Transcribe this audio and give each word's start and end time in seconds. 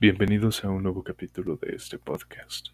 Bienvenidos 0.00 0.64
a 0.64 0.70
un 0.70 0.82
nuevo 0.82 1.04
capítulo 1.04 1.56
de 1.56 1.76
este 1.76 1.98
podcast. 1.98 2.68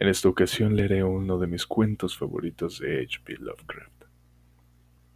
En 0.00 0.08
esta 0.08 0.28
ocasión 0.28 0.74
leeré 0.74 1.04
uno 1.04 1.38
de 1.38 1.46
mis 1.46 1.64
cuentos 1.64 2.18
favoritos 2.18 2.80
de 2.80 3.02
H.P. 3.02 3.36
Lovecraft, 3.38 4.06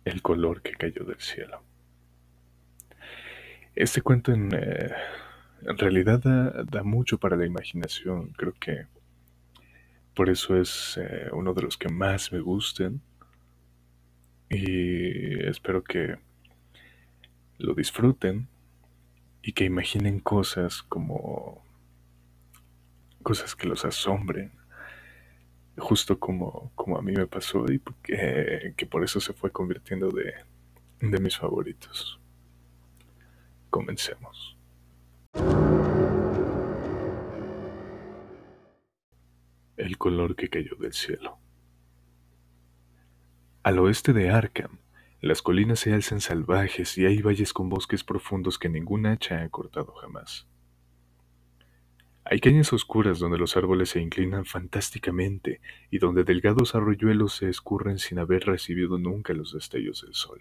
El 0.04 0.22
color 0.22 0.62
que 0.62 0.70
cayó 0.74 1.02
del 1.02 1.18
cielo. 1.18 1.64
Este 3.74 4.02
cuento 4.02 4.30
en, 4.30 4.54
eh, 4.54 4.92
realidad 5.62 6.20
da, 6.20 6.84
mucho 6.84 7.18
para 7.18 7.36
la 7.36 7.44
imaginación, 7.44 8.28
creo 8.28 8.52
que 8.52 8.86
por 10.14 10.30
eso 10.30 10.56
es 10.56 10.96
eh, 10.96 11.28
uno 11.32 11.54
de 11.54 11.62
los 11.62 11.76
que 11.76 11.88
más 11.88 12.30
me 12.30 12.38
gustan 12.38 13.00
y 14.48 15.44
espero 15.44 15.82
que 15.82 16.18
lo 17.58 17.74
disfruten 17.74 18.46
y 19.46 19.52
que 19.52 19.62
imaginen 19.62 20.18
cosas 20.18 20.82
como 20.82 21.64
cosas 23.22 23.54
que 23.54 23.68
los 23.68 23.84
asombren, 23.84 24.50
justo 25.78 26.18
como, 26.18 26.72
como 26.74 26.98
a 26.98 27.02
mí 27.02 27.12
me 27.12 27.28
pasó 27.28 27.64
y 27.70 27.80
que, 28.02 28.74
que 28.76 28.86
por 28.86 29.04
eso 29.04 29.20
se 29.20 29.32
fue 29.34 29.52
convirtiendo 29.52 30.10
de, 30.10 30.34
de 30.98 31.20
mis 31.20 31.38
favoritos. 31.38 32.20
Comencemos. 33.70 34.58
El 39.76 39.96
color 39.96 40.34
que 40.34 40.48
cayó 40.48 40.74
del 40.74 40.92
cielo. 40.92 41.38
Al 43.62 43.78
oeste 43.78 44.12
de 44.12 44.28
Arkham, 44.28 44.80
las 45.20 45.42
colinas 45.42 45.80
se 45.80 45.92
alzan 45.92 46.20
salvajes 46.20 46.96
y 46.98 47.06
hay 47.06 47.22
valles 47.22 47.52
con 47.52 47.68
bosques 47.68 48.04
profundos 48.04 48.58
que 48.58 48.68
ningún 48.68 49.06
hacha 49.06 49.42
ha 49.42 49.48
cortado 49.48 49.92
jamás. 49.94 50.46
Hay 52.24 52.40
cañas 52.40 52.72
oscuras 52.72 53.18
donde 53.20 53.38
los 53.38 53.56
árboles 53.56 53.90
se 53.90 54.00
inclinan 54.00 54.44
fantásticamente 54.44 55.60
y 55.90 55.98
donde 55.98 56.24
delgados 56.24 56.74
arroyuelos 56.74 57.36
se 57.36 57.48
escurren 57.48 57.98
sin 57.98 58.18
haber 58.18 58.44
recibido 58.44 58.98
nunca 58.98 59.32
los 59.32 59.52
destellos 59.52 60.02
del 60.02 60.14
sol. 60.14 60.40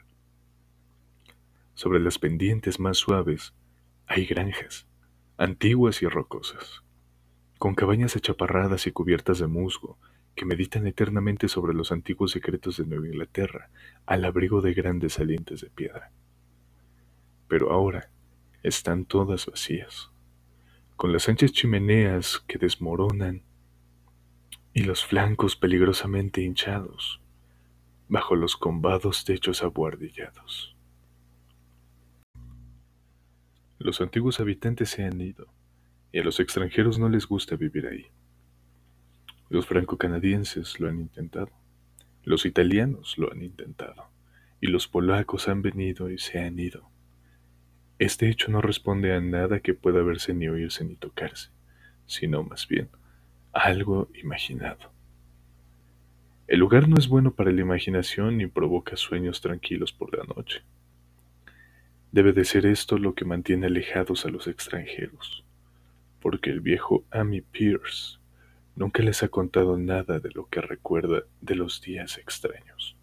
Sobre 1.76 2.00
las 2.00 2.18
pendientes 2.18 2.80
más 2.80 2.98
suaves 2.98 3.54
hay 4.08 4.26
granjas, 4.26 4.88
antiguas 5.38 6.02
y 6.02 6.08
rocosas, 6.08 6.82
con 7.60 7.76
cabañas 7.76 8.16
achaparradas 8.16 8.88
y 8.88 8.92
cubiertas 8.92 9.40
de 9.40 9.48
musgo, 9.48 10.00
que 10.36 10.46
meditan 10.46 10.86
eternamente 10.86 11.48
sobre 11.48 11.74
los 11.74 11.92
antiguos 11.92 12.32
secretos 12.32 12.78
de 12.78 12.86
Nueva 12.86 13.08
Inglaterra, 13.08 13.70
al 14.06 14.26
abrigo 14.26 14.62
de 14.62 14.74
grandes 14.74 15.14
salientes 15.14 15.62
de 15.62 15.70
piedra. 15.70 16.12
Pero 17.48 17.72
ahora 17.72 18.10
están 18.64 19.06
todas 19.06 19.46
vacías, 19.46 20.12
con 20.96 21.14
las 21.14 21.30
anchas 21.30 21.52
chimeneas 21.52 22.44
que 22.48 22.58
desmoronan 22.58 23.44
y 24.74 24.84
los 24.84 25.06
flancos 25.06 25.56
peligrosamente 25.56 26.42
hinchados 26.42 27.22
bajo 28.08 28.36
los 28.36 28.56
combados 28.56 29.26
techos 29.26 29.64
abuhardillados. 29.64 30.76
Los 33.80 34.02
antiguos 34.02 34.40
habitantes 34.40 34.90
se 34.90 35.04
han 35.04 35.20
ido, 35.22 35.48
y 36.12 36.20
a 36.20 36.24
los 36.24 36.40
extranjeros 36.40 37.00
no 37.00 37.10
les 37.10 37.26
gusta 37.28 37.56
vivir 37.56 37.88
ahí. 37.88 38.06
Los 39.48 39.68
franco-canadienses 39.68 40.80
lo 40.80 40.90
han 40.90 41.00
intentado, 41.00 41.52
los 42.24 42.48
italianos 42.48 43.16
lo 43.20 43.32
han 43.32 43.44
intentado, 43.44 44.08
y 44.60 44.68
los 44.68 44.88
polacos 44.88 45.48
han 45.48 45.62
venido 45.62 46.10
y 46.10 46.18
se 46.18 46.40
han 46.40 46.58
ido. 46.58 46.90
Este 48.00 48.28
hecho 48.28 48.50
no 48.50 48.62
responde 48.62 49.14
a 49.14 49.22
nada 49.22 49.60
que 49.60 49.76
pueda 49.76 50.02
verse 50.02 50.34
ni 50.34 50.48
oírse 50.48 50.84
ni 50.84 50.96
tocarse, 50.96 51.52
sino 52.08 52.42
más 52.42 52.68
bien 52.68 52.90
a 53.54 53.62
algo 53.66 54.10
imaginado. 54.16 54.92
El 56.48 56.60
lugar 56.60 56.90
no 56.90 56.98
es 56.98 57.08
bueno 57.08 57.36
para 57.36 57.52
la 57.52 57.62
imaginación 57.62 58.38
ni 58.38 58.48
provoca 58.48 58.98
sueños 58.98 59.42
tranquilos 59.42 59.94
por 59.94 60.18
la 60.18 60.24
noche. 60.24 60.64
Debe 62.12 62.34
de 62.34 62.46
ser 62.46 62.66
esto 62.66 62.98
lo 62.98 63.14
que 63.14 63.26
mantiene 63.26 63.68
alejados 63.68 64.26
a 64.26 64.30
los 64.30 64.48
extranjeros, 64.48 65.46
porque 66.20 66.50
el 66.50 66.62
viejo 66.62 67.04
Amy 67.12 67.42
Pierce 67.42 68.18
nunca 68.76 69.02
les 69.04 69.24
ha 69.24 69.30
contado 69.30 69.78
nada 69.78 70.20
de 70.20 70.32
lo 70.32 70.48
que 70.48 70.62
recuerda 70.62 71.24
de 71.42 71.56
los 71.56 71.82
días 71.82 72.18
extraños. 72.18 72.98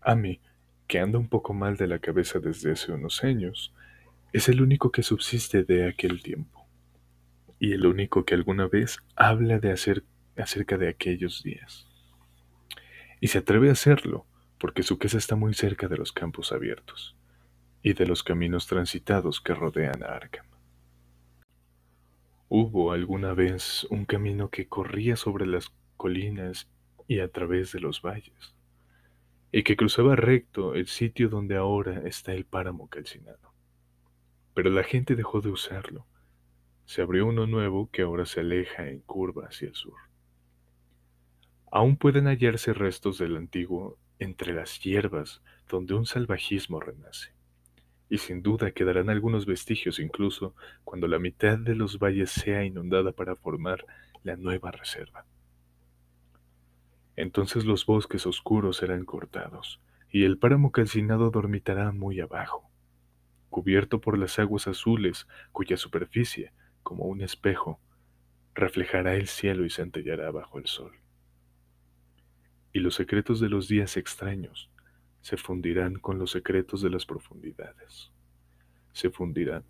Amy, 0.00 0.40
que 0.86 1.00
anda 1.00 1.18
un 1.18 1.28
poco 1.28 1.52
mal 1.52 1.76
de 1.76 1.88
la 1.88 1.98
cabeza 1.98 2.38
desde 2.38 2.72
hace 2.72 2.92
unos 2.92 3.24
años, 3.24 3.74
es 4.32 4.48
el 4.48 4.62
único 4.62 4.90
que 4.92 5.02
subsiste 5.02 5.64
de 5.64 5.88
aquel 5.88 6.22
tiempo, 6.22 6.66
y 7.58 7.72
el 7.72 7.86
único 7.86 8.24
que 8.24 8.34
alguna 8.34 8.66
vez 8.68 8.98
habla 9.16 9.58
de 9.58 9.72
hacer 9.72 10.04
acerca 10.36 10.76
de 10.76 10.88
aquellos 10.88 11.42
días. 11.42 11.86
Y 13.20 13.28
se 13.28 13.38
atreve 13.38 13.70
a 13.70 13.72
hacerlo 13.72 14.26
porque 14.58 14.82
su 14.82 14.98
casa 14.98 15.18
está 15.18 15.36
muy 15.36 15.54
cerca 15.54 15.88
de 15.88 15.96
los 15.96 16.12
campos 16.12 16.52
abiertos 16.52 17.16
y 17.82 17.92
de 17.92 18.06
los 18.06 18.22
caminos 18.22 18.66
transitados 18.66 19.40
que 19.40 19.54
rodean 19.54 20.02
a 20.02 20.08
Arkham. 20.08 20.46
Hubo 22.48 22.92
alguna 22.92 23.34
vez 23.34 23.84
un 23.90 24.04
camino 24.04 24.50
que 24.50 24.68
corría 24.68 25.16
sobre 25.16 25.46
las 25.46 25.74
colinas 25.96 26.68
y 27.08 27.18
a 27.18 27.28
través 27.28 27.72
de 27.72 27.80
los 27.80 28.02
valles, 28.02 28.54
y 29.50 29.64
que 29.64 29.76
cruzaba 29.76 30.14
recto 30.14 30.74
el 30.74 30.86
sitio 30.86 31.28
donde 31.28 31.56
ahora 31.56 32.06
está 32.06 32.34
el 32.34 32.44
páramo 32.44 32.88
calcinado. 32.88 33.52
Pero 34.54 34.70
la 34.70 34.84
gente 34.84 35.16
dejó 35.16 35.40
de 35.40 35.50
usarlo. 35.50 36.06
Se 36.84 37.02
abrió 37.02 37.26
uno 37.26 37.48
nuevo 37.48 37.90
que 37.90 38.02
ahora 38.02 38.26
se 38.26 38.40
aleja 38.40 38.88
en 38.88 39.00
curva 39.00 39.46
hacia 39.46 39.66
el 39.66 39.74
sur. 39.74 39.98
Aún 41.72 41.96
pueden 41.96 42.26
hallarse 42.26 42.72
restos 42.72 43.18
del 43.18 43.36
antiguo 43.36 43.98
entre 44.20 44.54
las 44.54 44.78
hierbas 44.80 45.42
donde 45.68 45.94
un 45.94 46.06
salvajismo 46.06 46.78
renace 46.78 47.35
y 48.08 48.18
sin 48.18 48.42
duda 48.42 48.70
quedarán 48.70 49.10
algunos 49.10 49.46
vestigios 49.46 49.98
incluso 49.98 50.54
cuando 50.84 51.08
la 51.08 51.18
mitad 51.18 51.58
de 51.58 51.74
los 51.74 51.98
valles 51.98 52.30
sea 52.30 52.64
inundada 52.64 53.12
para 53.12 53.36
formar 53.36 53.84
la 54.22 54.36
nueva 54.36 54.70
reserva. 54.70 55.24
Entonces 57.16 57.64
los 57.64 57.86
bosques 57.86 58.26
oscuros 58.26 58.76
serán 58.76 59.04
cortados, 59.04 59.80
y 60.10 60.24
el 60.24 60.38
páramo 60.38 60.70
calcinado 60.70 61.30
dormitará 61.30 61.90
muy 61.92 62.20
abajo, 62.20 62.70
cubierto 63.50 64.00
por 64.00 64.18
las 64.18 64.38
aguas 64.38 64.68
azules 64.68 65.26
cuya 65.52 65.76
superficie, 65.76 66.52
como 66.82 67.04
un 67.04 67.22
espejo, 67.22 67.80
reflejará 68.54 69.14
el 69.16 69.26
cielo 69.26 69.64
y 69.64 69.70
centellará 69.70 70.30
bajo 70.30 70.58
el 70.58 70.66
sol. 70.66 70.92
Y 72.72 72.80
los 72.80 72.94
secretos 72.94 73.40
de 73.40 73.48
los 73.48 73.68
días 73.68 73.96
extraños 73.96 74.70
se 75.26 75.36
fundirán 75.36 75.94
con 75.94 76.20
los 76.20 76.30
secretos 76.30 76.82
de 76.82 76.88
las 76.88 77.04
profundidades, 77.04 78.12
se 78.92 79.10
fundirán 79.10 79.64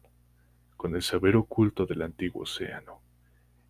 con 0.77 0.95
el 0.95 1.01
saber 1.01 1.35
oculto 1.35 1.87
del 1.87 2.03
antiguo 2.03 2.43
océano 2.43 3.01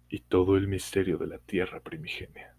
y 0.08 0.18
todo 0.18 0.56
el 0.56 0.66
misterio 0.66 1.16
de 1.16 1.28
la 1.28 1.38
tierra 1.38 1.78
primigenia. 1.78 2.56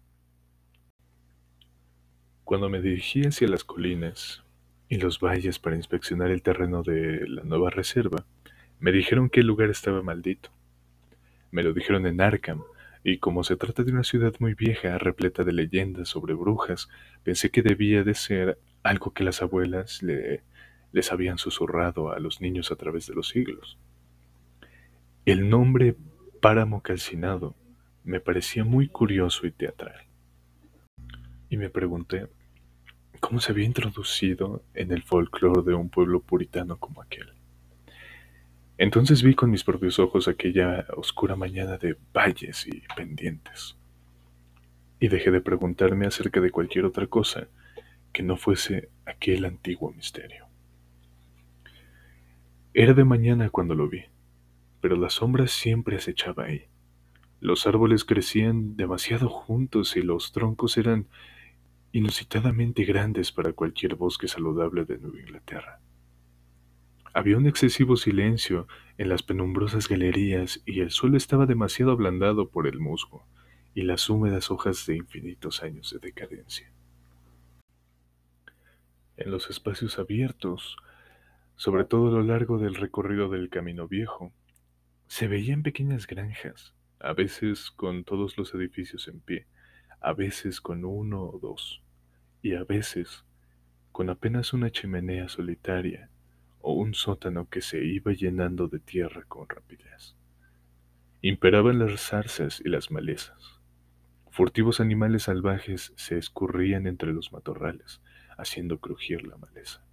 Cuando 2.42 2.70
me 2.70 2.80
dirigí 2.80 3.26
hacia 3.26 3.48
las 3.48 3.64
colinas 3.64 4.44
y 4.88 4.96
los 4.96 5.20
valles 5.20 5.58
para 5.58 5.76
inspeccionar 5.76 6.30
el 6.30 6.40
terreno 6.40 6.82
de 6.82 7.28
la 7.28 7.42
nueva 7.42 7.68
reserva, 7.68 8.24
me 8.80 8.92
dijeron 8.92 9.28
que 9.28 9.40
el 9.40 9.46
lugar 9.46 9.68
estaba 9.68 10.02
maldito. 10.02 10.48
Me 11.50 11.62
lo 11.62 11.74
dijeron 11.74 12.06
en 12.06 12.22
Arkham, 12.22 12.62
y 13.04 13.18
como 13.18 13.44
se 13.44 13.56
trata 13.56 13.84
de 13.84 13.92
una 13.92 14.04
ciudad 14.04 14.32
muy 14.38 14.54
vieja, 14.54 14.96
repleta 14.96 15.44
de 15.44 15.52
leyendas 15.52 16.08
sobre 16.08 16.32
brujas, 16.32 16.88
pensé 17.24 17.50
que 17.50 17.60
debía 17.60 18.04
de 18.04 18.14
ser 18.14 18.58
algo 18.88 19.12
que 19.12 19.24
las 19.24 19.42
abuelas 19.42 20.02
le, 20.02 20.42
les 20.92 21.12
habían 21.12 21.38
susurrado 21.38 22.10
a 22.10 22.18
los 22.18 22.40
niños 22.40 22.72
a 22.72 22.76
través 22.76 23.06
de 23.06 23.14
los 23.14 23.28
siglos. 23.28 23.78
El 25.26 25.50
nombre 25.50 25.94
páramo 26.40 26.82
calcinado 26.82 27.54
me 28.04 28.20
parecía 28.20 28.64
muy 28.64 28.88
curioso 28.88 29.46
y 29.46 29.50
teatral. 29.50 30.06
Y 31.50 31.58
me 31.58 31.68
pregunté 31.68 32.28
cómo 33.20 33.40
se 33.40 33.52
había 33.52 33.66
introducido 33.66 34.62
en 34.74 34.92
el 34.92 35.02
folclore 35.02 35.62
de 35.62 35.74
un 35.74 35.90
pueblo 35.90 36.20
puritano 36.20 36.78
como 36.78 37.02
aquel. 37.02 37.32
Entonces 38.78 39.22
vi 39.22 39.34
con 39.34 39.50
mis 39.50 39.64
propios 39.64 39.98
ojos 39.98 40.28
aquella 40.28 40.86
oscura 40.96 41.36
mañana 41.36 41.76
de 41.76 41.96
valles 42.14 42.66
y 42.66 42.82
pendientes. 42.96 43.76
Y 45.00 45.08
dejé 45.08 45.30
de 45.30 45.40
preguntarme 45.40 46.06
acerca 46.06 46.40
de 46.40 46.50
cualquier 46.50 46.84
otra 46.86 47.06
cosa 47.06 47.48
que 48.12 48.22
no 48.22 48.36
fuese 48.36 48.88
aquel 49.06 49.44
antiguo 49.44 49.92
misterio. 49.92 50.46
Era 52.74 52.94
de 52.94 53.04
mañana 53.04 53.50
cuando 53.50 53.74
lo 53.74 53.88
vi, 53.88 54.04
pero 54.80 54.96
la 54.96 55.10
sombra 55.10 55.46
siempre 55.46 55.96
acechaba 55.96 56.44
ahí. 56.44 56.66
Los 57.40 57.66
árboles 57.66 58.04
crecían 58.04 58.76
demasiado 58.76 59.28
juntos 59.28 59.96
y 59.96 60.02
los 60.02 60.32
troncos 60.32 60.76
eran 60.76 61.06
inusitadamente 61.92 62.84
grandes 62.84 63.32
para 63.32 63.52
cualquier 63.52 63.94
bosque 63.94 64.28
saludable 64.28 64.84
de 64.84 64.98
Nueva 64.98 65.20
Inglaterra. 65.20 65.80
Había 67.14 67.36
un 67.36 67.46
excesivo 67.46 67.96
silencio 67.96 68.68
en 68.98 69.08
las 69.08 69.22
penumbrosas 69.22 69.88
galerías 69.88 70.60
y 70.66 70.80
el 70.80 70.90
suelo 70.90 71.16
estaba 71.16 71.46
demasiado 71.46 71.92
ablandado 71.92 72.48
por 72.48 72.66
el 72.66 72.78
musgo 72.78 73.24
y 73.74 73.82
las 73.82 74.10
húmedas 74.10 74.50
hojas 74.50 74.84
de 74.86 74.96
infinitos 74.96 75.62
años 75.62 75.90
de 75.92 75.98
decadencia. 75.98 76.70
En 79.18 79.32
los 79.32 79.50
espacios 79.50 79.98
abiertos, 79.98 80.76
sobre 81.56 81.84
todo 81.84 82.06
a 82.06 82.12
lo 82.12 82.22
largo 82.22 82.58
del 82.58 82.76
recorrido 82.76 83.28
del 83.28 83.50
camino 83.50 83.88
viejo, 83.88 84.32
se 85.08 85.26
veían 85.26 85.64
pequeñas 85.64 86.06
granjas, 86.06 86.76
a 87.00 87.14
veces 87.14 87.72
con 87.72 88.04
todos 88.04 88.38
los 88.38 88.54
edificios 88.54 89.08
en 89.08 89.18
pie, 89.18 89.48
a 90.00 90.12
veces 90.12 90.60
con 90.60 90.84
uno 90.84 91.24
o 91.24 91.40
dos, 91.40 91.82
y 92.42 92.54
a 92.54 92.62
veces 92.62 93.24
con 93.90 94.08
apenas 94.08 94.52
una 94.52 94.70
chimenea 94.70 95.28
solitaria 95.28 96.10
o 96.60 96.74
un 96.74 96.94
sótano 96.94 97.48
que 97.48 97.60
se 97.60 97.84
iba 97.84 98.12
llenando 98.12 98.68
de 98.68 98.78
tierra 98.78 99.24
con 99.26 99.48
rapidez. 99.48 100.14
Imperaban 101.22 101.80
las 101.80 102.00
zarzas 102.00 102.62
y 102.64 102.68
las 102.68 102.92
malezas. 102.92 103.60
Furtivos 104.30 104.78
animales 104.78 105.24
salvajes 105.24 105.92
se 105.96 106.18
escurrían 106.18 106.86
entre 106.86 107.12
los 107.12 107.32
matorrales, 107.32 108.00
haciendo 108.38 108.78
crujir 108.78 109.26
la 109.26 109.36
maleza. 109.36 109.84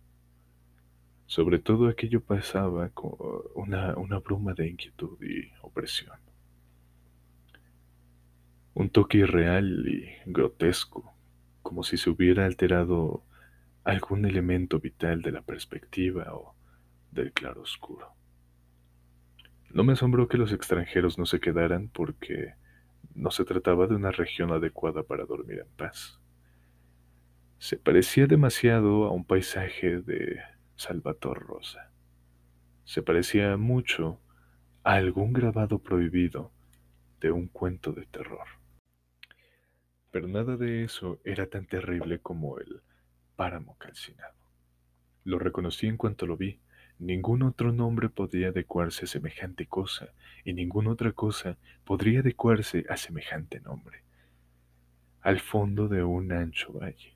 Sobre 1.26 1.60
todo 1.60 1.88
aquello 1.88 2.22
pasaba 2.22 2.90
con 2.90 3.16
una, 3.56 3.98
una 3.98 4.20
bruma 4.20 4.54
de 4.54 4.70
inquietud 4.70 5.22
y 5.22 5.52
opresión. 5.62 6.18
Un 8.76 8.90
toque 8.90 9.18
irreal 9.18 9.88
y 9.88 10.08
grotesco, 10.26 11.14
como 11.62 11.84
si 11.84 11.98
se 11.98 12.10
hubiera 12.10 12.46
alterado 12.46 13.24
algún 13.84 14.26
elemento 14.26 14.80
vital 14.80 15.22
de 15.22 15.32
la 15.32 15.42
perspectiva 15.42 16.34
o 16.34 16.56
del 17.12 17.32
claroscuro. 17.34 18.14
No 19.72 19.84
me 19.84 19.94
asombró 19.94 20.28
que 20.28 20.38
los 20.38 20.52
extranjeros 20.52 21.18
no 21.18 21.26
se 21.26 21.40
quedaran 21.40 21.90
porque 21.90 22.54
no 23.16 23.32
se 23.32 23.46
trataba 23.46 23.88
de 23.88 23.96
una 23.96 24.12
región 24.12 24.52
adecuada 24.52 25.04
para 25.04 25.26
dormir 25.26 25.60
en 25.60 25.70
paz. 25.76 26.20
Se 27.66 27.78
parecía 27.78 28.28
demasiado 28.28 29.06
a 29.06 29.12
un 29.12 29.26
paisaje 29.26 30.00
de 30.00 30.40
Salvator 30.76 31.40
Rosa. 31.48 31.92
Se 32.84 33.02
parecía 33.02 33.58
mucho 33.58 34.20
a 34.84 34.94
algún 34.94 35.34
grabado 35.34 35.80
prohibido 35.80 36.52
de 37.20 37.32
un 37.32 37.48
cuento 37.48 37.92
de 37.92 38.06
terror. 38.06 38.46
Pero 40.12 40.28
nada 40.28 40.58
de 40.58 40.84
eso 40.84 41.20
era 41.26 41.48
tan 41.48 41.66
terrible 41.66 42.20
como 42.20 42.60
el 42.60 42.84
páramo 43.36 43.76
calcinado. 43.80 44.36
Lo 45.24 45.40
reconocí 45.40 45.88
en 45.88 45.98
cuanto 45.98 46.28
lo 46.28 46.38
vi. 46.38 46.60
Ningún 47.00 47.42
otro 47.42 47.72
nombre 47.72 48.10
podría 48.10 48.50
adecuarse 48.50 49.06
a 49.06 49.08
semejante 49.08 49.66
cosa, 49.66 50.10
y 50.44 50.54
ninguna 50.54 50.92
otra 50.92 51.14
cosa 51.14 51.58
podría 51.84 52.20
adecuarse 52.20 52.86
a 52.90 52.96
semejante 52.96 53.60
nombre. 53.60 54.04
Al 55.22 55.40
fondo 55.40 55.88
de 55.88 56.04
un 56.04 56.32
ancho 56.32 56.72
valle. 56.72 57.15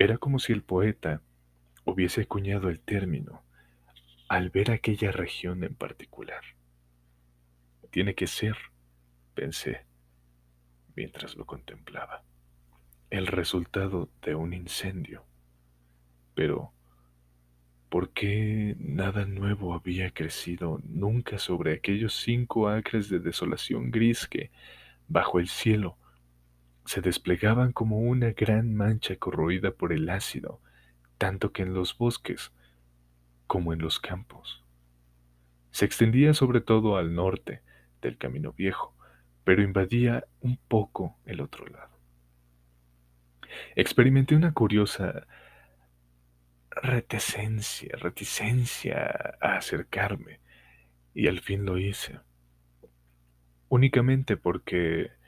Era 0.00 0.16
como 0.16 0.38
si 0.38 0.54
el 0.54 0.62
poeta 0.62 1.20
hubiese 1.84 2.22
acuñado 2.22 2.70
el 2.70 2.80
término 2.80 3.42
al 4.30 4.48
ver 4.48 4.70
aquella 4.70 5.12
región 5.12 5.62
en 5.62 5.74
particular. 5.74 6.40
Tiene 7.90 8.14
que 8.14 8.26
ser, 8.26 8.56
pensé, 9.34 9.84
mientras 10.96 11.36
lo 11.36 11.44
contemplaba, 11.44 12.24
el 13.10 13.26
resultado 13.26 14.08
de 14.22 14.34
un 14.34 14.54
incendio. 14.54 15.26
Pero, 16.34 16.72
¿por 17.90 18.08
qué 18.14 18.76
nada 18.78 19.26
nuevo 19.26 19.74
había 19.74 20.12
crecido 20.12 20.80
nunca 20.82 21.38
sobre 21.38 21.74
aquellos 21.74 22.14
cinco 22.14 22.70
acres 22.70 23.10
de 23.10 23.18
desolación 23.18 23.90
gris 23.90 24.26
que, 24.26 24.50
bajo 25.08 25.38
el 25.38 25.48
cielo, 25.48 25.98
se 26.90 27.00
desplegaban 27.00 27.70
como 27.70 28.00
una 28.00 28.32
gran 28.32 28.74
mancha 28.74 29.14
corroída 29.14 29.70
por 29.70 29.92
el 29.92 30.10
ácido 30.10 30.60
tanto 31.18 31.52
que 31.52 31.62
en 31.62 31.72
los 31.72 31.96
bosques 31.96 32.50
como 33.46 33.72
en 33.72 33.78
los 33.78 34.00
campos. 34.00 34.64
Se 35.70 35.84
extendía 35.84 36.34
sobre 36.34 36.60
todo 36.60 36.96
al 36.96 37.14
norte 37.14 37.62
del 38.02 38.18
camino 38.18 38.52
viejo, 38.54 38.92
pero 39.44 39.62
invadía 39.62 40.24
un 40.40 40.56
poco 40.56 41.16
el 41.26 41.40
otro 41.40 41.64
lado. 41.68 41.96
Experimenté 43.76 44.34
una 44.34 44.52
curiosa 44.52 45.28
reticencia, 46.70 47.90
reticencia 47.98 49.36
a 49.40 49.58
acercarme, 49.58 50.40
y 51.14 51.28
al 51.28 51.38
fin 51.38 51.64
lo 51.64 51.78
hice. 51.78 52.18
Únicamente 53.68 54.36
porque 54.36 55.19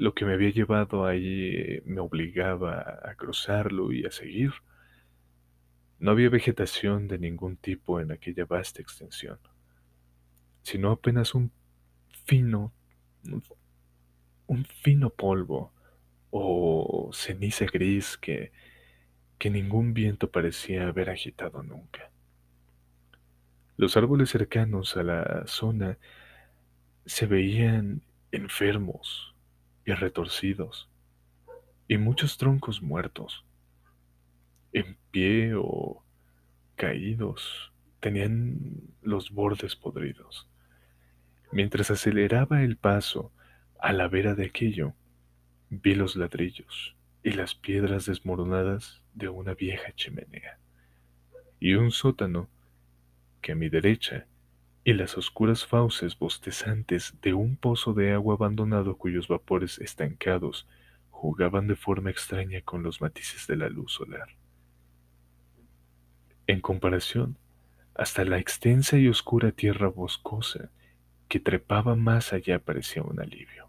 lo 0.00 0.14
que 0.14 0.24
me 0.24 0.32
había 0.32 0.48
llevado 0.48 1.04
allí 1.04 1.82
me 1.84 2.00
obligaba 2.00 3.00
a 3.04 3.14
cruzarlo 3.16 3.92
y 3.92 4.06
a 4.06 4.10
seguir. 4.10 4.50
No 5.98 6.12
había 6.12 6.30
vegetación 6.30 7.06
de 7.06 7.18
ningún 7.18 7.58
tipo 7.58 8.00
en 8.00 8.10
aquella 8.10 8.46
vasta 8.46 8.80
extensión, 8.80 9.38
sino 10.62 10.90
apenas 10.90 11.34
un 11.34 11.52
fino, 12.24 12.72
un, 14.46 14.64
fino 14.64 15.10
polvo 15.10 15.70
o 16.30 17.10
ceniza 17.12 17.66
gris 17.66 18.16
que, 18.16 18.52
que 19.36 19.50
ningún 19.50 19.92
viento 19.92 20.30
parecía 20.30 20.88
haber 20.88 21.10
agitado 21.10 21.62
nunca. 21.62 22.10
Los 23.76 23.98
árboles 23.98 24.30
cercanos 24.30 24.96
a 24.96 25.02
la 25.02 25.46
zona 25.46 25.98
se 27.04 27.26
veían 27.26 28.00
enfermos 28.32 29.29
retorcidos, 29.96 30.88
y 31.88 31.98
muchos 31.98 32.36
troncos 32.38 32.82
muertos 32.82 33.44
en 34.72 34.96
pie 35.10 35.54
o 35.56 36.04
caídos, 36.76 37.72
tenían 37.98 38.94
los 39.02 39.30
bordes 39.30 39.74
podridos. 39.74 40.48
Mientras 41.52 41.90
aceleraba 41.90 42.62
el 42.62 42.76
paso 42.76 43.32
a 43.80 43.92
la 43.92 44.06
vera 44.06 44.34
de 44.34 44.46
aquello, 44.46 44.94
vi 45.68 45.94
los 45.94 46.14
ladrillos 46.16 46.94
y 47.22 47.32
las 47.32 47.54
piedras 47.54 48.06
desmoronadas 48.06 49.02
de 49.14 49.28
una 49.28 49.54
vieja 49.54 49.92
chimenea, 49.92 50.58
y 51.58 51.74
un 51.74 51.90
sótano 51.90 52.48
que 53.42 53.52
a 53.52 53.56
mi 53.56 53.68
derecha 53.68 54.26
y 54.90 54.92
las 54.92 55.16
oscuras 55.16 55.64
fauces 55.64 56.18
bostezantes 56.18 57.14
de 57.22 57.32
un 57.32 57.56
pozo 57.56 57.94
de 57.94 58.12
agua 58.12 58.34
abandonado 58.34 58.96
cuyos 58.96 59.28
vapores 59.28 59.78
estancados 59.78 60.66
jugaban 61.10 61.68
de 61.68 61.76
forma 61.76 62.10
extraña 62.10 62.60
con 62.62 62.82
los 62.82 63.00
matices 63.00 63.46
de 63.46 63.54
la 63.54 63.68
luz 63.68 63.92
solar. 63.92 64.30
En 66.48 66.60
comparación, 66.60 67.38
hasta 67.94 68.24
la 68.24 68.38
extensa 68.38 68.98
y 68.98 69.06
oscura 69.06 69.52
tierra 69.52 69.86
boscosa 69.86 70.70
que 71.28 71.38
trepaba 71.38 71.94
más 71.94 72.32
allá 72.32 72.58
parecía 72.58 73.04
un 73.04 73.20
alivio. 73.20 73.68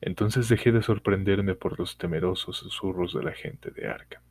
Entonces 0.00 0.48
dejé 0.48 0.70
de 0.70 0.82
sorprenderme 0.82 1.56
por 1.56 1.76
los 1.76 1.98
temerosos 1.98 2.58
susurros 2.58 3.14
de 3.14 3.24
la 3.24 3.32
gente 3.32 3.72
de 3.72 3.88
Arkham. 3.88 4.22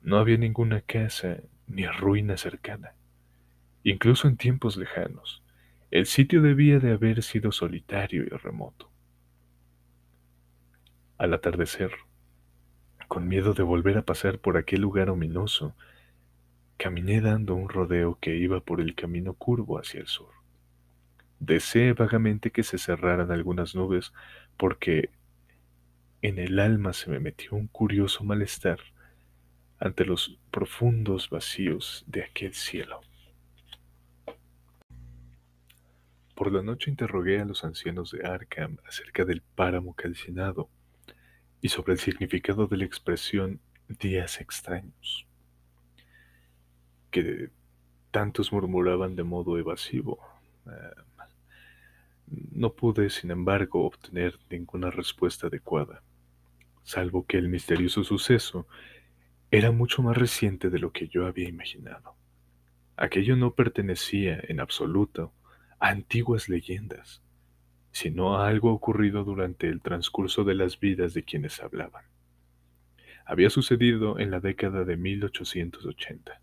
No 0.00 0.18
había 0.18 0.36
ninguna 0.36 0.80
casa 0.80 1.38
ni 1.66 1.88
ruina 1.88 2.36
cercana. 2.36 2.94
Incluso 3.88 4.26
en 4.26 4.36
tiempos 4.36 4.76
lejanos, 4.76 5.44
el 5.92 6.06
sitio 6.06 6.42
debía 6.42 6.80
de 6.80 6.90
haber 6.90 7.22
sido 7.22 7.52
solitario 7.52 8.24
y 8.24 8.30
remoto. 8.30 8.90
Al 11.18 11.32
atardecer, 11.32 11.92
con 13.06 13.28
miedo 13.28 13.54
de 13.54 13.62
volver 13.62 13.96
a 13.96 14.02
pasar 14.02 14.40
por 14.40 14.56
aquel 14.56 14.80
lugar 14.80 15.08
ominoso, 15.08 15.76
caminé 16.76 17.20
dando 17.20 17.54
un 17.54 17.68
rodeo 17.68 18.18
que 18.20 18.34
iba 18.34 18.58
por 18.58 18.80
el 18.80 18.96
camino 18.96 19.34
curvo 19.34 19.78
hacia 19.78 20.00
el 20.00 20.08
sur. 20.08 20.32
Deseé 21.38 21.92
vagamente 21.92 22.50
que 22.50 22.64
se 22.64 22.78
cerraran 22.78 23.30
algunas 23.30 23.76
nubes 23.76 24.12
porque 24.56 25.10
en 26.22 26.40
el 26.40 26.58
alma 26.58 26.92
se 26.92 27.08
me 27.08 27.20
metió 27.20 27.52
un 27.52 27.68
curioso 27.68 28.24
malestar 28.24 28.80
ante 29.78 30.04
los 30.04 30.40
profundos 30.50 31.30
vacíos 31.30 32.02
de 32.08 32.24
aquel 32.24 32.52
cielo. 32.52 33.00
Por 36.36 36.52
la 36.52 36.62
noche 36.62 36.90
interrogué 36.90 37.40
a 37.40 37.46
los 37.46 37.64
ancianos 37.64 38.10
de 38.10 38.26
Arkham 38.26 38.76
acerca 38.86 39.24
del 39.24 39.40
páramo 39.40 39.94
calcinado 39.94 40.68
y 41.62 41.70
sobre 41.70 41.94
el 41.94 41.98
significado 41.98 42.66
de 42.66 42.76
la 42.76 42.84
expresión 42.84 43.58
días 43.88 44.38
extraños, 44.42 45.26
que 47.10 47.48
tantos 48.10 48.52
murmuraban 48.52 49.16
de 49.16 49.22
modo 49.22 49.56
evasivo. 49.56 50.18
Eh, 50.66 51.30
no 52.52 52.74
pude, 52.74 53.08
sin 53.08 53.30
embargo, 53.30 53.86
obtener 53.86 54.38
ninguna 54.50 54.90
respuesta 54.90 55.46
adecuada, 55.46 56.02
salvo 56.82 57.24
que 57.24 57.38
el 57.38 57.48
misterioso 57.48 58.04
suceso 58.04 58.68
era 59.50 59.70
mucho 59.72 60.02
más 60.02 60.18
reciente 60.18 60.68
de 60.68 60.80
lo 60.80 60.92
que 60.92 61.08
yo 61.08 61.26
había 61.26 61.48
imaginado. 61.48 62.14
Aquello 62.98 63.36
no 63.36 63.54
pertenecía 63.54 64.38
en 64.48 64.60
absoluto 64.60 65.32
antiguas 65.78 66.48
leyendas, 66.48 67.22
sino 67.92 68.36
a 68.36 68.48
algo 68.48 68.72
ocurrido 68.72 69.24
durante 69.24 69.68
el 69.68 69.80
transcurso 69.80 70.44
de 70.44 70.54
las 70.54 70.78
vidas 70.78 71.14
de 71.14 71.22
quienes 71.22 71.60
hablaban. 71.60 72.04
Había 73.24 73.50
sucedido 73.50 74.18
en 74.18 74.30
la 74.30 74.40
década 74.40 74.84
de 74.84 74.96
1880, 74.96 76.40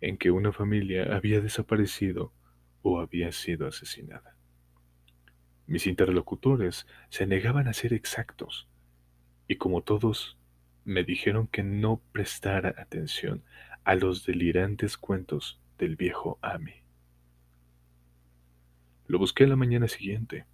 en 0.00 0.16
que 0.16 0.30
una 0.30 0.52
familia 0.52 1.16
había 1.16 1.40
desaparecido 1.40 2.32
o 2.82 3.00
había 3.00 3.32
sido 3.32 3.66
asesinada. 3.66 4.36
Mis 5.66 5.86
interlocutores 5.86 6.86
se 7.08 7.26
negaban 7.26 7.68
a 7.68 7.72
ser 7.72 7.92
exactos, 7.92 8.68
y 9.48 9.56
como 9.56 9.82
todos, 9.82 10.38
me 10.84 11.04
dijeron 11.04 11.46
que 11.46 11.62
no 11.62 12.00
prestara 12.12 12.74
atención 12.78 13.44
a 13.84 13.94
los 13.94 14.26
delirantes 14.26 14.96
cuentos 14.96 15.60
del 15.78 15.96
viejo 15.96 16.38
Ami. 16.42 16.79
Lo 19.10 19.18
busqué 19.18 19.44
la 19.48 19.56
mañana 19.56 19.88
siguiente, 19.88 20.46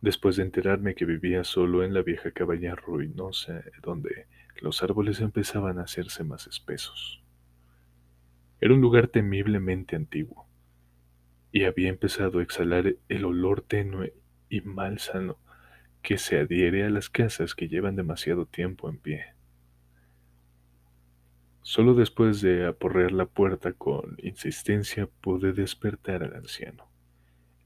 después 0.00 0.36
de 0.36 0.44
enterarme 0.44 0.94
que 0.94 1.04
vivía 1.04 1.44
solo 1.44 1.84
en 1.84 1.92
la 1.92 2.00
vieja 2.00 2.30
cabaña 2.30 2.74
ruinosa 2.74 3.64
donde 3.82 4.28
los 4.62 4.82
árboles 4.82 5.20
empezaban 5.20 5.78
a 5.78 5.82
hacerse 5.82 6.24
más 6.24 6.46
espesos. 6.46 7.22
Era 8.62 8.72
un 8.72 8.80
lugar 8.80 9.08
temiblemente 9.08 9.94
antiguo, 9.94 10.46
y 11.52 11.64
había 11.64 11.90
empezado 11.90 12.38
a 12.38 12.42
exhalar 12.42 12.96
el 13.10 13.24
olor 13.26 13.60
tenue 13.60 14.14
y 14.48 14.62
malsano 14.62 15.36
que 16.00 16.16
se 16.16 16.38
adhiere 16.38 16.82
a 16.82 16.88
las 16.88 17.10
casas 17.10 17.54
que 17.54 17.68
llevan 17.68 17.94
demasiado 17.94 18.46
tiempo 18.46 18.88
en 18.88 18.96
pie. 18.96 19.26
Solo 21.60 21.92
después 21.92 22.40
de 22.40 22.64
aporrear 22.64 23.12
la 23.12 23.26
puerta 23.26 23.74
con 23.74 24.16
insistencia 24.22 25.10
pude 25.20 25.52
despertar 25.52 26.22
al 26.22 26.36
anciano 26.36 26.95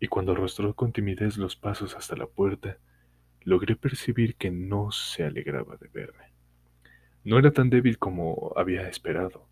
y 0.00 0.08
cuando 0.08 0.32
arrastró 0.32 0.74
con 0.74 0.92
timidez 0.92 1.36
los 1.36 1.56
pasos 1.56 1.94
hasta 1.94 2.16
la 2.16 2.26
puerta, 2.26 2.78
logré 3.42 3.76
percibir 3.76 4.34
que 4.36 4.50
no 4.50 4.90
se 4.90 5.24
alegraba 5.24 5.76
de 5.76 5.88
verme. 5.88 6.32
No 7.22 7.38
era 7.38 7.50
tan 7.50 7.68
débil 7.68 7.98
como 7.98 8.52
había 8.56 8.88
esperado, 8.88 9.46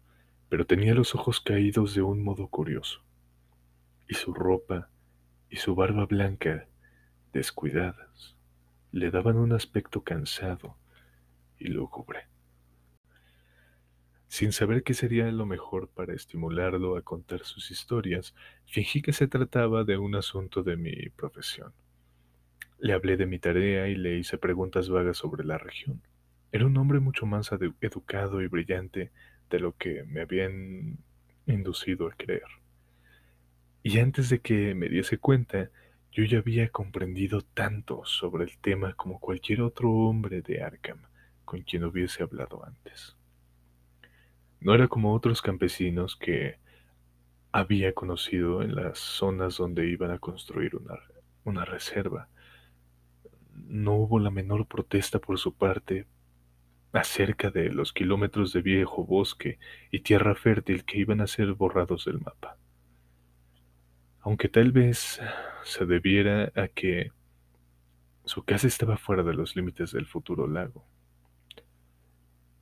pero 0.48 0.66
tenía 0.66 0.94
los 0.94 1.14
ojos 1.14 1.40
caídos 1.40 1.94
de 1.94 2.00
un 2.00 2.24
modo 2.24 2.48
curioso, 2.48 3.02
y 4.08 4.14
su 4.14 4.32
ropa 4.32 4.88
y 5.50 5.56
su 5.56 5.74
barba 5.74 6.06
blanca, 6.06 6.66
descuidadas, 7.34 8.36
le 8.90 9.10
daban 9.10 9.36
un 9.36 9.52
aspecto 9.52 10.02
cansado 10.02 10.76
y 11.58 11.68
lúgubre. 11.68 12.26
Sin 14.28 14.52
saber 14.52 14.82
qué 14.82 14.92
sería 14.92 15.30
lo 15.32 15.46
mejor 15.46 15.88
para 15.88 16.14
estimularlo 16.14 16.96
a 16.96 17.02
contar 17.02 17.44
sus 17.44 17.70
historias, 17.70 18.34
fingí 18.66 19.00
que 19.00 19.14
se 19.14 19.26
trataba 19.26 19.84
de 19.84 19.96
un 19.96 20.14
asunto 20.14 20.62
de 20.62 20.76
mi 20.76 21.08
profesión. 21.08 21.72
Le 22.78 22.92
hablé 22.92 23.16
de 23.16 23.26
mi 23.26 23.38
tarea 23.38 23.88
y 23.88 23.96
le 23.96 24.18
hice 24.18 24.36
preguntas 24.38 24.90
vagas 24.90 25.16
sobre 25.16 25.44
la 25.44 25.56
región. 25.58 26.02
Era 26.52 26.66
un 26.66 26.76
hombre 26.76 27.00
mucho 27.00 27.26
más 27.26 27.50
educado 27.52 28.42
y 28.42 28.46
brillante 28.48 29.10
de 29.50 29.60
lo 29.60 29.76
que 29.76 30.04
me 30.04 30.20
habían 30.20 30.98
inducido 31.46 32.06
a 32.06 32.12
creer. 32.12 32.46
Y 33.82 33.98
antes 33.98 34.28
de 34.28 34.40
que 34.40 34.74
me 34.74 34.88
diese 34.88 35.18
cuenta, 35.18 35.70
yo 36.12 36.24
ya 36.24 36.38
había 36.38 36.68
comprendido 36.68 37.40
tanto 37.42 38.04
sobre 38.04 38.44
el 38.44 38.58
tema 38.58 38.92
como 38.94 39.18
cualquier 39.20 39.62
otro 39.62 39.90
hombre 39.90 40.42
de 40.42 40.62
Arkham 40.62 40.98
con 41.44 41.62
quien 41.62 41.84
hubiese 41.84 42.22
hablado 42.22 42.64
antes. 42.64 43.17
No 44.60 44.74
era 44.74 44.88
como 44.88 45.14
otros 45.14 45.42
campesinos 45.42 46.16
que 46.16 46.58
había 47.52 47.92
conocido 47.94 48.62
en 48.62 48.74
las 48.74 48.98
zonas 48.98 49.56
donde 49.56 49.88
iban 49.88 50.10
a 50.10 50.18
construir 50.18 50.76
una, 50.76 50.98
una 51.44 51.64
reserva. 51.64 52.28
No 53.54 53.94
hubo 53.94 54.18
la 54.18 54.30
menor 54.30 54.66
protesta 54.66 55.18
por 55.18 55.38
su 55.38 55.54
parte 55.54 56.06
acerca 56.92 57.50
de 57.50 57.70
los 57.70 57.92
kilómetros 57.92 58.52
de 58.52 58.62
viejo 58.62 59.04
bosque 59.04 59.58
y 59.90 60.00
tierra 60.00 60.34
fértil 60.34 60.84
que 60.84 60.98
iban 60.98 61.20
a 61.20 61.26
ser 61.26 61.52
borrados 61.52 62.04
del 62.06 62.20
mapa. 62.20 62.56
Aunque 64.20 64.48
tal 64.48 64.72
vez 64.72 65.20
se 65.64 65.86
debiera 65.86 66.52
a 66.54 66.68
que 66.68 67.12
su 68.24 68.44
casa 68.44 68.66
estaba 68.66 68.96
fuera 68.96 69.22
de 69.22 69.34
los 69.34 69.56
límites 69.56 69.92
del 69.92 70.06
futuro 70.06 70.46
lago. 70.46 70.84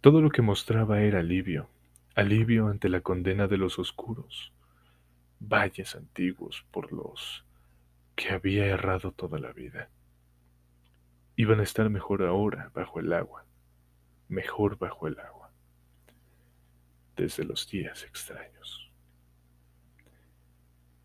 Todo 0.00 0.20
lo 0.20 0.30
que 0.30 0.42
mostraba 0.42 1.00
era 1.00 1.20
alivio, 1.20 1.68
alivio 2.16 2.68
ante 2.68 2.88
la 2.88 3.02
condena 3.02 3.46
de 3.46 3.58
los 3.58 3.78
oscuros, 3.78 4.50
valles 5.38 5.94
antiguos 5.94 6.64
por 6.70 6.90
los 6.90 7.44
que 8.14 8.30
había 8.30 8.64
errado 8.64 9.12
toda 9.12 9.38
la 9.38 9.52
vida. 9.52 9.90
Iban 11.36 11.60
a 11.60 11.62
estar 11.62 11.90
mejor 11.90 12.22
ahora 12.22 12.70
bajo 12.74 13.00
el 13.00 13.12
agua, 13.12 13.44
mejor 14.28 14.78
bajo 14.78 15.06
el 15.06 15.20
agua, 15.20 15.52
desde 17.16 17.44
los 17.44 17.68
días 17.68 18.02
extraños. 18.04 18.90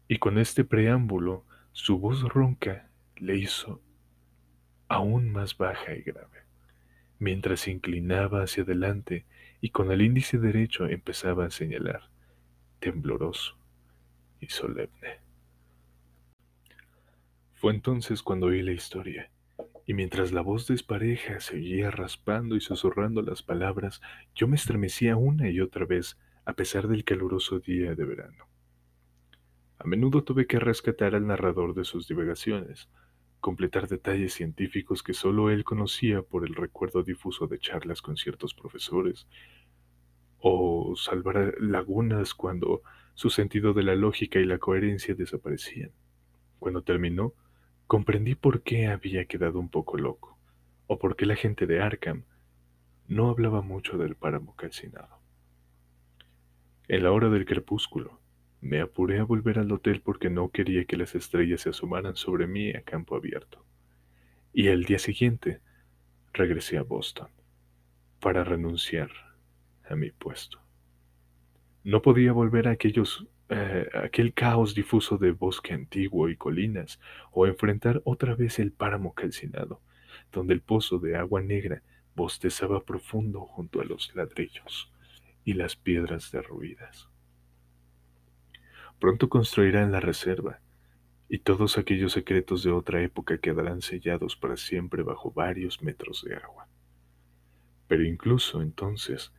Y 0.08 0.18
con 0.18 0.38
este 0.38 0.64
preámbulo, 0.64 1.46
su 1.74 2.00
voz 2.00 2.22
ronca 2.24 2.90
le 3.18 3.36
hizo 3.36 3.82
aún 4.88 5.30
más 5.30 5.58
baja 5.58 5.94
y 5.94 6.04
grave, 6.04 6.46
mientras 7.20 7.60
se 7.60 7.72
inclinaba 7.72 8.44
hacia 8.44 8.64
adelante 8.64 9.26
y 9.62 9.70
con 9.70 9.92
el 9.92 10.02
índice 10.02 10.40
derecho 10.40 10.88
empezaba 10.88 11.46
a 11.46 11.52
señalar, 11.52 12.10
tembloroso 12.80 13.56
y 14.40 14.48
solemne. 14.48 15.22
Fue 17.54 17.72
entonces 17.72 18.24
cuando 18.24 18.48
oí 18.48 18.64
la 18.64 18.72
historia, 18.72 19.30
y 19.86 19.94
mientras 19.94 20.32
la 20.32 20.42
voz 20.42 20.68
despareja 20.68 21.40
seguía 21.40 21.92
raspando 21.92 22.56
y 22.56 22.62
susurrando 22.62 23.22
las 23.22 23.44
palabras, 23.44 24.02
yo 24.34 24.48
me 24.48 24.56
estremecía 24.56 25.16
una 25.16 25.50
y 25.50 25.60
otra 25.60 25.86
vez 25.86 26.18
a 26.44 26.54
pesar 26.54 26.88
del 26.88 27.04
caluroso 27.04 27.60
día 27.60 27.94
de 27.94 28.04
verano. 28.04 28.48
A 29.78 29.84
menudo 29.86 30.24
tuve 30.24 30.48
que 30.48 30.60
rescatar 30.60 31.14
al 31.14 31.28
narrador 31.28 31.76
de 31.76 31.84
sus 31.84 32.08
divagaciones, 32.08 32.90
completar 33.42 33.88
detalles 33.90 34.34
científicos 34.34 35.04
que 35.04 35.14
solo 35.14 35.50
él 35.50 35.66
conocía 35.66 36.22
por 36.22 36.46
el 36.46 36.56
recuerdo 36.56 37.04
difuso 37.04 37.48
de 37.48 37.60
charlas 37.60 38.02
con 38.02 38.16
ciertos 38.16 38.54
profesores, 38.54 39.28
o 40.40 40.96
salvar 40.96 41.56
lagunas 41.60 42.34
cuando 42.34 42.82
su 43.16 43.30
sentido 43.30 43.74
de 43.74 43.84
la 43.84 43.96
lógica 43.96 44.40
y 44.40 44.46
la 44.46 44.60
coherencia 44.60 45.16
desaparecían. 45.16 45.92
Cuando 46.60 46.84
terminó, 46.84 47.34
comprendí 47.88 48.36
por 48.36 48.62
qué 48.62 48.88
había 48.88 49.26
quedado 49.26 49.60
un 49.60 49.70
poco 49.70 49.98
loco, 49.98 50.38
o 50.88 50.98
por 51.00 51.16
qué 51.16 51.26
la 51.26 51.36
gente 51.36 51.66
de 51.66 51.82
Arkham 51.82 52.24
no 53.08 53.30
hablaba 53.30 53.62
mucho 53.62 53.98
del 53.98 54.16
páramo 54.16 54.56
calcinado. 54.56 55.20
En 56.88 57.04
la 57.04 57.12
hora 57.12 57.30
del 57.30 57.46
crepúsculo, 57.46 58.21
me 58.62 58.80
apuré 58.80 59.20
a 59.20 59.24
volver 59.24 59.58
al 59.58 59.72
hotel 59.72 60.02
porque 60.02 60.30
no 60.30 60.50
quería 60.50 60.86
que 60.86 60.96
las 60.96 61.16
estrellas 61.16 61.62
se 61.62 61.70
asomaran 61.70 62.16
sobre 62.16 62.48
mí 62.48 62.70
a 62.72 62.82
campo 62.82 63.16
abierto. 63.16 63.66
Y 64.54 64.68
el 64.68 64.86
día 64.86 65.00
siguiente 65.00 65.60
regresé 66.32 66.78
a 66.78 66.84
Boston 66.84 67.30
para 68.20 68.44
renunciar 68.44 69.10
a 69.90 69.96
mi 69.96 70.12
puesto. 70.12 70.62
No 71.84 72.04
podía 72.04 72.32
volver 72.32 72.68
a 72.68 72.72
aquellos, 72.72 73.26
eh, 73.50 73.90
aquel 73.94 74.34
caos 74.34 74.76
difuso 74.76 75.18
de 75.18 75.32
bosque 75.32 75.74
antiguo 75.74 76.30
y 76.30 76.38
colinas, 76.38 77.00
o 77.32 77.48
enfrentar 77.48 78.02
otra 78.06 78.36
vez 78.36 78.60
el 78.60 78.72
páramo 78.72 79.16
calcinado, 79.16 79.82
donde 80.32 80.54
el 80.54 80.62
pozo 80.62 81.00
de 81.00 81.18
agua 81.18 81.42
negra 81.42 81.82
bostezaba 82.16 82.84
profundo 82.84 83.42
junto 83.42 83.82
a 83.82 83.86
los 83.86 84.16
ladrillos 84.16 84.92
y 85.44 85.54
las 85.54 85.76
piedras 85.76 86.32
derruidas. 86.32 87.11
Pronto 89.02 89.30
construirán 89.30 89.92
la 89.92 90.00
reserva, 90.00 90.60
y 91.28 91.40
todos 91.40 91.80
aquellos 91.80 92.12
secretos 92.12 92.62
de 92.62 92.70
otra 92.70 93.02
época 93.02 93.40
quedarán 93.40 93.82
sellados 93.82 94.36
para 94.36 94.58
siempre 94.58 95.02
bajo 95.02 95.32
varios 95.32 95.82
metros 95.82 96.24
de 96.24 96.36
agua. 96.36 96.68
Pero 97.88 98.06
incluso 98.06 98.62
entonces, 98.62 99.34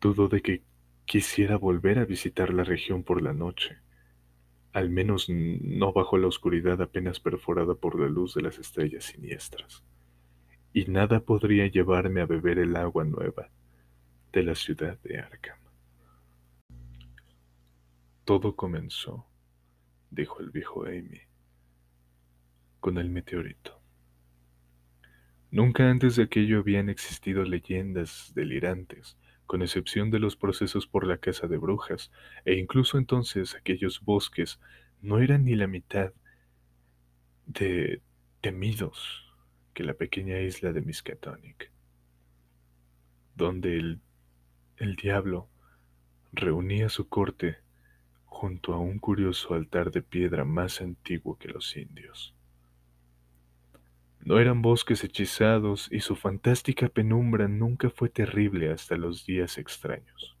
dudo 0.00 0.26
de 0.26 0.42
que 0.42 0.64
quisiera 1.04 1.58
volver 1.58 2.00
a 2.00 2.04
visitar 2.04 2.52
la 2.52 2.64
región 2.64 3.04
por 3.04 3.22
la 3.22 3.32
noche, 3.32 3.78
al 4.72 4.90
menos 4.90 5.28
no 5.28 5.92
bajo 5.92 6.18
la 6.18 6.26
oscuridad 6.26 6.82
apenas 6.82 7.20
perforada 7.20 7.76
por 7.76 8.00
la 8.00 8.08
luz 8.08 8.34
de 8.34 8.42
las 8.42 8.58
estrellas 8.58 9.04
siniestras. 9.04 9.84
Y 10.72 10.86
nada 10.86 11.20
podría 11.20 11.68
llevarme 11.68 12.20
a 12.20 12.26
beber 12.26 12.58
el 12.58 12.74
agua 12.74 13.04
nueva 13.04 13.48
de 14.32 14.42
la 14.42 14.56
ciudad 14.56 14.98
de 15.04 15.20
Arkham. 15.20 15.59
Todo 18.30 18.54
comenzó, 18.54 19.26
dijo 20.12 20.38
el 20.38 20.50
viejo 20.50 20.84
Amy, 20.86 21.22
con 22.78 22.96
el 22.96 23.10
meteorito. 23.10 23.82
Nunca 25.50 25.90
antes 25.90 26.14
de 26.14 26.22
aquello 26.22 26.60
habían 26.60 26.88
existido 26.88 27.42
leyendas 27.42 28.30
delirantes, 28.36 29.18
con 29.46 29.62
excepción 29.62 30.12
de 30.12 30.20
los 30.20 30.36
procesos 30.36 30.86
por 30.86 31.08
la 31.08 31.18
caza 31.18 31.48
de 31.48 31.56
brujas, 31.56 32.12
e 32.44 32.54
incluso 32.54 32.98
entonces 32.98 33.56
aquellos 33.56 34.00
bosques 34.00 34.60
no 35.02 35.18
eran 35.18 35.44
ni 35.44 35.56
la 35.56 35.66
mitad 35.66 36.12
de 37.46 38.00
temidos 38.40 39.24
que 39.74 39.82
la 39.82 39.94
pequeña 39.94 40.38
isla 40.38 40.72
de 40.72 40.82
Miskatonic, 40.82 41.72
donde 43.34 43.76
el, 43.76 44.00
el 44.76 44.94
diablo 44.94 45.48
reunía 46.32 46.90
su 46.90 47.08
corte 47.08 47.58
junto 48.30 48.72
a 48.72 48.78
un 48.78 48.98
curioso 48.98 49.52
altar 49.52 49.90
de 49.90 50.00
piedra 50.00 50.44
más 50.46 50.80
antiguo 50.80 51.36
que 51.36 51.48
los 51.48 51.76
indios. 51.76 52.34
No 54.20 54.38
eran 54.38 54.62
bosques 54.62 55.02
hechizados 55.04 55.88
y 55.90 56.00
su 56.00 56.14
fantástica 56.16 56.88
penumbra 56.88 57.48
nunca 57.48 57.90
fue 57.90 58.08
terrible 58.08 58.70
hasta 58.70 58.96
los 58.96 59.26
días 59.26 59.58
extraños. 59.58 60.38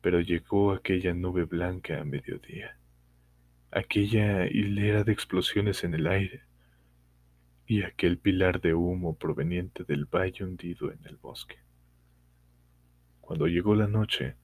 Pero 0.00 0.20
llegó 0.20 0.72
aquella 0.72 1.12
nube 1.12 1.44
blanca 1.44 2.00
a 2.00 2.04
mediodía, 2.04 2.78
aquella 3.70 4.46
hilera 4.46 5.02
de 5.04 5.12
explosiones 5.12 5.84
en 5.84 5.94
el 5.94 6.06
aire 6.06 6.42
y 7.66 7.82
aquel 7.82 8.18
pilar 8.18 8.60
de 8.60 8.72
humo 8.72 9.16
proveniente 9.16 9.84
del 9.84 10.06
valle 10.06 10.44
hundido 10.44 10.92
en 10.92 11.04
el 11.06 11.16
bosque. 11.16 11.58
Cuando 13.20 13.46
llegó 13.46 13.74
la 13.74 13.88
noche, 13.88 14.36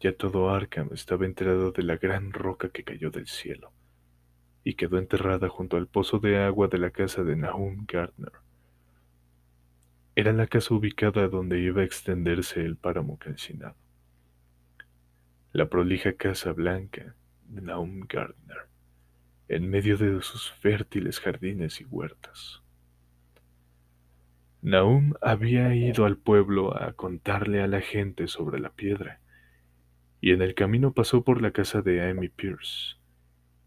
ya 0.00 0.16
todo 0.16 0.50
Arkham 0.50 0.90
estaba 0.92 1.26
enterado 1.26 1.72
de 1.72 1.82
la 1.82 1.96
gran 1.96 2.32
roca 2.32 2.68
que 2.70 2.84
cayó 2.84 3.10
del 3.10 3.26
cielo 3.26 3.72
y 4.64 4.74
quedó 4.74 4.98
enterrada 4.98 5.48
junto 5.48 5.76
al 5.76 5.86
pozo 5.86 6.18
de 6.18 6.38
agua 6.38 6.68
de 6.68 6.78
la 6.78 6.90
casa 6.90 7.22
de 7.24 7.36
Nahum 7.36 7.86
Gardner. 7.86 8.32
Era 10.14 10.32
la 10.32 10.46
casa 10.46 10.74
ubicada 10.74 11.28
donde 11.28 11.60
iba 11.60 11.82
a 11.82 11.84
extenderse 11.84 12.60
el 12.60 12.76
páramo 12.76 13.18
calcinado. 13.18 13.76
La 15.52 15.68
prolija 15.68 16.12
casa 16.12 16.52
blanca 16.52 17.14
de 17.46 17.62
Nahum 17.62 18.00
Gardner, 18.00 18.68
en 19.48 19.70
medio 19.70 19.96
de 19.96 20.20
sus 20.22 20.52
fértiles 20.52 21.20
jardines 21.20 21.80
y 21.80 21.84
huertas. 21.84 22.62
Nahum 24.60 25.14
había 25.22 25.74
ido 25.74 26.04
al 26.04 26.16
pueblo 26.16 26.76
a 26.76 26.92
contarle 26.92 27.62
a 27.62 27.68
la 27.68 27.80
gente 27.80 28.26
sobre 28.26 28.60
la 28.60 28.70
piedra, 28.70 29.20
y 30.20 30.32
en 30.32 30.42
el 30.42 30.54
camino 30.54 30.92
pasó 30.92 31.22
por 31.22 31.42
la 31.42 31.52
casa 31.52 31.82
de 31.82 32.08
Amy 32.08 32.28
Pierce, 32.28 32.96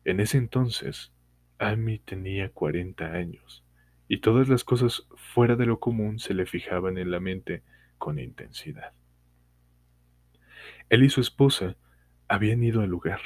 en 0.03 0.19
ese 0.19 0.37
entonces, 0.37 1.13
Amy 1.59 1.99
tenía 1.99 2.49
cuarenta 2.49 3.13
años, 3.13 3.63
y 4.07 4.17
todas 4.17 4.49
las 4.49 4.63
cosas 4.63 5.07
fuera 5.15 5.55
de 5.55 5.67
lo 5.67 5.79
común 5.79 6.17
se 6.17 6.33
le 6.33 6.45
fijaban 6.47 6.97
en 6.97 7.11
la 7.11 7.19
mente 7.19 7.63
con 7.99 8.17
intensidad. 8.17 8.93
Él 10.89 11.03
y 11.03 11.09
su 11.09 11.21
esposa 11.21 11.77
habían 12.27 12.63
ido 12.63 12.81
al 12.81 12.89
lugar, 12.89 13.21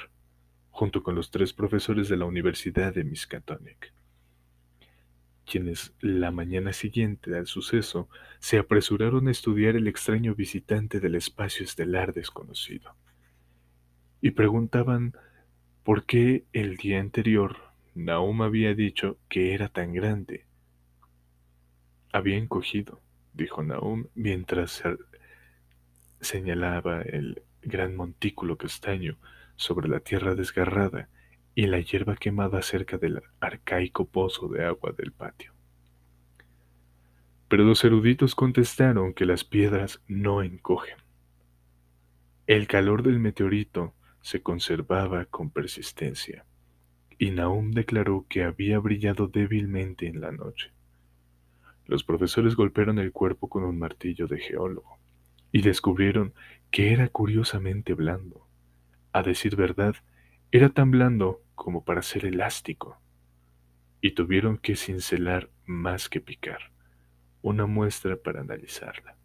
junto 0.70 1.01
con 1.01 1.15
los 1.15 1.32
tres 1.32 1.53
profesores 1.53 2.10
de 2.10 2.17
la 2.17 2.25
Universidad 2.25 2.94
de 2.94 3.05
Miskatonic, 3.05 3.94
quienes 5.46 5.96
la 6.01 6.32
mañana 6.32 6.74
siguiente 6.74 7.36
al 7.38 7.48
suceso 7.48 8.10
se 8.39 8.58
apresuraron 8.58 9.29
a 9.29 9.32
estudiar 9.32 9.77
el 9.77 9.88
extraño 9.88 10.36
visitante 10.36 11.00
del 11.00 11.15
espacio 11.15 11.63
estelar 11.63 12.13
desconocido, 12.13 12.96
y 14.25 14.32
preguntaban 14.32 15.13
¿Por 15.84 16.08
qué 16.08 16.46
el 16.51 16.77
día 16.77 17.00
anterior 17.00 17.58
Naum 17.94 18.41
había 18.41 18.74
dicho 18.74 19.20
que 19.29 19.53
era 19.53 19.70
tan 19.70 19.94
grande? 19.94 20.48
Había 22.12 22.38
encogido, 22.38 23.01
dijo 23.34 23.62
Naum 23.62 24.08
mientras 24.15 24.82
señalaba 26.22 27.03
el 27.03 27.44
gran 27.61 27.96
montículo 27.96 28.57
castaño 28.57 29.20
sobre 29.57 29.88
la 29.90 30.00
tierra 30.00 30.33
desgarrada 30.33 31.07
y 31.53 31.68
la 31.68 31.79
hierba 31.79 32.16
quemada 32.16 32.64
cerca 32.64 32.98
del 32.98 33.22
arcaico 33.40 34.05
pozo 34.07 34.48
de 34.48 34.66
agua 34.66 34.92
del 34.98 35.11
patio. 35.11 35.53
Pero 37.48 37.64
los 37.64 37.83
eruditos 37.83 38.33
contestaron 38.33 39.14
que 39.14 39.27
las 39.27 39.44
piedras 39.44 40.01
no 40.07 40.42
encogen. 40.42 40.98
El 42.48 42.66
calor 42.66 43.03
del 43.03 43.20
meteorito 43.20 43.94
se 44.25 44.42
conservaba 44.42 45.25
con 45.25 45.51
persistencia, 45.51 46.48
y 47.20 47.29
Nahum 47.29 47.70
declaró 47.70 48.25
que 48.27 48.44
había 48.44 48.79
brillado 48.79 49.27
débilmente 49.27 50.07
en 50.07 50.20
la 50.20 50.31
noche. 50.31 50.72
Los 51.85 52.03
profesores 52.03 52.55
golpearon 52.55 52.98
el 52.98 53.11
cuerpo 53.11 53.48
con 53.50 53.64
un 53.64 53.77
martillo 53.77 54.25
de 54.25 54.40
geólogo 54.40 54.98
y 55.51 55.61
descubrieron 55.61 56.33
que 56.72 56.92
era 56.92 57.07
curiosamente 57.07 57.94
blando. 57.94 58.48
A 59.11 59.22
decir 59.22 59.55
verdad, 59.55 59.94
era 60.51 60.70
tan 60.70 60.90
blando 60.90 61.44
como 61.53 61.85
para 61.85 62.01
ser 62.01 62.25
elástico, 62.25 63.00
y 64.01 64.16
tuvieron 64.16 64.57
que 64.57 64.75
cincelar 64.75 65.51
más 65.68 66.09
que 66.09 66.20
picar, 66.20 66.72
una 67.44 67.68
muestra 67.68 68.18
para 68.18 68.42
analizarla. 68.42 69.18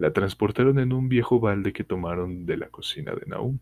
La 0.00 0.14
transportaron 0.14 0.78
en 0.78 0.94
un 0.94 1.10
viejo 1.10 1.40
balde 1.40 1.74
que 1.74 1.84
tomaron 1.84 2.46
de 2.46 2.56
la 2.56 2.70
cocina 2.70 3.14
de 3.14 3.26
Naum, 3.26 3.58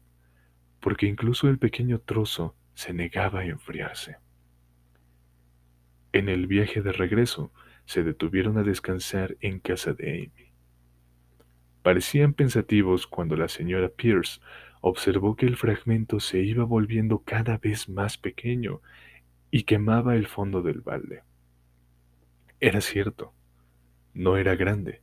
porque 0.78 1.06
incluso 1.06 1.48
el 1.48 1.58
pequeño 1.58 1.98
trozo 1.98 2.54
se 2.74 2.94
negaba 2.94 3.40
a 3.40 3.46
enfriarse. 3.46 4.18
En 6.12 6.28
el 6.28 6.46
viaje 6.46 6.80
de 6.80 6.92
regreso 6.92 7.50
se 7.86 8.04
detuvieron 8.04 8.56
a 8.56 8.62
descansar 8.62 9.36
en 9.40 9.58
casa 9.58 9.94
de 9.94 10.12
Amy. 10.12 10.52
Parecían 11.82 12.34
pensativos 12.34 13.08
cuando 13.08 13.34
la 13.34 13.48
señora 13.48 13.88
Pierce 13.88 14.40
observó 14.80 15.34
que 15.34 15.46
el 15.46 15.56
fragmento 15.56 16.20
se 16.20 16.38
iba 16.38 16.62
volviendo 16.62 17.18
cada 17.24 17.58
vez 17.58 17.88
más 17.88 18.16
pequeño 18.16 18.80
y 19.50 19.64
quemaba 19.64 20.14
el 20.14 20.28
fondo 20.28 20.62
del 20.62 20.82
balde. 20.82 21.24
Era 22.60 22.80
cierto, 22.80 23.32
no 24.14 24.36
era 24.36 24.54
grande, 24.54 25.02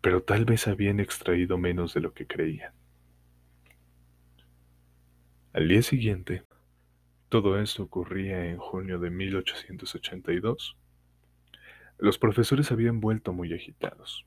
pero 0.00 0.22
tal 0.22 0.44
vez 0.44 0.66
habían 0.66 0.98
extraído 1.00 1.58
menos 1.58 1.92
de 1.94 2.00
lo 2.00 2.14
que 2.14 2.26
creían. 2.26 2.72
Al 5.52 5.68
día 5.68 5.82
siguiente, 5.82 6.44
todo 7.28 7.60
esto 7.60 7.82
ocurría 7.82 8.46
en 8.46 8.56
junio 8.56 8.98
de 8.98 9.10
1882. 9.10 10.76
Los 11.98 12.18
profesores 12.18 12.72
habían 12.72 13.00
vuelto 13.00 13.32
muy 13.32 13.52
agitados. 13.52 14.26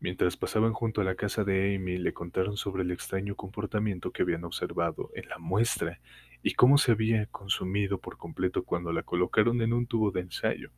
Mientras 0.00 0.36
pasaban 0.36 0.74
junto 0.74 1.00
a 1.00 1.04
la 1.04 1.14
casa 1.14 1.44
de 1.44 1.76
Amy, 1.76 1.96
le 1.96 2.12
contaron 2.12 2.58
sobre 2.58 2.82
el 2.82 2.90
extraño 2.90 3.36
comportamiento 3.36 4.10
que 4.10 4.22
habían 4.22 4.44
observado 4.44 5.10
en 5.14 5.28
la 5.30 5.38
muestra 5.38 6.00
y 6.42 6.52
cómo 6.54 6.76
se 6.76 6.92
había 6.92 7.24
consumido 7.26 7.98
por 7.98 8.18
completo 8.18 8.64
cuando 8.64 8.92
la 8.92 9.02
colocaron 9.02 9.62
en 9.62 9.72
un 9.72 9.86
tubo 9.86 10.10
de 10.10 10.20
ensayo. 10.20 10.70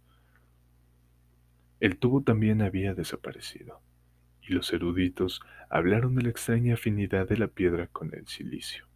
El 1.80 1.98
tubo 1.98 2.22
también 2.22 2.62
había 2.62 2.94
desaparecido 2.94 3.80
y 4.46 4.52
los 4.52 4.72
eruditos 4.72 5.40
hablaron 5.68 6.14
de 6.14 6.22
la 6.22 6.28
extraña 6.30 6.74
afinidad 6.74 7.28
de 7.28 7.36
la 7.36 7.48
piedra 7.48 7.88
con 7.88 8.14
el 8.14 8.26
silicio. 8.26 8.86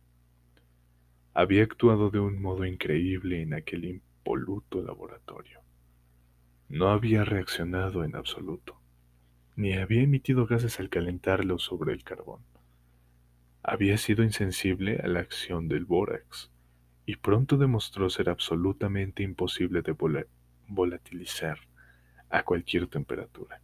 Había 1.34 1.64
actuado 1.64 2.10
de 2.10 2.20
un 2.20 2.40
modo 2.40 2.64
increíble 2.64 3.42
en 3.42 3.54
aquel 3.54 3.84
impoluto 3.84 4.82
laboratorio. 4.82 5.60
No 6.68 6.88
había 6.88 7.24
reaccionado 7.24 8.04
en 8.04 8.14
absoluto, 8.14 8.80
ni 9.56 9.74
había 9.74 10.02
emitido 10.02 10.46
gases 10.46 10.78
al 10.78 10.88
calentarlo 10.88 11.58
sobre 11.58 11.92
el 11.92 12.04
carbón. 12.04 12.42
Había 13.62 13.98
sido 13.98 14.22
insensible 14.22 15.00
a 15.02 15.08
la 15.08 15.20
acción 15.20 15.68
del 15.68 15.84
bórax 15.84 16.50
y 17.06 17.16
pronto 17.16 17.56
demostró 17.56 18.08
ser 18.08 18.30
absolutamente 18.30 19.22
imposible 19.22 19.82
de 19.82 19.96
volatilizar 20.68 21.58
a 22.30 22.44
cualquier 22.44 22.86
temperatura 22.86 23.60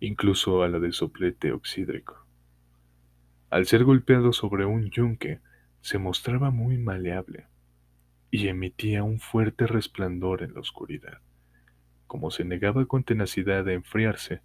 incluso 0.00 0.62
a 0.62 0.68
la 0.68 0.78
del 0.78 0.92
soplete 0.92 1.52
oxídrico. 1.52 2.26
Al 3.50 3.66
ser 3.66 3.84
golpeado 3.84 4.32
sobre 4.32 4.64
un 4.64 4.90
yunque, 4.90 5.40
se 5.80 5.98
mostraba 5.98 6.50
muy 6.50 6.78
maleable 6.78 7.46
y 8.30 8.48
emitía 8.48 9.04
un 9.04 9.20
fuerte 9.20 9.66
resplandor 9.66 10.42
en 10.42 10.54
la 10.54 10.60
oscuridad. 10.60 11.20
Como 12.06 12.30
se 12.30 12.44
negaba 12.44 12.86
con 12.86 13.04
tenacidad 13.04 13.66
a 13.68 13.72
enfriarse, 13.72 14.40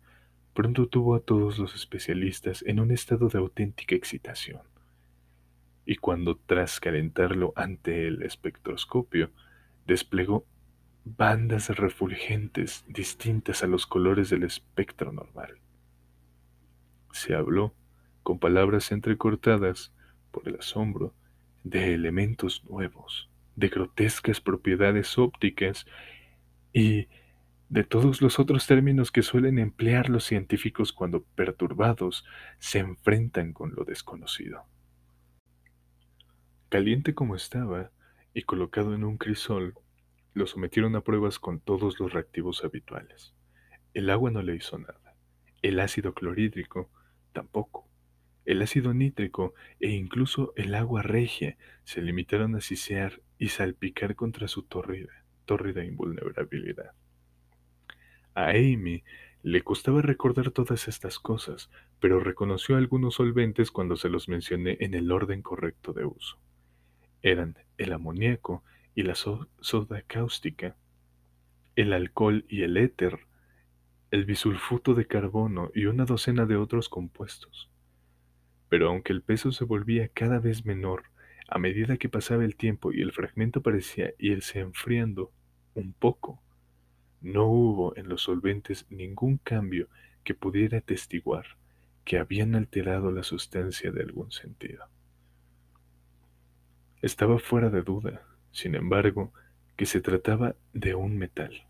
pronto 0.54 0.88
tuvo 0.88 1.16
a 1.16 1.22
todos 1.22 1.58
los 1.58 1.76
especialistas 1.76 2.64
en 2.68 2.80
un 2.80 2.92
estado 2.92 3.28
de 3.28 3.40
auténtica 3.40 3.96
excitación. 3.96 4.62
Y 5.86 5.96
cuando 5.96 6.38
tras 6.38 6.80
calentarlo 6.80 7.54
ante 7.56 8.08
el 8.08 8.22
espectroscopio, 8.22 9.32
desplegó 9.88 10.46
bandas 11.04 11.70
refulgentes 11.70 12.86
distintas 12.88 13.64
a 13.64 13.68
los 13.68 13.88
colores 13.88 14.30
del 14.30 14.44
espectro 14.44 15.12
normal. 15.12 15.58
Se 17.12 17.36
habló, 17.36 17.74
con 18.24 18.40
palabras 18.40 18.92
entrecortadas 18.92 19.92
por 20.32 20.48
el 20.48 20.56
asombro, 20.56 21.14
de 21.64 21.94
elementos 21.94 22.64
nuevos, 22.66 23.30
de 23.56 23.70
grotescas 23.70 24.42
propiedades 24.42 25.18
ópticas 25.18 25.86
y 26.74 27.08
de 27.70 27.84
todos 27.84 28.22
los 28.22 28.40
otros 28.40 28.68
términos 28.68 29.12
que 29.12 29.22
suelen 29.22 29.60
emplear 29.60 30.10
los 30.10 30.26
científicos 30.26 30.92
cuando 30.92 31.24
perturbados 31.24 32.26
se 32.60 32.80
enfrentan 32.80 33.54
con 33.54 33.74
lo 33.76 33.86
desconocido. 33.86 34.64
Caliente 36.70 37.14
como 37.14 37.36
estaba 37.36 37.92
y 38.34 38.44
colocado 38.44 38.94
en 38.94 39.04
un 39.04 39.18
crisol, 39.18 39.76
lo 40.34 40.48
sometieron 40.48 40.96
a 40.96 41.02
pruebas 41.02 41.40
con 41.40 41.60
todos 41.60 42.00
los 42.00 42.14
reactivos 42.14 42.64
habituales. 42.64 43.34
El 43.94 44.10
agua 44.10 44.32
no 44.32 44.42
le 44.42 44.56
hizo 44.56 44.78
nada. 44.78 45.16
El 45.62 45.80
ácido 45.80 46.14
clorhídrico 46.14 46.90
tampoco. 47.34 47.88
El 48.46 48.62
ácido 48.62 48.94
nítrico 48.94 49.54
e 49.80 49.90
incluso 49.90 50.54
el 50.56 50.74
agua 50.74 51.04
regia 51.04 51.58
se 51.84 52.02
limitaron 52.02 52.56
a 52.56 52.62
sisear 52.62 53.22
y 53.38 53.50
salpicar 53.50 54.16
contra 54.16 54.48
su 54.48 54.64
tórrida, 54.64 55.26
tórrida 55.46 55.84
invulnerabilidad. 55.84 56.94
A 58.34 58.50
Amy 58.50 59.04
le 59.44 59.62
costaba 59.62 60.02
recordar 60.02 60.52
todas 60.52 60.88
estas 60.88 61.20
cosas, 61.20 61.70
pero 62.00 62.20
reconoció 62.20 62.78
algunos 62.78 63.16
solventes 63.16 63.72
cuando 63.72 63.96
se 63.96 64.10
los 64.10 64.30
mencioné 64.30 64.78
en 64.80 64.94
el 64.94 65.12
orden 65.12 65.42
correcto 65.42 65.94
de 65.94 66.06
uso. 66.06 66.40
Eran 67.22 67.58
el 67.78 67.94
amoníaco 67.94 68.64
y 68.96 69.04
la 69.04 69.16
soda 69.16 70.02
cáustica, 70.08 70.76
el 71.76 71.94
alcohol 71.94 72.46
y 72.50 72.64
el 72.64 72.78
éter, 72.78 73.20
el 74.12 74.26
bisulfuto 74.26 74.94
de 74.94 75.08
carbono 75.08 75.72
y 75.74 75.86
una 75.86 76.06
docena 76.06 76.46
de 76.46 76.58
otros 76.58 76.90
compuestos. 76.90 77.70
Pero 78.70 78.90
aunque 78.90 79.14
el 79.14 79.22
peso 79.22 79.52
se 79.52 79.64
volvía 79.64 80.10
cada 80.10 80.40
vez 80.40 80.66
menor 80.66 81.04
a 81.48 81.60
medida 81.60 81.98
que 81.98 82.10
pasaba 82.10 82.46
el 82.46 82.56
tiempo 82.56 82.94
y 82.94 83.02
el 83.02 83.12
fragmento 83.12 83.62
parecía 83.62 84.14
irse 84.18 84.60
enfriando 84.60 85.32
un 85.74 85.94
poco, 85.94 86.42
no 87.22 87.46
hubo 87.46 87.96
en 87.98 88.10
los 88.10 88.24
solventes 88.24 88.86
ningún 88.90 89.38
cambio 89.38 89.88
que 90.24 90.34
pudiera 90.34 90.80
atestiguar 90.80 91.46
que 92.04 92.18
habían 92.18 92.56
alterado 92.56 93.12
la 93.12 93.24
sustancia 93.24 93.92
de 93.92 94.02
algún 94.02 94.32
sentido. 94.32 94.86
Estaba 97.02 97.40
fuera 97.40 97.70
de 97.70 97.82
duda, 97.82 98.26
sin 98.52 98.76
embargo, 98.76 99.34
que 99.76 99.86
se 99.86 100.02
trataba 100.02 100.56
de 100.74 100.96
un 100.96 101.18
metal. 101.18 101.66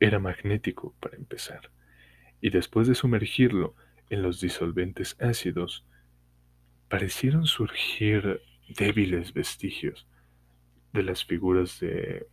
Era 0.00 0.18
magnético, 0.18 0.94
para 1.00 1.16
empezar, 1.16 1.70
y 2.40 2.50
después 2.50 2.88
de 2.88 2.94
sumergirlo 2.94 3.74
en 4.08 4.22
los 4.22 4.40
disolventes 4.40 5.16
ácidos, 5.20 5.84
parecieron 6.88 7.46
surgir 7.46 8.40
débiles 8.68 9.32
vestigios 9.32 10.06
de 10.92 11.02
las 11.02 11.24
figuras 11.24 11.78
de 11.80 12.26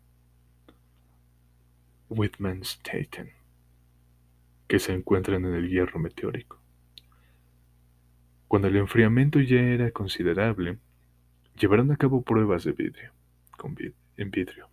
Whitman-Staten 2.10 3.32
que 4.68 4.80
se 4.80 4.94
encuentran 4.94 5.46
en 5.46 5.56
el 5.56 5.70
hierro 5.70 6.00
meteórico. 6.00 6.60
Cuando 8.48 8.68
el 8.68 8.78
enfriamiento 8.78 9.40
ya 9.40 9.60
era 9.60 9.92
considerable, 9.92 10.78
llevaron 11.60 11.92
a 11.92 11.98
cabo 11.98 12.22
pruebas 12.22 12.64
de 12.64 12.72
vidrio, 12.72 13.12
en 14.18 14.32
vidrio 14.32 14.70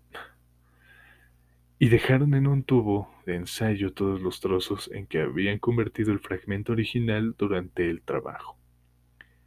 y 1.78 1.88
dejaron 1.88 2.34
en 2.34 2.46
un 2.46 2.62
tubo 2.62 3.12
de 3.26 3.34
ensayo 3.34 3.92
todos 3.92 4.20
los 4.22 4.40
trozos 4.40 4.90
en 4.92 5.06
que 5.06 5.20
habían 5.20 5.58
convertido 5.58 6.12
el 6.12 6.20
fragmento 6.20 6.72
original 6.72 7.34
durante 7.36 7.90
el 7.90 8.00
trabajo. 8.00 8.56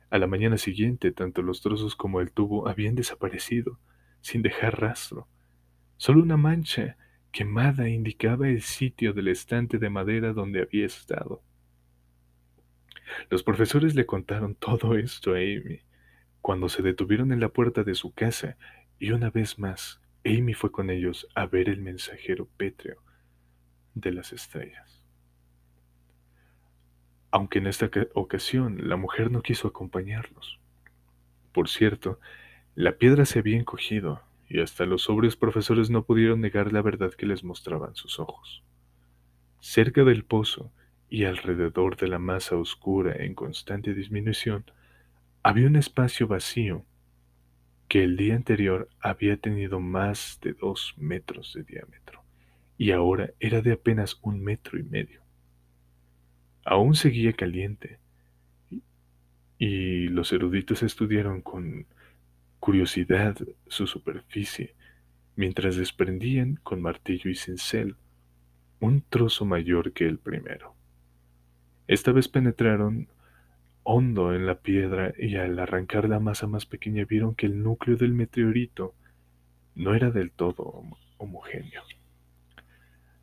A 0.10 0.18
la 0.18 0.28
mañana 0.28 0.58
siguiente, 0.58 1.12
tanto 1.12 1.42
los 1.42 1.62
trozos 1.62 1.96
como 1.96 2.22
el 2.22 2.32
tubo 2.32 2.68
habían 2.68 2.96
desaparecido, 2.96 3.80
sin 4.22 4.42
dejar 4.42 4.80
rastro. 4.80 5.28
Solo 5.98 6.22
una 6.22 6.38
mancha 6.38 6.98
quemada 7.32 7.90
indicaba 7.90 8.50
el 8.50 8.62
sitio 8.62 9.14
del 9.14 9.30
estante 9.30 9.78
de 9.80 9.90
madera 9.90 10.34
donde 10.34 10.62
había 10.62 10.86
estado. 10.86 11.42
Los 13.30 13.42
profesores 13.42 13.96
le 13.96 14.06
contaron 14.06 14.54
todo 14.54 14.96
esto 14.96 15.34
a 15.34 15.38
Amy 15.38 15.80
cuando 16.42 16.70
se 16.70 16.82
detuvieron 16.82 17.32
en 17.32 17.40
la 17.40 17.50
puerta 17.50 17.84
de 17.84 17.96
su 17.96 18.14
casa 18.14 18.58
y 19.00 19.12
una 19.12 19.30
vez 19.30 19.60
más 19.60 20.02
Amy 20.26 20.54
fue 20.54 20.72
con 20.72 20.90
ellos 20.90 21.28
a 21.36 21.46
ver 21.46 21.70
el 21.70 21.82
mensajero 21.82 22.48
pétreo 22.58 23.02
de 23.94 24.12
las 24.12 24.34
estrellas. 24.34 25.04
Aunque 27.32 27.60
en 27.60 27.68
esta 27.68 27.90
ocasión 28.14 28.88
la 28.90 28.96
mujer 28.96 29.32
no 29.32 29.42
quiso 29.42 29.68
acompañarlos. 29.68 30.60
Por 31.52 31.70
cierto, 31.70 32.20
la 32.76 32.98
piedra 32.98 33.26
se 33.26 33.40
había 33.40 33.58
encogido 33.58 34.22
y 34.50 34.62
hasta 34.62 34.86
los 34.86 35.04
sobrios 35.04 35.36
profesores 35.36 35.90
no 35.90 36.04
pudieron 36.04 36.42
negar 36.42 36.72
la 36.72 36.82
verdad 36.82 37.14
que 37.14 37.26
les 37.26 37.44
mostraban 37.44 37.96
sus 37.96 38.20
ojos. 38.20 38.64
Cerca 39.60 40.04
del 40.04 40.24
pozo 40.24 40.72
y 41.10 41.26
alrededor 41.26 41.98
de 41.98 42.08
la 42.08 42.20
masa 42.20 42.56
oscura 42.56 43.16
en 43.18 43.34
constante 43.34 43.94
disminución, 43.94 44.66
había 45.44 45.68
un 45.68 45.76
espacio 45.76 46.28
vacío 46.28 46.86
que 47.88 48.04
el 48.04 48.18
día 48.18 48.36
anterior 48.36 48.90
había 49.00 49.38
tenido 49.38 49.80
más 49.80 50.40
de 50.42 50.54
dos 50.54 50.94
metros 50.98 51.54
de 51.54 51.64
diámetro 51.64 52.24
y 52.78 52.92
ahora 52.92 53.32
era 53.40 53.62
de 53.62 53.74
apenas 53.74 54.18
un 54.22 54.44
metro 54.44 54.78
y 54.78 54.84
medio. 54.84 55.22
Aún 56.66 56.96
seguía 56.96 57.34
caliente 57.34 58.00
y 59.58 60.08
los 60.10 60.32
eruditos 60.34 60.84
estudiaron 60.84 61.42
con 61.42 61.86
curiosidad 62.60 63.38
su 63.68 63.88
superficie 63.88 64.76
mientras 65.36 65.76
desprendían 65.76 66.60
con 66.64 66.82
martillo 66.82 67.30
y 67.30 67.36
cincel 67.36 67.96
un 68.80 69.02
trozo 69.02 69.46
mayor 69.46 69.94
que 69.94 70.06
el 70.06 70.20
primero. 70.20 70.76
Esta 71.88 72.12
vez 72.12 72.28
penetraron 72.28 73.08
hondo 73.90 74.36
en 74.36 74.46
la 74.46 74.60
piedra 74.60 75.14
y 75.18 75.38
al 75.38 75.58
arrancar 75.58 76.10
la 76.10 76.20
masa 76.20 76.46
más 76.46 76.66
pequeña 76.66 77.06
vieron 77.06 77.36
que 77.36 77.46
el 77.46 77.64
núcleo 77.64 77.96
del 77.96 78.14
meteorito 78.14 78.94
no 79.76 79.96
era 79.96 80.12
del 80.12 80.32
todo 80.32 80.84
homogéneo. 81.16 81.84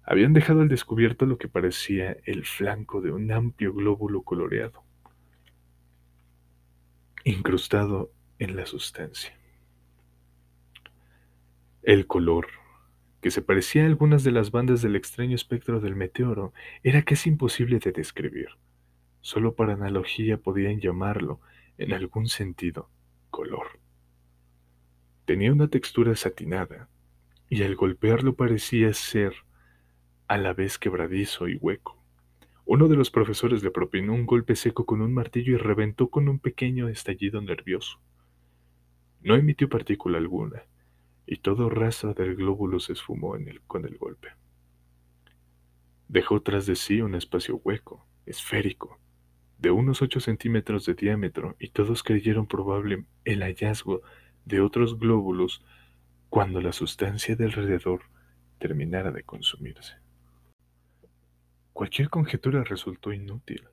Habían 0.04 0.32
dejado 0.32 0.62
al 0.62 0.68
descubierto 0.68 1.26
lo 1.26 1.36
que 1.36 1.48
parecía 1.48 2.16
el 2.24 2.46
flanco 2.46 3.02
de 3.02 3.12
un 3.12 3.30
amplio 3.30 3.74
glóbulo 3.74 4.22
coloreado, 4.22 4.84
incrustado 7.24 8.10
en 8.38 8.56
la 8.56 8.64
sustancia. 8.64 9.38
El 11.82 12.06
color, 12.06 12.46
que 13.20 13.30
se 13.30 13.42
parecía 13.42 13.82
a 13.82 13.86
algunas 13.86 14.24
de 14.24 14.32
las 14.32 14.50
bandas 14.50 14.80
del 14.80 14.96
extraño 14.96 15.34
espectro 15.34 15.80
del 15.80 15.94
meteoro, 15.94 16.54
era 16.82 17.02
casi 17.02 17.28
imposible 17.28 17.78
de 17.80 17.92
describir. 17.92 18.48
Solo 19.24 19.54
para 19.54 19.72
analogía 19.72 20.36
podían 20.36 20.80
llamarlo, 20.80 21.40
en 21.78 21.94
algún 21.94 22.26
sentido, 22.26 22.90
color. 23.30 23.80
Tenía 25.24 25.50
una 25.50 25.68
textura 25.68 26.14
satinada, 26.14 26.90
y 27.48 27.62
al 27.62 27.74
golpearlo 27.74 28.34
parecía 28.34 28.92
ser 28.92 29.32
a 30.28 30.36
la 30.36 30.52
vez 30.52 30.78
quebradizo 30.78 31.48
y 31.48 31.56
hueco. 31.56 31.96
Uno 32.66 32.86
de 32.86 32.96
los 32.96 33.10
profesores 33.10 33.62
le 33.62 33.70
propinó 33.70 34.12
un 34.12 34.26
golpe 34.26 34.56
seco 34.56 34.84
con 34.84 35.00
un 35.00 35.14
martillo 35.14 35.54
y 35.54 35.56
reventó 35.56 36.10
con 36.10 36.28
un 36.28 36.38
pequeño 36.38 36.90
estallido 36.90 37.40
nervioso. 37.40 38.00
No 39.22 39.36
emitió 39.36 39.70
partícula 39.70 40.18
alguna, 40.18 40.64
y 41.26 41.38
todo 41.38 41.70
rastro 41.70 42.12
del 42.12 42.36
glóbulo 42.36 42.78
se 42.78 42.92
esfumó 42.92 43.38
con 43.66 43.86
el 43.86 43.96
golpe. 43.96 44.28
Dejó 46.08 46.42
tras 46.42 46.66
de 46.66 46.76
sí 46.76 47.00
un 47.00 47.14
espacio 47.14 47.56
hueco, 47.64 48.04
esférico, 48.26 49.00
de 49.64 49.70
unos 49.70 50.02
8 50.02 50.20
centímetros 50.20 50.84
de 50.84 50.92
diámetro 50.92 51.56
y 51.58 51.70
todos 51.70 52.02
creyeron 52.02 52.46
probable 52.46 53.06
el 53.24 53.42
hallazgo 53.42 54.02
de 54.44 54.60
otros 54.60 54.98
glóbulos 54.98 55.64
cuando 56.28 56.60
la 56.60 56.72
sustancia 56.72 57.34
de 57.34 57.46
alrededor 57.46 58.02
terminara 58.58 59.10
de 59.10 59.22
consumirse. 59.22 59.94
Cualquier 61.72 62.10
conjetura 62.10 62.62
resultó 62.62 63.14
inútil, 63.14 63.64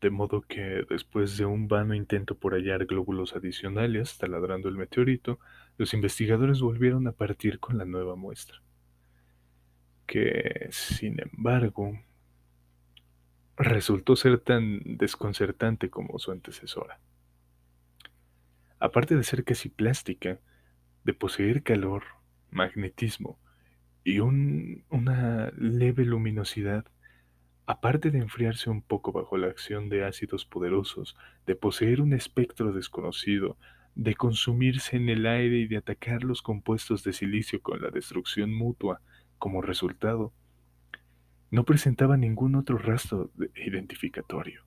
de 0.00 0.08
modo 0.08 0.40
que 0.40 0.86
después 0.88 1.36
de 1.36 1.44
un 1.44 1.68
vano 1.68 1.94
intento 1.94 2.38
por 2.38 2.54
hallar 2.54 2.86
glóbulos 2.86 3.36
adicionales 3.36 4.16
taladrando 4.16 4.70
el 4.70 4.78
meteorito, 4.78 5.40
los 5.76 5.92
investigadores 5.92 6.62
volvieron 6.62 7.06
a 7.06 7.12
partir 7.12 7.60
con 7.60 7.76
la 7.76 7.84
nueva 7.84 8.16
muestra, 8.16 8.62
que, 10.06 10.68
sin 10.70 11.20
embargo, 11.20 11.98
resultó 13.56 14.16
ser 14.16 14.38
tan 14.38 14.80
desconcertante 14.84 15.90
como 15.90 16.18
su 16.18 16.32
antecesora. 16.32 17.00
Aparte 18.78 19.16
de 19.16 19.24
ser 19.24 19.44
casi 19.44 19.68
plástica, 19.68 20.40
de 21.04 21.14
poseer 21.14 21.62
calor, 21.62 22.02
magnetismo 22.50 23.38
y 24.02 24.20
una 24.20 25.52
leve 25.56 26.04
luminosidad, 26.04 26.84
aparte 27.66 28.10
de 28.10 28.18
enfriarse 28.18 28.68
un 28.70 28.82
poco 28.82 29.12
bajo 29.12 29.36
la 29.38 29.46
acción 29.46 29.88
de 29.88 30.04
ácidos 30.04 30.44
poderosos, 30.44 31.16
de 31.46 31.54
poseer 31.54 32.00
un 32.00 32.12
espectro 32.12 32.72
desconocido, 32.72 33.56
de 33.94 34.14
consumirse 34.14 34.96
en 34.96 35.08
el 35.08 35.26
aire 35.26 35.58
y 35.58 35.66
de 35.66 35.78
atacar 35.78 36.24
los 36.24 36.42
compuestos 36.42 37.04
de 37.04 37.12
silicio 37.12 37.62
con 37.62 37.80
la 37.80 37.90
destrucción 37.90 38.52
mutua 38.52 39.00
como 39.38 39.62
resultado, 39.62 40.32
no 41.54 41.62
presentaba 41.62 42.16
ningún 42.16 42.56
otro 42.56 42.78
rastro 42.78 43.30
identificatorio. 43.54 44.64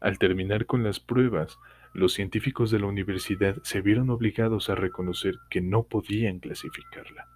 Al 0.00 0.18
terminar 0.18 0.66
con 0.66 0.82
las 0.82 0.98
pruebas, 0.98 1.56
los 1.92 2.14
científicos 2.14 2.72
de 2.72 2.80
la 2.80 2.86
universidad 2.86 3.62
se 3.62 3.80
vieron 3.80 4.10
obligados 4.10 4.68
a 4.70 4.74
reconocer 4.74 5.36
que 5.48 5.60
no 5.60 5.84
podían 5.84 6.40
clasificarla. 6.40 7.28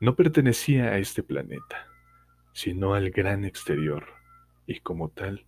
No 0.00 0.16
pertenecía 0.16 0.86
a 0.86 0.98
este 0.98 1.22
planeta, 1.22 1.86
sino 2.52 2.94
al 2.94 3.10
gran 3.10 3.44
exterior, 3.44 4.08
y 4.66 4.80
como 4.80 5.10
tal, 5.10 5.46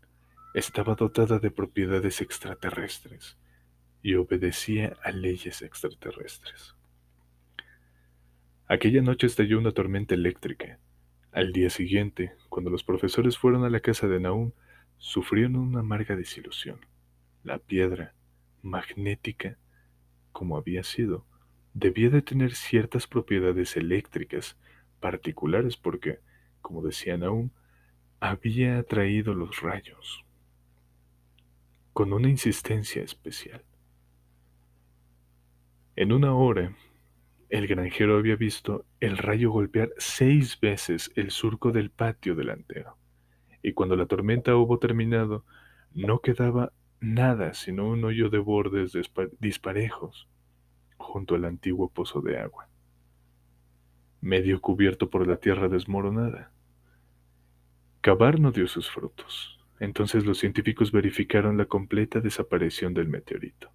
estaba 0.54 0.94
dotada 0.94 1.40
de 1.40 1.50
propiedades 1.50 2.20
extraterrestres 2.20 3.36
y 4.00 4.14
obedecía 4.14 4.96
a 5.02 5.10
leyes 5.10 5.60
extraterrestres. 5.60 6.76
Aquella 8.68 9.02
noche 9.02 9.26
estalló 9.26 9.58
una 9.58 9.72
tormenta 9.72 10.14
eléctrica. 10.14 10.78
Al 11.34 11.52
día 11.52 11.68
siguiente, 11.68 12.32
cuando 12.48 12.70
los 12.70 12.84
profesores 12.84 13.36
fueron 13.36 13.64
a 13.64 13.68
la 13.68 13.80
casa 13.80 14.06
de 14.06 14.20
Naum, 14.20 14.52
sufrieron 14.98 15.56
una 15.56 15.80
amarga 15.80 16.14
desilusión. 16.14 16.78
La 17.42 17.58
piedra, 17.58 18.14
magnética 18.62 19.58
como 20.30 20.56
había 20.56 20.84
sido, 20.84 21.26
debía 21.72 22.08
de 22.08 22.22
tener 22.22 22.54
ciertas 22.54 23.08
propiedades 23.08 23.76
eléctricas 23.76 24.56
particulares 25.00 25.76
porque, 25.76 26.20
como 26.62 26.82
decían 26.82 27.24
aún, 27.24 27.50
había 28.20 28.78
atraído 28.78 29.34
los 29.34 29.60
rayos 29.60 30.24
con 31.92 32.12
una 32.12 32.28
insistencia 32.28 33.02
especial. 33.02 33.64
En 35.96 36.12
una 36.12 36.32
hora, 36.32 36.76
el 37.54 37.68
granjero 37.68 38.18
había 38.18 38.34
visto 38.34 38.84
el 38.98 39.16
rayo 39.16 39.52
golpear 39.52 39.90
seis 39.96 40.58
veces 40.58 41.12
el 41.14 41.30
surco 41.30 41.70
del 41.70 41.90
patio 41.90 42.34
delantero 42.34 42.96
y 43.62 43.74
cuando 43.74 43.94
la 43.94 44.06
tormenta 44.06 44.56
hubo 44.56 44.80
terminado, 44.80 45.44
no 45.92 46.18
quedaba 46.18 46.72
nada 46.98 47.54
sino 47.54 47.88
un 47.88 48.04
hoyo 48.04 48.28
de 48.28 48.38
bordes 48.38 48.92
disparejos 49.38 50.28
junto 50.96 51.36
al 51.36 51.44
antiguo 51.44 51.88
pozo 51.88 52.20
de 52.22 52.40
agua, 52.40 52.68
medio 54.20 54.60
cubierto 54.60 55.08
por 55.08 55.24
la 55.24 55.36
tierra 55.36 55.68
desmoronada. 55.68 56.50
Cavar 58.00 58.40
no 58.40 58.50
dio 58.50 58.66
sus 58.66 58.90
frutos. 58.90 59.60
Entonces 59.78 60.26
los 60.26 60.38
científicos 60.38 60.90
verificaron 60.90 61.56
la 61.56 61.66
completa 61.66 62.18
desaparición 62.18 62.94
del 62.94 63.08
meteorito, 63.08 63.70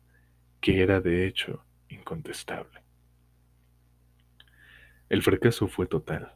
que 0.60 0.82
era 0.82 1.00
de 1.00 1.28
hecho 1.28 1.64
incontestable. 1.88 2.89
El 5.10 5.22
fracaso 5.22 5.68
fue 5.68 5.88
total 5.88 6.34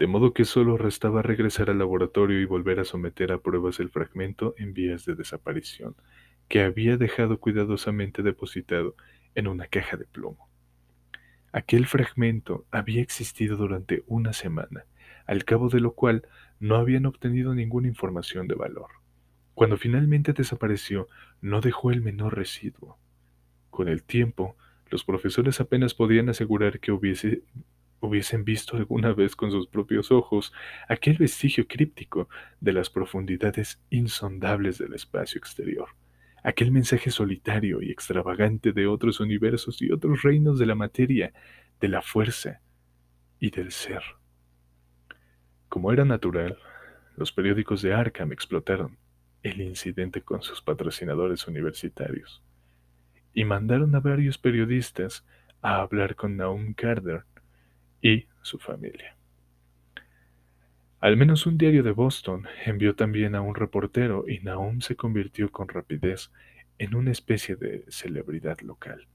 de 0.00 0.06
modo 0.06 0.32
que 0.32 0.46
solo 0.46 0.78
restaba 0.78 1.20
regresar 1.20 1.68
al 1.68 1.78
laboratorio 1.78 2.40
y 2.40 2.46
volver 2.46 2.80
a 2.80 2.86
someter 2.86 3.32
a 3.32 3.38
pruebas 3.38 3.80
el 3.80 3.90
fragmento 3.90 4.54
en 4.56 4.72
vías 4.72 5.04
de 5.04 5.14
desaparición, 5.14 5.94
que 6.48 6.62
había 6.62 6.96
dejado 6.96 7.38
cuidadosamente 7.38 8.22
depositado 8.22 8.96
en 9.34 9.46
una 9.46 9.66
caja 9.66 9.98
de 9.98 10.06
plomo. 10.06 10.48
Aquel 11.52 11.84
fragmento 11.86 12.64
había 12.70 13.02
existido 13.02 13.58
durante 13.58 14.02
una 14.06 14.32
semana, 14.32 14.86
al 15.26 15.44
cabo 15.44 15.68
de 15.68 15.80
lo 15.80 15.92
cual 15.92 16.26
no 16.60 16.76
habían 16.76 17.04
obtenido 17.04 17.54
ninguna 17.54 17.88
información 17.88 18.48
de 18.48 18.54
valor. 18.54 18.88
Cuando 19.52 19.76
finalmente 19.76 20.32
desapareció, 20.32 21.08
no 21.42 21.60
dejó 21.60 21.90
el 21.90 22.00
menor 22.00 22.36
residuo. 22.36 22.96
Con 23.68 23.88
el 23.88 24.02
tiempo, 24.02 24.56
los 24.88 25.04
profesores 25.04 25.60
apenas 25.60 25.92
podían 25.92 26.30
asegurar 26.30 26.80
que 26.80 26.90
hubiese 26.90 27.42
hubiesen 28.00 28.44
visto 28.44 28.76
alguna 28.76 29.12
vez 29.12 29.36
con 29.36 29.50
sus 29.50 29.66
propios 29.66 30.10
ojos 30.10 30.52
aquel 30.88 31.18
vestigio 31.18 31.66
críptico 31.66 32.28
de 32.60 32.72
las 32.72 32.90
profundidades 32.90 33.80
insondables 33.90 34.78
del 34.78 34.94
espacio 34.94 35.38
exterior, 35.38 35.88
aquel 36.42 36.72
mensaje 36.72 37.10
solitario 37.10 37.82
y 37.82 37.90
extravagante 37.90 38.72
de 38.72 38.86
otros 38.86 39.20
universos 39.20 39.80
y 39.82 39.92
otros 39.92 40.22
reinos 40.22 40.58
de 40.58 40.66
la 40.66 40.74
materia, 40.74 41.32
de 41.80 41.88
la 41.88 42.02
fuerza 42.02 42.60
y 43.38 43.50
del 43.50 43.70
ser. 43.70 44.02
Como 45.68 45.92
era 45.92 46.04
natural, 46.04 46.58
los 47.16 47.32
periódicos 47.32 47.82
de 47.82 47.92
Arkham 47.92 48.32
explotaron 48.32 48.98
el 49.42 49.60
incidente 49.60 50.22
con 50.22 50.42
sus 50.42 50.60
patrocinadores 50.60 51.46
universitarios 51.46 52.42
y 53.32 53.44
mandaron 53.44 53.94
a 53.94 54.00
varios 54.00 54.38
periodistas 54.38 55.24
a 55.62 55.80
hablar 55.80 56.16
con 56.16 56.36
Naum 56.36 56.74
Carter 56.74 57.24
y 58.02 58.26
su 58.42 58.58
familia. 58.58 59.16
Al 61.00 61.16
menos 61.16 61.46
un 61.46 61.56
diario 61.56 61.82
de 61.82 61.92
Boston 61.92 62.46
envió 62.66 62.94
también 62.94 63.34
a 63.34 63.40
un 63.40 63.54
reportero 63.54 64.26
y 64.28 64.40
Naum 64.40 64.80
se 64.80 64.96
convirtió 64.96 65.50
con 65.50 65.68
rapidez 65.68 66.30
en 66.78 66.94
una 66.94 67.10
especie 67.10 67.56
de 67.56 67.84
celebridad 67.88 68.60
local. 68.60 69.06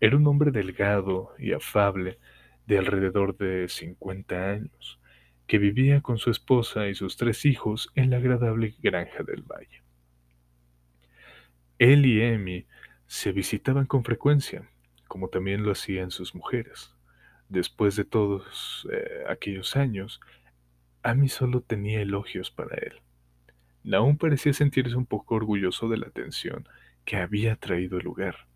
Era 0.00 0.16
un 0.16 0.26
hombre 0.26 0.50
delgado 0.50 1.34
y 1.38 1.52
afable 1.52 2.18
de 2.66 2.78
alrededor 2.78 3.36
de 3.36 3.68
50 3.68 4.50
años, 4.50 5.00
que 5.46 5.58
vivía 5.58 6.00
con 6.00 6.18
su 6.18 6.30
esposa 6.30 6.88
y 6.88 6.94
sus 6.94 7.16
tres 7.16 7.44
hijos 7.44 7.90
en 7.94 8.10
la 8.10 8.18
agradable 8.18 8.74
granja 8.80 9.22
del 9.22 9.42
valle. 9.42 9.82
Él 11.78 12.06
y 12.06 12.24
Amy 12.24 12.66
se 13.06 13.32
visitaban 13.32 13.86
con 13.86 14.04
frecuencia, 14.04 14.68
como 15.08 15.28
también 15.28 15.64
lo 15.64 15.72
hacían 15.72 16.10
sus 16.10 16.34
mujeres. 16.34 16.94
Después 17.52 17.96
de 17.96 18.06
todos 18.06 18.88
eh, 18.90 19.24
aquellos 19.28 19.76
años, 19.76 20.20
Amy 21.02 21.28
solo 21.28 21.60
tenía 21.60 22.00
elogios 22.00 22.50
para 22.50 22.76
él. 22.76 22.94
Naum 23.84 24.16
parecía 24.16 24.54
sentirse 24.54 24.96
un 24.96 25.04
poco 25.04 25.34
orgulloso 25.34 25.90
de 25.90 25.98
la 25.98 26.06
atención 26.06 26.66
que 27.04 27.16
había 27.16 27.56
traído 27.56 27.98
el 27.98 28.04
lugar, 28.04 28.46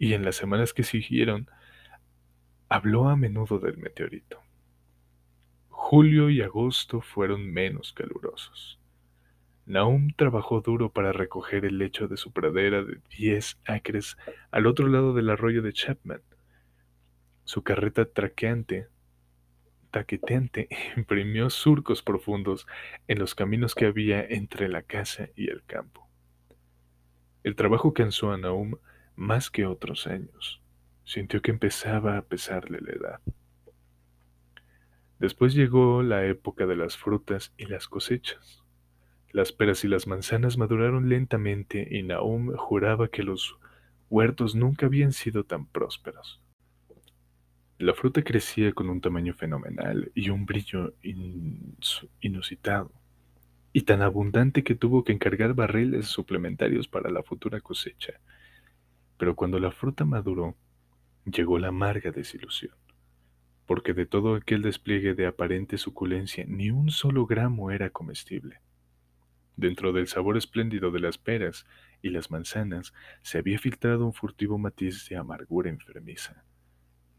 y 0.00 0.14
en 0.14 0.24
las 0.24 0.34
semanas 0.34 0.72
que 0.72 0.82
siguieron, 0.82 1.48
habló 2.68 3.08
a 3.08 3.14
menudo 3.14 3.60
del 3.60 3.76
meteorito. 3.76 4.40
Julio 5.68 6.28
y 6.28 6.42
agosto 6.42 7.02
fueron 7.02 7.52
menos 7.52 7.92
calurosos. 7.92 8.80
Naum 9.64 10.08
trabajó 10.08 10.60
duro 10.60 10.90
para 10.90 11.12
recoger 11.12 11.64
el 11.64 11.78
lecho 11.78 12.08
de 12.08 12.16
su 12.16 12.32
pradera 12.32 12.82
de 12.82 12.98
diez 13.16 13.60
acres 13.64 14.16
al 14.50 14.66
otro 14.66 14.88
lado 14.88 15.14
del 15.14 15.30
arroyo 15.30 15.62
de 15.62 15.72
Chapman, 15.72 16.20
su 17.44 17.62
carreta 17.62 18.04
traqueante, 18.06 18.88
taqueteante 19.90 20.68
imprimió 20.96 21.50
surcos 21.50 22.02
profundos 22.02 22.66
en 23.06 23.18
los 23.18 23.34
caminos 23.34 23.74
que 23.74 23.86
había 23.86 24.24
entre 24.24 24.68
la 24.68 24.82
casa 24.82 25.28
y 25.36 25.50
el 25.50 25.62
campo. 25.64 26.08
El 27.44 27.54
trabajo 27.56 27.92
cansó 27.92 28.32
a 28.32 28.38
Naum 28.38 28.76
más 29.14 29.50
que 29.50 29.66
otros 29.66 30.06
años. 30.06 30.62
Sintió 31.04 31.42
que 31.42 31.50
empezaba 31.50 32.16
a 32.16 32.22
pesarle 32.22 32.80
la 32.80 32.92
edad. 32.92 33.20
Después 35.18 35.54
llegó 35.54 36.02
la 36.02 36.24
época 36.26 36.66
de 36.66 36.76
las 36.76 36.96
frutas 36.96 37.52
y 37.56 37.66
las 37.66 37.86
cosechas. 37.86 38.64
Las 39.30 39.52
peras 39.52 39.84
y 39.84 39.88
las 39.88 40.06
manzanas 40.06 40.56
maduraron 40.56 41.08
lentamente 41.08 41.86
y 41.90 42.02
Naum 42.02 42.56
juraba 42.56 43.08
que 43.08 43.22
los 43.22 43.58
huertos 44.08 44.54
nunca 44.54 44.86
habían 44.86 45.12
sido 45.12 45.44
tan 45.44 45.66
prósperos. 45.66 46.43
La 47.78 47.92
fruta 47.92 48.22
crecía 48.22 48.72
con 48.72 48.88
un 48.88 49.00
tamaño 49.00 49.34
fenomenal 49.34 50.12
y 50.14 50.30
un 50.30 50.46
brillo 50.46 50.94
inusitado, 52.20 52.92
y 53.72 53.80
tan 53.80 54.00
abundante 54.00 54.62
que 54.62 54.76
tuvo 54.76 55.02
que 55.02 55.12
encargar 55.12 55.54
barriles 55.54 56.06
suplementarios 56.06 56.86
para 56.86 57.10
la 57.10 57.24
futura 57.24 57.60
cosecha. 57.60 58.20
Pero 59.18 59.34
cuando 59.34 59.58
la 59.58 59.72
fruta 59.72 60.04
maduró, 60.04 60.56
llegó 61.24 61.58
la 61.58 61.68
amarga 61.68 62.12
desilusión, 62.12 62.76
porque 63.66 63.92
de 63.92 64.06
todo 64.06 64.36
aquel 64.36 64.62
despliegue 64.62 65.14
de 65.14 65.26
aparente 65.26 65.76
suculencia 65.76 66.44
ni 66.46 66.70
un 66.70 66.90
solo 66.90 67.26
gramo 67.26 67.72
era 67.72 67.90
comestible. 67.90 68.60
Dentro 69.56 69.92
del 69.92 70.06
sabor 70.06 70.36
espléndido 70.36 70.92
de 70.92 71.00
las 71.00 71.18
peras 71.18 71.66
y 72.02 72.10
las 72.10 72.30
manzanas 72.30 72.94
se 73.22 73.38
había 73.38 73.58
filtrado 73.58 74.06
un 74.06 74.14
furtivo 74.14 74.58
matiz 74.58 75.08
de 75.08 75.16
amargura 75.16 75.70
enfermiza 75.70 76.44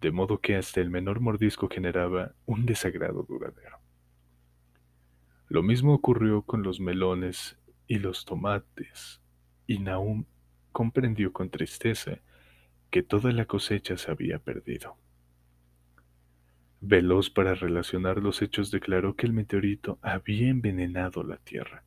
de 0.02 0.12
modo 0.12 0.40
que 0.40 0.56
hasta 0.56 0.82
el 0.82 0.90
menor 0.90 1.20
mordisco 1.20 1.70
generaba 1.70 2.34
un 2.46 2.66
desagrado 2.66 3.24
duradero. 3.24 3.80
Lo 5.48 5.64
mismo 5.64 5.94
ocurrió 5.94 6.42
con 6.42 6.64
los 6.64 6.80
melones 6.80 7.58
y 7.88 8.00
los 8.00 8.26
tomates, 8.26 9.22
y 9.68 9.80
Naum 9.80 10.26
comprendió 10.72 11.32
con 11.32 11.50
tristeza 11.50 12.20
que 12.90 13.04
toda 13.04 13.32
la 13.32 13.46
cosecha 13.46 13.98
se 13.98 14.12
había 14.12 14.40
perdido. 14.40 14.98
Veloz 16.82 17.30
para 17.30 17.56
relacionar 17.56 18.18
los 18.18 18.42
hechos 18.42 18.72
declaró 18.72 19.16
que 19.16 19.26
el 19.26 19.34
meteorito 19.34 19.98
había 20.02 20.50
envenenado 20.50 21.24
la 21.24 21.38
tierra, 21.38 21.84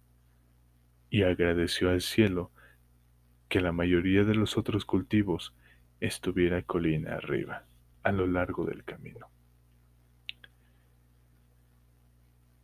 y 1.10 1.22
agradeció 1.22 1.90
al 1.90 2.00
cielo 2.00 2.50
que 3.48 3.60
la 3.60 3.72
mayoría 3.72 4.24
de 4.24 4.34
los 4.34 4.56
otros 4.56 4.84
cultivos 4.84 5.54
estuviera 6.00 6.62
colina 6.62 7.14
arriba 7.14 7.68
a 8.08 8.12
lo 8.12 8.26
largo 8.26 8.64
del 8.64 8.84
camino. 8.84 9.28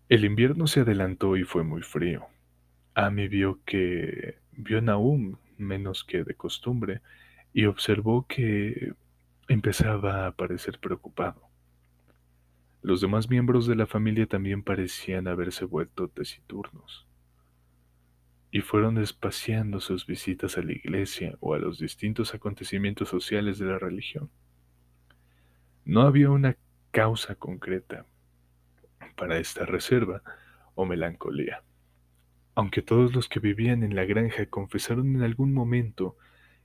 El 0.08 0.24
invierno 0.24 0.66
se 0.66 0.80
adelantó 0.80 1.36
y 1.36 1.44
fue 1.44 1.62
muy 1.64 1.82
frío. 1.82 2.26
Amy 2.94 3.28
vio 3.28 3.60
que 3.64 4.38
vio 4.52 4.78
a 4.78 4.80
Nahum 4.80 5.36
menos 5.58 6.04
que 6.04 6.24
de 6.24 6.34
costumbre 6.34 7.02
y 7.52 7.66
observó 7.66 8.26
que 8.26 8.94
empezaba 9.48 10.26
a 10.26 10.32
parecer 10.32 10.78
preocupado. 10.78 11.42
Los 12.80 13.00
demás 13.00 13.28
miembros 13.28 13.66
de 13.66 13.76
la 13.76 13.86
familia 13.86 14.26
también 14.26 14.62
parecían 14.62 15.28
haberse 15.28 15.64
vuelto 15.64 16.08
taciturnos 16.08 17.06
y 18.50 18.60
fueron 18.60 18.98
espaciando 18.98 19.80
sus 19.80 20.06
visitas 20.06 20.56
a 20.56 20.62
la 20.62 20.72
iglesia 20.72 21.36
o 21.40 21.54
a 21.54 21.58
los 21.58 21.78
distintos 21.78 22.34
acontecimientos 22.34 23.08
sociales 23.08 23.58
de 23.58 23.66
la 23.66 23.78
religión. 23.78 24.30
No 25.84 26.02
había 26.02 26.30
una 26.30 26.56
causa 26.92 27.34
concreta 27.34 28.06
para 29.16 29.38
esta 29.38 29.66
reserva 29.66 30.22
o 30.74 30.86
melancolía, 30.86 31.62
aunque 32.54 32.80
todos 32.80 33.14
los 33.14 33.28
que 33.28 33.38
vivían 33.38 33.82
en 33.82 33.94
la 33.94 34.04
granja 34.04 34.46
confesaron 34.46 35.14
en 35.14 35.22
algún 35.22 35.52
momento 35.52 36.16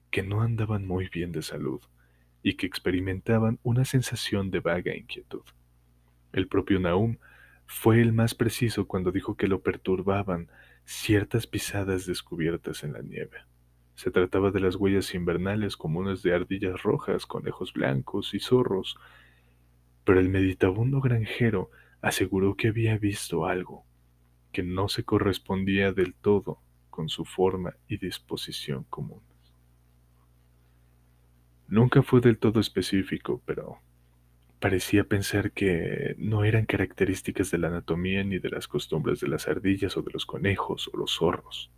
que 0.10 0.24
no 0.24 0.42
andaban 0.42 0.88
muy 0.88 1.10
bien 1.10 1.34
de 1.34 1.42
salud 1.42 1.82
y 2.44 2.56
que 2.56 2.66
experimentaban 2.66 3.60
una 3.62 3.84
sensación 3.84 4.52
de 4.52 4.62
vaga 4.62 4.96
inquietud. 4.96 5.44
El 6.32 6.48
propio 6.48 6.80
Nahum 6.80 7.18
fue 7.66 8.02
el 8.02 8.14
más 8.14 8.36
preciso 8.36 8.88
cuando 8.88 9.12
dijo 9.12 9.36
que 9.36 9.48
lo 9.48 9.62
perturbaban 9.62 10.50
ciertas 10.86 11.46
pisadas 11.46 12.06
descubiertas 12.06 12.86
en 12.86 12.94
la 12.94 13.02
nieve. 13.02 13.49
Se 14.00 14.12
trataba 14.12 14.50
de 14.52 14.62
las 14.62 14.78
huellas 14.78 15.14
invernales 15.14 15.76
comunes 15.76 16.24
de 16.24 16.34
ardillas 16.34 16.84
rojas, 16.84 17.26
conejos 17.26 17.74
blancos 17.74 18.34
y 18.34 18.40
zorros, 18.40 18.98
pero 20.06 20.22
el 20.22 20.30
meditabundo 20.30 21.02
granjero 21.02 21.70
aseguró 22.00 22.56
que 22.56 22.70
había 22.70 22.98
visto 22.98 23.46
algo 23.46 23.84
que 24.54 24.64
no 24.64 24.88
se 24.88 25.04
correspondía 25.04 25.92
del 25.92 26.14
todo 26.14 26.62
con 26.90 27.10
su 27.10 27.26
forma 27.26 27.76
y 27.90 27.98
disposición 27.98 28.86
comunes. 28.86 29.54
Nunca 31.68 32.02
fue 32.02 32.22
del 32.22 32.38
todo 32.38 32.62
específico, 32.62 33.42
pero 33.46 33.82
Parecía 34.62 35.06
pensar 35.06 35.52
que 35.52 36.16
no 36.18 36.44
eran 36.46 36.66
características 36.66 37.50
de 37.50 37.58
la 37.58 37.68
anatomía 37.68 38.26
ni 38.26 38.40
de 38.40 38.50
las 38.50 38.68
costumbres 38.68 39.22
de 39.22 39.30
las 39.30 39.48
ardillas 39.48 39.96
o 39.96 40.02
de 40.02 40.12
los 40.12 40.26
conejos 40.26 40.90
o 40.94 40.98
los 40.98 41.16
zorros. 41.16 41.72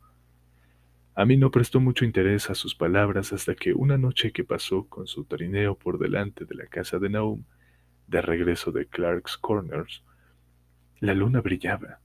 A 1.22 1.26
mí 1.26 1.38
no 1.38 1.52
prestó 1.52 1.80
mucho 1.80 2.04
interés 2.04 2.50
a 2.50 2.56
sus 2.56 2.74
palabras 2.74 3.32
hasta 3.32 3.54
que 3.54 3.74
una 3.76 3.96
noche 3.96 4.32
que 4.32 4.44
pasó 4.44 4.88
con 4.88 5.06
su 5.06 5.24
trineo 5.24 5.78
por 5.78 6.00
delante 6.00 6.46
de 6.46 6.56
la 6.56 6.66
casa 6.66 6.98
de 6.98 7.12
Naum, 7.12 7.44
de 8.08 8.24
regreso 8.24 8.72
de 8.72 8.88
Clark's 8.88 9.38
Corners, 9.38 10.04
la 11.00 11.14
luna 11.14 11.40
brillaba 11.42 12.00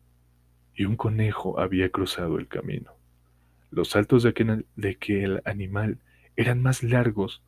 y 0.74 0.84
un 0.84 0.96
conejo 0.96 1.58
había 1.58 1.88
cruzado 1.88 2.36
el 2.36 2.46
camino. 2.46 2.92
Los 3.70 3.88
saltos 3.88 4.22
de 4.22 4.28
aquel, 4.28 4.66
de 4.76 5.40
animal 5.46 5.98
eran 6.36 6.60
más 6.60 6.82
largos 6.82 7.42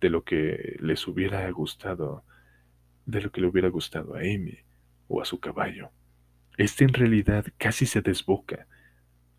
de 0.00 0.10
lo 0.10 0.24
que 0.24 0.76
les 0.80 1.06
hubiera 1.06 1.48
gustado 1.52 2.24
de 3.06 3.20
lo 3.20 3.30
que 3.30 3.42
le 3.42 3.46
hubiera 3.46 3.68
gustado 3.68 4.16
a 4.16 4.22
Amy 4.22 4.58
o 5.06 5.22
a 5.22 5.24
su 5.24 5.38
caballo. 5.38 5.92
Este 6.58 6.82
en 6.82 6.94
realidad 6.94 7.46
casi 7.58 7.86
se 7.86 8.02
desboca, 8.02 8.66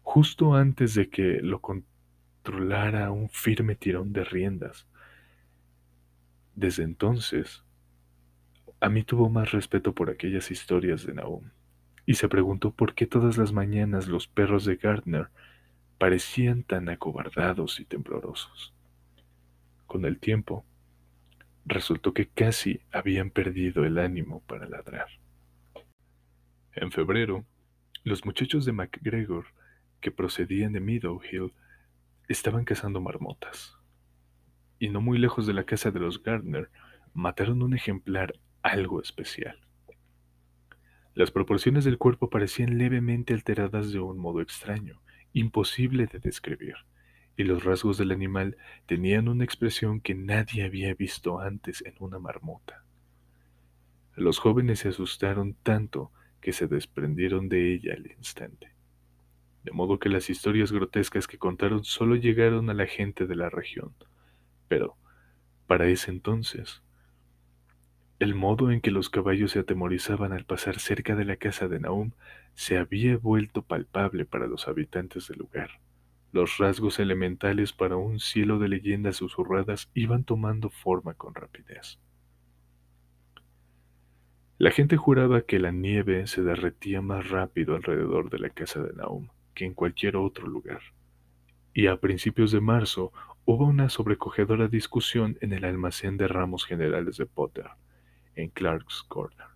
justo 0.04 0.54
antes 0.54 0.94
de 0.94 1.10
que 1.10 1.40
lo 1.42 1.60
controlara 1.60 3.10
un 3.12 3.30
firme 3.30 3.76
tirón 3.76 4.14
de 4.14 4.24
riendas. 4.24 4.88
Desde 6.56 6.84
entonces, 6.84 7.64
a 8.80 8.90
mí 8.90 9.04
tuvo 9.04 9.30
más 9.30 9.52
respeto 9.52 9.94
por 9.94 10.10
aquellas 10.10 10.52
historias 10.52 11.06
de 11.06 11.14
Nahum, 11.16 11.50
y 12.06 12.16
se 12.16 12.28
preguntó 12.28 12.72
por 12.72 12.94
qué 12.94 13.08
todas 13.08 13.38
las 13.38 13.54
mañanas 13.54 14.08
los 14.08 14.28
perros 14.28 14.66
de 14.66 14.76
Gardner 14.76 15.30
parecían 15.98 16.64
tan 16.64 16.90
acobardados 16.90 17.80
y 17.80 17.86
temblorosos. 17.86 18.74
Con 19.88 20.06
el 20.06 20.20
tiempo, 20.20 20.66
resultó 21.66 22.14
que 22.14 22.28
casi 22.28 22.82
habían 22.92 23.30
perdido 23.30 23.86
el 23.86 23.98
ánimo 23.98 24.42
para 24.42 24.68
ladrar. 24.68 25.08
En 26.74 26.92
febrero, 26.92 27.46
los 28.04 28.26
muchachos 28.26 28.66
de 28.66 28.74
MacGregor, 28.74 29.46
que 30.04 30.12
procedían 30.12 30.74
de 30.74 30.82
Meadow 30.82 31.20
Hill, 31.24 31.52
estaban 32.28 32.66
cazando 32.66 33.02
marmotas. 33.02 33.76
Y 34.78 34.90
no 34.90 35.02
muy 35.02 35.18
lejos 35.18 35.48
de 35.48 35.54
la 35.54 35.64
casa 35.64 35.90
de 35.90 36.00
los 36.00 36.22
Gardner, 36.22 36.70
mataron 37.14 37.64
un 37.64 37.74
ejemplar 37.74 38.36
algo 38.62 39.02
especial. 39.02 39.60
Las 41.16 41.32
proporciones 41.32 41.86
del 41.86 41.98
cuerpo 41.98 42.30
parecían 42.30 42.78
levemente 42.78 43.34
alteradas 43.34 43.92
de 43.92 44.00
un 44.00 44.20
modo 44.20 44.42
extraño, 44.42 45.02
imposible 45.34 46.06
de 46.06 46.20
describir 46.20 46.76
y 47.36 47.44
los 47.44 47.64
rasgos 47.64 47.98
del 47.98 48.12
animal 48.12 48.58
tenían 48.86 49.28
una 49.28 49.44
expresión 49.44 50.02
que 50.02 50.16
nadie 50.16 50.64
había 50.64 50.94
visto 50.94 51.40
antes 51.40 51.84
en 51.86 51.96
una 52.00 52.20
marmota. 52.20 52.84
Los 54.16 54.38
jóvenes 54.40 54.80
se 54.80 54.90
asustaron 54.90 55.56
tanto 55.64 56.12
que 56.40 56.54
se 56.54 56.68
desprendieron 56.68 57.50
de 57.50 57.74
ella 57.74 57.94
al 57.94 58.12
instante. 58.12 58.73
De 59.64 59.72
modo 59.72 59.98
que 59.98 60.10
las 60.10 60.30
historias 60.30 60.72
grotescas 60.72 61.26
que 61.26 61.38
contaron 61.38 61.84
solo 61.86 62.16
llegaron 62.16 62.70
a 62.70 62.74
la 62.74 62.86
gente 62.86 63.26
de 63.26 63.36
la 63.36 63.50
región. 63.50 63.94
Pero, 64.68 64.98
para 65.68 65.88
ese 65.88 66.12
entonces, 66.12 66.84
el 68.20 68.36
modo 68.36 68.72
en 68.72 68.82
que 68.82 68.92
los 68.92 69.10
caballos 69.10 69.52
se 69.52 69.60
atemorizaban 69.60 70.34
al 70.34 70.46
pasar 70.46 70.80
cerca 70.80 71.16
de 71.16 71.26
la 71.26 71.38
casa 71.38 71.68
de 71.68 71.80
Naum 71.80 72.12
se 72.56 72.78
había 72.78 73.18
vuelto 73.18 73.64
palpable 73.64 74.26
para 74.26 74.48
los 74.48 74.68
habitantes 74.68 75.28
del 75.28 75.40
lugar. 75.40 75.80
Los 76.32 76.58
rasgos 76.58 77.00
elementales 77.00 77.74
para 77.74 77.96
un 77.96 78.20
cielo 78.20 78.60
de 78.60 78.68
leyendas 78.68 79.18
susurradas 79.18 79.90
iban 79.94 80.24
tomando 80.24 80.70
forma 80.70 81.14
con 81.14 81.36
rapidez. 81.36 82.00
La 84.58 84.72
gente 84.72 84.98
juraba 84.98 85.42
que 85.42 85.60
la 85.60 85.72
nieve 85.72 86.28
se 86.28 86.42
derretía 86.44 87.02
más 87.02 87.30
rápido 87.30 87.76
alrededor 87.76 88.30
de 88.30 88.40
la 88.40 88.50
casa 88.50 88.82
de 88.82 88.94
Naum 88.94 89.30
que 89.54 89.66
en 89.66 89.74
cualquier 89.74 90.16
otro 90.16 90.48
lugar. 90.48 90.82
Y 91.74 91.88
a 91.88 91.98
principios 91.98 92.52
de 92.52 92.62
marzo 92.62 93.12
hubo 93.46 93.66
una 93.66 93.90
sobrecogedora 93.90 94.68
discusión 94.68 95.38
en 95.42 95.54
el 95.54 95.66
almacén 95.66 96.18
de 96.18 96.28
ramos 96.28 96.66
generales 96.66 97.18
de 97.18 97.26
Potter, 97.26 97.68
en 98.36 98.50
Clark's 98.50 99.04
Corner. 99.08 99.48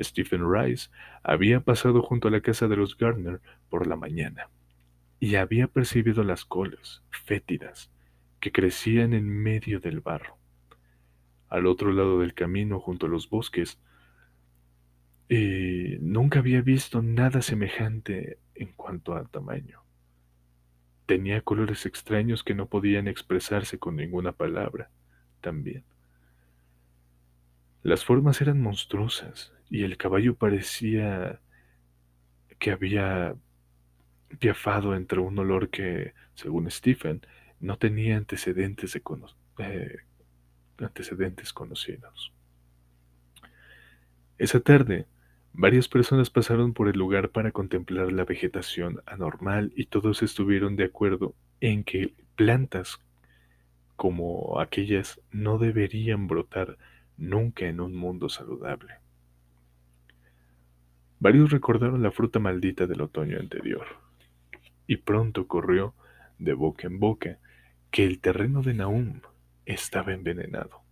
Stephen 0.00 0.50
Rice 0.50 0.90
había 1.22 1.60
pasado 1.60 2.02
junto 2.02 2.28
a 2.28 2.30
la 2.30 2.40
casa 2.40 2.68
de 2.68 2.76
los 2.76 2.96
Gardner 2.96 3.40
por 3.68 3.86
la 3.86 3.96
mañana 3.96 4.48
y 5.20 5.34
había 5.34 5.66
percibido 5.66 6.22
las 6.22 6.44
colas, 6.44 7.02
fétidas, 7.10 7.90
que 8.40 8.52
crecían 8.52 9.14
en 9.14 9.28
medio 9.28 9.80
del 9.80 10.00
barro. 10.00 10.36
Al 11.48 11.66
otro 11.66 11.92
lado 11.92 12.20
del 12.20 12.34
camino, 12.34 12.78
junto 12.78 13.06
a 13.06 13.08
los 13.08 13.28
bosques, 13.28 13.80
y 15.28 15.98
nunca 16.00 16.38
había 16.38 16.62
visto 16.62 17.02
nada 17.02 17.42
semejante 17.42 18.38
en 18.54 18.72
cuanto 18.72 19.14
a 19.14 19.24
tamaño. 19.26 19.82
Tenía 21.06 21.42
colores 21.42 21.86
extraños 21.86 22.42
que 22.42 22.54
no 22.54 22.66
podían 22.66 23.08
expresarse 23.08 23.78
con 23.78 23.96
ninguna 23.96 24.32
palabra, 24.32 24.90
también. 25.40 25.84
Las 27.82 28.04
formas 28.04 28.40
eran 28.40 28.60
monstruosas 28.60 29.52
y 29.70 29.84
el 29.84 29.96
caballo 29.96 30.34
parecía 30.34 31.40
que 32.58 32.70
había 32.70 33.36
piafado 34.38 34.94
entre 34.94 35.20
un 35.20 35.38
olor 35.38 35.70
que, 35.70 36.14
según 36.34 36.70
Stephen, 36.70 37.22
no 37.60 37.78
tenía 37.78 38.16
antecedentes, 38.16 38.92
de 38.92 39.02
eh, 39.58 39.96
antecedentes 40.78 41.52
conocidos. 41.52 42.32
Esa 44.38 44.60
tarde, 44.60 45.06
varias 45.58 45.88
personas 45.88 46.30
pasaron 46.30 46.72
por 46.72 46.88
el 46.88 46.96
lugar 46.96 47.30
para 47.30 47.50
contemplar 47.50 48.12
la 48.12 48.24
vegetación 48.24 49.02
anormal 49.06 49.72
y 49.74 49.86
todos 49.86 50.22
estuvieron 50.22 50.76
de 50.76 50.84
acuerdo 50.84 51.34
en 51.60 51.82
que 51.82 52.14
plantas 52.36 53.00
como 53.96 54.60
aquellas 54.60 55.20
no 55.32 55.58
deberían 55.58 56.28
brotar 56.28 56.78
nunca 57.16 57.66
en 57.66 57.80
un 57.80 57.96
mundo 57.96 58.28
saludable. 58.28 58.94
Varios 61.18 61.50
recordaron 61.50 62.04
la 62.04 62.12
fruta 62.12 62.38
maldita 62.38 62.86
del 62.86 63.00
otoño 63.00 63.40
anterior, 63.40 63.84
y 64.86 64.98
pronto 64.98 65.48
corrió 65.48 65.92
de 66.38 66.52
boca 66.52 66.86
en 66.86 67.00
boca 67.00 67.38
que 67.90 68.04
el 68.04 68.20
terreno 68.20 68.62
de 68.62 68.74
Nahum 68.74 69.22
estaba 69.66 70.12
envenenado. 70.12 70.82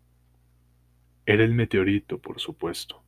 Era 1.24 1.44
el 1.44 1.54
meteorito, 1.54 2.18
por 2.18 2.40
supuesto, 2.40 3.05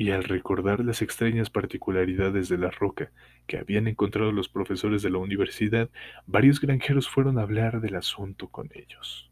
y 0.00 0.12
al 0.12 0.24
recordar 0.24 0.80
las 0.82 1.02
extrañas 1.02 1.50
particularidades 1.50 2.48
de 2.48 2.56
la 2.56 2.70
roca 2.70 3.12
que 3.46 3.58
habían 3.58 3.86
encontrado 3.86 4.32
los 4.32 4.48
profesores 4.48 5.02
de 5.02 5.10
la 5.10 5.18
universidad, 5.18 5.90
varios 6.24 6.58
granjeros 6.58 7.06
fueron 7.06 7.38
a 7.38 7.42
hablar 7.42 7.82
del 7.82 7.96
asunto 7.96 8.48
con 8.48 8.70
ellos. 8.72 9.30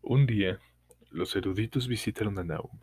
Un 0.00 0.26
día, 0.26 0.60
los 1.10 1.34
eruditos 1.34 1.88
visitaron 1.88 2.38
a 2.38 2.44
Nahum, 2.44 2.78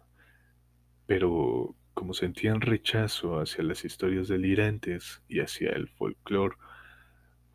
pero 1.05 1.73
como 1.93 2.13
sentían 2.13 2.59
rechazo 2.59 3.39
hacia 3.39 3.63
las 3.63 3.85
historias 3.85 4.27
delirantes 4.27 5.23
y 5.29 5.39
hacia 5.39 5.69
el 5.69 5.87
folclore, 5.87 6.57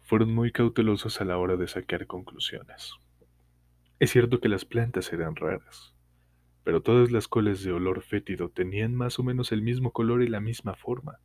fueron 0.00 0.34
muy 0.34 0.50
cautelosos 0.50 1.20
a 1.20 1.26
la 1.26 1.36
hora 1.36 1.58
de 1.58 1.68
sacar 1.68 2.06
conclusiones. 2.06 2.94
Es 3.98 4.12
cierto 4.12 4.40
que 4.40 4.48
las 4.48 4.64
plantas 4.64 5.12
eran 5.12 5.36
raras, 5.36 5.93
pero 6.64 6.82
todas 6.82 7.12
las 7.12 7.28
coles 7.28 7.62
de 7.62 7.72
olor 7.72 8.02
fétido 8.02 8.48
tenían 8.48 8.94
más 8.94 9.18
o 9.18 9.22
menos 9.22 9.52
el 9.52 9.62
mismo 9.62 9.92
color 9.92 10.22
y 10.22 10.28
la 10.28 10.40
misma 10.40 10.74
forma. 10.74 11.20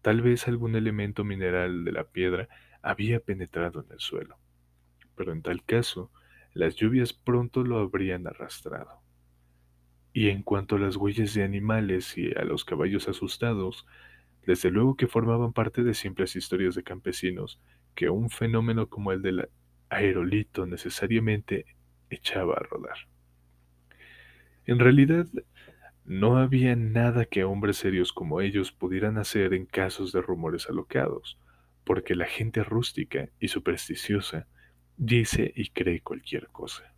Tal 0.00 0.22
vez 0.22 0.48
algún 0.48 0.74
elemento 0.76 1.24
mineral 1.24 1.84
de 1.84 1.92
la 1.92 2.04
piedra 2.04 2.48
había 2.82 3.20
penetrado 3.20 3.84
en 3.84 3.92
el 3.92 4.00
suelo, 4.00 4.38
pero 5.14 5.32
en 5.32 5.42
tal 5.42 5.62
caso, 5.64 6.10
las 6.54 6.74
lluvias 6.76 7.12
pronto 7.12 7.64
lo 7.64 7.78
habrían 7.78 8.26
arrastrado. 8.26 9.02
Y 10.12 10.30
en 10.30 10.42
cuanto 10.42 10.76
a 10.76 10.78
las 10.78 10.96
huellas 10.96 11.34
de 11.34 11.42
animales 11.42 12.16
y 12.16 12.32
a 12.34 12.44
los 12.44 12.64
caballos 12.64 13.08
asustados, 13.08 13.86
desde 14.46 14.70
luego 14.70 14.96
que 14.96 15.08
formaban 15.08 15.52
parte 15.52 15.82
de 15.82 15.92
simples 15.92 16.34
historias 16.36 16.74
de 16.74 16.82
campesinos 16.82 17.60
que 17.94 18.08
un 18.08 18.30
fenómeno 18.30 18.88
como 18.88 19.12
el 19.12 19.20
del 19.20 19.50
aerolito 19.90 20.64
necesariamente 20.64 21.66
echaba 22.08 22.54
a 22.54 22.62
rodar. 22.62 22.96
En 24.66 24.78
realidad, 24.80 25.26
no 26.04 26.38
había 26.38 26.76
nada 26.76 27.24
que 27.24 27.44
hombres 27.44 27.78
serios 27.78 28.12
como 28.12 28.40
ellos 28.40 28.72
pudieran 28.72 29.18
hacer 29.18 29.54
en 29.54 29.66
casos 29.66 30.12
de 30.12 30.20
rumores 30.20 30.68
alocados, 30.68 31.38
porque 31.84 32.14
la 32.14 32.26
gente 32.26 32.62
rústica 32.64 33.28
y 33.38 33.48
supersticiosa 33.48 34.46
dice 34.96 35.52
y 35.54 35.70
cree 35.70 36.00
cualquier 36.00 36.48
cosa. 36.48 36.94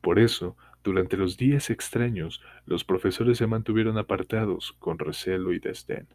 Por 0.00 0.18
eso, 0.18 0.56
durante 0.82 1.16
los 1.16 1.38
días 1.38 1.70
extraños, 1.70 2.42
los 2.66 2.84
profesores 2.84 3.38
se 3.38 3.46
mantuvieron 3.46 3.96
apartados, 3.96 4.74
con 4.78 4.98
recelo 4.98 5.54
y 5.54 5.58
desdén. 5.58 6.08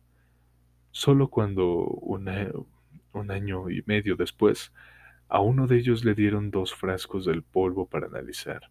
Solo 0.92 1.30
cuando, 1.30 1.66
un 1.66 2.28
año 3.32 3.70
y 3.72 3.84
medio 3.88 4.16
después, 4.16 4.72
a 5.28 5.40
uno 5.40 5.66
de 5.66 5.78
ellos 5.78 6.06
le 6.06 6.14
dieron 6.14 6.52
dos 6.52 6.76
frascos 6.76 7.26
del 7.26 7.42
polvo 7.42 7.88
para 7.88 8.08
analizar, 8.08 8.70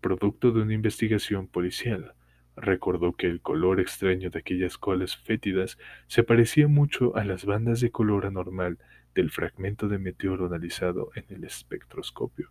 producto 0.00 0.52
de 0.52 0.62
una 0.62 0.74
investigación 0.74 1.46
policial. 1.46 2.14
Recordó 2.56 3.12
que 3.12 3.26
el 3.26 3.40
color 3.40 3.80
extraño 3.80 4.30
de 4.30 4.38
aquellas 4.40 4.76
colas 4.76 5.16
fétidas 5.16 5.78
se 6.08 6.22
parecía 6.22 6.68
mucho 6.68 7.16
a 7.16 7.24
las 7.24 7.44
bandas 7.44 7.80
de 7.80 7.90
color 7.90 8.26
anormal 8.26 8.78
del 9.14 9.30
fragmento 9.30 9.88
de 9.88 9.98
meteoro 9.98 10.46
analizado 10.46 11.10
en 11.14 11.24
el 11.30 11.44
espectroscopio 11.44 12.50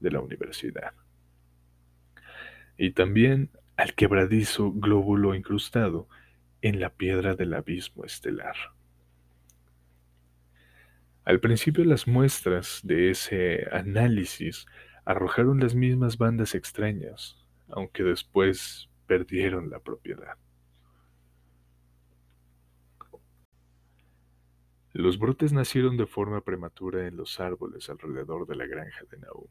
de 0.00 0.10
la 0.10 0.20
universidad 0.20 0.92
y 2.80 2.92
también 2.92 3.50
al 3.76 3.94
quebradizo 3.94 4.72
glóbulo 4.72 5.34
incrustado 5.34 6.08
en 6.62 6.80
la 6.80 6.88
piedra 6.88 7.34
del 7.34 7.52
abismo 7.52 8.06
estelar. 8.06 8.56
Al 11.26 11.40
principio 11.40 11.84
las 11.84 12.08
muestras 12.08 12.80
de 12.82 13.10
ese 13.10 13.66
análisis 13.70 14.66
arrojaron 15.10 15.58
las 15.58 15.74
mismas 15.74 16.18
bandas 16.18 16.54
extrañas, 16.54 17.36
aunque 17.68 18.04
después 18.04 18.88
perdieron 19.08 19.68
la 19.68 19.80
propiedad. 19.80 20.36
Los 24.92 25.18
brotes 25.18 25.52
nacieron 25.52 25.96
de 25.96 26.06
forma 26.06 26.42
prematura 26.42 27.08
en 27.08 27.16
los 27.16 27.40
árboles 27.40 27.90
alrededor 27.90 28.46
de 28.46 28.54
la 28.54 28.66
granja 28.66 29.00
de 29.10 29.18
Naum. 29.18 29.48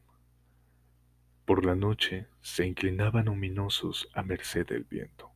Por 1.44 1.66
la 1.66 1.74
noche 1.74 2.28
se 2.40 2.66
inclinaban 2.66 3.28
ominosos 3.28 4.08
a 4.14 4.22
merced 4.22 4.66
del 4.66 4.84
viento. 4.84 5.30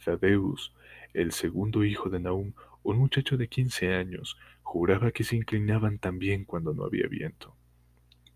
Zadeus, 0.00 0.72
el 1.12 1.32
segundo 1.32 1.82
hijo 1.82 2.08
de 2.08 2.20
Naum, 2.20 2.52
un 2.84 2.98
muchacho 2.98 3.36
de 3.36 3.48
quince 3.48 3.96
años, 3.96 4.38
juraba 4.62 5.10
que 5.10 5.24
se 5.24 5.34
inclinaban 5.34 5.98
también 5.98 6.44
cuando 6.44 6.72
no 6.72 6.84
había 6.84 7.08
viento. 7.08 7.56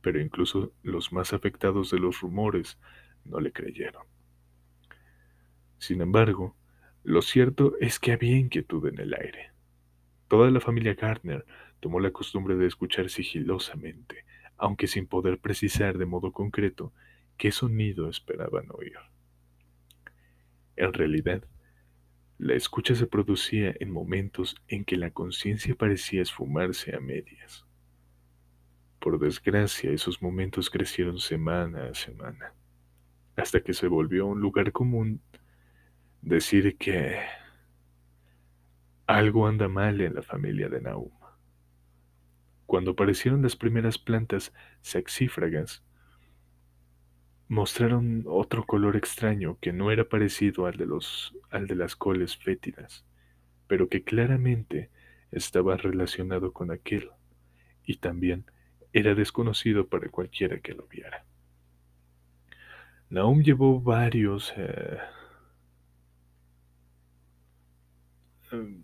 Pero 0.09 0.23
incluso 0.23 0.73
los 0.83 1.13
más 1.13 1.35
afectados 1.35 1.91
de 1.91 1.99
los 1.99 2.23
rumores 2.23 2.79
no 3.27 3.41
le 3.41 3.53
creyeron. 3.53 4.07
Sin 5.77 6.01
embargo, 6.01 6.57
lo 7.05 7.21
cierto 7.21 7.75
es 7.79 7.99
que 7.99 8.13
había 8.13 8.39
inquietud 8.39 8.89
en 8.89 8.99
el 9.01 9.13
aire. 9.13 9.51
Toda 10.27 10.51
la 10.51 10.61
familia 10.61 10.95
Gardner 10.95 11.45
tomó 11.81 12.01
la 12.01 12.11
costumbre 12.11 12.57
de 12.57 12.67
escuchar 12.67 13.11
sigilosamente 13.11 14.25
aunque 14.59 14.89
sin 14.89 15.07
poder 15.07 15.39
precisar 15.39 15.97
de 15.99 16.05
modo 16.05 16.33
concreto 16.33 16.93
qué 17.37 17.53
sonido 17.53 18.09
esperaban 18.09 18.67
oír. 18.73 18.97
En 20.77 20.93
realidad, 20.93 21.45
la 22.39 22.55
escucha 22.55 22.95
se 22.95 23.07
producía 23.07 23.75
en 23.79 23.91
momentos 23.91 24.57
en 24.67 24.85
que 24.85 24.97
la 24.97 25.11
conciencia 25.11 25.75
parecía 25.77 26.23
esfumarse 26.23 26.95
a 26.95 27.01
medias. 27.01 27.68
Por 28.99 29.19
desgracia, 29.19 29.91
esos 29.91 30.21
momentos 30.21 30.71
crecieron 30.71 31.19
semana 31.19 31.89
a 31.89 31.95
semana, 31.95 32.53
hasta 33.37 33.61
que 33.61 33.75
se 33.75 33.87
volvió 33.87 34.27
un 34.27 34.41
lugar 34.41 34.73
común 34.73 35.21
decir 36.21 36.77
que 36.77 37.21
algo 39.07 39.47
anda 39.47 39.69
mal 39.69 40.01
en 40.01 40.15
la 40.15 40.23
familia 40.23 40.69
de 40.69 40.81
Naum. 40.81 41.11
Cuando 42.67 42.91
aparecieron 42.91 43.41
las 43.41 43.57
primeras 43.57 43.97
plantas 43.97 44.53
saxífragas, 44.83 45.83
mostraron 47.49 48.25
otro 48.27 48.67
color 48.67 48.97
extraño 48.97 49.57
que 49.61 49.73
no 49.73 49.91
era 49.91 50.09
parecido 50.09 50.67
al 50.67 50.77
de, 50.77 50.85
los, 50.85 51.35
al 51.51 51.67
de 51.67 51.77
las 51.77 51.97
coles 51.97 52.37
fétidas, 52.37 53.07
pero 53.67 53.89
que 53.89 54.05
claramente 54.05 54.91
estaba 55.31 55.77
relacionado 55.77 56.53
con 56.53 56.71
aquel, 56.71 57.11
y 57.85 57.97
también 57.97 58.45
era 58.93 59.15
desconocido 59.15 59.89
para 59.89 60.09
cualquiera 60.09 60.59
que 60.61 60.75
lo 60.75 60.87
viera. 60.87 61.25
Naum 63.11 63.43
llevó 63.43 63.81
varios... 63.81 64.53
Eh, 64.57 64.99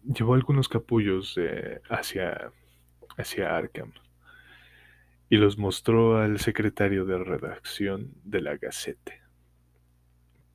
llevó 0.04 0.34
algunos 0.34 0.68
capullos 0.68 1.36
eh, 1.38 1.80
hacia 1.88 2.52
hacia 3.16 3.56
Arkham 3.56 3.92
y 5.28 5.36
los 5.36 5.58
mostró 5.58 6.18
al 6.18 6.38
secretario 6.38 7.04
de 7.04 7.18
redacción 7.18 8.12
de 8.24 8.40
la 8.40 8.56
Gacete. 8.56 9.22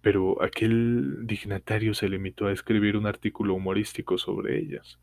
Pero 0.01 0.41
aquel 0.41 1.25
dignatario 1.25 1.93
se 1.93 2.07
limitó 2.07 2.47
a 2.47 2.53
escribir 2.53 2.95
un 2.95 3.05
artículo 3.05 3.55
humorístico 3.55 4.17
sobre 4.17 4.57
ellas, 4.57 4.99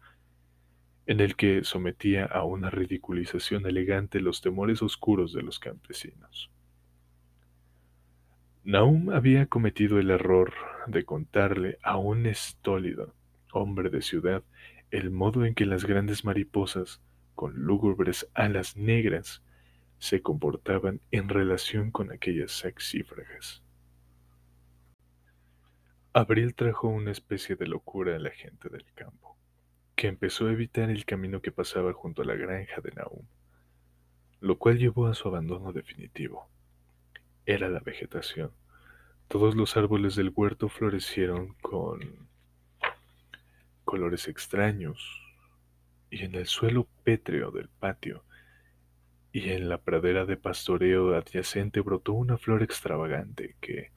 en 1.06 1.20
el 1.20 1.36
que 1.36 1.64
sometía 1.64 2.24
a 2.24 2.44
una 2.44 2.70
ridiculización 2.70 3.66
elegante 3.66 4.20
los 4.20 4.40
temores 4.40 4.82
oscuros 4.82 5.32
de 5.32 5.42
los 5.42 5.58
campesinos. 5.58 6.50
Naum 8.64 9.10
había 9.10 9.46
cometido 9.46 9.98
el 10.00 10.10
error 10.10 10.52
de 10.88 11.04
contarle 11.04 11.78
a 11.82 11.98
un 11.98 12.26
estólido 12.26 13.14
hombre 13.52 13.90
de 13.90 14.02
ciudad 14.02 14.42
el 14.90 15.10
modo 15.10 15.44
en 15.44 15.54
que 15.54 15.66
las 15.66 15.84
grandes 15.84 16.24
mariposas 16.24 17.00
con 17.36 17.54
lúgubres 17.54 18.28
alas 18.34 18.76
negras, 18.76 19.42
se 19.98 20.22
comportaban 20.22 21.00
en 21.12 21.28
relación 21.28 21.92
con 21.92 22.10
aquellas 22.10 22.50
saxífragas. 22.50 23.62
Abril 26.12 26.54
trajo 26.54 26.88
una 26.88 27.12
especie 27.12 27.54
de 27.54 27.66
locura 27.66 28.16
a 28.16 28.18
la 28.18 28.30
gente 28.30 28.68
del 28.70 28.86
campo, 28.94 29.35
que 29.96 30.08
empezó 30.08 30.46
a 30.46 30.52
evitar 30.52 30.90
el 30.90 31.06
camino 31.06 31.40
que 31.40 31.50
pasaba 31.50 31.92
junto 31.94 32.22
a 32.22 32.26
la 32.26 32.34
granja 32.34 32.82
de 32.82 32.92
Naum, 32.92 33.24
lo 34.40 34.58
cual 34.58 34.78
llevó 34.78 35.06
a 35.06 35.14
su 35.14 35.26
abandono 35.26 35.72
definitivo. 35.72 36.48
Era 37.46 37.70
la 37.70 37.80
vegetación. 37.80 38.50
Todos 39.26 39.56
los 39.56 39.76
árboles 39.76 40.14
del 40.14 40.32
huerto 40.34 40.68
florecieron 40.68 41.54
con 41.62 42.28
colores 43.84 44.28
extraños, 44.28 45.22
y 46.10 46.24
en 46.24 46.34
el 46.34 46.46
suelo 46.46 46.86
pétreo 47.02 47.50
del 47.50 47.68
patio 47.68 48.22
y 49.32 49.50
en 49.50 49.68
la 49.68 49.78
pradera 49.78 50.24
de 50.24 50.36
pastoreo 50.36 51.14
adyacente 51.16 51.80
brotó 51.80 52.12
una 52.12 52.38
flor 52.38 52.62
extravagante 52.62 53.56
que 53.60 53.90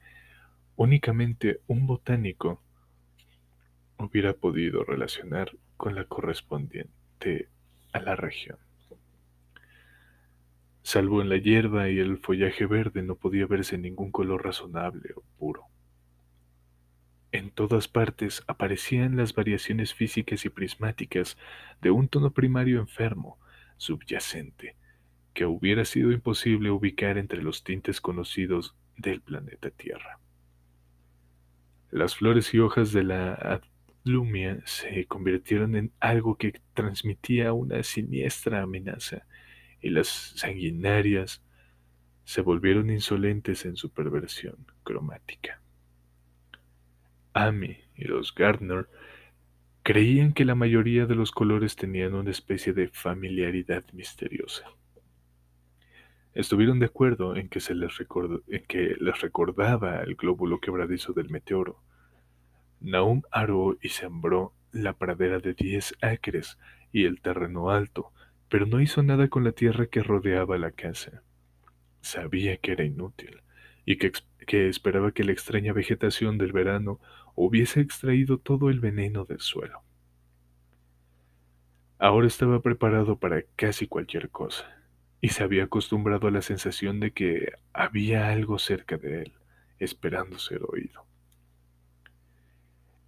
únicamente 0.76 1.60
un 1.66 1.86
botánico 1.86 2.60
hubiera 3.98 4.32
podido 4.32 4.82
relacionar 4.84 5.52
con 5.80 5.94
la 5.94 6.04
correspondiente 6.04 7.48
a 7.94 8.00
la 8.00 8.14
región. 8.14 8.58
Salvo 10.82 11.22
en 11.22 11.30
la 11.30 11.38
hierba 11.38 11.88
y 11.88 11.98
el 11.98 12.18
follaje 12.18 12.66
verde 12.66 13.02
no 13.02 13.14
podía 13.14 13.46
verse 13.46 13.78
ningún 13.78 14.12
color 14.12 14.44
razonable 14.44 15.14
o 15.16 15.22
puro. 15.38 15.64
En 17.32 17.50
todas 17.50 17.88
partes 17.88 18.42
aparecían 18.46 19.16
las 19.16 19.34
variaciones 19.34 19.94
físicas 19.94 20.44
y 20.44 20.50
prismáticas 20.50 21.38
de 21.80 21.90
un 21.90 22.08
tono 22.08 22.30
primario 22.30 22.78
enfermo, 22.78 23.38
subyacente, 23.78 24.76
que 25.32 25.46
hubiera 25.46 25.86
sido 25.86 26.12
imposible 26.12 26.70
ubicar 26.70 27.16
entre 27.16 27.42
los 27.42 27.64
tintes 27.64 28.02
conocidos 28.02 28.76
del 28.98 29.22
planeta 29.22 29.70
Tierra. 29.70 30.18
Las 31.90 32.16
flores 32.16 32.52
y 32.52 32.58
hojas 32.58 32.92
de 32.92 33.02
la 33.02 33.62
adlumia 34.04 34.60
se 34.64 35.06
convirtieron 35.06 35.76
en 35.76 35.92
algo 36.00 36.36
que 36.36 36.60
transmitía 36.74 37.52
una 37.52 37.82
siniestra 37.82 38.62
amenaza, 38.62 39.26
y 39.80 39.90
las 39.90 40.08
sanguinarias 40.08 41.42
se 42.24 42.42
volvieron 42.42 42.90
insolentes 42.90 43.64
en 43.64 43.76
su 43.76 43.90
perversión 43.90 44.66
cromática. 44.82 45.60
Amy 47.32 47.78
y 47.96 48.04
los 48.04 48.34
Gardner 48.34 48.88
creían 49.82 50.32
que 50.32 50.44
la 50.44 50.54
mayoría 50.54 51.06
de 51.06 51.14
los 51.14 51.30
colores 51.30 51.76
tenían 51.76 52.14
una 52.14 52.30
especie 52.30 52.72
de 52.72 52.88
familiaridad 52.88 53.84
misteriosa. 53.92 54.64
Estuvieron 56.34 56.78
de 56.78 56.86
acuerdo 56.86 57.34
en 57.34 57.48
que, 57.48 57.60
se 57.60 57.74
les, 57.74 57.92
en 58.48 58.64
que 58.66 58.96
les 59.00 59.20
recordaba 59.20 60.00
el 60.02 60.14
glóbulo 60.14 60.60
quebradizo 60.60 61.12
del 61.12 61.30
meteoro. 61.30 61.82
Naum 62.80 63.22
aró 63.30 63.76
y 63.80 63.90
sembró 63.90 64.52
la 64.72 64.94
pradera 64.94 65.38
de 65.38 65.54
diez 65.54 65.94
acres 66.00 66.58
y 66.92 67.04
el 67.04 67.20
terreno 67.20 67.70
alto, 67.70 68.12
pero 68.48 68.66
no 68.66 68.80
hizo 68.80 69.02
nada 69.02 69.28
con 69.28 69.44
la 69.44 69.52
tierra 69.52 69.86
que 69.86 70.02
rodeaba 70.02 70.58
la 70.58 70.70
casa. 70.70 71.22
Sabía 72.00 72.56
que 72.56 72.72
era 72.72 72.84
inútil 72.84 73.42
y 73.84 73.96
que, 73.96 74.12
que 74.46 74.68
esperaba 74.68 75.12
que 75.12 75.24
la 75.24 75.32
extraña 75.32 75.72
vegetación 75.72 76.38
del 76.38 76.52
verano 76.52 77.00
hubiese 77.34 77.80
extraído 77.80 78.38
todo 78.38 78.70
el 78.70 78.80
veneno 78.80 79.24
del 79.24 79.40
suelo. 79.40 79.82
Ahora 81.98 82.26
estaba 82.26 82.62
preparado 82.62 83.18
para 83.18 83.42
casi 83.56 83.86
cualquier 83.86 84.30
cosa 84.30 84.64
y 85.20 85.28
se 85.28 85.42
había 85.42 85.64
acostumbrado 85.64 86.28
a 86.28 86.30
la 86.30 86.40
sensación 86.40 86.98
de 86.98 87.12
que 87.12 87.52
había 87.74 88.30
algo 88.30 88.58
cerca 88.58 88.96
de 88.96 89.22
él, 89.22 89.32
esperando 89.78 90.38
ser 90.38 90.62
oído. 90.66 91.09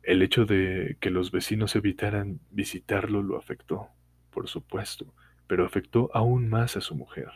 El 0.02 0.22
hecho 0.22 0.46
de 0.46 0.96
que 1.00 1.10
los 1.10 1.30
vecinos 1.30 1.76
evitaran 1.76 2.40
visitarlo 2.50 3.22
lo 3.22 3.36
afectó, 3.36 3.88
por 4.30 4.48
supuesto, 4.48 5.14
pero 5.46 5.64
afectó 5.64 6.10
aún 6.12 6.48
más 6.48 6.76
a 6.76 6.80
su 6.80 6.96
mujer. 6.96 7.28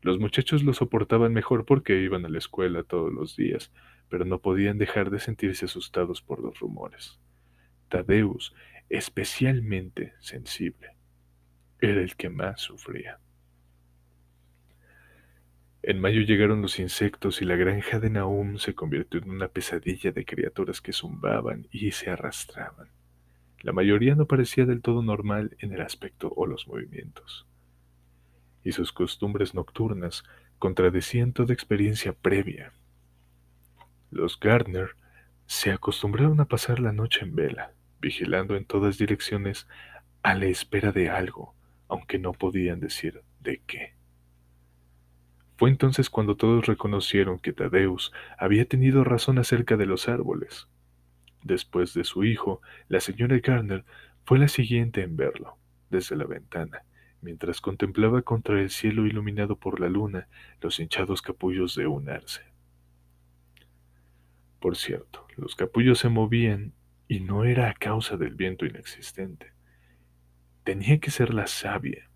Los 0.00 0.18
muchachos 0.18 0.62
lo 0.62 0.72
soportaban 0.72 1.34
mejor 1.34 1.66
porque 1.66 2.00
iban 2.00 2.24
a 2.24 2.30
la 2.30 2.38
escuela 2.38 2.84
todos 2.84 3.12
los 3.12 3.36
días, 3.36 3.70
pero 4.08 4.24
no 4.24 4.40
podían 4.40 4.78
dejar 4.78 5.10
de 5.10 5.20
sentirse 5.20 5.66
asustados 5.66 6.22
por 6.22 6.40
los 6.40 6.58
rumores. 6.58 7.20
Tadeus, 7.90 8.54
especialmente 8.88 10.14
sensible, 10.20 10.96
era 11.80 12.00
el 12.00 12.16
que 12.16 12.30
más 12.30 12.62
sufría. 12.62 13.18
En 15.90 16.00
mayo 16.00 16.20
llegaron 16.20 16.62
los 16.62 16.78
insectos 16.78 17.42
y 17.42 17.44
la 17.44 17.56
granja 17.56 17.98
de 17.98 18.10
Nahum 18.10 18.58
se 18.58 18.76
convirtió 18.76 19.20
en 19.20 19.28
una 19.28 19.48
pesadilla 19.48 20.12
de 20.12 20.24
criaturas 20.24 20.80
que 20.80 20.92
zumbaban 20.92 21.66
y 21.72 21.90
se 21.90 22.10
arrastraban. 22.10 22.90
La 23.62 23.72
mayoría 23.72 24.14
no 24.14 24.26
parecía 24.26 24.66
del 24.66 24.82
todo 24.82 25.02
normal 25.02 25.56
en 25.58 25.72
el 25.72 25.80
aspecto 25.80 26.32
o 26.36 26.46
los 26.46 26.68
movimientos. 26.68 27.44
Y 28.62 28.70
sus 28.70 28.92
costumbres 28.92 29.52
nocturnas 29.52 30.22
contradecían 30.60 31.32
toda 31.32 31.52
experiencia 31.52 32.12
previa. 32.12 32.72
Los 34.12 34.38
Gardner 34.38 34.90
se 35.46 35.72
acostumbraron 35.72 36.40
a 36.40 36.44
pasar 36.44 36.78
la 36.78 36.92
noche 36.92 37.24
en 37.24 37.34
vela, 37.34 37.72
vigilando 38.00 38.54
en 38.54 38.64
todas 38.64 38.96
direcciones 38.96 39.66
a 40.22 40.36
la 40.36 40.46
espera 40.46 40.92
de 40.92 41.10
algo, 41.10 41.56
aunque 41.88 42.20
no 42.20 42.32
podían 42.32 42.78
decir 42.78 43.22
de 43.40 43.60
qué. 43.66 43.99
Fue 45.60 45.68
entonces 45.68 46.08
cuando 46.08 46.38
todos 46.38 46.64
reconocieron 46.64 47.38
que 47.38 47.52
Tadeus 47.52 48.14
había 48.38 48.64
tenido 48.64 49.04
razón 49.04 49.36
acerca 49.36 49.76
de 49.76 49.84
los 49.84 50.08
árboles. 50.08 50.68
Después 51.42 51.92
de 51.92 52.04
su 52.04 52.24
hijo, 52.24 52.62
la 52.88 52.98
señora 52.98 53.38
Garner 53.40 53.84
fue 54.24 54.38
la 54.38 54.48
siguiente 54.48 55.02
en 55.02 55.18
verlo, 55.18 55.58
desde 55.90 56.16
la 56.16 56.24
ventana, 56.24 56.84
mientras 57.20 57.60
contemplaba 57.60 58.22
contra 58.22 58.58
el 58.58 58.70
cielo 58.70 59.06
iluminado 59.06 59.54
por 59.54 59.80
la 59.80 59.90
luna 59.90 60.28
los 60.62 60.80
hinchados 60.80 61.20
capullos 61.20 61.74
de 61.74 61.86
un 61.86 62.08
arce. 62.08 62.40
Por 64.60 64.78
cierto, 64.78 65.26
los 65.36 65.56
capullos 65.56 65.98
se 65.98 66.08
movían 66.08 66.72
y 67.06 67.20
no 67.20 67.44
era 67.44 67.68
a 67.68 67.74
causa 67.74 68.16
del 68.16 68.34
viento 68.34 68.64
inexistente. 68.64 69.52
Tenía 70.64 71.00
que 71.00 71.10
ser 71.10 71.34
la 71.34 71.46
savia, 71.46 72.09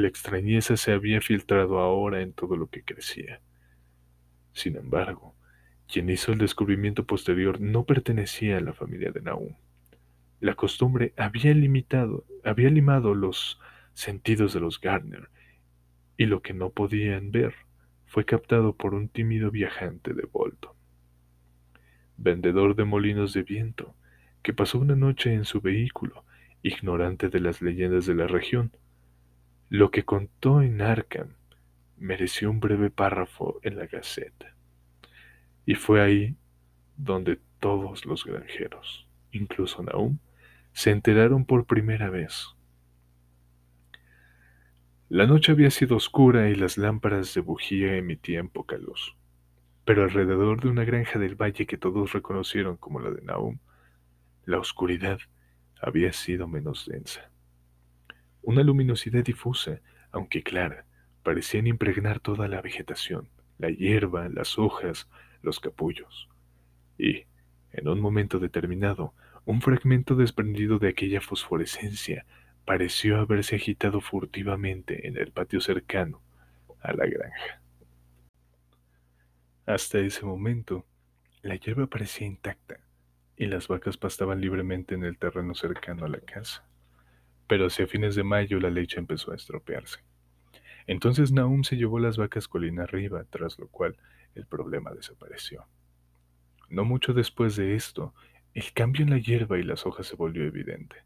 la 0.00 0.08
extrañeza 0.08 0.76
se 0.76 0.92
había 0.92 1.22
filtrado 1.22 1.78
ahora 1.78 2.20
en 2.20 2.34
todo 2.34 2.54
lo 2.58 2.68
que 2.68 2.82
crecía. 2.82 3.40
Sin 4.52 4.76
embargo, 4.76 5.34
quien 5.88 6.10
hizo 6.10 6.32
el 6.32 6.38
descubrimiento 6.38 7.06
posterior 7.06 7.62
no 7.62 7.84
pertenecía 7.84 8.58
a 8.58 8.60
la 8.60 8.74
familia 8.74 9.10
de 9.10 9.22
Nahum. 9.22 9.54
La 10.38 10.54
costumbre 10.54 11.14
había 11.16 11.54
limitado, 11.54 12.26
había 12.44 12.68
limado 12.68 13.14
los 13.14 13.58
sentidos 13.94 14.52
de 14.52 14.60
los 14.60 14.82
Gardner, 14.82 15.30
y 16.18 16.26
lo 16.26 16.42
que 16.42 16.52
no 16.52 16.68
podían 16.68 17.30
ver 17.30 17.54
fue 18.04 18.26
captado 18.26 18.74
por 18.76 18.92
un 18.92 19.08
tímido 19.08 19.50
viajante 19.50 20.12
de 20.12 20.26
Bolton, 20.30 20.74
vendedor 22.18 22.76
de 22.76 22.84
molinos 22.84 23.32
de 23.32 23.44
viento, 23.44 23.94
que 24.42 24.52
pasó 24.52 24.78
una 24.78 24.94
noche 24.94 25.32
en 25.32 25.46
su 25.46 25.62
vehículo, 25.62 26.26
ignorante 26.62 27.30
de 27.30 27.40
las 27.40 27.62
leyendas 27.62 28.04
de 28.04 28.14
la 28.14 28.26
región, 28.26 28.72
lo 29.68 29.90
que 29.90 30.04
contó 30.04 30.62
en 30.62 30.80
Arkham 30.80 31.34
mereció 31.96 32.50
un 32.50 32.60
breve 32.60 32.90
párrafo 32.90 33.58
en 33.62 33.76
la 33.76 33.86
Gaceta. 33.86 34.54
Y 35.64 35.74
fue 35.74 36.00
ahí 36.00 36.36
donde 36.96 37.40
todos 37.58 38.06
los 38.06 38.24
granjeros, 38.24 39.08
incluso 39.32 39.82
Naum, 39.82 40.18
se 40.72 40.90
enteraron 40.90 41.44
por 41.44 41.66
primera 41.66 42.10
vez. 42.10 42.48
La 45.08 45.26
noche 45.26 45.52
había 45.52 45.70
sido 45.70 45.96
oscura 45.96 46.48
y 46.50 46.54
las 46.54 46.78
lámparas 46.78 47.32
de 47.34 47.40
bujía 47.40 47.96
emitían 47.96 48.48
poca 48.48 48.76
luz, 48.76 49.16
pero 49.84 50.04
alrededor 50.04 50.60
de 50.60 50.68
una 50.68 50.84
granja 50.84 51.18
del 51.18 51.34
valle 51.34 51.66
que 51.66 51.78
todos 51.78 52.12
reconocieron 52.12 52.76
como 52.76 53.00
la 53.00 53.10
de 53.10 53.22
Naum, 53.22 53.58
la 54.44 54.58
oscuridad 54.58 55.18
había 55.80 56.12
sido 56.12 56.46
menos 56.46 56.86
densa. 56.86 57.30
Una 58.46 58.62
luminosidad 58.62 59.24
difusa, 59.24 59.80
aunque 60.12 60.44
clara, 60.44 60.86
parecían 61.24 61.66
impregnar 61.66 62.20
toda 62.20 62.46
la 62.46 62.62
vegetación, 62.62 63.28
la 63.58 63.70
hierba, 63.70 64.28
las 64.28 64.56
hojas, 64.56 65.08
los 65.42 65.58
capullos. 65.58 66.28
Y, 66.96 67.24
en 67.72 67.88
un 67.88 68.00
momento 68.00 68.38
determinado, 68.38 69.14
un 69.46 69.60
fragmento 69.60 70.14
desprendido 70.14 70.78
de 70.78 70.90
aquella 70.90 71.20
fosforescencia 71.20 72.24
pareció 72.64 73.18
haberse 73.18 73.56
agitado 73.56 74.00
furtivamente 74.00 75.08
en 75.08 75.16
el 75.16 75.32
patio 75.32 75.60
cercano 75.60 76.22
a 76.78 76.92
la 76.92 77.04
granja. 77.06 77.60
Hasta 79.66 79.98
ese 79.98 80.24
momento, 80.24 80.86
la 81.42 81.56
hierba 81.56 81.88
parecía 81.88 82.28
intacta 82.28 82.78
y 83.36 83.46
las 83.46 83.66
vacas 83.66 83.96
pastaban 83.96 84.40
libremente 84.40 84.94
en 84.94 85.02
el 85.02 85.18
terreno 85.18 85.56
cercano 85.56 86.04
a 86.04 86.08
la 86.08 86.20
casa 86.20 86.64
pero 87.46 87.66
hacia 87.66 87.86
fines 87.86 88.14
de 88.14 88.24
mayo 88.24 88.58
la 88.60 88.70
leche 88.70 88.98
empezó 88.98 89.32
a 89.32 89.36
estropearse. 89.36 90.00
Entonces 90.86 91.32
Nahum 91.32 91.64
se 91.64 91.76
llevó 91.76 91.98
las 91.98 92.16
vacas 92.16 92.48
colina 92.48 92.84
arriba, 92.84 93.24
tras 93.28 93.58
lo 93.58 93.68
cual 93.68 93.96
el 94.34 94.46
problema 94.46 94.92
desapareció. 94.92 95.66
No 96.68 96.84
mucho 96.84 97.12
después 97.12 97.56
de 97.56 97.74
esto, 97.74 98.14
el 98.54 98.72
cambio 98.72 99.02
en 99.02 99.10
la 99.10 99.18
hierba 99.18 99.58
y 99.58 99.62
las 99.62 99.86
hojas 99.86 100.06
se 100.06 100.16
volvió 100.16 100.44
evidente. 100.44 100.96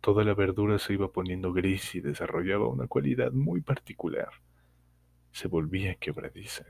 Toda 0.00 0.24
la 0.24 0.34
verdura 0.34 0.78
se 0.78 0.92
iba 0.92 1.10
poniendo 1.10 1.52
gris 1.52 1.94
y 1.94 2.00
desarrollaba 2.00 2.68
una 2.68 2.86
cualidad 2.86 3.32
muy 3.32 3.60
particular. 3.60 4.28
Se 5.32 5.48
volvía 5.48 5.94
quebradiza. 5.96 6.64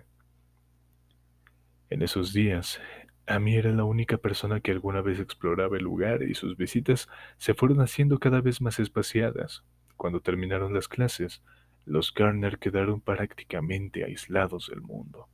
En 1.91 2.03
esos 2.03 2.33
días, 2.33 2.81
a 3.29 3.39
mí 3.39 3.57
era 3.57 3.71
la 3.73 3.85
única 3.85 4.17
persona 4.17 4.61
que 4.61 4.71
alguna 4.71 5.03
vez 5.03 5.21
exploraba 5.21 5.77
el 5.77 5.85
lugar 5.85 6.23
y 6.23 6.35
sus 6.35 6.57
visitas 6.57 7.09
se 7.37 7.53
fueron 7.53 7.83
haciendo 7.83 8.19
cada 8.19 8.41
vez 8.41 8.63
más 8.63 8.79
espaciadas. 8.79 9.65
Cuando 9.97 10.21
terminaron 10.21 10.73
las 10.73 10.89
clases, 10.89 11.43
los 11.85 12.15
Garner 12.15 12.59
quedaron 12.59 13.03
prácticamente 13.03 14.05
aislados 14.05 14.69
del 14.69 14.81
mundo. 14.81 15.29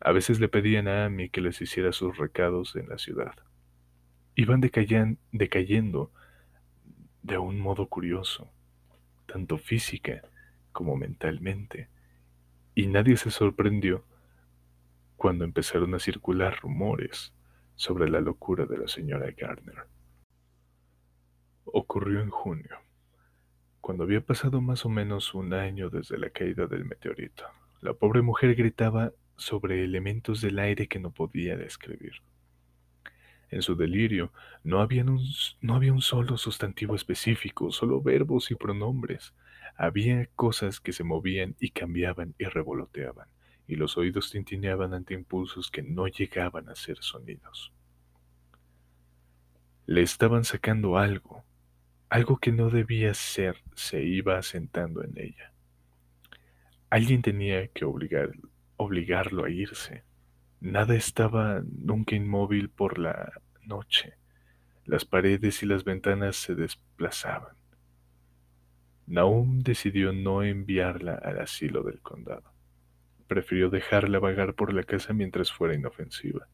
A 0.00 0.12
veces 0.12 0.38
le 0.38 0.48
pedían 0.48 0.86
a 0.86 1.06
Amy 1.06 1.30
que 1.30 1.40
les 1.40 1.60
hiciera 1.60 1.92
sus 1.92 2.16
recados 2.16 2.76
en 2.76 2.88
la 2.88 2.98
ciudad. 2.98 3.34
Iban 4.36 4.60
decayendo 4.60 6.12
de 7.22 7.38
un 7.38 7.58
modo 7.58 7.88
curioso, 7.88 8.52
tanto 9.26 9.58
física 9.58 10.22
como 10.70 10.96
mentalmente, 10.96 11.88
y 12.74 12.86
nadie 12.86 13.16
se 13.16 13.30
sorprendió 13.30 14.04
cuando 15.16 15.44
empezaron 15.44 15.94
a 15.94 15.98
circular 15.98 16.58
rumores 16.60 17.34
sobre 17.74 18.10
la 18.10 18.20
locura 18.20 18.66
de 18.66 18.78
la 18.78 18.88
señora 18.88 19.30
Gardner. 19.36 19.86
Ocurrió 21.64 22.20
en 22.20 22.30
junio, 22.30 22.76
cuando 23.80 24.04
había 24.04 24.20
pasado 24.20 24.60
más 24.60 24.84
o 24.84 24.88
menos 24.88 25.34
un 25.34 25.54
año 25.54 25.90
desde 25.90 26.18
la 26.18 26.30
caída 26.30 26.66
del 26.66 26.84
meteorito. 26.84 27.44
La 27.80 27.92
pobre 27.92 28.22
mujer 28.22 28.54
gritaba 28.54 29.12
sobre 29.36 29.84
elementos 29.84 30.40
del 30.40 30.58
aire 30.58 30.88
que 30.88 31.00
no 31.00 31.10
podía 31.10 31.56
describir. 31.56 32.12
En 33.50 33.62
su 33.62 33.76
delirio 33.76 34.32
no 34.62 34.80
había, 34.80 35.04
un, 35.04 35.20
no 35.60 35.74
había 35.74 35.92
un 35.92 36.00
solo 36.00 36.36
sustantivo 36.38 36.94
específico, 36.94 37.70
solo 37.70 38.00
verbos 38.00 38.50
y 38.50 38.54
pronombres. 38.54 39.34
Había 39.76 40.26
cosas 40.34 40.80
que 40.80 40.92
se 40.92 41.04
movían 41.04 41.54
y 41.60 41.70
cambiaban 41.70 42.34
y 42.38 42.44
revoloteaban, 42.46 43.28
y 43.66 43.76
los 43.76 43.96
oídos 43.96 44.30
tintineaban 44.30 44.94
ante 44.94 45.14
impulsos 45.14 45.70
que 45.70 45.82
no 45.82 46.06
llegaban 46.06 46.68
a 46.68 46.74
ser 46.74 46.98
sonidos. 46.98 47.72
Le 49.86 50.02
estaban 50.02 50.44
sacando 50.44 50.98
algo, 50.98 51.44
algo 52.08 52.38
que 52.38 52.52
no 52.52 52.70
debía 52.70 53.14
ser 53.14 53.56
se 53.74 54.02
iba 54.02 54.38
asentando 54.38 55.02
en 55.02 55.18
ella. 55.18 55.52
Alguien 56.90 57.22
tenía 57.22 57.66
que 57.68 57.84
obligar, 57.84 58.30
obligarlo 58.76 59.44
a 59.44 59.50
irse. 59.50 60.04
Nada 60.60 60.94
estaba 60.94 61.62
nunca 61.64 62.14
inmóvil 62.14 62.70
por 62.70 62.98
la 62.98 63.32
noche. 63.64 64.14
Las 64.84 65.04
paredes 65.04 65.62
y 65.62 65.66
las 65.66 65.84
ventanas 65.84 66.36
se 66.36 66.54
desplazaban. 66.54 67.56
Naum 69.06 69.62
decidió 69.62 70.12
no 70.12 70.42
enviarla 70.42 71.14
al 71.16 71.40
asilo 71.40 71.82
del 71.82 72.00
condado. 72.00 72.53
Prefirió 73.26 73.70
dejarla 73.70 74.18
vagar 74.18 74.54
por 74.54 74.72
la 74.72 74.82
casa 74.82 75.12
mientras 75.12 75.52
fuera 75.52 75.74
inofensiva, 75.74 76.46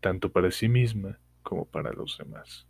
tanto 0.00 0.30
para 0.30 0.50
sí 0.50 0.68
misma 0.68 1.18
como 1.42 1.64
para 1.64 1.92
los 1.92 2.18
demás. 2.18 2.66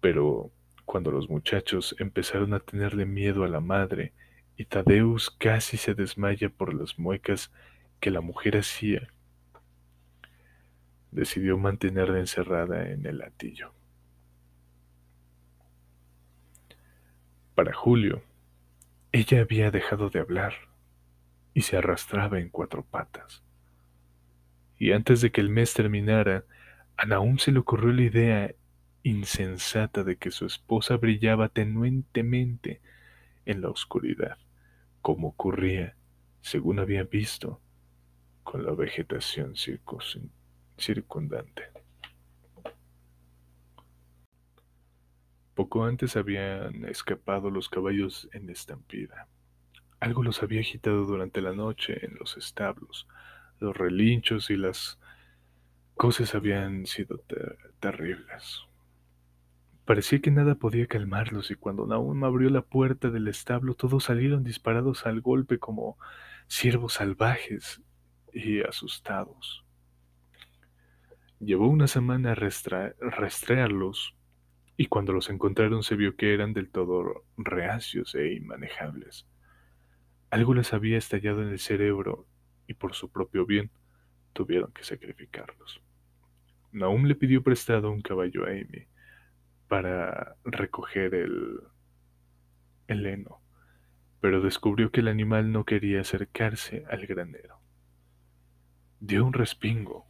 Pero 0.00 0.50
cuando 0.84 1.10
los 1.10 1.28
muchachos 1.30 1.96
empezaron 1.98 2.52
a 2.52 2.60
tenerle 2.60 3.06
miedo 3.06 3.44
a 3.44 3.48
la 3.48 3.60
madre 3.60 4.12
y 4.56 4.66
Tadeus 4.66 5.30
casi 5.30 5.76
se 5.76 5.94
desmaya 5.94 6.48
por 6.50 6.74
las 6.74 6.98
muecas 6.98 7.50
que 8.00 8.10
la 8.10 8.20
mujer 8.20 8.56
hacía, 8.56 9.08
decidió 11.10 11.56
mantenerla 11.56 12.18
encerrada 12.18 12.90
en 12.90 13.06
el 13.06 13.18
latillo. 13.18 13.72
Para 17.54 17.72
Julio, 17.72 18.22
ella 19.12 19.40
había 19.40 19.70
dejado 19.70 20.10
de 20.10 20.18
hablar 20.18 20.54
y 21.54 21.62
se 21.62 21.76
arrastraba 21.76 22.40
en 22.40 22.50
cuatro 22.50 22.84
patas. 22.84 23.42
Y 24.76 24.92
antes 24.92 25.20
de 25.20 25.30
que 25.30 25.40
el 25.40 25.48
mes 25.48 25.72
terminara, 25.72 26.44
a 26.96 27.06
Naum 27.06 27.38
se 27.38 27.52
le 27.52 27.60
ocurrió 27.60 27.92
la 27.92 28.02
idea 28.02 28.54
insensata 29.04 30.02
de 30.02 30.16
que 30.16 30.30
su 30.30 30.46
esposa 30.46 30.96
brillaba 30.96 31.48
tenuentemente 31.48 32.80
en 33.46 33.60
la 33.60 33.68
oscuridad, 33.68 34.36
como 35.00 35.28
ocurría, 35.28 35.96
según 36.40 36.80
había 36.80 37.04
visto, 37.04 37.60
con 38.42 38.64
la 38.64 38.72
vegetación 38.72 39.54
circundante. 40.76 41.62
Poco 45.54 45.84
antes 45.84 46.16
habían 46.16 46.84
escapado 46.86 47.48
los 47.50 47.68
caballos 47.68 48.28
en 48.32 48.50
estampida. 48.50 49.28
Algo 50.04 50.22
los 50.22 50.42
había 50.42 50.60
agitado 50.60 51.06
durante 51.06 51.40
la 51.40 51.54
noche 51.54 52.04
en 52.04 52.16
los 52.20 52.36
establos. 52.36 53.08
Los 53.58 53.74
relinchos 53.74 54.50
y 54.50 54.56
las 54.58 54.98
cosas 55.94 56.34
habían 56.34 56.84
sido 56.84 57.22
terribles. 57.80 58.60
Parecía 59.86 60.20
que 60.20 60.30
nada 60.30 60.56
podía 60.56 60.86
calmarlos 60.88 61.50
y 61.50 61.54
cuando 61.54 61.86
Naum 61.86 62.22
abrió 62.22 62.50
la 62.50 62.60
puerta 62.60 63.08
del 63.08 63.28
establo 63.28 63.72
todos 63.76 64.04
salieron 64.04 64.44
disparados 64.44 65.06
al 65.06 65.22
golpe 65.22 65.58
como 65.58 65.96
ciervos 66.48 66.92
salvajes 66.92 67.80
y 68.30 68.60
asustados. 68.60 69.64
Llevó 71.40 71.66
una 71.66 71.86
semana 71.86 72.32
a 72.32 72.34
rastrearlos 72.34 74.14
y 74.76 74.84
cuando 74.84 75.14
los 75.14 75.30
encontraron 75.30 75.82
se 75.82 75.96
vio 75.96 76.14
que 76.14 76.34
eran 76.34 76.52
del 76.52 76.68
todo 76.68 77.24
reacios 77.38 78.14
e 78.14 78.34
inmanejables. 78.34 79.26
Algo 80.34 80.52
les 80.52 80.72
había 80.72 80.98
estallado 80.98 81.42
en 81.42 81.50
el 81.50 81.60
cerebro 81.60 82.26
y 82.66 82.74
por 82.74 82.94
su 82.94 83.08
propio 83.08 83.46
bien 83.46 83.70
tuvieron 84.32 84.72
que 84.72 84.82
sacrificarlos. 84.82 85.80
Naum 86.72 87.04
le 87.04 87.14
pidió 87.14 87.44
prestado 87.44 87.88
un 87.92 88.02
caballo 88.02 88.44
a 88.44 88.48
Amy 88.48 88.88
para 89.68 90.34
recoger 90.44 91.14
el, 91.14 91.60
el 92.88 93.06
heno, 93.06 93.42
pero 94.20 94.40
descubrió 94.40 94.90
que 94.90 95.02
el 95.02 95.06
animal 95.06 95.52
no 95.52 95.64
quería 95.64 96.00
acercarse 96.00 96.84
al 96.90 97.06
granero. 97.06 97.60
Dio 98.98 99.24
un 99.24 99.34
respingo, 99.34 100.04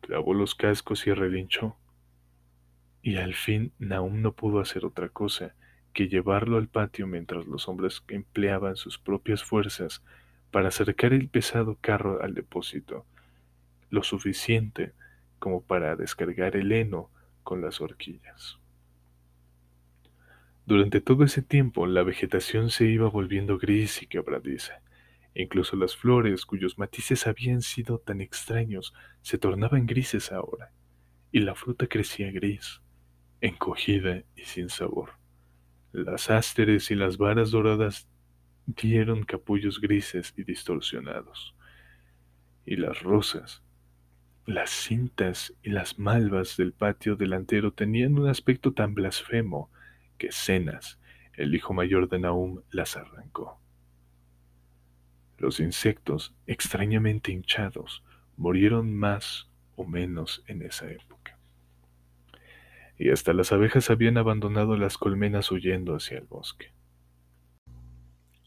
clavó 0.00 0.32
los 0.32 0.54
cascos 0.54 1.06
y 1.06 1.12
relinchó. 1.12 1.76
Y 3.02 3.16
al 3.16 3.34
fin 3.34 3.74
Naum 3.78 4.22
no 4.22 4.32
pudo 4.32 4.60
hacer 4.60 4.86
otra 4.86 5.10
cosa 5.10 5.54
que 5.96 6.08
llevarlo 6.08 6.58
al 6.58 6.68
patio 6.68 7.06
mientras 7.06 7.46
los 7.46 7.68
hombres 7.68 8.04
empleaban 8.08 8.76
sus 8.76 8.98
propias 8.98 9.42
fuerzas 9.42 10.02
para 10.50 10.68
acercar 10.68 11.14
el 11.14 11.30
pesado 11.30 11.78
carro 11.80 12.22
al 12.22 12.34
depósito, 12.34 13.06
lo 13.88 14.02
suficiente 14.02 14.92
como 15.38 15.62
para 15.62 15.96
descargar 15.96 16.54
el 16.54 16.70
heno 16.70 17.08
con 17.42 17.62
las 17.62 17.80
horquillas. 17.80 18.58
Durante 20.66 21.00
todo 21.00 21.24
ese 21.24 21.40
tiempo 21.40 21.86
la 21.86 22.02
vegetación 22.02 22.68
se 22.68 22.84
iba 22.84 23.08
volviendo 23.08 23.56
gris 23.56 24.02
y 24.02 24.06
quebradiza. 24.06 24.82
incluso 25.34 25.76
las 25.76 25.96
flores, 25.96 26.44
cuyos 26.44 26.76
matices 26.76 27.26
habían 27.26 27.62
sido 27.62 28.00
tan 28.00 28.20
extraños, 28.20 28.92
se 29.22 29.38
tornaban 29.38 29.86
grises 29.86 30.30
ahora, 30.30 30.72
y 31.32 31.40
la 31.40 31.54
fruta 31.54 31.86
crecía 31.86 32.30
gris, 32.30 32.82
encogida 33.40 34.24
y 34.34 34.44
sin 34.44 34.68
sabor. 34.68 35.12
Las 35.96 36.28
ásteres 36.28 36.90
y 36.90 36.94
las 36.94 37.16
varas 37.16 37.50
doradas 37.50 38.06
dieron 38.66 39.24
capullos 39.24 39.80
grises 39.80 40.34
y 40.36 40.44
distorsionados, 40.44 41.54
y 42.66 42.76
las 42.76 43.00
rosas, 43.00 43.62
las 44.44 44.68
cintas 44.68 45.54
y 45.62 45.70
las 45.70 45.98
malvas 45.98 46.58
del 46.58 46.74
patio 46.74 47.16
delantero 47.16 47.72
tenían 47.72 48.18
un 48.18 48.28
aspecto 48.28 48.74
tan 48.74 48.92
blasfemo 48.92 49.70
que 50.18 50.32
Cenas, 50.32 51.00
el 51.32 51.54
hijo 51.54 51.72
mayor 51.72 52.10
de 52.10 52.18
Nahum, 52.18 52.60
las 52.70 52.98
arrancó. 52.98 53.58
Los 55.38 55.60
insectos, 55.60 56.34
extrañamente 56.46 57.32
hinchados, 57.32 58.04
murieron 58.36 58.94
más 58.94 59.48
o 59.76 59.86
menos 59.86 60.44
en 60.46 60.60
esa 60.60 60.90
época. 60.90 61.15
Y 62.98 63.10
hasta 63.10 63.32
las 63.32 63.52
abejas 63.52 63.90
habían 63.90 64.16
abandonado 64.16 64.76
las 64.76 64.96
colmenas 64.98 65.50
huyendo 65.50 65.94
hacia 65.94 66.18
el 66.18 66.24
bosque. 66.24 66.72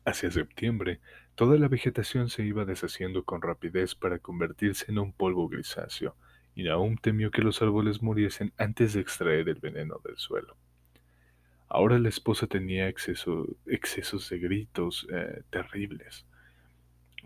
Hacia 0.06 0.32
septiembre, 0.32 1.00
toda 1.36 1.58
la 1.58 1.68
vegetación 1.68 2.30
se 2.30 2.44
iba 2.44 2.66
deshaciendo 2.66 3.24
con 3.24 3.42
rapidez 3.42 3.94
para 3.96 4.20
convertirse 4.20 4.86
en 4.90 4.98
un 4.98 5.14
polvo 5.14 5.48
grisáceo, 5.48 6.16
y 6.56 6.68
aún 6.68 6.98
temió 6.98 7.32
que 7.32 7.42
los 7.42 7.62
árboles 7.62 8.02
muriesen 8.02 8.52
antes 8.58 8.94
de 8.94 9.02
extraer 9.02 9.48
el 9.50 9.60
veneno 9.60 10.02
del 10.04 10.18
suelo. 10.18 10.58
Ahora 11.68 12.00
la 12.00 12.10
esposa 12.10 12.48
tenía 12.48 12.88
excesos 12.88 14.30
de 14.30 14.40
gritos 14.40 15.08
eh, 15.14 15.44
terribles, 15.52 16.26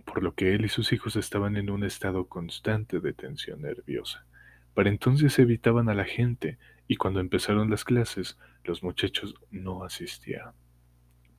por 0.05 0.21
lo 0.21 0.35
que 0.35 0.53
él 0.53 0.65
y 0.65 0.69
sus 0.69 0.91
hijos 0.91 1.15
estaban 1.15 1.55
en 1.55 1.69
un 1.69 1.85
estado 1.85 2.27
constante 2.27 2.99
de 2.99 3.13
tensión 3.13 3.61
nerviosa. 3.61 4.25
Para 4.73 4.89
entonces 4.89 5.39
evitaban 5.39 5.87
a 5.87 5.93
la 5.93 6.03
gente 6.03 6.57
y 6.87 6.97
cuando 6.97 7.19
empezaron 7.19 7.69
las 7.69 7.83
clases, 7.83 8.37
los 8.63 8.83
muchachos 8.83 9.35
no 9.51 9.83
asistían 9.83 10.53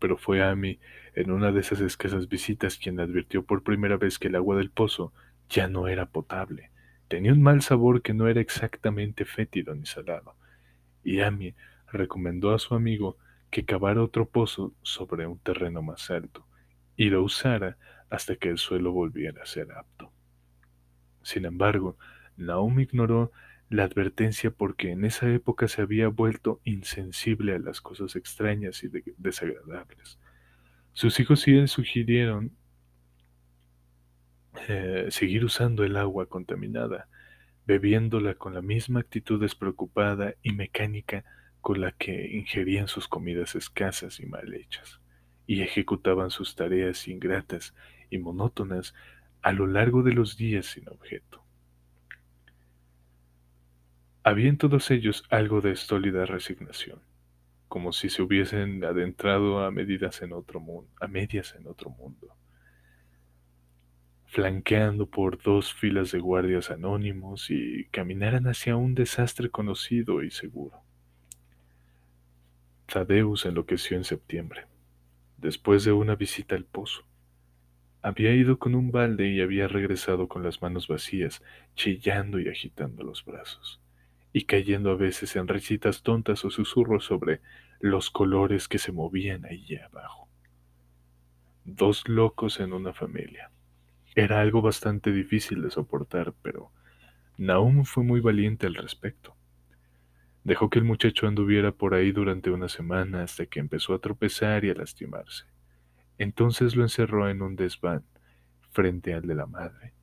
pero 0.05 0.18
fue 0.18 0.42
Amy 0.42 0.78
en 1.14 1.30
una 1.30 1.51
de 1.51 1.61
esas 1.61 1.80
escasas 1.80 2.28
visitas 2.28 2.76
quien 2.76 3.01
advirtió 3.01 3.42
por 3.42 3.62
primera 3.62 3.97
vez 3.97 4.18
que 4.18 4.28
el 4.28 4.36
agua 4.36 4.55
del 4.55 4.70
pozo 4.70 5.14
ya 5.49 5.66
no 5.66 5.88
era 5.88 6.05
potable. 6.05 6.70
Tenía 7.09 7.32
un 7.32 7.40
mal 7.40 7.62
sabor 7.62 8.03
que 8.03 8.12
no 8.12 8.28
era 8.28 8.42
exactamente 8.42 9.24
fétido 9.24 9.74
ni 9.74 9.86
salado. 9.86 10.36
Y 11.03 11.22
Amy 11.22 11.55
recomendó 11.90 12.53
a 12.53 12.59
su 12.59 12.74
amigo 12.74 13.16
que 13.49 13.64
cavara 13.64 14.03
otro 14.03 14.28
pozo 14.28 14.74
sobre 14.82 15.26
un 15.26 15.38
terreno 15.38 15.80
más 15.80 16.11
alto 16.11 16.47
y 16.99 17.09
lo 17.09 17.22
usara 17.22 17.78
hasta 18.11 18.36
que 18.36 18.51
el 18.51 18.59
suelo 18.59 18.92
volviera 18.92 19.42
a 19.42 19.47
ser 19.47 19.72
apto. 19.72 20.12
Sin 21.22 21.47
embargo, 21.47 21.97
Naomi 22.36 22.82
ignoró 22.82 23.32
la 23.70 23.84
advertencia 23.84 24.50
porque 24.50 24.90
en 24.90 25.04
esa 25.04 25.28
época 25.30 25.68
se 25.68 25.82
había 25.82 26.08
vuelto 26.08 26.60
insensible 26.64 27.54
a 27.54 27.58
las 27.58 27.80
cosas 27.80 28.16
extrañas 28.16 28.84
y 28.84 28.88
desagradables. 29.16 30.18
Sus 30.92 31.18
hijos 31.18 31.46
y 31.48 31.56
él 31.56 31.68
sugirieron 31.68 32.52
eh, 34.68 35.06
seguir 35.10 35.44
usando 35.44 35.82
el 35.84 35.96
agua 35.96 36.26
contaminada, 36.26 37.08
bebiéndola 37.66 38.34
con 38.34 38.54
la 38.54 38.62
misma 38.62 39.00
actitud 39.00 39.40
despreocupada 39.40 40.34
y 40.42 40.52
mecánica 40.52 41.24
con 41.60 41.80
la 41.80 41.92
que 41.92 42.36
ingerían 42.36 42.88
sus 42.88 43.08
comidas 43.08 43.54
escasas 43.54 44.20
y 44.20 44.26
mal 44.26 44.54
hechas, 44.54 45.00
y 45.46 45.62
ejecutaban 45.62 46.30
sus 46.30 46.54
tareas 46.54 47.08
ingratas 47.08 47.74
y 48.10 48.18
monótonas 48.18 48.94
a 49.42 49.52
lo 49.52 49.66
largo 49.66 50.02
de 50.02 50.12
los 50.12 50.36
días 50.36 50.66
sin 50.66 50.88
objeto. 50.88 51.43
Había 54.27 54.49
en 54.49 54.57
todos 54.57 54.91
ellos 54.91 55.22
algo 55.29 55.61
de 55.61 55.72
estólida 55.72 56.25
resignación, 56.25 56.99
como 57.68 57.93
si 57.93 58.09
se 58.09 58.22
hubiesen 58.22 58.83
adentrado 58.83 59.62
a 59.62 59.70
medidas 59.70 60.22
en 60.22 60.33
otro 60.33 60.61
mundo, 60.61 60.91
a 60.99 61.07
medias 61.07 61.55
en 61.55 61.66
otro 61.66 61.91
mundo, 61.91 62.35
flanqueando 64.25 65.11
por 65.11 65.43
dos 65.43 65.75
filas 65.75 66.11
de 66.11 66.20
guardias 66.20 66.70
anónimos 66.70 67.51
y 67.51 67.85
caminaran 67.91 68.47
hacia 68.47 68.77
un 68.77 68.95
desastre 68.95 69.51
conocido 69.51 70.22
y 70.22 70.31
seguro. 70.31 70.81
Tadeus 72.87 73.45
enloqueció 73.45 73.99
en 73.99 74.05
septiembre, 74.05 74.64
después 75.37 75.85
de 75.85 75.93
una 75.93 76.14
visita 76.14 76.55
al 76.55 76.64
pozo. 76.64 77.05
Había 78.01 78.35
ido 78.35 78.59
con 78.59 78.75
un 78.75 78.91
balde 78.91 79.29
y 79.29 79.43
había 79.43 79.68
regresado 79.68 80.29
con 80.29 80.43
las 80.43 80.62
manos 80.62 80.89
vacías, 80.89 81.43
chillando 81.75 82.41
y 82.41 82.49
agitando 82.49 83.03
los 83.03 83.22
brazos, 83.22 83.83
y 84.37 84.47
cayendo 84.47 84.91
a 84.91 84.97
veces 84.97 85.37
en 85.37 85.47
risitas 85.47 86.03
tontas 86.03 86.45
o 86.45 86.51
susurros 86.51 87.05
sobre 87.05 87.41
los 87.78 88.11
colores 88.11 88.66
que 88.66 88.78
se 88.78 88.91
movían 88.91 89.45
allí 89.45 89.76
abajo. 89.76 90.28
Dos 91.64 92.09
locos 92.09 92.59
en 92.59 92.72
una 92.72 92.93
familia. 92.93 93.53
Era 94.16 94.41
algo 94.41 94.61
bastante 94.61 95.12
difícil 95.12 95.62
de 95.62 95.70
soportar, 95.70 96.35
pero 96.43 96.72
Naum 97.39 97.85
fue 97.85 98.03
muy 98.03 98.18
valiente 98.18 98.66
al 98.66 98.74
respecto. 98.74 99.37
Dejó 100.43 100.68
que 100.68 100.80
el 100.80 100.85
muchacho 100.85 101.28
anduviera 101.28 101.70
por 101.70 101.95
ahí 101.95 102.11
durante 102.11 102.51
una 102.51 102.68
semana 102.68 103.22
hasta 103.22 103.47
que 103.47 103.61
empezó 103.61 103.95
a 103.95 104.01
tropezar 104.01 104.64
y 104.64 104.70
a 104.70 104.74
lastimarse. 104.74 105.45
Entonces 106.18 106.74
lo 106.74 106.82
encerró 106.82 107.30
en 107.30 107.41
un 107.41 107.55
desván 107.55 108.03
frente 108.72 109.14
al 109.14 109.28
de 109.28 109.35
la 109.37 109.47
madre. 109.47 109.95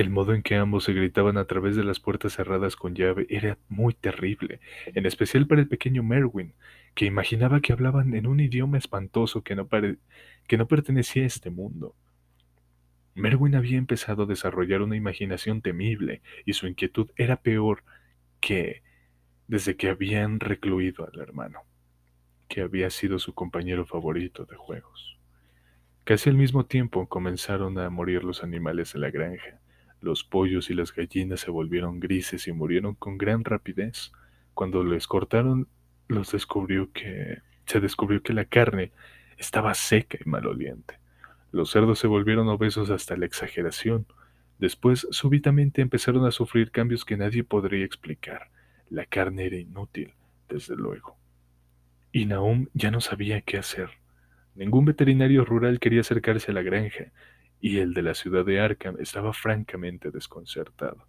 El 0.00 0.08
modo 0.08 0.32
en 0.32 0.40
que 0.40 0.54
ambos 0.54 0.84
se 0.84 0.94
gritaban 0.94 1.36
a 1.36 1.44
través 1.44 1.76
de 1.76 1.84
las 1.84 2.00
puertas 2.00 2.32
cerradas 2.32 2.74
con 2.74 2.94
llave 2.94 3.26
era 3.28 3.58
muy 3.68 3.92
terrible, 3.92 4.58
en 4.86 5.04
especial 5.04 5.46
para 5.46 5.60
el 5.60 5.68
pequeño 5.68 6.02
Merwin, 6.02 6.54
que 6.94 7.04
imaginaba 7.04 7.60
que 7.60 7.74
hablaban 7.74 8.14
en 8.14 8.26
un 8.26 8.40
idioma 8.40 8.78
espantoso 8.78 9.42
que 9.42 9.54
no, 9.54 9.68
que 9.68 10.56
no 10.56 10.68
pertenecía 10.68 11.24
a 11.24 11.26
este 11.26 11.50
mundo. 11.50 11.94
Merwin 13.14 13.54
había 13.54 13.76
empezado 13.76 14.22
a 14.22 14.26
desarrollar 14.26 14.80
una 14.80 14.96
imaginación 14.96 15.60
temible 15.60 16.22
y 16.46 16.54
su 16.54 16.66
inquietud 16.66 17.10
era 17.16 17.36
peor 17.36 17.84
que 18.40 18.82
desde 19.48 19.76
que 19.76 19.90
habían 19.90 20.40
recluido 20.40 21.06
al 21.06 21.20
hermano, 21.20 21.60
que 22.48 22.62
había 22.62 22.88
sido 22.88 23.18
su 23.18 23.34
compañero 23.34 23.84
favorito 23.84 24.46
de 24.46 24.56
juegos. 24.56 25.18
Casi 26.04 26.30
al 26.30 26.36
mismo 26.36 26.64
tiempo 26.64 27.06
comenzaron 27.06 27.78
a 27.78 27.90
morir 27.90 28.24
los 28.24 28.42
animales 28.42 28.94
de 28.94 28.98
la 28.98 29.10
granja. 29.10 29.60
Los 30.00 30.24
pollos 30.24 30.70
y 30.70 30.74
las 30.74 30.94
gallinas 30.94 31.40
se 31.40 31.50
volvieron 31.50 32.00
grises 32.00 32.48
y 32.48 32.52
murieron 32.52 32.94
con 32.94 33.18
gran 33.18 33.44
rapidez. 33.44 34.12
Cuando 34.54 34.82
les 34.82 35.06
cortaron, 35.06 35.68
los 36.08 36.32
descubrió 36.32 36.90
que 36.92 37.38
se 37.66 37.80
descubrió 37.80 38.22
que 38.22 38.32
la 38.32 38.46
carne 38.46 38.92
estaba 39.38 39.74
seca 39.74 40.18
y 40.24 40.28
maloliente. 40.28 40.98
Los 41.52 41.70
cerdos 41.70 41.98
se 41.98 42.06
volvieron 42.06 42.48
obesos 42.48 42.90
hasta 42.90 43.16
la 43.16 43.26
exageración. 43.26 44.06
Después, 44.58 45.06
súbitamente 45.10 45.82
empezaron 45.82 46.26
a 46.26 46.30
sufrir 46.30 46.70
cambios 46.70 47.04
que 47.04 47.16
nadie 47.16 47.44
podría 47.44 47.84
explicar. 47.84 48.50
La 48.88 49.06
carne 49.06 49.46
era 49.46 49.56
inútil, 49.56 50.14
desde 50.48 50.76
luego. 50.76 51.16
Y 52.12 52.26
Naum 52.26 52.66
ya 52.74 52.90
no 52.90 53.00
sabía 53.00 53.40
qué 53.40 53.58
hacer. 53.58 53.90
Ningún 54.54 54.84
veterinario 54.84 55.44
rural 55.44 55.78
quería 55.78 56.00
acercarse 56.00 56.50
a 56.50 56.54
la 56.54 56.62
granja, 56.62 57.12
y 57.60 57.78
el 57.78 57.94
de 57.94 58.02
la 58.02 58.14
ciudad 58.14 58.44
de 58.44 58.60
Arkham 58.60 58.96
estaba 58.98 59.32
francamente 59.32 60.10
desconcertado. 60.10 61.06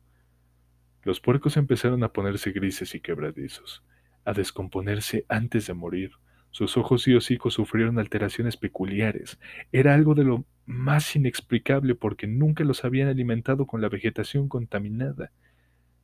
Los 1.04 1.20
puercos 1.20 1.58
empezaron 1.58 2.04
a 2.04 2.14
ponerse 2.14 2.52
grises 2.52 2.94
y 2.94 3.00
quebradizos, 3.00 3.84
a 4.26 4.34
descomponerse 4.34 5.26
antes 5.30 5.68
de 5.68 5.74
morir. 5.74 6.12
Sus 6.52 6.78
ojos 6.78 7.08
y 7.08 7.16
hocicos 7.16 7.54
sufrieron 7.54 7.98
alteraciones 7.98 8.58
peculiares. 8.58 9.40
Era 9.72 9.96
algo 9.96 10.14
de 10.14 10.26
lo 10.26 10.46
más 10.66 11.16
inexplicable 11.16 11.96
porque 11.96 12.28
nunca 12.28 12.64
los 12.64 12.84
habían 12.84 13.08
alimentado 13.08 13.66
con 13.66 13.82
la 13.82 13.90
vegetación 13.90 14.50
contaminada. 14.50 15.32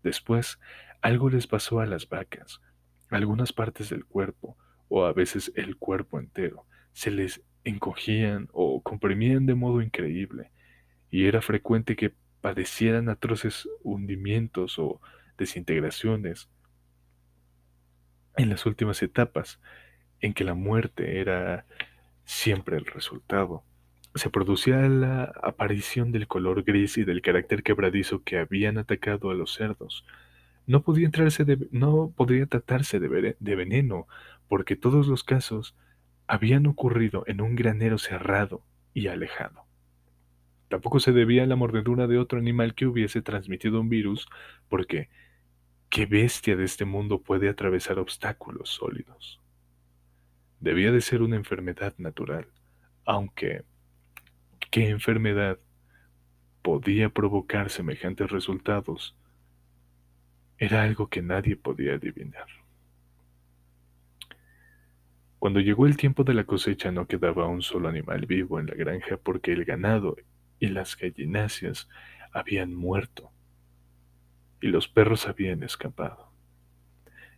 Después, 0.03 0.59
algo 1.01 1.29
les 1.29 1.47
pasó 1.47 1.79
a 1.79 1.85
las 1.85 2.07
vacas. 2.07 2.61
Algunas 3.09 3.53
partes 3.53 3.89
del 3.89 4.05
cuerpo, 4.05 4.57
o 4.87 5.05
a 5.05 5.13
veces 5.13 5.51
el 5.55 5.77
cuerpo 5.77 6.19
entero, 6.19 6.65
se 6.93 7.11
les 7.11 7.43
encogían 7.67 8.49
o 8.53 8.81
comprimían 8.81 9.45
de 9.45 9.55
modo 9.55 9.81
increíble, 9.81 10.51
y 11.11 11.25
era 11.25 11.41
frecuente 11.41 11.95
que 11.95 12.13
padecieran 12.41 13.09
atroces 13.09 13.67
hundimientos 13.83 14.79
o 14.79 15.01
desintegraciones. 15.37 16.49
En 18.37 18.49
las 18.49 18.65
últimas 18.65 19.01
etapas, 19.01 19.59
en 20.21 20.33
que 20.33 20.43
la 20.43 20.53
muerte 20.53 21.19
era 21.19 21.65
siempre 22.23 22.77
el 22.77 22.85
resultado. 22.85 23.63
Se 24.15 24.29
producía 24.29 24.77
la 24.87 25.25
aparición 25.43 26.11
del 26.11 26.27
color 26.27 26.63
gris 26.63 26.97
y 26.97 27.03
del 27.03 27.21
carácter 27.21 27.63
quebradizo 27.63 28.23
que 28.23 28.37
habían 28.37 28.77
atacado 28.77 29.29
a 29.29 29.35
los 29.35 29.53
cerdos. 29.53 30.05
No 30.65 30.81
podía, 30.81 31.05
entrarse 31.05 31.45
no 31.71 32.11
podría 32.15 32.45
tratarse 32.45 32.99
de, 32.99 33.35
de 33.39 33.55
veneno, 33.55 34.07
porque 34.47 34.75
todos 34.75 35.07
los 35.07 35.23
casos 35.23 35.75
habían 36.27 36.67
ocurrido 36.67 37.23
en 37.27 37.41
un 37.41 37.55
granero 37.55 37.97
cerrado 37.97 38.61
y 38.93 39.07
alejado. 39.07 39.65
Tampoco 40.67 40.99
se 40.99 41.13
debía 41.13 41.43
a 41.43 41.47
la 41.47 41.55
mordedura 41.55 42.07
de 42.07 42.17
otro 42.17 42.39
animal 42.39 42.75
que 42.75 42.85
hubiese 42.85 43.21
transmitido 43.21 43.79
un 43.79 43.87
virus, 43.87 44.27
porque 44.67 45.09
¿qué 45.89 46.05
bestia 46.05 46.57
de 46.57 46.65
este 46.65 46.83
mundo 46.83 47.21
puede 47.21 47.47
atravesar 47.47 47.99
obstáculos 47.99 48.69
sólidos? 48.69 49.39
Debía 50.59 50.91
de 50.91 51.01
ser 51.01 51.21
una 51.21 51.37
enfermedad 51.37 51.93
natural, 51.97 52.47
aunque 53.05 53.63
¿qué 54.71 54.89
enfermedad 54.89 55.59
podía 56.61 57.09
provocar 57.09 57.69
semejantes 57.69 58.29
resultados? 58.29 59.15
Era 60.57 60.83
algo 60.83 61.07
que 61.07 61.21
nadie 61.21 61.55
podía 61.55 61.93
adivinar. 61.93 62.47
Cuando 65.47 65.61
llegó 65.61 65.85
el 65.85 65.95
tiempo 65.95 66.25
de 66.25 66.33
la 66.33 66.43
cosecha 66.43 66.91
no 66.91 67.07
quedaba 67.07 67.47
un 67.47 67.61
solo 67.61 67.87
animal 67.87 68.25
vivo 68.25 68.59
en 68.59 68.65
la 68.65 68.73
granja 68.73 69.15
porque 69.15 69.53
el 69.53 69.63
ganado 69.63 70.17
y 70.59 70.67
las 70.67 70.97
gallináceas 70.97 71.87
habían 72.33 72.75
muerto 72.75 73.31
y 74.59 74.67
los 74.67 74.89
perros 74.89 75.25
habían 75.25 75.63
escapado. 75.63 76.33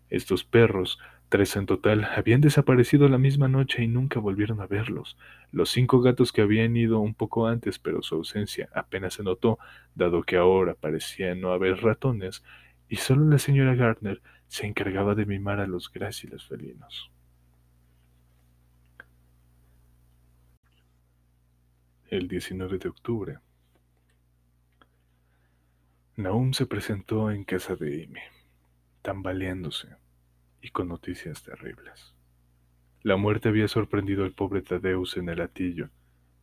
Estos 0.09 0.43
perros 0.43 0.97
Tres 1.29 1.55
en 1.55 1.67
total 1.67 2.03
habían 2.05 2.41
desaparecido 2.41 3.07
la 3.09 3.19
misma 3.19 3.47
noche 3.47 3.83
y 3.83 3.87
nunca 3.87 4.19
volvieron 4.19 4.59
a 4.59 4.65
verlos. 4.65 5.15
Los 5.51 5.69
cinco 5.69 6.01
gatos 6.01 6.31
que 6.31 6.41
habían 6.41 6.75
ido 6.75 6.99
un 7.01 7.13
poco 7.13 7.45
antes, 7.45 7.77
pero 7.77 8.01
su 8.01 8.15
ausencia 8.15 8.69
apenas 8.73 9.13
se 9.13 9.21
notó, 9.21 9.59
dado 9.93 10.23
que 10.23 10.37
ahora 10.37 10.73
parecía 10.73 11.35
no 11.35 11.51
haber 11.51 11.83
ratones, 11.83 12.43
y 12.87 12.95
solo 12.95 13.29
la 13.29 13.37
señora 13.37 13.75
Gardner 13.75 14.19
se 14.47 14.65
encargaba 14.65 15.13
de 15.13 15.27
mimar 15.27 15.59
a 15.59 15.67
los 15.67 15.91
gráciles 15.91 16.43
felinos. 16.45 17.11
El 22.11 22.27
19 22.27 22.79
de 22.79 22.89
octubre. 22.89 23.37
Naum 26.15 26.53
se 26.53 26.65
presentó 26.65 27.29
en 27.29 27.43
casa 27.43 27.75
de 27.75 28.03
Amy, 28.03 28.19
tambaleándose 29.03 29.89
y 30.59 30.71
con 30.71 30.87
noticias 30.87 31.43
terribles. 31.43 32.15
La 33.03 33.15
muerte 33.15 33.49
había 33.49 33.67
sorprendido 33.67 34.23
al 34.23 34.33
pobre 34.33 34.63
Tadeus 34.63 35.17
en 35.17 35.29
el 35.29 35.39
altillo, 35.39 35.91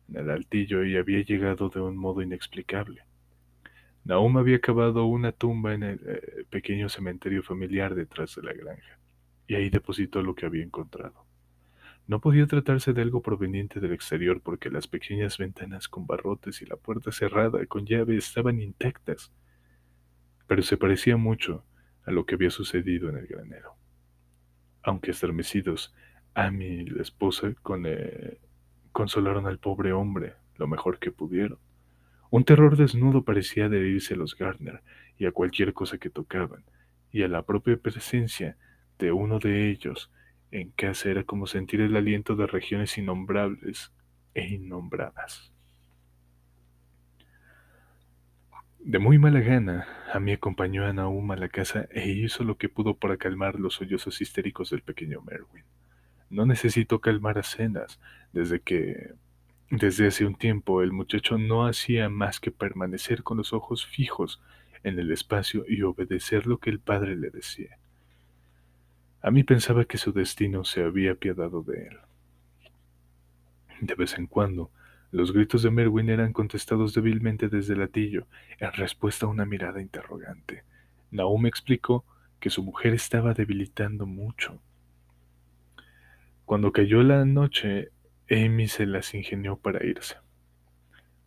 en 0.07 0.15
el 0.15 0.29
altillo 0.29 0.85
y 0.85 0.95
había 0.95 1.21
llegado 1.25 1.67
de 1.67 1.81
un 1.81 1.97
modo 1.97 2.21
inexplicable. 2.21 3.01
Naum 4.05 4.37
había 4.37 4.61
cavado 4.61 5.05
una 5.05 5.33
tumba 5.33 5.73
en 5.73 5.83
el 5.83 5.99
eh, 6.07 6.45
pequeño 6.49 6.87
cementerio 6.87 7.43
familiar 7.43 7.93
detrás 7.93 8.33
de 8.35 8.43
la 8.43 8.53
granja, 8.53 8.99
y 9.47 9.55
ahí 9.55 9.69
depositó 9.69 10.21
lo 10.21 10.33
que 10.33 10.45
había 10.45 10.63
encontrado. 10.63 11.26
No 12.07 12.21
podía 12.21 12.47
tratarse 12.47 12.93
de 12.93 13.01
algo 13.01 13.21
proveniente 13.21 13.79
del 13.79 13.93
exterior 13.93 14.41
porque 14.41 14.69
las 14.69 14.87
pequeñas 14.87 15.37
ventanas 15.37 15.87
con 15.87 16.07
barrotes 16.07 16.61
y 16.61 16.65
la 16.65 16.77
puerta 16.77 17.11
cerrada 17.11 17.65
con 17.65 17.85
llave 17.85 18.17
estaban 18.17 18.61
intactas, 18.61 19.31
pero 20.47 20.61
se 20.61 20.77
parecía 20.77 21.17
mucho 21.17 21.65
a 22.05 22.11
lo 22.11 22.25
que 22.25 22.35
había 22.35 22.49
sucedido 22.49 23.09
en 23.09 23.17
el 23.17 23.27
granero 23.27 23.77
aunque 24.87 25.11
estremecidos, 25.11 25.93
Amy 26.33 26.65
y 26.65 26.85
la 26.85 27.01
esposa 27.01 27.53
eh, 27.85 28.39
consolaron 28.93 29.45
al 29.45 29.59
pobre 29.59 29.91
hombre 29.91 30.35
lo 30.55 30.65
mejor 30.65 30.97
que 30.97 31.11
pudieron. 31.11 31.59
Un 32.29 32.45
terror 32.45 32.77
desnudo 32.77 33.23
parecía 33.23 33.65
adherirse 33.65 34.13
a 34.13 34.17
los 34.17 34.35
Gardner 34.37 34.81
y 35.17 35.25
a 35.25 35.33
cualquier 35.33 35.73
cosa 35.73 35.97
que 35.97 36.09
tocaban, 36.09 36.63
y 37.11 37.23
a 37.23 37.27
la 37.27 37.41
propia 37.41 37.75
presencia 37.75 38.57
de 38.97 39.11
uno 39.11 39.39
de 39.39 39.69
ellos 39.69 40.09
en 40.51 40.71
casa 40.71 41.09
era 41.09 41.23
como 41.23 41.47
sentir 41.47 41.81
el 41.81 41.95
aliento 41.95 42.35
de 42.35 42.47
regiones 42.47 42.97
innombrables 42.97 43.91
e 44.33 44.45
innombradas. 44.47 45.51
De 48.79 48.99
muy 48.99 49.17
mala 49.19 49.41
gana, 49.41 49.85
Amy 50.13 50.31
acompañó 50.31 50.85
a 50.85 50.93
Naum 50.93 51.31
a 51.31 51.35
la 51.35 51.49
casa 51.49 51.87
e 51.91 52.09
hizo 52.09 52.45
lo 52.45 52.57
que 52.57 52.69
pudo 52.69 52.95
para 52.95 53.17
calmar 53.17 53.59
los 53.59 53.75
sollozos 53.75 54.21
histéricos 54.21 54.69
del 54.69 54.81
pequeño 54.81 55.21
Merwin. 55.21 55.65
No 56.29 56.45
necesitó 56.45 57.01
calmar 57.01 57.37
a 57.37 57.43
cenas, 57.43 57.99
desde 58.31 58.61
que 58.61 59.13
desde 59.69 60.07
hace 60.07 60.25
un 60.25 60.35
tiempo 60.35 60.81
el 60.81 60.93
muchacho 60.93 61.37
no 61.37 61.65
hacía 61.65 62.07
más 62.07 62.39
que 62.39 62.51
permanecer 62.51 63.23
con 63.23 63.35
los 63.35 63.51
ojos 63.51 63.85
fijos 63.85 64.41
en 64.83 64.97
el 64.99 65.11
espacio 65.11 65.65
y 65.67 65.81
obedecer 65.81 66.47
lo 66.47 66.59
que 66.59 66.69
el 66.69 66.79
padre 66.79 67.17
le 67.17 67.29
decía. 67.29 67.77
A 69.27 69.29
mí 69.29 69.43
pensaba 69.43 69.83
que 69.83 69.97
su 69.97 70.13
destino 70.13 70.63
se 70.63 70.81
había 70.81 71.11
apiadado 71.11 71.61
de 71.61 71.87
él. 71.87 71.97
De 73.81 73.93
vez 73.93 74.17
en 74.17 74.25
cuando, 74.25 74.71
los 75.11 75.33
gritos 75.33 75.63
de 75.63 75.69
Merwin 75.69 76.07
eran 76.07 76.31
contestados 76.31 76.93
débilmente 76.93 77.49
desde 77.49 77.73
el 77.73 77.79
latillo, 77.79 78.25
en 78.57 78.71
respuesta 78.71 79.25
a 79.25 79.29
una 79.29 79.45
mirada 79.45 79.81
interrogante. 79.81 80.63
Naum 81.11 81.45
explicó 81.45 82.05
que 82.39 82.49
su 82.49 82.63
mujer 82.63 82.93
estaba 82.93 83.33
debilitando 83.33 84.05
mucho. 84.05 84.61
Cuando 86.45 86.71
cayó 86.71 87.03
la 87.03 87.25
noche, 87.25 87.89
Amy 88.31 88.69
se 88.69 88.85
las 88.85 89.13
ingenió 89.13 89.57
para 89.57 89.85
irse, 89.85 90.15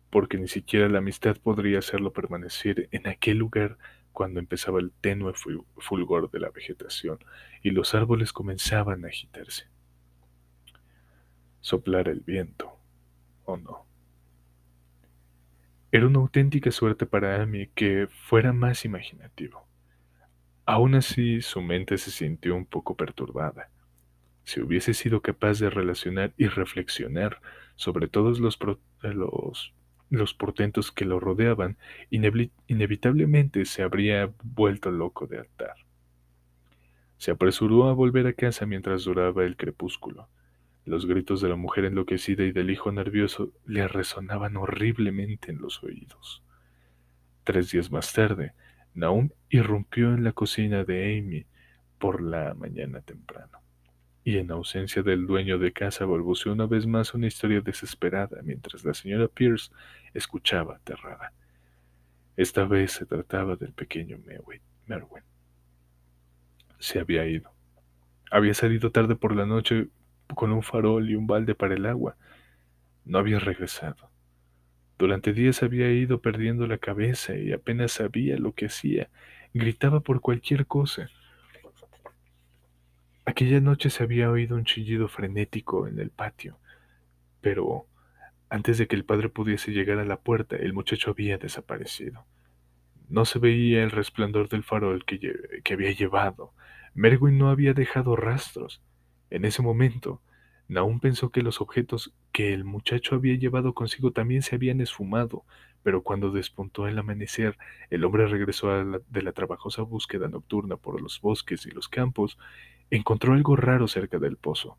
porque 0.09 0.39
ni 0.39 0.47
siquiera 0.47 0.89
la 0.89 0.97
amistad 0.97 1.37
podría 1.37 1.77
hacerlo 1.77 2.13
permanecer 2.13 2.89
en 2.89 3.05
aquel 3.05 3.37
lugar 3.37 3.77
cuando 4.11 4.39
empezaba 4.39 4.79
el 4.79 4.91
tenue 4.91 5.33
fulgor 5.77 6.29
de 6.31 6.39
la 6.39 6.49
vegetación 6.49 7.19
y 7.61 7.71
los 7.71 7.95
árboles 7.95 8.33
comenzaban 8.33 9.05
a 9.05 9.07
agitarse. 9.07 9.67
Soplar 11.59 12.07
el 12.07 12.21
viento 12.21 12.77
o 13.45 13.57
no. 13.57 13.85
Era 15.91 16.07
una 16.07 16.19
auténtica 16.19 16.71
suerte 16.71 17.05
para 17.05 17.41
Amy 17.41 17.67
que 17.67 18.07
fuera 18.07 18.53
más 18.53 18.85
imaginativo. 18.85 19.67
Aún 20.65 20.95
así, 20.95 21.41
su 21.41 21.61
mente 21.61 21.97
se 21.97 22.11
sintió 22.11 22.55
un 22.55 22.65
poco 22.65 22.95
perturbada. 22.95 23.69
Si 24.43 24.61
hubiese 24.61 24.93
sido 24.93 25.21
capaz 25.21 25.59
de 25.59 25.69
relacionar 25.69 26.33
y 26.37 26.47
reflexionar 26.47 27.41
sobre 27.75 28.07
todos 28.07 28.39
los, 28.39 28.57
los, 29.01 29.73
los 30.11 30.33
portentos 30.33 30.91
que 30.91 31.05
lo 31.05 31.19
rodeaban, 31.19 31.77
inevitablemente 32.09 33.65
se 33.65 33.81
habría 33.81 34.31
vuelto 34.43 34.91
loco 34.91 35.25
de 35.25 35.39
altar. 35.39 35.75
Se 37.17 37.31
apresuró 37.31 37.87
a 37.87 37.93
volver 37.93 38.27
a 38.27 38.33
casa 38.33 38.65
mientras 38.65 39.05
duraba 39.05 39.45
el 39.45 39.55
crepúsculo. 39.55 40.27
Los 40.85 41.05
gritos 41.05 41.39
de 41.39 41.47
la 41.47 41.55
mujer 41.55 41.85
enloquecida 41.85 42.43
y 42.43 42.51
del 42.51 42.71
hijo 42.71 42.91
nervioso 42.91 43.53
le 43.65 43.87
resonaban 43.87 44.57
horriblemente 44.57 45.51
en 45.51 45.61
los 45.61 45.81
oídos. 45.81 46.43
Tres 47.45 47.71
días 47.71 47.89
más 47.89 48.11
tarde, 48.11 48.53
Naum 48.93 49.29
irrumpió 49.49 50.13
en 50.13 50.25
la 50.25 50.33
cocina 50.33 50.83
de 50.83 51.17
Amy 51.19 51.45
por 51.99 52.21
la 52.21 52.53
mañana 52.53 52.99
temprano, 52.99 53.60
y 54.23 54.37
en 54.37 54.51
ausencia 54.51 55.01
del 55.01 55.25
dueño 55.25 55.57
de 55.57 55.73
casa 55.73 56.05
balbuceó 56.05 56.53
una 56.53 56.67
vez 56.67 56.85
más 56.85 57.13
una 57.13 57.27
historia 57.27 57.61
desesperada 57.61 58.41
mientras 58.43 58.83
la 58.85 58.93
señora 58.93 59.27
Pierce 59.27 59.71
escuchaba 60.13 60.75
aterrada. 60.75 61.33
Esta 62.37 62.65
vez 62.65 62.93
se 62.93 63.05
trataba 63.05 63.55
del 63.55 63.73
pequeño 63.73 64.19
Merwin. 64.25 64.61
Se 66.79 66.99
había 66.99 67.25
ido. 67.27 67.51
Había 68.29 68.53
salido 68.53 68.91
tarde 68.91 69.15
por 69.15 69.35
la 69.35 69.45
noche 69.45 69.87
con 70.35 70.51
un 70.51 70.63
farol 70.63 71.09
y 71.09 71.15
un 71.15 71.27
balde 71.27 71.55
para 71.55 71.75
el 71.75 71.85
agua. 71.85 72.15
No 73.05 73.17
había 73.19 73.39
regresado. 73.39 74.09
Durante 74.97 75.33
días 75.33 75.63
había 75.63 75.91
ido 75.91 76.21
perdiendo 76.21 76.67
la 76.67 76.77
cabeza 76.77 77.35
y 77.35 77.51
apenas 77.51 77.93
sabía 77.93 78.37
lo 78.37 78.53
que 78.53 78.67
hacía. 78.67 79.09
Gritaba 79.53 79.99
por 79.99 80.21
cualquier 80.21 80.67
cosa. 80.67 81.09
Aquella 83.25 83.61
noche 83.61 83.89
se 83.89 84.03
había 84.03 84.31
oído 84.31 84.55
un 84.55 84.65
chillido 84.65 85.07
frenético 85.07 85.87
en 85.87 85.99
el 85.99 86.09
patio, 86.09 86.57
pero 87.39 87.85
antes 88.49 88.77
de 88.77 88.87
que 88.87 88.95
el 88.95 89.05
padre 89.05 89.29
pudiese 89.29 89.71
llegar 89.71 89.99
a 89.99 90.05
la 90.05 90.19
puerta, 90.19 90.55
el 90.55 90.73
muchacho 90.73 91.11
había 91.11 91.37
desaparecido. 91.37 92.25
No 93.09 93.25
se 93.25 93.39
veía 93.39 93.83
el 93.83 93.91
resplandor 93.91 94.49
del 94.49 94.63
farol 94.63 95.05
que, 95.05 95.73
había 95.73 95.91
llevado. 95.91 96.53
Merwin 96.93 97.37
no 97.37 97.49
había 97.49 97.73
dejado 97.73 98.15
rastros. 98.15 98.81
En 99.29 99.45
ese 99.45 99.61
momento, 99.61 100.21
Naum 100.67 100.99
pensó 100.99 101.29
que 101.29 101.43
los 101.43 101.61
objetos 101.61 102.13
que 102.31 102.53
el 102.53 102.63
muchacho 102.63 103.15
había 103.15 103.35
llevado 103.35 103.73
consigo 103.73 104.11
también 104.11 104.41
se 104.41 104.55
habían 104.55 104.81
esfumado, 104.81 105.45
pero 105.83 106.01
cuando 106.03 106.31
despuntó 106.31 106.87
el 106.87 106.97
amanecer, 106.97 107.57
el 107.89 108.03
hombre 108.03 108.27
regresó 108.27 109.01
de 109.09 109.21
la 109.21 109.31
trabajosa 109.31 109.83
búsqueda 109.83 110.27
nocturna 110.27 110.75
por 110.77 111.01
los 111.01 111.21
bosques 111.21 111.65
y 111.65 111.71
los 111.71 111.87
campos, 111.87 112.37
encontró 112.91 113.33
algo 113.33 113.55
raro 113.55 113.87
cerca 113.87 114.19
del 114.19 114.37
pozo. 114.37 114.77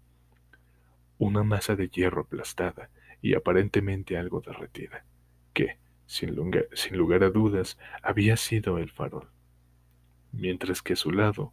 Una 1.18 1.42
masa 1.42 1.74
de 1.76 1.88
hierro 1.88 2.22
aplastada 2.22 2.90
y 3.22 3.34
aparentemente 3.34 4.18
algo 4.18 4.40
derretida, 4.40 5.04
que, 5.54 5.78
sin 6.06 6.34
lugar, 6.36 7.24
a 7.24 7.30
dudas, 7.30 7.78
había 8.02 8.36
sido 8.36 8.78
el 8.78 8.90
farol. 8.90 9.28
Mientras 10.32 10.82
que 10.82 10.92
a 10.92 10.96
su 10.96 11.10
lado, 11.10 11.52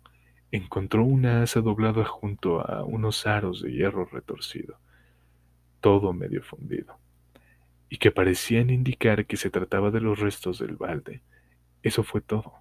encontró 0.52 1.04
una 1.04 1.44
asa 1.44 1.62
doblada 1.62 2.04
junto 2.06 2.60
a 2.60 2.84
unos 2.84 3.26
aros 3.26 3.62
de 3.62 3.72
hierro 3.72 4.06
retorcido, 4.06 4.78
todo 5.80 6.12
medio 6.12 6.44
fundido, 6.44 6.98
y 7.88 7.98
que 7.98 8.12
parecían 8.12 8.70
indicar 8.70 9.26
que 9.26 9.38
se 9.38 9.50
trataba 9.50 9.92
de 9.92 10.02
los 10.02 10.20
restos 10.20 10.60
del 10.60 10.76
balde. 10.76 11.22
Eso 11.84 12.04
fue 12.04 12.20
todo. 12.20 12.54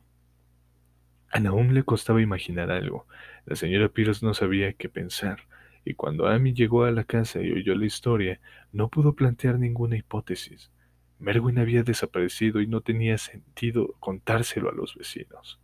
A 1.31 1.41
Naum 1.41 1.73
le 1.73 1.83
costaba 1.83 2.23
imaginar 2.23 2.71
algo. 2.71 3.07
La 3.49 3.57
señora 3.57 3.89
Pierce 3.89 4.27
no 4.27 4.35
sabía 4.35 4.75
qué 4.75 4.91
pensar, 4.91 5.39
y 5.83 5.95
cuando 5.95 6.27
Amy 6.27 6.53
llegó 6.53 6.85
a 6.85 6.91
la 6.91 7.05
casa 7.05 7.41
y 7.41 7.51
oyó 7.51 7.75
la 7.77 7.87
historia, 7.87 8.41
no 8.73 8.91
pudo 8.91 9.15
plantear 9.15 9.59
ninguna 9.59 9.97
hipótesis. 9.97 10.71
Merwin 11.19 11.59
había 11.59 11.83
desaparecido 11.83 12.61
y 12.61 12.67
no 12.67 12.83
tenía 12.83 13.17
sentido 13.17 13.95
contárselo 14.01 14.69
a 14.69 14.75
los 14.75 14.95
vecinos, 14.97 15.59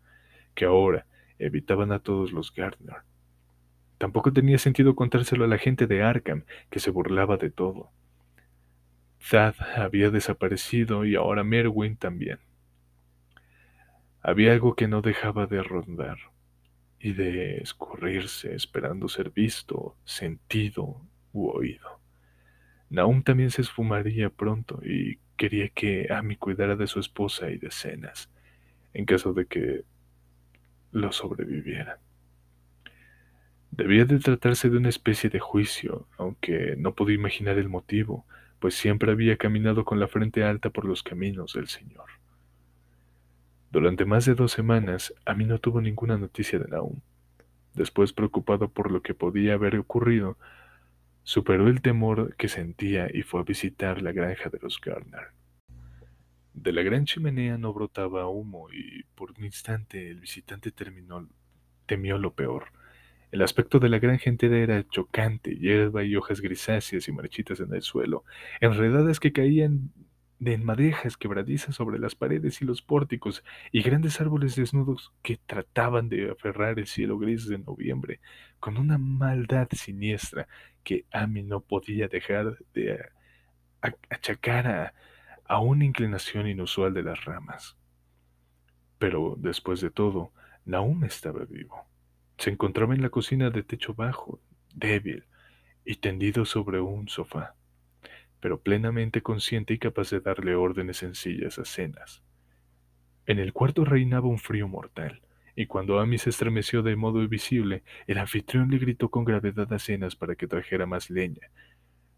que 0.54 0.64
ahora, 0.64 1.04
evitaban 1.38 1.92
a 1.92 1.98
todos 1.98 2.32
los 2.32 2.54
Gardner. 2.54 3.02
Tampoco 3.98 4.32
tenía 4.32 4.56
sentido 4.56 4.96
contárselo 4.96 5.44
a 5.44 5.48
la 5.48 5.58
gente 5.58 5.86
de 5.86 6.02
Arkham, 6.02 6.44
que 6.70 6.80
se 6.80 6.90
burlaba 6.90 7.36
de 7.36 7.50
todo. 7.50 7.90
Thad 9.30 9.56
había 9.76 10.08
desaparecido 10.08 11.04
y 11.04 11.16
ahora 11.16 11.44
Merwin 11.44 11.98
también. 11.98 12.38
Había 14.22 14.54
algo 14.54 14.74
que 14.74 14.88
no 14.88 15.02
dejaba 15.02 15.46
de 15.46 15.62
rondar 15.62 16.16
y 17.04 17.12
de 17.12 17.58
escurrirse 17.58 18.54
esperando 18.54 19.10
ser 19.10 19.28
visto, 19.28 19.94
sentido 20.06 21.02
u 21.34 21.48
oído. 21.50 22.00
Naum 22.88 23.22
también 23.22 23.50
se 23.50 23.60
esfumaría 23.60 24.30
pronto 24.30 24.80
y 24.82 25.18
quería 25.36 25.68
que 25.68 26.10
Amy 26.10 26.36
cuidara 26.36 26.76
de 26.76 26.86
su 26.86 27.00
esposa 27.00 27.50
y 27.50 27.58
de 27.58 27.70
cenas, 27.70 28.30
en 28.94 29.04
caso 29.04 29.34
de 29.34 29.44
que 29.44 29.84
lo 30.92 31.12
sobrevivieran. 31.12 31.98
Debía 33.70 34.06
de 34.06 34.18
tratarse 34.18 34.70
de 34.70 34.78
una 34.78 34.88
especie 34.88 35.28
de 35.28 35.40
juicio, 35.40 36.08
aunque 36.16 36.74
no 36.78 36.94
podía 36.94 37.16
imaginar 37.16 37.58
el 37.58 37.68
motivo, 37.68 38.24
pues 38.60 38.76
siempre 38.76 39.12
había 39.12 39.36
caminado 39.36 39.84
con 39.84 40.00
la 40.00 40.08
frente 40.08 40.42
alta 40.42 40.70
por 40.70 40.86
los 40.86 41.02
caminos 41.02 41.52
del 41.52 41.68
Señor. 41.68 42.06
Durante 43.74 44.04
más 44.04 44.24
de 44.24 44.36
dos 44.36 44.52
semanas, 44.52 45.12
a 45.26 45.34
mí 45.34 45.46
no 45.46 45.58
tuvo 45.58 45.80
ninguna 45.80 46.16
noticia 46.16 46.60
de 46.60 46.68
Naum. 46.68 47.00
Después, 47.74 48.12
preocupado 48.12 48.68
por 48.68 48.92
lo 48.92 49.02
que 49.02 49.14
podía 49.14 49.54
haber 49.54 49.76
ocurrido, 49.76 50.38
superó 51.24 51.66
el 51.66 51.82
temor 51.82 52.36
que 52.36 52.46
sentía 52.46 53.08
y 53.12 53.22
fue 53.22 53.40
a 53.40 53.42
visitar 53.42 54.00
la 54.00 54.12
granja 54.12 54.48
de 54.48 54.60
los 54.62 54.80
Gardner. 54.80 55.32
De 56.52 56.70
la 56.70 56.82
gran 56.82 57.04
chimenea 57.04 57.58
no 57.58 57.72
brotaba 57.72 58.28
humo 58.28 58.68
y 58.72 59.02
por 59.16 59.32
un 59.36 59.44
instante 59.44 60.08
el 60.08 60.20
visitante 60.20 60.70
terminó, 60.70 61.28
temió 61.86 62.16
lo 62.16 62.32
peor. 62.32 62.66
El 63.32 63.42
aspecto 63.42 63.80
de 63.80 63.88
la 63.88 63.98
granja 63.98 64.30
entera 64.30 64.56
era 64.56 64.86
chocante, 64.86 65.56
hierba 65.56 66.04
y 66.04 66.14
hojas 66.14 66.40
grisáceas 66.40 67.08
y 67.08 67.12
marchitas 67.12 67.58
en 67.58 67.74
el 67.74 67.82
suelo, 67.82 68.22
enredadas 68.60 69.18
que 69.18 69.32
caían 69.32 69.90
de 70.44 70.58
madejas 70.58 71.16
quebradizas 71.16 71.74
sobre 71.74 71.98
las 71.98 72.14
paredes 72.14 72.60
y 72.60 72.66
los 72.66 72.82
pórticos, 72.82 73.42
y 73.72 73.80
grandes 73.80 74.20
árboles 74.20 74.56
desnudos 74.56 75.10
que 75.22 75.38
trataban 75.38 76.10
de 76.10 76.30
aferrar 76.30 76.78
el 76.78 76.86
cielo 76.86 77.18
gris 77.18 77.48
de 77.48 77.58
noviembre, 77.58 78.20
con 78.60 78.76
una 78.76 78.98
maldad 78.98 79.68
siniestra 79.72 80.46
que 80.82 81.06
Amy 81.10 81.42
no 81.42 81.60
podía 81.60 82.08
dejar 82.08 82.58
de 82.74 83.08
achacar 84.10 84.66
a, 84.66 84.94
a 85.46 85.60
una 85.60 85.86
inclinación 85.86 86.46
inusual 86.46 86.92
de 86.92 87.04
las 87.04 87.24
ramas. 87.24 87.78
Pero 88.98 89.36
después 89.38 89.80
de 89.80 89.90
todo, 89.90 90.30
Naum 90.66 91.04
estaba 91.04 91.46
vivo. 91.46 91.86
Se 92.36 92.50
encontraba 92.50 92.94
en 92.94 93.00
la 93.00 93.08
cocina 93.08 93.48
de 93.48 93.62
techo 93.62 93.94
bajo, 93.94 94.40
débil 94.74 95.24
y 95.86 95.96
tendido 95.96 96.44
sobre 96.44 96.80
un 96.80 97.08
sofá, 97.08 97.54
pero 98.44 98.60
plenamente 98.60 99.22
consciente 99.22 99.72
y 99.72 99.78
capaz 99.78 100.10
de 100.10 100.20
darle 100.20 100.54
órdenes 100.54 100.98
sencillas 100.98 101.58
a 101.58 101.64
cenas. 101.64 102.22
En 103.24 103.38
el 103.38 103.54
cuarto 103.54 103.86
reinaba 103.86 104.28
un 104.28 104.36
frío 104.36 104.68
mortal, 104.68 105.22
y 105.56 105.64
cuando 105.64 105.98
Amy 105.98 106.18
se 106.18 106.28
estremeció 106.28 106.82
de 106.82 106.94
modo 106.94 107.26
visible, 107.26 107.84
el 108.06 108.18
anfitrión 108.18 108.70
le 108.70 108.76
gritó 108.76 109.08
con 109.08 109.24
gravedad 109.24 109.72
a 109.72 109.78
Cenas 109.78 110.14
para 110.14 110.34
que 110.34 110.46
trajera 110.46 110.84
más 110.84 111.08
leña. 111.08 111.48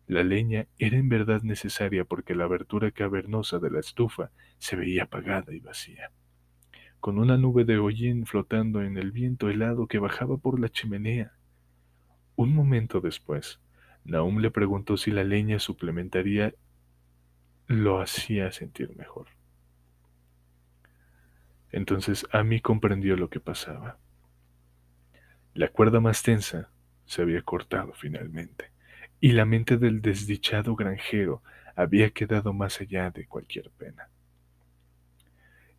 La 0.08 0.24
leña 0.24 0.66
era 0.80 0.96
en 0.96 1.08
verdad 1.08 1.42
necesaria 1.42 2.04
porque 2.04 2.34
la 2.34 2.42
abertura 2.42 2.90
cavernosa 2.90 3.60
de 3.60 3.70
la 3.70 3.78
estufa 3.78 4.32
se 4.58 4.74
veía 4.74 5.04
apagada 5.04 5.54
y 5.54 5.60
vacía, 5.60 6.10
con 6.98 7.20
una 7.20 7.36
nube 7.36 7.64
de 7.64 7.78
hollín 7.78 8.26
flotando 8.26 8.82
en 8.82 8.98
el 8.98 9.12
viento 9.12 9.48
helado 9.48 9.86
que 9.86 10.00
bajaba 10.00 10.38
por 10.38 10.58
la 10.58 10.70
chimenea. 10.70 11.34
Un 12.34 12.52
momento 12.52 13.00
después, 13.00 13.60
Naum 14.06 14.38
le 14.38 14.52
preguntó 14.52 14.96
si 14.96 15.10
la 15.10 15.24
leña 15.24 15.58
suplementaria 15.58 16.54
lo 17.66 18.00
hacía 18.00 18.52
sentir 18.52 18.96
mejor. 18.96 19.26
Entonces 21.72 22.24
Amy 22.30 22.60
comprendió 22.60 23.16
lo 23.16 23.28
que 23.28 23.40
pasaba. 23.40 23.98
La 25.54 25.68
cuerda 25.68 25.98
más 25.98 26.22
tensa 26.22 26.70
se 27.04 27.22
había 27.22 27.42
cortado 27.42 27.92
finalmente, 27.94 28.70
y 29.20 29.32
la 29.32 29.44
mente 29.44 29.76
del 29.76 30.00
desdichado 30.02 30.76
granjero 30.76 31.42
había 31.74 32.10
quedado 32.10 32.52
más 32.52 32.80
allá 32.80 33.10
de 33.10 33.26
cualquier 33.26 33.70
pena. 33.70 34.08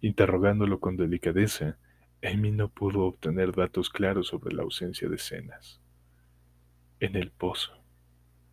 Interrogándolo 0.01 0.80
con 0.80 0.97
delicadeza, 0.97 1.78
Amy 2.21 2.51
no 2.51 2.67
pudo 2.69 3.03
obtener 3.03 3.53
datos 3.53 3.89
claros 3.89 4.28
sobre 4.28 4.53
la 4.53 4.63
ausencia 4.63 5.07
de 5.07 5.17
cenas. 5.17 5.80
En 6.99 7.15
el 7.15 7.32
pozo. 7.32 7.86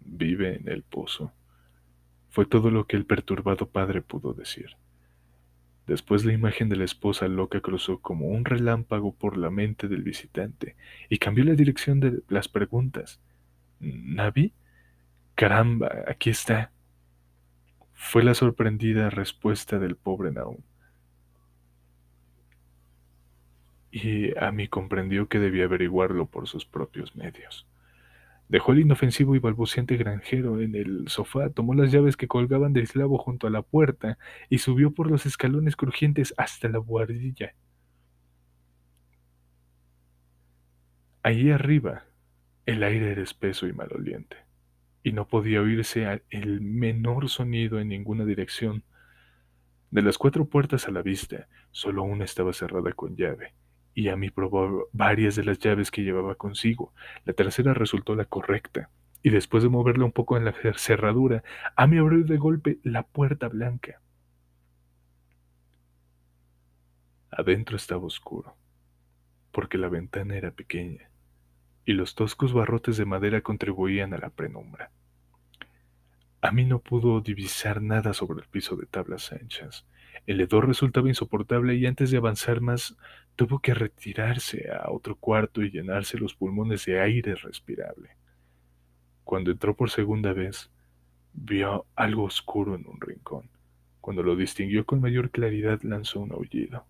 Vive 0.05 0.57
en 0.57 0.69
el 0.69 0.83
pozo. 0.83 1.33
Fue 2.31 2.47
todo 2.47 2.71
lo 2.71 2.87
que 2.87 2.97
el 2.97 3.07
perturbado 3.07 3.69
padre 3.69 4.03
pudo 4.03 4.35
decir. 4.35 4.77
Después 5.87 6.25
la 6.25 6.33
imagen 6.33 6.69
de 6.69 6.77
la 6.77 6.85
esposa 6.85 7.29
loca 7.29 7.61
cruzó 7.61 8.01
como 8.01 8.29
un 8.29 8.45
relámpago 8.45 9.15
por 9.15 9.37
la 9.37 9.51
mente 9.51 9.87
del 9.87 10.03
visitante 10.03 10.77
y 11.11 11.19
cambió 11.19 11.45
la 11.45 11.55
dirección 11.55 12.01
de 12.01 12.23
las 12.29 12.49
preguntas. 12.49 13.21
¿Navi? 13.81 14.55
Caramba, 15.35 16.05
aquí 16.07 16.31
está. 16.31 16.73
Fue 17.93 18.23
la 18.23 18.35
sorprendida 18.35 19.11
respuesta 19.11 19.79
del 19.79 19.97
pobre 19.97 20.33
Naum. 20.33 20.59
Y 23.91 24.37
Amy 24.39 24.69
comprendió 24.69 25.29
que 25.29 25.39
debía 25.39 25.65
averiguarlo 25.65 26.27
por 26.27 26.49
sus 26.49 26.65
propios 26.65 27.15
medios. 27.15 27.67
Dejó 28.55 28.71
el 28.71 28.79
inofensivo 28.79 29.35
y 29.35 29.41
balbuciente 29.41 29.97
granjero 29.97 30.61
en 30.61 30.77
el 30.77 31.09
sofá, 31.09 31.51
tomó 31.51 31.75
las 31.75 31.91
llaves 31.91 32.17
que 32.17 32.29
colgaban 32.29 32.73
del 32.73 32.87
clavo 32.89 33.19
junto 33.19 33.49
a 33.49 33.51
la 33.51 33.63
puerta 33.63 34.17
y 34.49 34.59
subió 34.59 34.93
por 34.93 35.11
los 35.11 35.27
escalones 35.27 35.75
crujientes 35.75 36.33
hasta 36.37 36.69
la 36.69 36.79
buhardilla. 36.79 37.57
Allí 41.25 41.51
arriba, 41.51 42.05
el 42.65 42.85
aire 42.85 43.11
era 43.11 43.23
espeso 43.23 43.67
y 43.67 43.73
maloliente, 43.73 44.37
y 45.03 45.11
no 45.11 45.27
podía 45.27 45.61
oírse 45.61 46.23
el 46.31 46.61
menor 46.61 47.29
sonido 47.31 47.81
en 47.81 47.89
ninguna 47.89 48.25
dirección. 48.25 48.85
De 49.91 50.01
las 50.01 50.17
cuatro 50.17 50.45
puertas 50.45 50.87
a 50.87 50.93
la 50.93 51.03
vista, 51.03 51.49
solo 51.73 52.05
una 52.05 52.25
estaba 52.25 52.53
cerrada 52.53 52.93
con 52.93 53.17
llave, 53.17 53.53
y 53.95 54.09
a 54.09 54.17
mí 54.17 54.31
probó 54.31 54.89
varias 54.93 55.37
de 55.37 55.45
las 55.45 55.59
llaves 55.59 55.91
que 55.91 56.03
llevaba 56.03 56.35
consigo. 56.35 56.93
La 57.25 57.33
tercera 57.33 57.75
resultó 57.75 58.15
la 58.15 58.25
correcta, 58.25 58.91
y 59.23 59.31
después 59.31 59.63
de 59.63 59.69
moverla 59.69 60.05
un 60.05 60.13
poco 60.13 60.37
en 60.37 60.45
la 60.45 60.55
cerradura, 60.77 61.43
Amy 61.77 61.99
abrió 61.99 62.25
de 62.25 62.37
golpe 62.37 62.79
la 62.83 63.05
puerta 63.05 63.49
blanca. 63.49 64.01
Adentro 67.31 67.77
estaba 67.77 68.05
oscuro, 68.05 68.57
porque 69.51 69.79
la 69.79 69.89
ventana 69.89 70.37
era 70.37 70.51
pequeña, 70.51 71.11
y 71.85 71.93
los 71.93 72.15
toscos 72.15 72.53
barrotes 72.53 72.97
de 72.97 73.07
madera 73.07 73.41
contribuían 73.41 74.13
a 74.15 74.19
la 74.19 74.31
penumbra. 74.31 74.91
A 76.41 76.51
mí 76.51 76.67
no 76.67 76.79
pudo 76.79 77.23
divisar 77.23 77.81
nada 77.81 78.13
sobre 78.13 78.43
el 78.43 78.49
piso 78.49 78.77
de 78.77 78.85
tablas 78.85 79.33
anchas. 79.33 79.87
El 80.27 80.43
hedor 80.43 80.69
resultaba 80.69 81.09
insoportable 81.09 81.75
y 81.75 81.87
antes 81.87 82.11
de 82.11 82.19
avanzar 82.19 82.61
más 82.61 82.97
tuvo 83.37 83.59
que 83.59 83.75
retirarse 83.75 84.71
a 84.71 84.91
otro 84.91 85.17
cuarto 85.17 85.63
y 85.63 85.71
llenarse 85.71 86.19
los 86.19 86.35
pulmones 86.35 86.85
de 86.85 87.01
aire 87.01 87.35
respirable. 87.35 88.11
Cuando 89.25 89.51
entró 89.51 89.75
por 89.75 89.91
segunda 89.91 90.33
vez, 90.33 90.71
vio 91.33 91.87
algo 91.97 92.25
oscuro 92.25 92.75
en 92.75 92.87
un 92.87 93.01
rincón. 93.01 93.51
Cuando 94.01 94.23
lo 94.23 94.37
distinguió 94.37 94.85
con 94.85 95.01
mayor 95.01 95.31
claridad 95.31 95.81
lanzó 95.83 96.21
un 96.21 96.33
aullido. 96.33 96.85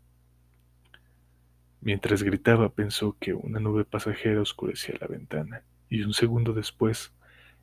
Mientras 1.80 2.22
gritaba 2.22 2.70
pensó 2.70 3.16
que 3.20 3.34
una 3.34 3.60
nube 3.60 3.84
pasajera 3.84 4.40
oscurecía 4.40 4.96
la 5.00 5.06
ventana, 5.06 5.62
y 5.88 6.02
un 6.02 6.14
segundo 6.14 6.52
después 6.52 7.12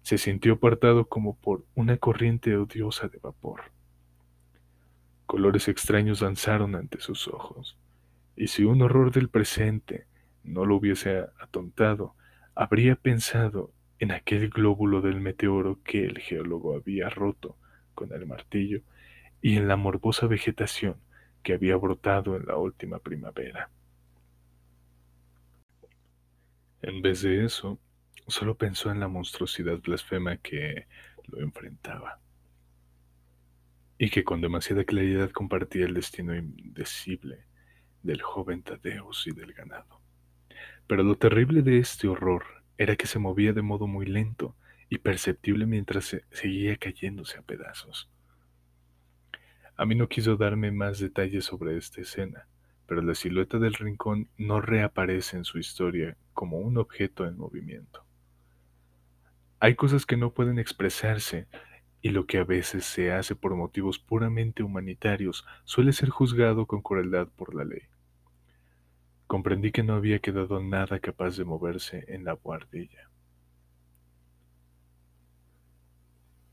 se 0.03 0.17
sintió 0.17 0.53
apartado 0.53 1.07
como 1.07 1.35
por 1.35 1.65
una 1.75 1.97
corriente 1.97 2.55
odiosa 2.55 3.07
de 3.07 3.19
vapor. 3.19 3.63
Colores 5.25 5.67
extraños 5.67 6.19
danzaron 6.19 6.75
ante 6.75 6.99
sus 6.99 7.27
ojos, 7.27 7.77
y 8.35 8.47
si 8.47 8.63
un 8.63 8.81
horror 8.81 9.11
del 9.11 9.29
presente 9.29 10.05
no 10.43 10.65
lo 10.65 10.75
hubiese 10.75 11.25
atontado, 11.39 12.15
habría 12.55 12.95
pensado 12.95 13.73
en 13.99 14.11
aquel 14.11 14.49
glóbulo 14.49 15.01
del 15.01 15.21
meteoro 15.21 15.79
que 15.83 16.05
el 16.05 16.19
geólogo 16.19 16.75
había 16.75 17.09
roto 17.09 17.57
con 17.93 18.11
el 18.13 18.25
martillo 18.25 18.81
y 19.41 19.57
en 19.57 19.67
la 19.67 19.75
morbosa 19.75 20.27
vegetación 20.27 20.97
que 21.43 21.53
había 21.53 21.75
brotado 21.75 22.35
en 22.35 22.45
la 22.45 22.57
última 22.57 22.99
primavera. 22.99 23.69
En 26.81 27.01
vez 27.01 27.21
de 27.21 27.45
eso, 27.45 27.79
Solo 28.27 28.55
pensó 28.55 28.91
en 28.91 28.99
la 28.99 29.07
monstruosidad 29.07 29.79
blasfema 29.79 30.37
que 30.37 30.87
lo 31.27 31.41
enfrentaba 31.41 32.19
y 33.97 34.09
que 34.09 34.23
con 34.23 34.41
demasiada 34.41 34.83
claridad 34.83 35.31
compartía 35.31 35.85
el 35.85 35.93
destino 35.93 36.35
indecible 36.35 37.45
del 38.03 38.21
joven 38.21 38.63
Tadeus 38.63 39.27
y 39.27 39.31
del 39.31 39.53
ganado. 39.53 40.01
Pero 40.87 41.03
lo 41.03 41.15
terrible 41.15 41.61
de 41.61 41.79
este 41.79 42.07
horror 42.07 42.43
era 42.77 42.95
que 42.95 43.07
se 43.07 43.19
movía 43.19 43.53
de 43.53 43.61
modo 43.61 43.87
muy 43.87 44.05
lento 44.05 44.55
y 44.89 44.97
perceptible 44.97 45.65
mientras 45.65 46.17
seguía 46.31 46.75
cayéndose 46.77 47.37
a 47.37 47.43
pedazos. 47.43 48.09
A 49.77 49.85
mí 49.85 49.95
no 49.95 50.09
quiso 50.09 50.35
darme 50.35 50.71
más 50.71 50.99
detalles 50.99 51.45
sobre 51.45 51.77
esta 51.77 52.01
escena, 52.01 52.47
pero 52.87 53.01
la 53.01 53.15
silueta 53.15 53.57
del 53.57 53.73
rincón 53.73 54.27
no 54.37 54.59
reaparece 54.59 55.37
en 55.37 55.45
su 55.45 55.59
historia 55.59 56.17
como 56.33 56.59
un 56.59 56.77
objeto 56.77 57.25
en 57.25 57.37
movimiento. 57.37 58.05
Hay 59.59 59.75
cosas 59.75 60.05
que 60.05 60.17
no 60.17 60.33
pueden 60.33 60.59
expresarse 60.59 61.47
y 62.01 62.09
lo 62.09 62.25
que 62.25 62.39
a 62.39 62.43
veces 62.43 62.85
se 62.85 63.11
hace 63.11 63.35
por 63.35 63.55
motivos 63.55 63.99
puramente 63.99 64.63
humanitarios 64.63 65.45
suele 65.65 65.93
ser 65.93 66.09
juzgado 66.09 66.65
con 66.65 66.81
crueldad 66.81 67.27
por 67.27 67.53
la 67.53 67.63
ley. 67.63 67.83
Comprendí 69.27 69.71
que 69.71 69.83
no 69.83 69.93
había 69.93 70.19
quedado 70.19 70.61
nada 70.61 70.99
capaz 70.99 71.37
de 71.37 71.45
moverse 71.45 72.05
en 72.07 72.25
la 72.25 72.33
guardilla 72.33 73.09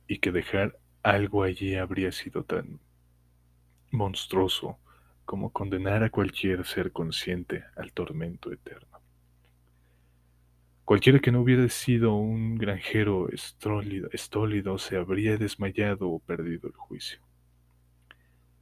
y 0.07 0.19
que 0.19 0.33
dejar 0.33 0.79
algo 1.03 1.43
allí 1.43 1.75
habría 1.75 2.13
sido 2.13 2.45
tan 2.45 2.81
monstruoso 3.91 4.79
como 5.25 5.51
condenar 5.53 6.03
a 6.05 6.11
cualquier 6.11 6.65
ser 6.65 6.93
consciente 6.93 7.65
al 7.77 7.93
tormento 7.93 8.53
eterno. 8.53 8.98
Cualquiera 10.89 11.19
que 11.19 11.31
no 11.31 11.43
hubiera 11.43 11.69
sido 11.69 12.15
un 12.15 12.57
granjero 12.57 13.29
estólido, 13.31 14.79
se 14.79 14.97
habría 14.97 15.37
desmayado 15.37 16.09
o 16.09 16.19
perdido 16.19 16.67
el 16.67 16.73
juicio. 16.73 17.21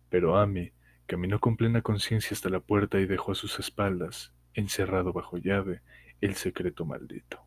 Pero 0.09 0.37
Amy 0.37 0.73
caminó 1.07 1.39
con 1.39 1.57
plena 1.57 1.83
conciencia 1.83 2.35
hasta 2.35 2.51
la 2.51 2.59
puerta 2.59 2.99
y 2.99 3.07
dejó 3.07 3.31
a 3.31 3.37
sus 3.37 3.61
espaldas, 3.61 4.33
encerrado 4.55 5.13
bajo 5.13 5.39
llave, 5.39 5.83
el 6.21 6.35
secreto 6.35 6.85
maldito. 6.85 7.39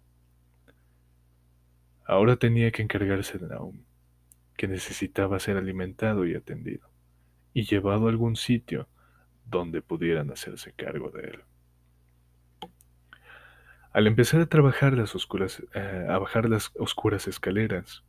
Ahora 2.06 2.38
tenía 2.38 2.72
que 2.72 2.82
encargarse 2.82 3.38
de 3.38 3.50
Naum, 3.50 3.84
que 4.56 4.70
necesitaba 4.70 5.42
ser 5.42 5.58
alimentado 5.58 6.26
y 6.26 6.36
atendido, 6.36 6.90
y 7.54 7.64
llevado 7.64 8.08
a 8.08 8.12
algún 8.12 8.38
sitio 8.38 8.88
donde 9.46 9.82
pudieran 9.82 10.32
hacerse 10.32 10.72
cargo 10.72 11.10
de 11.10 11.24
él. 11.24 11.44
Al 13.92 14.06
empezar 14.06 14.42
a 14.42 14.46
trabajar 14.46 14.94
las 14.94 15.16
oscuras, 15.16 15.64
eh, 15.74 16.06
a 16.08 16.20
bajar 16.20 16.48
las 16.48 16.72
oscuras 16.78 17.28
escaleras, 17.28 18.04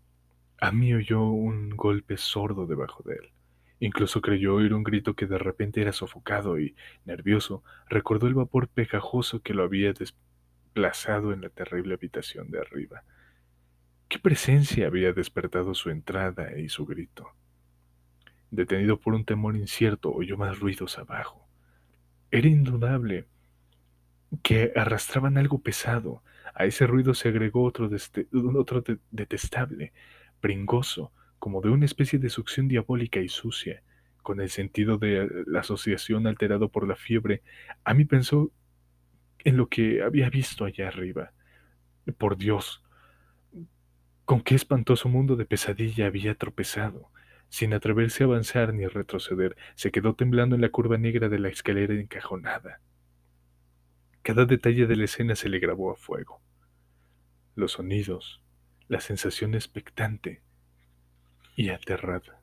mí 0.73 0.93
oyó 0.93 1.23
un 1.23 1.71
golpe 1.71 2.19
sordo 2.19 2.67
debajo 2.67 3.03
de 3.03 3.15
él. 3.15 3.33
Incluso 3.79 4.21
creyó 4.21 4.57
oír 4.57 4.75
un 4.75 4.83
grito 4.83 5.15
que 5.15 5.27
de 5.27 5.39
repente 5.39 5.81
era 5.81 5.93
sofocado 5.93 6.61
y, 6.61 6.77
nervioso, 7.07 7.65
recordó 7.89 8.27
el 8.27 8.35
vapor 8.35 8.69
pegajoso 8.69 9.41
que 9.41 9.55
lo 9.55 9.63
había 9.63 9.95
desplazado 9.95 11.33
en 11.33 11.41
la 11.41 11.49
terrible 11.49 11.95
habitación 11.95 12.51
de 12.51 12.61
arriba. 12.61 13.05
¿Qué 14.09 14.19
presencia 14.19 14.87
había 14.87 15.15
despertado 15.15 15.73
su 15.73 15.89
entrada 15.89 16.59
y 16.59 16.69
su 16.69 16.85
grito? 16.85 17.31
Detenido 18.51 19.01
por 19.01 19.15
un 19.15 19.25
temor 19.25 19.57
incierto, 19.57 20.13
oyó 20.13 20.37
más 20.37 20.61
ruidos 20.61 20.99
abajo. 20.99 21.49
Era 22.31 22.49
indudable 22.49 23.27
que 24.43 24.73
arrastraban 24.77 25.39
algo 25.39 25.61
pesado. 25.61 26.23
A 26.55 26.65
ese 26.65 26.87
ruido 26.87 27.15
se 27.15 27.29
agregó 27.29 27.65
otro, 27.65 27.89
otro 28.57 28.85
detestable, 29.11 29.93
pringoso, 30.41 31.13
como 31.39 31.61
de 31.61 31.71
una 31.71 31.87
especie 31.87 32.19
de 32.19 32.31
succión 32.31 32.69
diabólica 32.69 33.21
y 33.21 33.29
sucia. 33.29 33.83
Con 34.23 34.41
el 34.41 34.51
sentido 34.51 34.99
de 34.99 35.29
la 35.47 35.61
asociación 35.61 36.27
alterado 36.27 36.69
por 36.69 36.87
la 36.87 36.97
fiebre, 36.97 37.43
a 37.85 37.95
mí 37.95 38.05
pensó 38.05 38.53
en 39.45 39.57
lo 39.57 39.69
que 39.69 40.03
había 40.03 40.29
visto 40.29 40.65
allá 40.65 40.89
arriba. 40.89 41.33
Por 42.19 42.37
Dios, 42.37 42.83
con 44.25 44.43
qué 44.43 44.55
espantoso 44.55 45.09
mundo 45.09 45.37
de 45.37 45.47
pesadilla 45.47 46.07
había 46.07 46.35
tropezado. 46.35 47.11
Sin 47.49 47.75
atreverse 47.75 48.23
a 48.23 48.27
avanzar 48.27 48.73
ni 48.75 48.85
a 48.85 48.89
retroceder, 48.89 49.57
se 49.75 49.91
quedó 49.91 50.15
temblando 50.15 50.55
en 50.55 50.61
la 50.61 50.69
curva 50.69 50.99
negra 50.99 51.29
de 51.29 51.41
la 51.41 51.49
escalera 51.49 51.95
encajonada. 51.95 52.81
Cada 54.23 54.45
detalle 54.45 54.87
de 54.87 54.97
la 54.97 55.05
escena 55.05 55.35
se 55.35 55.49
le 55.49 55.59
grabó 55.59 55.93
a 55.93 55.97
fuego. 55.97 56.41
Los 57.55 57.73
sonidos, 57.73 58.43
la 58.89 59.01
sensación 59.01 59.55
expectante 59.55 60.43
y 61.57 61.71
aterrada. 61.71 62.41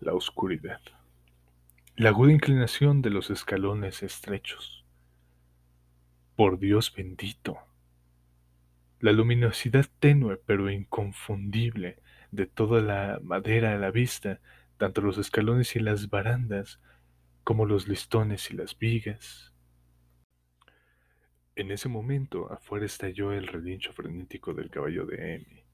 La 0.00 0.14
oscuridad. 0.14 0.80
La 1.96 2.10
aguda 2.10 2.32
inclinación 2.32 3.02
de 3.02 3.10
los 3.10 3.30
escalones 3.30 4.02
estrechos. 4.02 4.84
Por 6.36 6.58
Dios 6.58 6.94
bendito, 6.94 7.58
la 9.00 9.12
luminosidad 9.12 9.86
tenue 10.00 10.36
pero 10.44 10.70
inconfundible 10.70 11.98
de 12.32 12.46
toda 12.46 12.80
la 12.80 13.20
madera 13.22 13.74
a 13.74 13.78
la 13.78 13.90
vista, 13.90 14.40
tanto 14.76 15.00
los 15.00 15.18
escalones 15.18 15.76
y 15.76 15.80
las 15.80 16.10
barandas, 16.10 16.80
como 17.48 17.64
los 17.64 17.88
listones 17.88 18.50
y 18.50 18.56
las 18.56 18.76
vigas. 18.76 19.54
En 21.56 21.70
ese 21.70 21.88
momento, 21.88 22.52
afuera 22.52 22.84
estalló 22.84 23.32
el 23.32 23.46
relincho 23.46 23.94
frenético 23.94 24.52
del 24.52 24.68
caballo 24.68 25.06
de 25.06 25.36
Amy, 25.36 25.64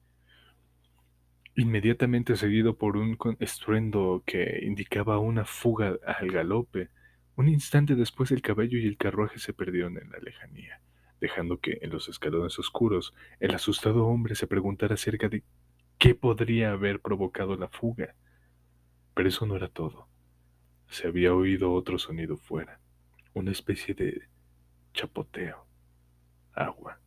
inmediatamente 1.57 2.37
seguido 2.37 2.77
por 2.77 2.95
un 2.95 3.17
estruendo 3.41 4.23
que 4.25 4.61
indicaba 4.63 5.19
una 5.19 5.43
fuga 5.43 5.97
al 6.07 6.31
galope. 6.31 6.91
Un 7.35 7.49
instante 7.49 7.95
después 7.95 8.31
el 8.31 8.41
caballo 8.41 8.77
y 8.77 8.87
el 8.87 8.95
carruaje 8.95 9.37
se 9.37 9.51
perdieron 9.51 9.97
en 9.97 10.11
la 10.11 10.19
lejanía 10.19 10.79
dejando 11.19 11.59
que, 11.59 11.79
en 11.81 11.89
los 11.89 12.07
escalones 12.07 12.57
oscuros, 12.57 13.13
el 13.41 13.53
asustado 13.53 14.05
hombre 14.05 14.35
se 14.35 14.47
preguntara 14.47 14.93
acerca 14.93 15.27
de 15.27 15.43
qué 15.97 16.15
podría 16.15 16.71
haber 16.71 17.01
provocado 17.01 17.57
la 17.57 17.67
fuga. 17.67 18.15
Pero 19.13 19.27
eso 19.27 19.45
no 19.45 19.57
era 19.57 19.67
todo. 19.67 20.07
Se 20.89 21.07
había 21.07 21.33
oído 21.33 21.73
otro 21.73 21.97
sonido 21.99 22.37
fuera, 22.37 22.79
una 23.33 23.51
especie 23.51 23.93
de 23.93 24.23
chapoteo. 24.93 25.65
Agua. 26.53 26.99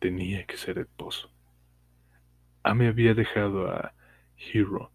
Tenía 0.00 0.44
que 0.44 0.56
ser 0.56 0.78
el 0.78 0.86
pozo. 0.86 1.30
Ame 2.62 2.88
había 2.88 3.14
dejado 3.14 3.70
a 3.70 3.94
Hero 4.36 4.90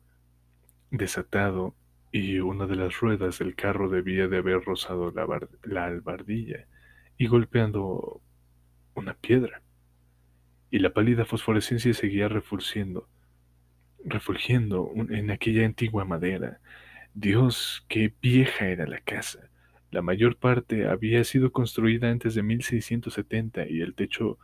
desatado 0.92 1.76
y 2.12 2.40
una 2.40 2.66
de 2.66 2.76
las 2.76 3.00
ruedas 3.00 3.40
del 3.40 3.56
carro 3.56 3.90
debía 3.90 4.28
de 4.28 4.38
haber 4.38 4.64
rozado 4.64 5.12
la, 5.12 5.28
la 5.64 5.86
albardilla 5.86 6.66
y 7.18 7.28
golpeando 7.28 8.22
una 8.96 9.14
piedra. 9.14 9.62
Y 10.72 10.80
la 10.80 10.94
pálida 10.94 11.26
fosforescencia 11.26 11.94
seguía 11.94 12.28
refulgiendo, 12.28 13.08
refulgiendo 14.04 14.92
en 15.10 15.32
aquella 15.32 15.66
antigua 15.66 16.06
madera. 16.06 16.60
Dios, 17.20 17.84
qué 17.90 18.14
vieja 18.22 18.68
era 18.68 18.88
la 18.88 19.02
casa. 19.02 19.50
La 19.92 20.02
mayor 20.02 20.38
parte 20.38 20.88
había 20.88 21.22
sido 21.26 21.52
construida 21.52 22.10
antes 22.10 22.34
de 22.34 22.44
1670 22.44 23.68
y 23.68 23.82
el 23.82 23.94
techo 23.94 24.40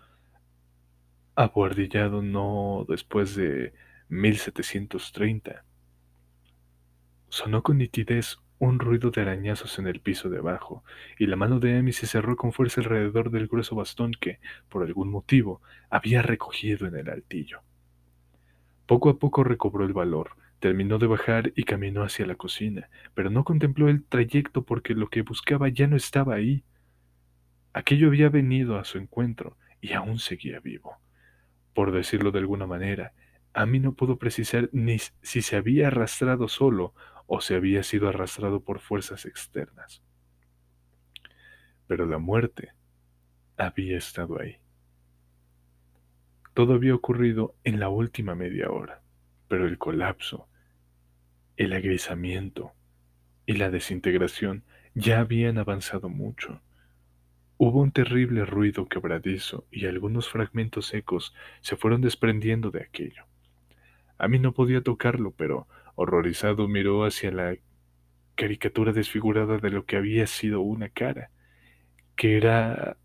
abuhardillado 1.36 2.22
no 2.22 2.86
después 2.90 3.34
de 3.34 3.72
1730. 4.10 5.64
Sonó 7.30 7.64
con 7.64 7.78
nitidez 7.78 8.40
un 8.60 8.80
ruido 8.80 9.10
de 9.10 9.22
arañazos 9.22 9.80
en 9.80 9.88
el 9.88 10.02
piso 10.02 10.30
de 10.30 10.40
abajo, 10.40 10.84
y 11.18 11.28
la 11.28 11.38
mano 11.38 11.62
de 11.62 11.78
Amy 11.78 11.94
se 11.94 12.08
cerró 12.08 12.36
con 12.36 12.52
fuerza 12.52 12.82
alrededor 12.82 13.32
del 13.32 13.48
grueso 13.48 13.78
bastón 13.78 14.12
que, 14.20 14.40
por 14.68 14.84
algún 14.84 15.10
motivo, 15.10 15.62
había 15.90 16.22
recogido 16.22 16.88
en 16.88 16.98
el 16.98 17.10
altillo. 17.10 17.62
Poco 18.86 19.10
a 19.10 19.18
poco 19.18 19.46
recobró 19.46 19.86
el 19.86 19.94
valor, 19.94 20.32
terminó 20.66 20.98
de 20.98 21.06
bajar 21.06 21.54
y 21.56 21.64
caminó 21.64 22.02
hacia 22.02 22.26
la 22.26 22.34
cocina, 22.34 22.90
pero 23.14 23.30
no 23.30 23.44
contempló 23.44 23.88
el 23.88 24.04
trayecto 24.04 24.64
porque 24.64 24.96
lo 24.96 25.12
que 25.12 25.22
buscaba 25.22 25.70
ya 25.70 25.86
no 25.86 25.96
estaba 25.96 26.34
ahí. 26.34 26.64
Aquello 27.72 28.08
había 28.08 28.30
venido 28.30 28.80
a 28.80 28.84
su 28.84 28.98
encuentro 28.98 29.60
y 29.80 29.94
aún 29.94 30.18
seguía 30.18 30.60
vivo. 30.60 30.98
Por 31.76 31.92
decirlo 31.92 32.32
de 32.32 32.40
alguna 32.40 32.66
manera, 32.66 33.14
Amy 33.54 33.80
no 33.80 33.94
pudo 33.94 34.18
precisar 34.18 34.68
ni 34.72 34.98
si 35.22 35.44
se 35.44 35.56
había 35.56 35.90
arrastrado 35.90 36.48
solo 36.48 36.96
o 37.28 37.42
se 37.42 37.54
había 37.54 37.84
sido 37.84 38.10
arrastrado 38.10 38.62
por 38.62 38.80
fuerzas 38.80 39.28
externas. 39.28 40.02
Pero 41.86 42.08
la 42.08 42.18
muerte 42.18 42.72
había 43.56 44.00
estado 44.00 44.42
ahí. 44.42 44.58
Todo 46.56 46.74
había 46.74 46.96
ocurrido 46.96 47.54
en 47.64 47.80
la 47.80 47.90
última 47.90 48.34
media 48.34 48.72
hora, 48.72 49.04
pero 49.48 49.68
el 49.68 49.78
colapso, 49.78 50.50
el 51.58 51.74
agrisamiento 51.74 52.74
y 53.46 53.54
la 53.54 53.70
desintegración 53.70 54.64
ya 54.94 55.20
habían 55.20 55.58
avanzado 55.58 56.10
mucho. 56.10 56.62
Hubo 57.58 57.82
un 57.82 57.92
terrible 57.92 58.46
ruido 58.46 58.88
quebradizo 58.88 59.66
y 59.72 59.86
algunos 59.86 60.30
fragmentos 60.30 60.88
secos 60.88 61.34
se 61.62 61.78
fueron 61.78 62.02
desprendiendo 62.02 62.72
de 62.72 62.82
aquello. 62.82 63.26
A 64.18 64.28
mí 64.28 64.40
no 64.40 64.54
podía 64.54 64.82
tocarlo, 64.82 65.32
pero 65.32 65.68
Horrorizado 65.96 66.68
miró 66.68 67.06
hacia 67.06 67.32
la 67.32 67.56
caricatura 68.36 68.92
desfigurada 68.92 69.58
de 69.58 69.70
lo 69.70 69.86
que 69.86 69.96
había 69.96 70.28
sido 70.28 70.62
una 70.62 70.90
cara. 70.90 71.32
¿Qué 72.16 72.38
era... 72.38 72.98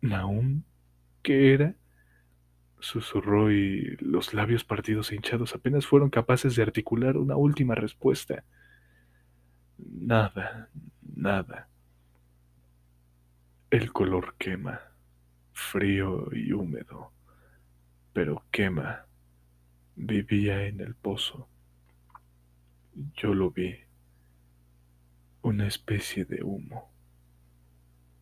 Naum? 0.00 0.64
¿Qué 1.22 1.52
era? 1.54 1.74
Susurró 2.82 3.52
y 3.52 3.96
los 4.00 4.34
labios 4.34 4.64
partidos 4.64 5.12
e 5.12 5.14
hinchados 5.14 5.54
apenas 5.54 5.86
fueron 5.86 6.10
capaces 6.10 6.56
de 6.56 6.64
articular 6.64 7.16
una 7.16 7.36
última 7.36 7.76
respuesta. 7.76 8.42
Nada, 9.78 10.68
nada. 11.00 11.68
El 13.70 13.92
color 13.92 14.34
quema, 14.36 14.80
frío 15.52 16.26
y 16.34 16.52
húmedo, 16.52 17.12
pero 18.12 18.44
quema. 18.50 19.06
Vivía 19.94 20.66
en 20.66 20.80
el 20.80 20.96
pozo. 20.96 21.48
Yo 23.14 23.32
lo 23.32 23.52
vi, 23.52 23.76
una 25.42 25.68
especie 25.68 26.24
de 26.24 26.42
humo, 26.42 26.90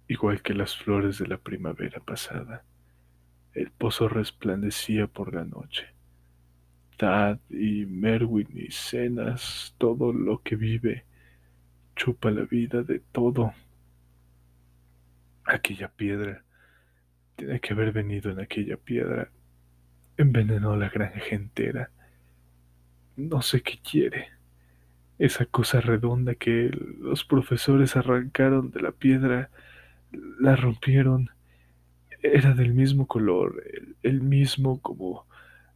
igual 0.06 0.42
que 0.42 0.52
las 0.52 0.76
flores 0.76 1.16
de 1.16 1.28
la 1.28 1.38
primavera 1.38 2.00
pasada. 2.00 2.62
El 3.54 3.70
pozo 3.70 4.08
resplandecía 4.08 5.06
por 5.06 5.34
la 5.34 5.44
noche. 5.44 5.86
Tad 6.96 7.38
y 7.48 7.86
Merwin 7.86 8.48
y 8.54 8.70
Cenas, 8.70 9.74
todo 9.78 10.12
lo 10.12 10.42
que 10.42 10.56
vive, 10.56 11.04
chupa 11.96 12.30
la 12.30 12.42
vida 12.42 12.82
de 12.82 13.00
todo. 13.12 13.52
Aquella 15.44 15.88
piedra, 15.88 16.44
tiene 17.36 17.60
que 17.60 17.72
haber 17.72 17.92
venido 17.92 18.30
en 18.30 18.40
aquella 18.40 18.76
piedra, 18.76 19.30
envenenó 20.16 20.76
la 20.76 20.88
granja 20.88 21.34
entera. 21.34 21.90
No 23.16 23.42
sé 23.42 23.62
qué 23.62 23.78
quiere 23.78 24.40
esa 25.20 25.44
cosa 25.44 25.82
redonda 25.82 26.34
que 26.34 26.70
los 26.98 27.24
profesores 27.24 27.94
arrancaron 27.94 28.70
de 28.70 28.80
la 28.80 28.90
piedra, 28.90 29.50
la 30.40 30.56
rompieron, 30.56 31.28
era 32.22 32.52
del 32.54 32.74
mismo 32.74 33.06
color, 33.06 33.62
el, 34.02 34.20
mismo 34.20 34.80
como 34.80 35.26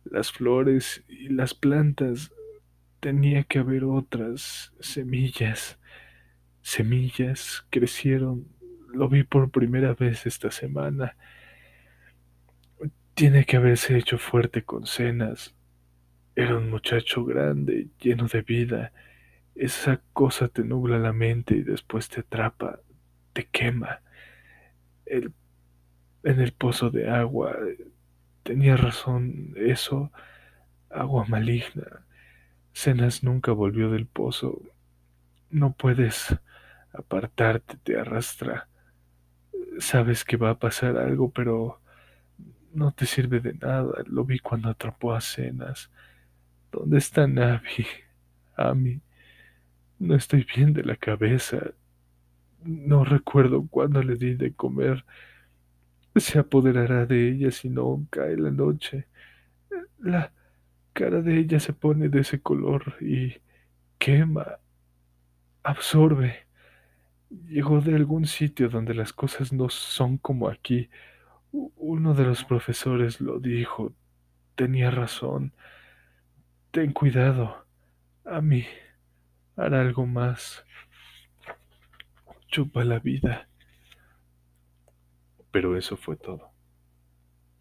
las 0.04 0.32
flores 0.32 1.04
y 1.08 1.28
las 1.28 1.54
plantas. 1.54 2.32
Tenía 3.00 3.44
que 3.44 3.58
haber 3.58 3.84
otras 3.84 4.72
semillas. 4.80 5.78
Semillas 6.62 7.66
crecieron. 7.70 8.46
Lo 8.92 9.08
vi 9.08 9.24
por 9.24 9.50
primera 9.50 9.94
vez 9.94 10.26
esta 10.26 10.50
semana. 10.50 11.16
Tiene 13.14 13.44
que 13.44 13.56
haberse 13.56 13.96
hecho 13.96 14.18
fuerte 14.18 14.62
con 14.62 14.86
cenas. 14.86 15.54
Era 16.36 16.56
un 16.56 16.70
muchacho 16.70 17.24
grande, 17.24 17.88
lleno 18.00 18.26
de 18.26 18.42
vida 18.42 18.92
esa 19.54 20.00
cosa 20.12 20.48
te 20.48 20.64
nubla 20.64 20.98
la 20.98 21.12
mente 21.12 21.56
y 21.56 21.62
después 21.62 22.08
te 22.08 22.20
atrapa, 22.20 22.80
te 23.32 23.46
quema. 23.46 24.00
El, 25.06 25.32
en 26.24 26.40
el 26.40 26.52
pozo 26.52 26.90
de 26.90 27.08
agua, 27.10 27.56
tenía 28.42 28.76
razón, 28.76 29.54
eso 29.56 30.10
agua 30.90 31.24
maligna. 31.26 32.04
Cenas 32.72 33.22
nunca 33.22 33.52
volvió 33.52 33.90
del 33.90 34.06
pozo. 34.06 34.60
No 35.50 35.72
puedes 35.72 36.36
apartarte, 36.92 37.76
te 37.82 37.98
arrastra. 37.98 38.68
Sabes 39.78 40.24
que 40.24 40.36
va 40.36 40.50
a 40.50 40.58
pasar 40.58 40.96
algo, 40.96 41.30
pero 41.30 41.80
no 42.72 42.92
te 42.92 43.06
sirve 43.06 43.40
de 43.40 43.54
nada. 43.54 44.02
Lo 44.06 44.24
vi 44.24 44.38
cuando 44.38 44.68
atrapó 44.68 45.14
a 45.14 45.20
Cenas. 45.20 45.90
¿Dónde 46.72 46.98
está 46.98 47.26
Navi? 47.26 47.86
Ami. 48.56 49.00
No 49.98 50.14
estoy 50.14 50.46
bien 50.56 50.72
de 50.72 50.84
la 50.84 50.96
cabeza. 50.96 51.72
No 52.62 53.04
recuerdo 53.04 53.66
cuándo 53.68 54.02
le 54.02 54.16
di 54.16 54.34
de 54.34 54.52
comer. 54.52 55.04
Se 56.16 56.38
apoderará 56.38 57.06
de 57.06 57.30
ella 57.30 57.50
si 57.50 57.68
no 57.68 58.06
cae 58.10 58.36
la 58.36 58.50
noche. 58.50 59.06
La 59.98 60.32
cara 60.92 61.22
de 61.22 61.38
ella 61.38 61.58
se 61.60 61.72
pone 61.72 62.08
de 62.08 62.20
ese 62.20 62.40
color 62.40 62.96
y 63.00 63.34
quema, 63.98 64.58
absorbe. 65.62 66.46
Llegó 67.48 67.80
de 67.80 67.94
algún 67.96 68.26
sitio 68.26 68.68
donde 68.68 68.94
las 68.94 69.12
cosas 69.12 69.52
no 69.52 69.68
son 69.68 70.18
como 70.18 70.48
aquí. 70.48 70.88
Uno 71.52 72.14
de 72.14 72.24
los 72.24 72.44
profesores 72.44 73.20
lo 73.20 73.40
dijo. 73.40 73.92
Tenía 74.54 74.90
razón. 74.90 75.52
Ten 76.70 76.92
cuidado. 76.92 77.66
A 78.24 78.40
mí 78.40 78.64
hará 79.56 79.80
algo 79.80 80.06
más. 80.06 80.64
Chupa 82.48 82.84
la 82.84 82.98
vida. 83.00 83.48
Pero 85.54 85.76
eso 85.76 85.96
fue 85.96 86.16
todo. 86.16 86.50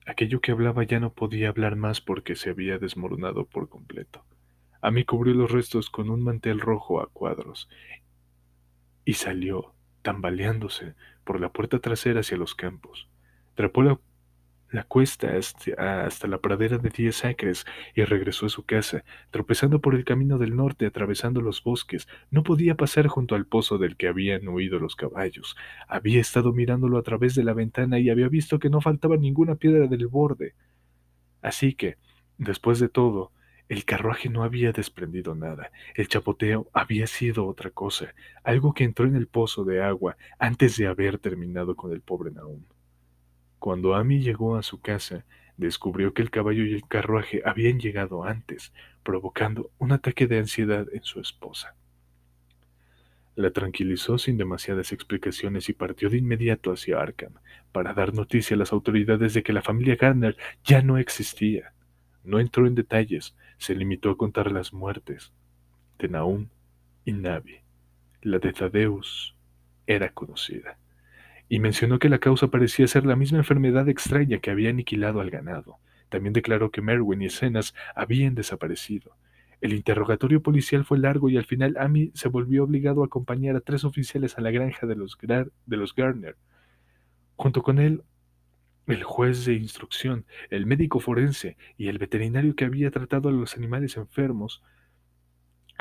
Aquello 0.07 0.41
que 0.41 0.52
hablaba 0.52 0.82
ya 0.84 0.99
no 0.99 1.14
podía 1.14 1.49
hablar 1.49 1.76
más 1.76 2.02
porque 2.02 2.36
se 2.36 2.49
había 2.49 2.80
desmoronado 2.80 3.45
por 3.45 3.70
completo. 3.70 4.26
A 4.82 4.90
mí 4.90 5.06
cubrió 5.06 5.36
los 5.36 5.52
restos 5.52 5.91
con 5.91 6.10
un 6.10 6.24
mantel 6.24 6.60
rojo 6.60 7.02
a 7.02 7.11
cuadros 7.11 7.70
y 9.06 9.14
salió, 9.14 9.76
tambaleándose, 10.02 10.95
por 11.24 11.40
la 11.40 11.53
puerta 11.53 11.78
trasera 11.78 12.22
hacia 12.22 12.36
los 12.36 12.56
campos. 12.56 13.10
Trepó 13.53 13.84
la 13.84 13.99
la 14.74 14.84
cuesta 14.84 15.38
hasta, 15.38 16.28
la 16.28 16.40
pradera 16.40 16.80
de 16.80 16.90
diez 16.90 17.24
acres 17.26 17.64
y 17.94 18.04
regresó 18.06 18.48
a 18.48 18.50
su 18.50 18.66
casa, 18.66 19.04
tropezando 19.30 19.80
por 19.82 19.94
el 19.94 20.04
camino 20.04 20.40
del 20.40 20.56
norte, 20.56 20.88
atravesando 20.88 21.41
los 21.41 21.64
bosques. 21.64 22.08
No 22.32 22.41
podía 22.41 22.76
pasar 22.76 23.06
junto 23.08 23.36
al 23.36 23.45
pozo 23.45 23.78
del 23.78 23.95
que 23.95 24.08
habían 24.08 24.48
huido 24.48 24.80
los 24.80 24.95
caballos. 24.95 25.56
Había 25.88 26.20
estado 26.20 26.54
mirándolo 26.54 26.98
a 26.98 27.04
través 27.04 27.36
de 27.36 27.44
la 27.44 27.54
ventana 27.54 28.00
y 28.00 28.10
había 28.10 28.28
visto 28.30 28.58
que 28.58 28.72
no 28.72 28.82
faltaba 28.82 29.16
ninguna 29.16 29.56
piedra 29.56 29.86
del 29.86 30.08
borde. 30.08 30.56
Así 31.44 31.76
que, 31.76 31.98
después 32.40 32.80
de 32.80 32.90
todo, 32.90 33.32
el 33.70 33.86
carruaje 33.86 34.30
no 34.30 34.44
había 34.44 34.72
desprendido 34.72 35.36
nada. 35.36 35.72
El 35.94 36.08
chapoteo 36.08 36.68
había 36.74 37.06
sido 37.06 37.45
otra 37.45 37.70
cosa, 37.70 38.16
algo 38.44 38.74
que 38.74 38.86
entró 38.86 39.06
en 39.06 39.16
el 39.16 39.28
pozo 39.28 39.66
de 39.66 39.84
agua 39.84 40.18
antes 40.40 40.78
de 40.78 40.88
haber 40.88 41.20
terminado 41.20 41.76
con 41.76 41.91
el 41.91 42.02
pobre 42.02 42.32
Naum. 42.32 42.64
Cuando 43.64 43.95
Amy 43.95 44.19
llegó 44.19 44.57
a 44.57 44.61
su 44.61 44.81
casa, 44.81 45.23
descubrió 45.56 46.14
que 46.14 46.22
el 46.22 46.30
caballo 46.31 46.65
y 46.65 46.73
el 46.73 46.85
carruaje 46.85 47.41
habían 47.45 47.80
llegado 47.80 48.26
antes, 48.26 48.73
provocando 49.03 49.72
un 49.77 49.94
ataque 49.94 50.27
de 50.27 50.40
ansiedad 50.40 50.85
en 50.91 51.02
su 51.03 51.22
esposa. 51.22 51.73
La 53.35 53.52
tranquilizó 53.52 54.18
sin 54.18 54.35
demasiadas 54.35 54.91
explicaciones 54.91 55.69
y 55.69 55.73
partió 55.73 56.10
de 56.10 56.18
inmediato 56.18 56.73
hacia 56.73 56.99
Arkham 56.99 57.35
para 57.72 57.94
dar 57.94 58.14
noticia 58.14 58.56
a 58.56 58.57
las 58.57 58.73
autoridades 58.73 59.34
de 59.34 59.44
que 59.44 59.53
la 59.53 59.61
familia 59.61 59.95
Garner 59.95 60.35
ya 60.65 60.81
no 60.81 60.98
existía. 60.98 61.72
No 62.26 62.41
entró 62.41 62.68
en 62.68 62.76
detalles, 62.76 63.34
se 63.60 63.76
limitó 63.76 64.10
a 64.10 64.18
contar 64.18 64.52
las 64.52 64.73
muertes 64.73 65.31
de 65.99 66.10
Naum 66.10 66.49
y 67.06 67.14
Navi. 67.14 67.61
La 68.23 68.40
de 68.40 68.52
Thaddeus 68.52 69.38
era 69.88 70.10
conocida 70.10 70.77
y 71.49 71.60
mencionó 71.60 71.99
que 71.99 72.10
la 72.10 72.20
causa 72.20 72.48
parecía 72.48 72.88
ser 72.88 73.06
la 73.06 73.15
misma 73.15 73.40
enfermedad 73.40 73.90
extraña 73.90 74.40
que 74.40 74.52
había 74.52 74.70
aniquilado 74.70 75.22
al 75.22 75.30
ganado. 75.30 75.78
También 76.10 76.34
declaró 76.34 76.72
que 76.72 76.82
Merwin 76.82 77.22
y 77.22 77.26
Escenas 77.26 77.74
habían 77.95 78.36
desaparecido. 78.36 79.18
El 79.61 79.74
interrogatorio 79.74 80.41
policial 80.44 80.84
fue 80.84 80.99
largo 80.99 81.30
y 81.30 81.38
al 81.38 81.45
final 81.45 81.78
Amy 81.80 82.11
se 82.15 82.28
volvió 82.28 82.64
obligado 82.64 83.02
a 83.02 83.06
acompañar 83.06 83.56
a 83.56 83.61
tres 83.61 83.86
oficiales 83.86 84.38
a 84.38 84.41
la 84.41 84.52
granja 84.52 84.86
de 84.86 84.95
los, 84.95 85.18
de 85.22 85.78
los 85.78 85.95
Garner. 85.95 86.36
Junto 87.36 87.64
con 87.64 87.80
él, 87.80 88.03
el 88.88 89.03
juez 89.03 89.45
de 89.45 89.53
instrucción, 89.53 90.26
el 90.49 90.65
médico 90.65 90.99
forense 90.99 91.56
y 91.78 91.88
el 91.88 91.98
veterinario 91.98 92.56
que 92.56 92.65
había 92.65 92.91
tratado 92.91 93.30
a 93.30 93.32
los 93.32 93.56
animales 93.56 93.95
enfermos 93.95 94.61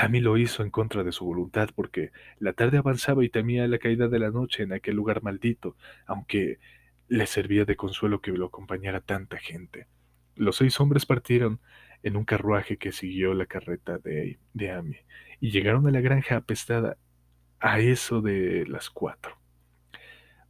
Amy 0.03 0.19
lo 0.19 0.37
hizo 0.37 0.65
en 0.65 0.71
contra 0.71 1.05
de 1.05 1.13
su 1.13 1.25
voluntad 1.25 1.69
porque 1.77 2.11
la 2.41 2.55
tarde 2.55 2.77
avanzaba 2.77 3.25
y 3.25 3.29
temía 3.29 3.69
la 3.69 3.79
caída 3.79 4.09
de 4.09 4.19
la 4.19 4.33
noche 4.33 4.65
en 4.65 4.73
aquel 4.73 4.97
lugar 4.97 5.23
maldito, 5.23 5.77
aunque 6.07 6.59
le 7.07 7.25
servía 7.27 7.65
de 7.65 7.77
consuelo 7.77 8.21
que 8.21 8.33
lo 8.33 8.47
acompañara 8.47 9.01
tanta 9.01 9.39
gente. 9.39 9.87
Los 10.35 10.57
seis 10.57 10.81
hombres 10.81 11.07
partieron 11.07 11.61
en 12.03 12.17
un 12.17 12.25
carruaje 12.25 12.79
que 12.79 12.91
siguió 12.91 13.33
la 13.33 13.47
carreta 13.47 13.99
de, 13.99 14.41
de 14.55 14.71
Amy 14.73 14.97
y 15.39 15.53
llegaron 15.53 15.87
a 15.87 15.93
la 15.93 16.01
granja 16.01 16.37
apestada 16.37 16.97
a 17.61 17.79
eso 17.79 18.21
de 18.23 18.67
las 18.67 18.91
cuatro. 18.91 19.37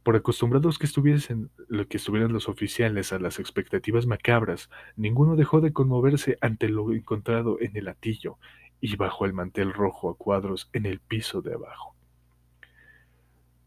Por 0.01 0.15
acostumbrados 0.15 0.79
que 0.79 0.87
estuviesen 0.87 1.51
que 1.89 1.97
estuvieran 1.97 2.33
los 2.33 2.49
oficiales 2.49 3.13
a 3.13 3.19
las 3.19 3.39
expectativas 3.39 4.07
macabras, 4.07 4.71
ninguno 4.95 5.35
dejó 5.35 5.61
de 5.61 5.73
conmoverse 5.73 6.39
ante 6.41 6.69
lo 6.69 6.91
encontrado 6.91 7.61
en 7.61 7.77
el 7.77 7.87
atillo 7.87 8.39
y 8.83 8.97
bajo 8.97 9.25
el 9.25 9.31
mantel 9.31 9.71
rojo 9.71 10.09
a 10.09 10.17
cuadros 10.17 10.69
en 10.73 10.85
el 10.85 10.99
piso 10.99 11.41
de 11.41 11.53
abajo. 11.53 11.95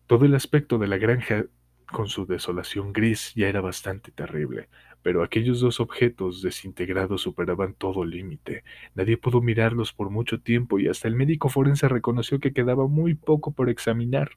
Todo 0.07 0.27
el 0.27 0.35
aspecto 0.35 0.77
de 0.77 0.89
la 0.89 0.99
granja 0.99 1.47
con 1.91 2.09
su 2.09 2.27
desolación 2.27 2.93
gris 2.93 3.33
ya 3.35 3.49
era 3.49 3.63
bastante 3.63 4.13
terrible, 4.13 4.69
pero 5.01 5.23
aquellos 5.23 5.61
dos 5.61 5.81
objetos 5.81 6.43
desintegrados 6.43 7.23
superaban 7.23 7.73
todo 7.73 8.05
límite. 8.05 8.63
Nadie 8.95 9.17
pudo 9.17 9.41
mirarlos 9.41 9.95
por 9.95 10.11
mucho 10.11 10.39
tiempo 10.39 10.79
y 10.79 10.87
hasta 10.87 11.09
el 11.09 11.17
médico 11.17 11.49
forense 11.49 11.89
reconoció 11.89 12.39
que 12.39 12.53
quedaba 12.53 12.87
muy 12.87 13.15
poco 13.15 13.53
por 13.53 13.71
examinar. 13.71 14.33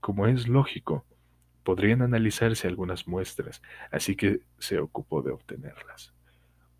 Como 0.00 0.26
es 0.26 0.48
lógico, 0.48 1.04
podrían 1.62 2.00
analizarse 2.00 2.68
algunas 2.68 3.06
muestras, 3.06 3.60
así 3.90 4.16
que 4.16 4.40
se 4.58 4.78
ocupó 4.78 5.20
de 5.20 5.32
obtenerlas. 5.32 6.14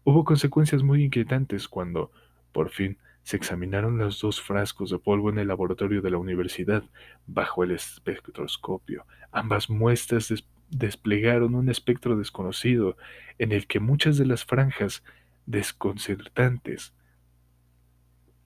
Hubo 0.04 0.24
consecuencias 0.24 0.82
muy 0.82 1.04
inquietantes 1.04 1.68
cuando, 1.68 2.10
por 2.54 2.70
fin, 2.70 2.96
se 3.24 3.36
examinaron 3.36 3.98
los 3.98 4.20
dos 4.20 4.40
frascos 4.40 4.90
de 4.90 4.98
polvo 4.98 5.28
en 5.28 5.38
el 5.38 5.48
laboratorio 5.48 6.00
de 6.00 6.10
la 6.10 6.18
universidad 6.18 6.84
bajo 7.26 7.64
el 7.64 7.72
espectroscopio. 7.72 9.06
Ambas 9.32 9.68
muestras 9.68 10.32
desplegaron 10.70 11.54
un 11.54 11.68
espectro 11.68 12.16
desconocido 12.16 12.96
en 13.38 13.50
el 13.50 13.66
que 13.66 13.80
muchas 13.80 14.18
de 14.18 14.26
las 14.26 14.44
franjas 14.44 15.02
desconcertantes 15.46 16.94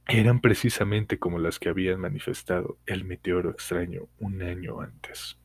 eran 0.06 0.40
precisamente 0.40 1.18
como 1.18 1.39
las 1.39 1.59
que 1.59 1.68
habían 1.68 2.01
manifestado 2.01 2.78
el 2.86 3.05
meteoro 3.05 3.51
extraño 3.51 4.09
un 4.18 4.40
año 4.43 4.80
antes. 4.80 5.39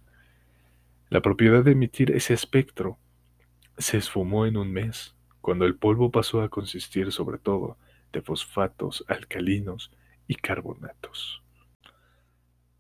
La 1.10 1.22
propiedad 1.22 1.64
de 1.64 1.72
emitir 1.72 2.12
ese 2.12 2.34
espectro 2.34 2.98
se 3.78 3.98
esfumó 3.98 4.46
en 4.46 4.56
un 4.56 4.72
mes, 4.72 5.16
cuando 5.42 5.66
el 5.66 5.76
polvo 5.76 6.12
pasó 6.12 6.42
a 6.42 6.50
consistir 6.50 7.12
sobre 7.12 7.40
todo 7.40 7.78
de 8.14 8.22
fosfatos 8.22 9.04
alcalinos 9.10 9.92
y 10.28 10.36
carbonatos. 10.36 11.44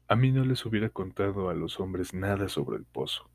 A 0.07 0.15
mí 0.15 0.31
no 0.31 0.45
les 0.45 0.65
hubiera 0.65 0.89
contado 0.89 1.49
a 1.49 1.53
los 1.53 1.79
hombres 1.79 2.13
nada 2.13 2.47
sobre 2.47 2.77
el 2.77 2.85
pozo, 2.85 3.29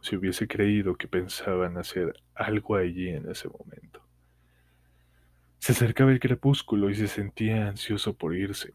si 0.00 0.16
hubiese 0.16 0.46
creído 0.46 0.96
que 0.96 1.08
pensaban 1.08 1.76
hacer 1.76 2.14
algo 2.34 2.76
allí 2.76 3.08
en 3.08 3.28
ese 3.30 3.48
momento. 3.48 4.02
Se 5.58 5.72
acercaba 5.72 6.12
el 6.12 6.20
crepúsculo 6.20 6.90
y 6.90 6.94
se 6.94 7.08
sentía 7.08 7.68
ansioso 7.68 8.14
por 8.14 8.36
irse, 8.36 8.72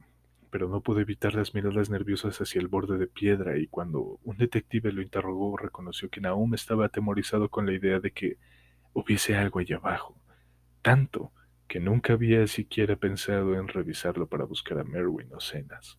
pero 0.49 0.67
no 0.67 0.81
pude 0.81 1.03
evitar 1.03 1.33
las 1.33 1.53
miradas 1.53 1.89
nerviosas 1.89 2.41
hacia 2.41 2.59
el 2.59 2.67
borde 2.67 2.97
de 2.97 3.07
piedra 3.07 3.57
y 3.57 3.67
cuando 3.67 4.19
un 4.23 4.37
detective 4.37 4.91
lo 4.91 5.01
interrogó 5.01 5.55
reconoció 5.55 6.09
que 6.09 6.19
Naum 6.19 6.53
estaba 6.53 6.87
atemorizado 6.87 7.49
con 7.49 7.65
la 7.65 7.73
idea 7.73 7.99
de 7.99 8.11
que 8.11 8.37
hubiese 8.93 9.37
algo 9.37 9.59
allá 9.59 9.77
abajo, 9.77 10.17
tanto 10.81 11.31
que 11.71 11.79
nunca 11.79 12.11
había 12.11 12.45
siquiera 12.47 12.97
pensado 12.97 13.55
en 13.55 13.69
revisarlo 13.69 14.27
para 14.27 14.43
buscar 14.43 14.77
a 14.77 14.83
Merwin 14.83 15.29
o 15.33 15.39
Cenas. 15.39 15.97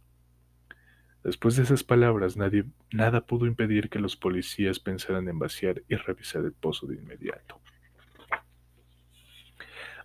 Después 1.24 1.56
de 1.56 1.62
esas 1.62 1.82
palabras, 1.82 2.36
nadie, 2.36 2.66
nada 2.92 3.24
pudo 3.24 3.46
impedir 3.46 3.88
que 3.88 3.98
los 3.98 4.14
policías 4.14 4.80
pensaran 4.80 5.26
en 5.30 5.38
vaciar 5.38 5.82
y 5.88 5.94
revisar 5.94 6.44
el 6.44 6.52
pozo 6.52 6.86
de 6.86 6.96
inmediato. 6.96 7.58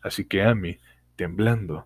Así 0.01 0.23
que 0.23 0.41
Amy, 0.41 0.79
temblando, 1.17 1.85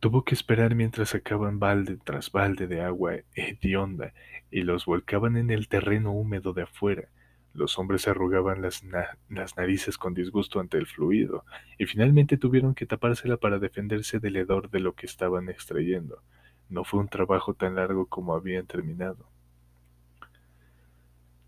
tuvo 0.00 0.24
que 0.24 0.34
esperar 0.34 0.74
mientras 0.74 1.10
sacaban 1.10 1.58
balde 1.58 1.98
tras 2.02 2.32
balde 2.32 2.66
de 2.66 2.80
agua 2.80 3.16
hedionda 3.34 4.14
y 4.50 4.62
los 4.62 4.86
volcaban 4.86 5.36
en 5.36 5.50
el 5.50 5.68
terreno 5.68 6.12
húmedo 6.12 6.54
de 6.54 6.62
afuera, 6.62 7.10
Los 7.54 7.78
hombres 7.78 8.06
arrugaban 8.06 8.62
las, 8.62 8.84
las, 9.28 9.56
narices 9.56 9.98
con 9.98 10.14
disgusto 10.14 10.60
ante 10.60 10.78
el 10.78 10.86
fluido, 10.86 11.44
y 11.78 11.86
finalmente 11.86 12.36
tuvieron 12.36 12.74
que 12.74 12.86
tapársela 12.86 13.36
para 13.36 13.58
defenderse 13.58 14.20
del 14.20 14.36
hedor 14.36 14.70
de 14.70 14.80
lo 14.80 14.94
que 14.94 15.06
estaban 15.06 15.48
extrayendo. 15.48 16.22
No 16.68 16.84
fue 16.84 17.00
un 17.00 17.08
trabajo 17.08 17.54
tan 17.54 17.74
largo 17.76 18.06
como 18.06 18.34
habían 18.34 18.66
terminado. 18.66 19.28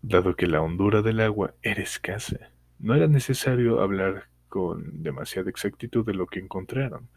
Dado 0.01 0.35
que 0.35 0.47
la 0.47 0.61
hondura 0.61 1.01
del 1.01 1.19
agua 1.21 1.53
era 1.61 1.81
escasa, 1.81 2.51
no 2.79 2.95
era 2.95 3.07
necesario 3.07 3.81
hablar 3.81 4.25
con 4.49 5.03
demasiada 5.03 5.49
exactitud 5.49 6.05
de 6.05 6.15
lo 6.15 6.25
que 6.25 6.39
encontraron. 6.39 7.07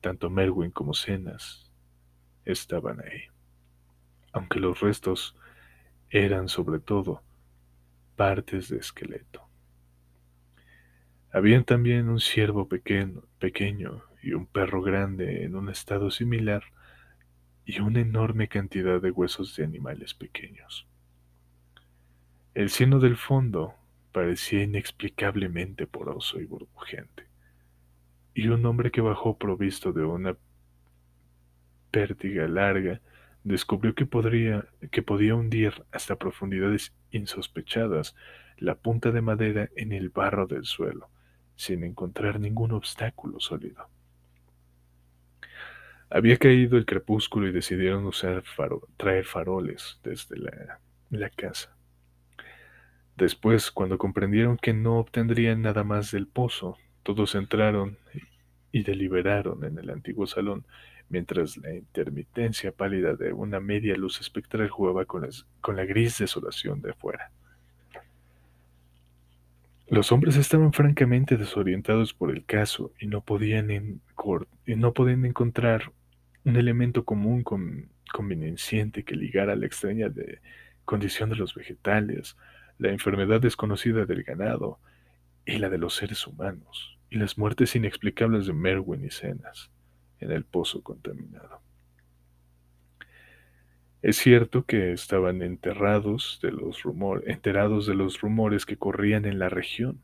Tanto 0.00 0.28
Merwin 0.28 0.70
como 0.70 0.92
Cenas 0.92 1.72
estaban 2.44 3.00
ahí. 3.00 3.22
Aunque 4.32 4.60
los 4.60 4.80
restos 4.80 5.34
eran 6.10 6.48
sobre 6.48 6.78
todo 6.78 7.22
partes 8.16 8.68
de 8.68 8.78
esqueleto. 8.78 9.48
Habían 11.32 11.64
también 11.64 12.08
un 12.08 12.20
ciervo 12.20 12.68
pequeño, 12.68 14.02
y 14.24 14.32
un 14.32 14.46
perro 14.46 14.80
grande 14.80 15.44
en 15.44 15.54
un 15.54 15.68
estado 15.68 16.10
similar 16.10 16.64
y 17.66 17.80
una 17.80 18.00
enorme 18.00 18.48
cantidad 18.48 19.00
de 19.00 19.10
huesos 19.10 19.54
de 19.54 19.64
animales 19.64 20.14
pequeños. 20.14 20.86
El 22.54 22.70
cielo 22.70 23.00
del 23.00 23.16
fondo 23.16 23.74
parecía 24.12 24.62
inexplicablemente 24.62 25.86
poroso 25.86 26.40
y 26.40 26.46
burbujeante, 26.46 27.26
y 28.32 28.48
un 28.48 28.64
hombre 28.64 28.90
que 28.90 29.02
bajó 29.02 29.36
provisto 29.36 29.92
de 29.92 30.04
una 30.04 30.36
pértiga 31.90 32.48
larga 32.48 33.00
descubrió 33.42 33.94
que, 33.94 34.08
que 34.90 35.02
podía 35.02 35.34
hundir 35.34 35.84
hasta 35.92 36.16
profundidades 36.16 36.94
insospechadas 37.14 38.14
la 38.58 38.74
punta 38.74 39.10
de 39.10 39.22
madera 39.22 39.70
en 39.76 39.92
el 39.92 40.10
barro 40.10 40.46
del 40.46 40.64
suelo, 40.64 41.08
sin 41.56 41.84
encontrar 41.84 42.40
ningún 42.40 42.72
obstáculo 42.72 43.40
sólido. 43.40 43.88
Había 46.10 46.36
caído 46.36 46.76
el 46.76 46.86
crepúsculo 46.86 47.48
y 47.48 47.52
decidieron 47.52 48.04
usar 48.06 48.44
traer 48.96 49.24
faroles 49.24 49.98
desde 50.04 50.36
la 51.10 51.30
casa. 51.30 51.74
Después, 53.16 53.70
cuando 53.70 53.96
comprendieron 53.96 54.56
que 54.56 54.72
no 54.72 54.98
obtendrían 54.98 55.62
nada 55.62 55.84
más 55.84 56.10
del 56.10 56.26
pozo, 56.26 56.78
todos 57.02 57.34
entraron 57.34 57.98
y 58.72 58.82
deliberaron 58.82 59.64
en 59.64 59.78
el 59.78 59.90
antiguo 59.90 60.26
salón, 60.26 60.66
mientras 61.08 61.56
la 61.56 61.74
intermitencia 61.74 62.72
pálida 62.72 63.14
de 63.14 63.32
una 63.32 63.60
media 63.60 63.96
luz 63.96 64.20
espectral 64.20 64.68
jugaba 64.68 65.04
con, 65.04 65.28
la 65.76 65.84
gris 65.84 66.18
desolación 66.18 66.80
de 66.80 66.90
afuera. 66.90 67.30
Los 69.88 70.12
hombres 70.12 70.36
estaban 70.36 70.72
francamente 70.72 71.36
desorientados 71.36 72.14
por 72.14 72.30
el 72.30 72.44
caso 72.44 72.92
y 72.98 73.06
no 73.06 73.20
podían, 73.20 73.70
y 73.70 74.76
no 74.76 74.92
podían 74.92 75.24
encontrar 75.24 75.92
un 76.44 76.56
elemento 76.56 77.04
común 77.04 77.42
con, 77.42 77.90
convenienciente 78.12 79.04
que 79.04 79.16
ligara 79.16 79.56
la 79.56 79.66
extraña 79.66 80.10
condición 80.84 81.30
de 81.30 81.36
los 81.36 81.54
vegetales, 81.54 82.36
la 82.78 82.90
enfermedad 82.90 83.40
desconocida 83.40 84.04
del 84.04 84.24
ganado 84.24 84.78
y 85.46 85.58
la 85.58 85.68
de 85.68 85.78
los 85.78 85.94
seres 85.94 86.26
humanos, 86.26 86.98
y 87.10 87.18
las 87.18 87.36
muertes 87.36 87.76
inexplicables 87.76 88.46
de 88.46 88.54
Merwin 88.54 89.04
y 89.04 89.10
Cenas 89.10 89.70
en 90.24 90.32
el 90.32 90.44
pozo 90.44 90.82
contaminado. 90.82 91.60
Es 94.02 94.16
cierto 94.16 94.66
que 94.66 94.92
estaban 94.92 95.42
enterrados 95.42 96.38
de 96.42 96.52
los 96.52 96.82
rumores, 96.82 97.26
enterados 97.28 97.86
de 97.86 97.94
los 97.94 98.20
rumores 98.20 98.66
que 98.66 98.76
corrían 98.76 99.24
en 99.24 99.38
la 99.38 99.48
región, 99.48 100.02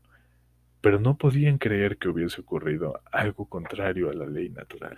pero 0.81 0.99
no 0.99 1.17
podían 1.17 1.57
creer 1.59 1.97
que 1.97 2.09
hubiese 2.09 2.41
ocurrido 2.41 3.01
algo 3.11 3.45
contrario 3.47 4.09
a 4.09 4.13
la 4.13 4.25
ley 4.25 4.49
natural. 4.49 4.97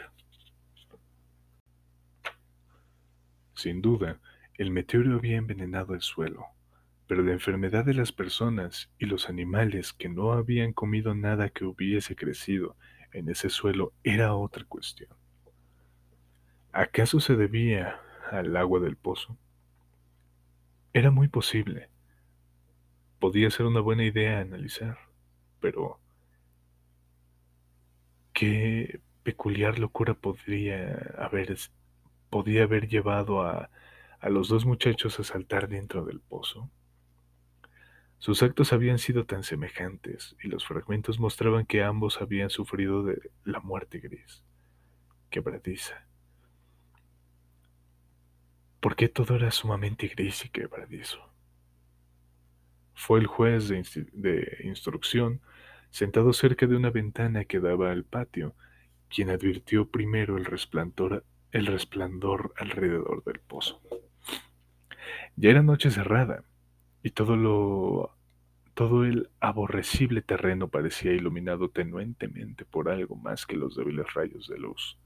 Sin 3.55 3.81
duda, 3.81 4.19
el 4.57 4.71
meteoro 4.71 5.17
había 5.17 5.37
envenenado 5.37 5.93
el 5.93 6.01
suelo, 6.01 6.45
pero 7.07 7.23
la 7.23 7.33
enfermedad 7.33 7.83
de 7.85 7.93
las 7.93 8.11
personas 8.11 8.89
y 8.97 9.05
los 9.05 9.27
animales 9.29 9.91
que 9.91 10.07
no 10.07 10.31
habían 10.31 10.71
comido 10.73 11.13
nada 11.13 11.49
que 11.49 11.65
hubiese 11.65 12.15
crecido 12.15 12.77
en 13.13 13.29
ese 13.29 13.49
suelo 13.49 13.93
era 14.03 14.35
otra 14.35 14.65
cuestión. 14.65 15.09
¿Acaso 16.71 17.19
se 17.19 17.35
debía 17.35 17.99
al 18.31 18.55
agua 18.57 18.79
del 18.79 18.97
pozo? 18.97 19.37
Era 20.91 21.11
muy 21.11 21.27
posible. 21.27 21.89
Podía 23.19 23.49
ser 23.51 23.65
una 23.65 23.79
buena 23.79 24.03
idea 24.03 24.39
analizar, 24.39 24.97
pero 25.59 25.99
qué 28.33 28.99
peculiar 29.23 29.79
locura 29.79 30.13
podría 30.13 30.95
haber, 31.17 31.55
podía 32.29 32.63
haber 32.63 32.87
llevado 32.87 33.43
a, 33.43 33.69
a 34.19 34.29
los 34.29 34.49
dos 34.49 34.65
muchachos 34.65 35.19
a 35.19 35.23
saltar 35.23 35.67
dentro 35.67 36.05
del 36.05 36.19
pozo. 36.19 36.69
Sus 38.23 38.41
actos 38.41 38.71
habían 38.71 38.99
sido 38.99 39.25
tan 39.25 39.43
semejantes 39.43 40.37
y 40.41 40.47
los 40.47 40.65
fragmentos 40.65 41.19
mostraban 41.19 41.65
que 41.65 41.83
ambos 41.83 42.21
habían 42.21 42.49
sufrido 42.49 43.03
de 43.03 43.19
la 43.43 43.59
muerte 43.59 43.99
gris, 43.99 44.45
quebradiza. 45.29 46.07
¿Por 48.79 48.95
qué 48.95 49.09
todo 49.09 49.35
era 49.35 49.51
sumamente 49.51 50.07
gris 50.07 50.45
y 50.45 50.49
quebradizo? 50.51 51.19
Fue 52.93 53.19
el 53.19 53.27
juez 53.27 53.67
de, 53.67 54.57
instrucción, 54.63 55.41
sentado 55.89 56.31
cerca 56.31 56.65
de 56.65 56.77
una 56.77 56.91
ventana 56.91 57.43
que 57.43 57.59
daba 57.59 57.91
al 57.91 58.05
patio, 58.05 58.55
quien 59.09 59.31
advirtió 59.31 59.89
primero 59.89 60.37
el 60.37 60.45
resplandor 60.45 61.25
alrededor 62.55 63.21
del 63.25 63.41
pozo. 63.41 63.81
Ya 65.35 65.49
era 65.49 65.61
noche 65.61 65.91
cerrada, 65.91 66.45
y 67.03 67.11
todo 67.11 67.35
lo 67.35 68.15
todo 68.73 69.05
el 69.05 69.29
aborrecible 69.39 70.23
terreno 70.23 70.67
parecía 70.67 71.11
iluminado 71.11 71.69
tenuentemente 71.69 72.65
por 72.65 72.89
algo 72.89 73.15
más 73.15 73.45
que 73.45 73.55
los 73.55 73.75
débiles 73.75 74.11
rayos 74.15 74.47
de 74.47 74.57
luz. 74.57 74.97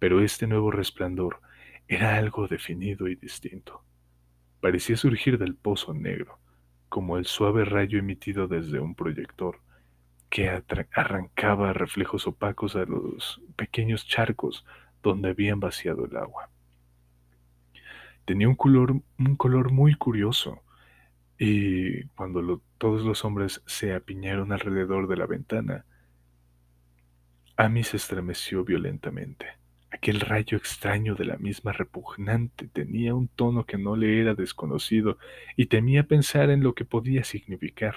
Pero 0.00 0.20
este 0.20 0.48
nuevo 0.48 0.72
resplandor 0.72 1.40
era 1.86 2.16
algo 2.16 2.48
definido 2.48 3.06
y 3.06 3.14
distinto. 3.14 3.84
Parecía 4.60 4.96
surgir 4.96 5.38
del 5.38 5.54
pozo 5.54 5.94
negro, 5.94 6.40
como 6.88 7.16
el 7.16 7.26
suave 7.26 7.64
rayo 7.64 8.00
emitido 8.00 8.48
desde 8.48 8.80
un 8.80 8.96
proyector, 8.96 9.60
que 10.28 10.50
arrancaba 10.92 11.72
reflejos 11.72 12.26
opacos 12.26 12.74
a 12.74 12.84
los 12.84 13.40
pequeños 13.54 14.04
charcos 14.04 14.64
donde 15.00 15.28
habían 15.28 15.60
vaciado 15.60 16.06
el 16.06 16.16
agua. 16.16 16.50
Tenía 18.24 18.48
un 18.48 18.56
color, 18.56 19.00
un 19.18 19.36
color 19.36 19.70
muy 19.70 19.94
curioso, 19.94 20.64
y 21.38 22.04
cuando 22.08 22.62
todos 22.78 23.04
los 23.04 23.24
hombres 23.24 23.62
se 23.66 23.94
apiñaron 23.94 24.52
alrededor 24.52 25.08
de 25.08 25.16
la 25.16 25.26
ventana, 25.26 25.84
Amy 27.56 27.84
se 27.84 27.98
estremeció 27.98 28.64
violentamente. 28.64 29.46
Aquel 29.90 30.20
rayo 30.20 30.58
extraño 30.58 31.14
de 31.14 31.24
la 31.24 31.36
misma 31.36 31.72
repugnante 31.72 32.68
tenía 32.68 33.14
un 33.14 33.28
tono 33.28 33.64
que 33.64 33.78
no 33.78 33.96
le 33.96 34.20
era 34.20 34.34
desconocido 34.34 35.18
y 35.56 35.66
temía 35.66 36.04
pensar 36.04 36.50
en 36.50 36.62
lo 36.62 36.74
que 36.74 36.84
podía 36.84 37.24
significar. 37.24 37.96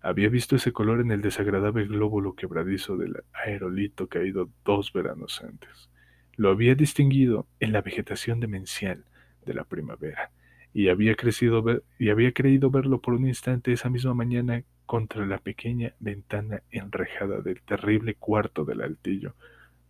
Había 0.00 0.28
visto 0.28 0.56
ese 0.56 0.72
color 0.72 1.00
en 1.00 1.12
el 1.12 1.22
desagradable 1.22 1.86
glóbulo 1.86 2.34
quebradizo 2.34 2.96
del 2.96 3.24
aerolito 3.32 4.06
caído 4.08 4.50
dos 4.64 4.92
veranos 4.92 5.42
antes. 5.42 5.90
Lo 6.36 6.50
había 6.50 6.74
distinguido 6.74 7.46
en 7.60 7.72
la 7.72 7.80
vegetación 7.80 8.40
demencial 8.40 9.04
de 9.46 9.54
la 9.54 9.64
primavera 9.64 10.30
y 10.74 10.88
había, 10.88 11.14
crecido 11.14 11.64
y 12.00 12.10
había 12.10 12.32
creído 12.32 12.68
verlo 12.68 13.00
por 13.00 13.14
un 13.14 13.28
instante 13.28 13.72
esa 13.72 13.88
misma 13.88 14.12
mañana 14.12 14.64
contra 14.86 15.24
la 15.24 15.38
pequeña 15.38 15.94
ventana 16.00 16.62
enrejada 16.70 17.40
del 17.40 17.62
terrible 17.62 18.16
cuarto 18.16 18.64
del 18.64 18.82
altillo, 18.82 19.34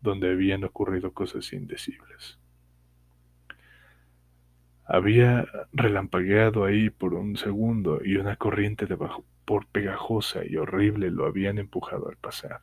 donde 0.02 0.31
habían 0.31 0.62
ocurrido 0.62 1.12
cosas 1.12 1.55
indecibles. 1.55 2.39
Había 4.85 5.47
relampagueado 5.73 6.66
ahí 6.66 6.90
por 6.90 7.15
un 7.15 7.39
segundo 7.39 8.01
y 8.05 8.16
una 8.16 8.36
corriente 8.36 8.85
de 8.85 8.98
por 9.47 9.66
pegajosa 9.66 10.44
y 10.44 10.56
horrible 10.56 11.11
lo 11.11 11.24
habían 11.24 11.59
empujado 11.59 12.11
al 12.11 12.16
pasar. 12.16 12.61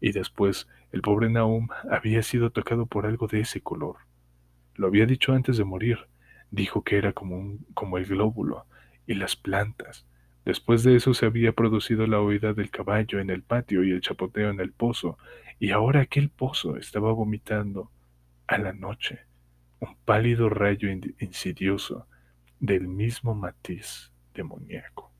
Y 0.00 0.10
después 0.10 0.66
el 0.90 1.02
pobre 1.02 1.30
Naum 1.30 1.68
había 1.88 2.24
sido 2.24 2.50
tocado 2.50 2.86
por 2.86 3.06
algo 3.06 3.28
de 3.28 3.40
ese 3.40 3.60
color. 3.60 3.98
Lo 4.74 4.88
había 4.88 5.06
dicho 5.06 5.32
antes 5.32 5.56
de 5.56 5.64
morir, 5.64 5.98
Dijo 6.50 6.82
que 6.82 6.96
era 6.96 7.12
como, 7.12 7.36
un, 7.36 7.66
como 7.74 7.98
el 7.98 8.06
glóbulo 8.06 8.66
y 9.06 9.14
las 9.14 9.36
plantas. 9.36 10.06
Después 10.44 10.82
de 10.82 10.96
eso 10.96 11.14
se 11.14 11.26
había 11.26 11.52
producido 11.52 12.06
la 12.06 12.20
huida 12.20 12.54
del 12.54 12.70
caballo 12.70 13.20
en 13.20 13.30
el 13.30 13.42
patio 13.42 13.84
y 13.84 13.90
el 13.90 14.00
chapoteo 14.00 14.50
en 14.50 14.60
el 14.60 14.72
pozo, 14.72 15.18
y 15.58 15.70
ahora 15.70 16.00
aquel 16.00 16.30
pozo 16.30 16.76
estaba 16.76 17.12
vomitando 17.12 17.90
a 18.46 18.58
la 18.58 18.72
noche 18.72 19.20
un 19.80 19.96
pálido 20.04 20.48
rayo 20.48 20.88
insidioso 21.18 22.06
del 22.58 22.88
mismo 22.88 23.34
matiz 23.34 24.12
demoníaco. 24.34 25.12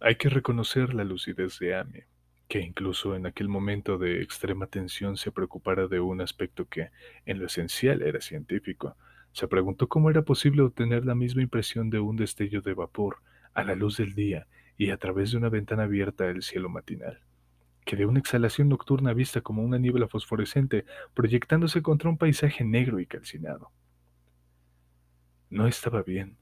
Hay 0.00 0.16
que 0.16 0.28
reconocer 0.28 0.92
la 0.92 1.04
lucidez 1.04 1.58
de 1.58 1.74
Amy, 1.74 2.00
que 2.46 2.60
incluso 2.60 3.16
en 3.16 3.26
aquel 3.26 3.48
momento 3.48 3.96
de 3.96 4.20
extrema 4.22 4.66
tensión 4.66 5.16
se 5.16 5.32
preocupara 5.32 5.86
de 5.86 6.00
un 6.00 6.20
aspecto 6.20 6.66
que, 6.66 6.90
en 7.24 7.38
lo 7.38 7.46
esencial, 7.46 8.02
era 8.02 8.20
científico. 8.20 8.96
Se 9.34 9.48
preguntó 9.48 9.88
cómo 9.88 10.10
era 10.10 10.22
posible 10.22 10.62
obtener 10.62 11.04
la 11.04 11.16
misma 11.16 11.42
impresión 11.42 11.90
de 11.90 11.98
un 11.98 12.14
destello 12.14 12.62
de 12.62 12.72
vapor 12.72 13.16
a 13.52 13.64
la 13.64 13.74
luz 13.74 13.96
del 13.96 14.14
día 14.14 14.46
y 14.78 14.90
a 14.90 14.96
través 14.96 15.32
de 15.32 15.38
una 15.38 15.48
ventana 15.48 15.82
abierta 15.82 16.28
al 16.28 16.40
cielo 16.40 16.68
matinal, 16.68 17.18
que 17.84 17.96
de 17.96 18.06
una 18.06 18.20
exhalación 18.20 18.68
nocturna 18.68 19.12
vista 19.12 19.40
como 19.40 19.64
una 19.64 19.76
niebla 19.76 20.06
fosforescente 20.06 20.84
proyectándose 21.14 21.82
contra 21.82 22.10
un 22.10 22.16
paisaje 22.16 22.62
negro 22.62 23.00
y 23.00 23.06
calcinado. 23.06 23.72
No 25.50 25.66
estaba 25.66 26.04
bien. 26.04 26.36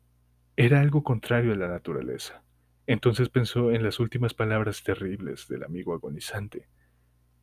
Era 0.55 0.83
algo 0.83 1.03
contrario 1.03 1.55
a 1.55 1.57
la 1.57 1.69
naturaleza. 1.69 2.43
Entonces 2.87 3.31
pensó 3.31 3.73
en 3.73 3.85
las 3.85 4.01
últimas 4.01 4.35
palabras 4.35 4.83
terribles 4.83 5.49
del 5.49 5.65
amigo 5.65 5.95
agonizante. 5.95 6.69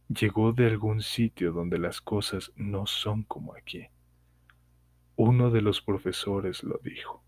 Llegó 0.09 0.53
de 0.53 0.67
algún 0.67 1.01
sitio 1.01 1.53
donde 1.53 1.80
las 1.80 2.01
cosas 2.01 2.51
no 2.55 2.85
son 2.85 3.23
como 3.23 3.55
aquí. 3.55 3.88
Uno 5.21 5.51
de 5.51 5.61
los 5.61 5.81
profesores 5.81 6.63
lo 6.63 6.79
dijo. 6.81 7.21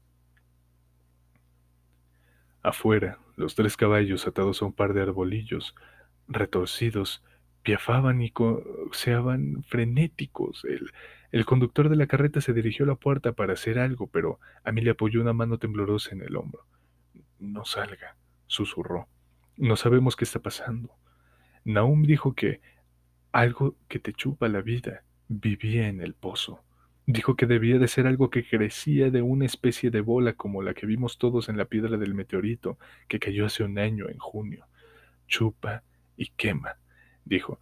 Afuera, 2.63 3.19
los 3.35 3.55
tres 3.55 3.75
caballos 3.75 4.25
atados 4.27 4.61
a 4.61 4.65
un 4.65 4.71
par 4.71 4.93
de 4.93 5.01
arbolillos, 5.01 5.75
retorcidos, 6.29 7.21
piafaban 7.63 8.21
y 8.21 8.31
coseaban 8.31 9.65
frenéticos. 9.67 10.63
El, 10.63 10.89
el 11.33 11.43
conductor 11.43 11.89
de 11.89 11.97
la 11.97 12.07
carreta 12.07 12.39
se 12.39 12.53
dirigió 12.53 12.85
a 12.85 12.87
la 12.87 12.95
puerta 12.95 13.33
para 13.33 13.51
hacer 13.51 13.77
algo, 13.77 14.07
pero 14.07 14.39
a 14.63 14.71
mí 14.71 14.79
le 14.79 14.91
apoyó 14.91 15.19
una 15.19 15.33
mano 15.33 15.57
temblorosa 15.57 16.11
en 16.15 16.21
el 16.21 16.37
hombro. 16.37 16.65
No 17.39 17.65
salga, 17.65 18.15
susurró. 18.47 19.09
No 19.57 19.75
sabemos 19.75 20.15
qué 20.15 20.23
está 20.23 20.39
pasando. 20.39 20.95
Naum 21.65 22.03
dijo 22.03 22.35
que 22.35 22.61
algo 23.33 23.75
que 23.89 23.99
te 23.99 24.13
chupa 24.13 24.47
la 24.47 24.61
vida 24.61 25.03
vivía 25.27 25.89
en 25.89 25.99
el 25.99 26.13
pozo. 26.13 26.63
Dijo 27.05 27.35
que 27.35 27.45
debía 27.45 27.79
de 27.79 27.87
ser 27.87 28.07
algo 28.07 28.29
que 28.29 28.45
crecía 28.45 29.09
de 29.09 29.21
una 29.21 29.45
especie 29.45 29.89
de 29.89 30.01
bola 30.01 30.33
como 30.33 30.61
la 30.61 30.73
que 30.73 30.85
vimos 30.85 31.17
todos 31.17 31.49
en 31.49 31.57
la 31.57 31.65
piedra 31.65 31.97
del 31.97 32.13
meteorito 32.13 32.77
que 33.07 33.19
cayó 33.19 33.45
hace 33.45 33.63
un 33.63 33.79
año 33.79 34.07
en 34.09 34.19
junio. 34.19 34.65
Chupa 35.27 35.83
y 36.15 36.27
quema, 36.37 36.77
dijo. 37.25 37.59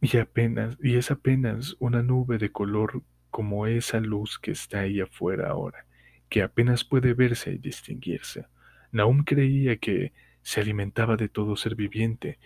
Y 0.00 0.16
apenas, 0.16 0.78
y 0.82 0.96
es 0.96 1.10
apenas 1.10 1.76
una 1.78 2.02
nube 2.02 2.38
de 2.38 2.52
color 2.52 3.02
como 3.30 3.66
esa 3.66 4.00
luz 4.00 4.38
que 4.38 4.50
está 4.50 4.80
ahí 4.80 5.00
afuera 5.00 5.50
ahora, 5.50 5.86
que 6.28 6.42
apenas 6.42 6.84
puede 6.84 7.14
verse 7.14 7.52
y 7.52 7.58
distinguirse. 7.58 8.46
Naum 8.92 9.24
creía 9.24 9.76
que 9.76 10.12
se 10.42 10.60
alimentaba 10.60 11.16
de 11.16 11.28
todo 11.28 11.56
ser 11.56 11.74
viviente 11.74 12.38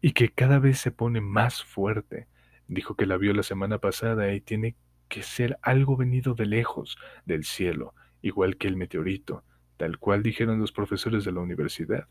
y 0.00 0.12
que 0.12 0.28
cada 0.30 0.58
vez 0.58 0.78
se 0.78 0.90
pone 0.90 1.20
más 1.20 1.62
fuerte. 1.62 2.28
Dijo 2.68 2.94
que 2.94 3.06
la 3.06 3.16
vio 3.16 3.32
la 3.34 3.42
semana 3.42 3.78
pasada 3.78 4.32
y 4.32 4.40
tiene 4.40 4.76
que 5.08 5.22
ser 5.22 5.58
algo 5.62 5.96
venido 5.96 6.34
de 6.34 6.46
lejos, 6.46 6.98
del 7.24 7.44
cielo, 7.44 7.94
igual 8.22 8.56
que 8.56 8.68
el 8.68 8.76
meteorito, 8.76 9.42
tal 9.76 9.98
cual 9.98 10.22
dijeron 10.22 10.60
los 10.60 10.72
profesores 10.72 11.24
de 11.24 11.32
la 11.32 11.40
universidad. 11.40 12.06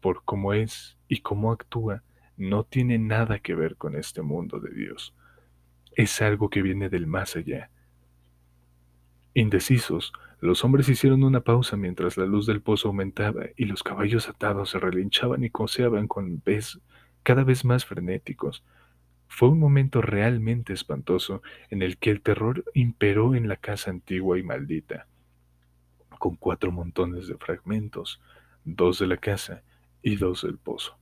Por 0.00 0.24
cómo 0.24 0.52
es 0.52 0.98
y 1.08 1.20
cómo 1.20 1.52
actúa, 1.52 2.02
no 2.36 2.64
tiene 2.64 2.98
nada 2.98 3.38
que 3.38 3.54
ver 3.54 3.76
con 3.76 3.96
este 3.96 4.22
mundo 4.22 4.60
de 4.60 4.70
Dios. 4.70 5.14
Es 5.94 6.20
algo 6.22 6.50
que 6.50 6.62
viene 6.62 6.88
del 6.88 7.06
más 7.06 7.36
allá. 7.36 7.70
Indecisos, 9.34 10.12
los 10.40 10.64
hombres 10.64 10.88
hicieron 10.88 11.22
una 11.22 11.40
pausa 11.40 11.76
mientras 11.76 12.16
la 12.16 12.26
luz 12.26 12.46
del 12.46 12.60
pozo 12.60 12.88
aumentaba 12.88 13.44
y 13.56 13.66
los 13.66 13.82
caballos 13.82 14.28
atados 14.28 14.70
se 14.70 14.78
relinchaban 14.78 15.44
y 15.44 15.50
coseaban 15.50 16.08
con 16.08 16.42
vez 16.44 16.80
cada 17.22 17.44
vez 17.44 17.64
más 17.64 17.86
frenéticos. 17.86 18.64
Fue 19.34 19.48
un 19.48 19.58
momento 19.58 20.02
realmente 20.02 20.74
espantoso 20.74 21.42
en 21.70 21.80
el 21.80 21.96
que 21.96 22.10
el 22.10 22.20
terror 22.20 22.64
imperó 22.74 23.34
en 23.34 23.48
la 23.48 23.56
casa 23.56 23.90
antigua 23.90 24.38
y 24.38 24.42
maldita, 24.42 25.06
con 26.18 26.36
cuatro 26.36 26.70
montones 26.70 27.28
de 27.28 27.38
fragmentos, 27.38 28.20
dos 28.66 28.98
de 28.98 29.06
la 29.06 29.16
casa 29.16 29.62
y 30.02 30.16
dos 30.16 30.42
del 30.42 30.58
pozo. 30.58 30.98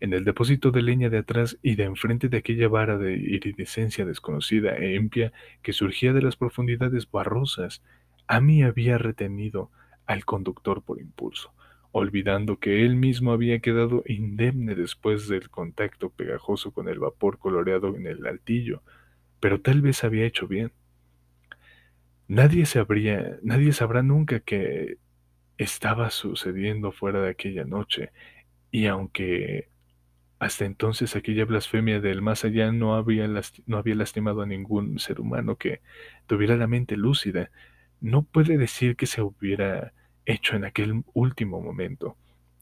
En 0.00 0.14
el 0.14 0.24
depósito 0.24 0.70
de 0.70 0.80
leña 0.80 1.10
de 1.10 1.18
atrás 1.18 1.58
y 1.60 1.74
de 1.74 1.84
enfrente 1.84 2.30
de 2.30 2.38
aquella 2.38 2.68
vara 2.68 2.96
de 2.96 3.12
iridescencia 3.12 4.06
desconocida 4.06 4.74
e 4.78 4.94
impia 4.94 5.34
que 5.60 5.74
surgía 5.74 6.14
de 6.14 6.22
las 6.22 6.36
profundidades 6.36 7.08
barrosas, 7.10 7.82
Amy 8.28 8.62
había 8.62 8.96
retenido 8.96 9.70
al 10.06 10.24
conductor 10.24 10.82
por 10.82 10.98
impulso, 10.98 11.52
olvidando 11.92 12.58
que 12.58 12.84
él 12.84 12.96
mismo 12.96 13.32
había 13.32 13.60
quedado 13.60 14.02
indemne 14.06 14.74
después 14.74 15.28
del 15.28 15.50
contacto 15.50 16.10
pegajoso 16.10 16.72
con 16.72 16.88
el 16.88 16.98
vapor 16.98 17.38
coloreado 17.38 17.94
en 17.96 18.06
el 18.06 18.26
altillo, 18.26 18.82
pero 19.40 19.60
tal 19.60 19.82
vez 19.82 20.02
había 20.04 20.24
hecho 20.26 20.48
bien. 20.48 20.72
Nadie 22.28 22.66
sabría, 22.66 23.38
nadie 23.42 23.72
sabrá 23.72 24.02
nunca 24.02 24.40
qué 24.40 24.96
estaba 25.58 26.10
sucediendo 26.10 26.92
fuera 26.92 27.20
de 27.20 27.30
aquella 27.30 27.64
noche, 27.64 28.10
y 28.70 28.86
aunque 28.86 29.68
hasta 30.38 30.64
entonces 30.64 31.14
aquella 31.14 31.44
blasfemia 31.44 32.00
del 32.00 32.22
más 32.22 32.44
allá 32.44 32.72
no 32.72 32.96
había, 32.96 33.28
no 33.66 33.76
había 33.76 33.94
lastimado 33.94 34.42
a 34.42 34.46
ningún 34.46 34.98
ser 34.98 35.20
humano 35.20 35.56
que 35.56 35.82
tuviera 36.26 36.56
la 36.56 36.66
mente 36.66 36.96
lúcida, 36.96 37.50
no 38.00 38.24
puede 38.24 38.58
decir 38.58 38.96
que 38.96 39.06
se 39.06 39.22
hubiera 39.22 39.92
hecho 40.26 40.56
en 40.56 40.64
aquel 40.64 41.04
último 41.14 41.60
momento, 41.60 42.16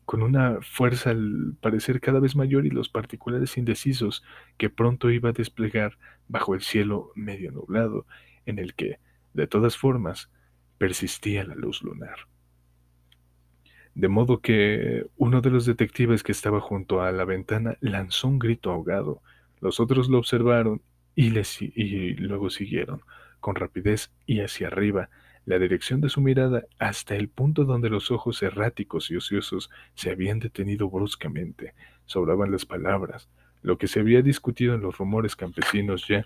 con 0.05 0.23
una 0.23 0.59
fuerza 0.61 1.11
al 1.11 1.55
parecer 1.61 2.01
cada 2.01 2.21
vez 2.21 2.35
mayor 2.35 2.67
y 2.67 2.71
los 2.71 2.89
particulares 2.89 3.57
indecisos 3.57 4.25
que 4.59 4.71
pronto 4.71 5.11
iba 5.11 5.31
a 5.31 5.33
desplegar 5.33 5.99
bajo 6.29 6.55
el 6.55 6.63
cielo 6.63 7.13
medio 7.15 7.53
nublado, 7.53 8.07
en 8.47 8.59
el 8.59 8.75
que, 8.75 8.99
de 9.35 9.47
todas 9.47 9.77
formas, 9.77 10.31
persistía 10.79 11.45
la 11.45 11.55
luz 11.55 11.83
lunar. 11.83 12.27
De 13.95 14.09
modo 14.09 14.41
que 14.41 15.07
uno 15.17 15.41
de 15.41 15.51
los 15.51 15.67
detectives 15.67 16.23
que 16.23 16.33
estaba 16.33 16.61
junto 16.61 17.03
a 17.03 17.13
la 17.13 17.25
ventana 17.25 17.77
lanzó 17.81 18.29
un 18.29 18.39
grito 18.39 18.71
ahogado. 18.71 19.23
Los 19.61 19.79
otros 19.79 20.09
lo 20.09 20.19
observaron 20.19 20.81
y, 21.15 21.29
y 21.29 22.15
luego 22.15 22.51
siguieron, 22.51 23.03
con 23.41 23.57
rapidez 23.57 24.11
y 24.27 24.41
hacia 24.41 24.69
arriba, 24.69 25.11
la 25.51 25.59
dirección 25.59 26.01
de 26.01 26.09
su 26.09 26.21
mirada 26.21 26.65
hasta 26.79 27.17
el 27.17 27.29
punto 27.29 27.65
donde 27.65 27.91
los 27.91 28.13
ojos 28.13 28.41
erráticos 28.41 29.11
y 29.11 29.17
ociosos 29.17 29.69
se 29.95 30.11
habían 30.11 30.39
detenido 30.39 30.89
bruscamente. 30.89 31.75
Sobraban 32.07 32.53
las 32.53 32.65
palabras. 32.65 33.29
Lo 33.61 33.77
que 33.77 33.89
se 33.89 33.99
había 33.99 34.23
discutido 34.23 34.75
en 34.75 34.81
los 34.81 34.97
rumores 34.97 35.35
campesinos 35.35 36.07
ya 36.07 36.25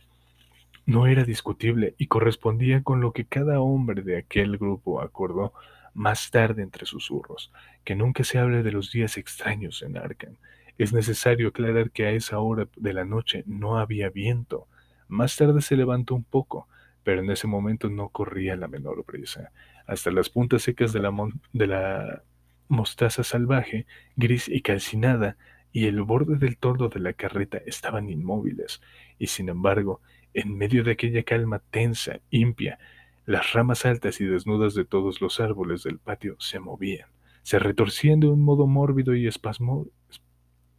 no 0.85 1.07
era 1.07 1.25
discutible 1.25 1.95
y 1.97 2.07
correspondía 2.07 2.83
con 2.83 3.01
lo 3.01 3.13
que 3.13 3.25
cada 3.25 3.61
hombre 3.61 4.03
de 4.03 4.19
aquel 4.19 4.59
grupo 4.59 5.01
acordó 5.01 5.55
más 5.95 6.31
tarde 6.31 6.63
entre 6.63 6.85
susurros, 6.85 7.51
que 7.83 7.95
nunca 7.95 8.25
se 8.25 8.39
hable 8.39 8.63
de 8.63 8.73
los 8.73 8.93
días 8.93 9.17
extraños 9.17 9.83
en 9.83 9.97
Arkham. 9.97 10.37
Es 10.77 10.93
necesario 10.93 11.49
aclarar 11.49 11.91
que 11.93 12.05
a 12.05 12.11
esa 12.11 12.41
hora 12.41 12.69
de 12.77 12.93
la 12.93 13.07
noche 13.07 13.43
no 13.47 13.79
había 13.79 14.11
viento. 14.11 14.67
Más 15.09 15.35
tarde 15.35 15.63
se 15.63 15.77
levantó 15.77 16.15
un 16.15 16.25
poco, 16.25 16.69
pero 17.05 17.21
en 17.21 17.31
ese 17.31 17.47
momento 17.47 17.89
no 17.91 18.09
corría 18.09 18.57
la 18.57 18.67
menor 18.67 19.05
prisa. 19.05 19.53
Hasta 19.87 20.11
las 20.11 20.31
puntas 20.31 20.63
secas 20.63 20.93
de 20.93 21.01
la, 21.01 22.23
mostaza 22.67 23.23
salvaje, 23.23 23.87
gris 24.17 24.49
y 24.49 24.63
calcinada, 24.63 25.37
y 25.71 25.87
el 25.87 26.01
borde 26.03 26.39
del 26.39 26.57
toldo 26.57 26.89
de 26.89 27.01
la 27.01 27.13
carreta 27.13 27.59
estaban 27.67 28.09
inmóviles, 28.09 28.81
y 29.19 29.27
sin 29.27 29.51
embargo, 29.51 30.01
en 30.33 30.57
medio 30.57 30.83
de 30.83 30.93
aquella 30.93 31.23
calma 31.25 31.61
tensa, 31.71 32.21
impia, 32.31 32.79
las 33.27 33.53
ramas 33.53 33.85
altas 33.85 34.21
y 34.21 34.25
desnudas 34.25 34.75
de 34.75 34.85
todos 34.85 35.21
los 35.21 35.41
árboles 35.41 35.83
del 35.83 35.99
patio 35.99 36.37
se 36.39 36.59
movían, 36.59 37.09
se 37.43 37.59
retorcían 37.59 38.21
de 38.21 38.29
un 38.29 38.43
modo 38.43 38.67
mórbido 38.67 39.15
y 39.15 39.29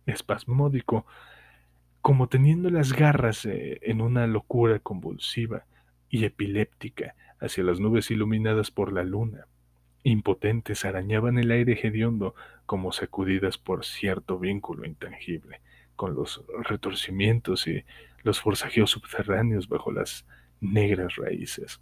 espasmódico, 0.08 1.06
como 2.02 2.28
teniendo 2.28 2.70
las 2.70 2.94
garras 2.94 3.46
eh, 3.46 3.80
en 3.82 4.02
una 4.02 4.28
locura 4.28 4.80
convulsiva, 4.80 5.66
y 6.16 6.24
epiléptica 6.24 7.14
hacia 7.42 7.66
las 7.66 7.82
nubes 7.82 8.10
iluminadas 8.10 8.72
por 8.72 8.94
la 8.94 9.04
luna. 9.04 9.48
Impotentes 10.04 10.86
arañaban 10.86 11.38
el 11.38 11.52
aire 11.52 11.78
hediondo 11.84 12.36
como 12.66 12.94
sacudidas 12.94 13.58
por 13.58 13.84
cierto 13.84 14.40
vínculo 14.40 14.86
intangible, 14.86 15.60
con 15.98 16.16
los 16.16 16.42
retorcimientos 16.64 17.68
y 17.68 17.84
los 18.24 18.40
forzajeos 18.40 18.92
subterráneos 18.92 19.68
bajo 19.68 19.92
las 19.92 20.26
negras 20.62 21.18
raíces. 21.18 21.82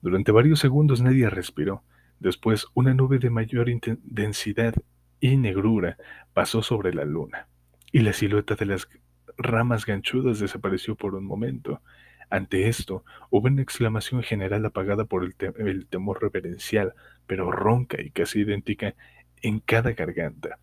Durante 0.00 0.30
varios 0.30 0.60
segundos 0.60 1.02
nadie 1.02 1.28
respiró. 1.28 1.82
Después, 2.20 2.66
una 2.74 2.94
nube 2.94 3.18
de 3.18 3.30
mayor 3.30 3.66
densidad 4.04 4.74
y 5.18 5.36
negrura 5.36 5.96
pasó 6.34 6.62
sobre 6.62 6.94
la 6.94 7.04
luna, 7.04 7.48
y 7.90 7.98
la 7.98 8.12
silueta 8.12 8.54
de 8.54 8.66
las 8.66 8.88
ramas 9.36 9.86
ganchudas 9.86 10.38
desapareció 10.38 10.94
por 10.94 11.16
un 11.16 11.24
momento. 11.24 11.82
Ante 12.30 12.68
esto, 12.68 13.04
hubo 13.28 13.48
una 13.48 13.60
exclamación 13.60 14.22
general 14.22 14.64
apagada 14.64 15.04
por 15.04 15.24
el, 15.24 15.86
temor 15.86 16.22
reverencial, 16.22 16.94
pero 17.26 17.50
ronca 17.50 18.00
y 18.00 18.10
casi 18.10 18.40
idéntica 18.40 18.94
en 19.42 19.58
cada 19.58 19.92
garganta, 19.92 20.58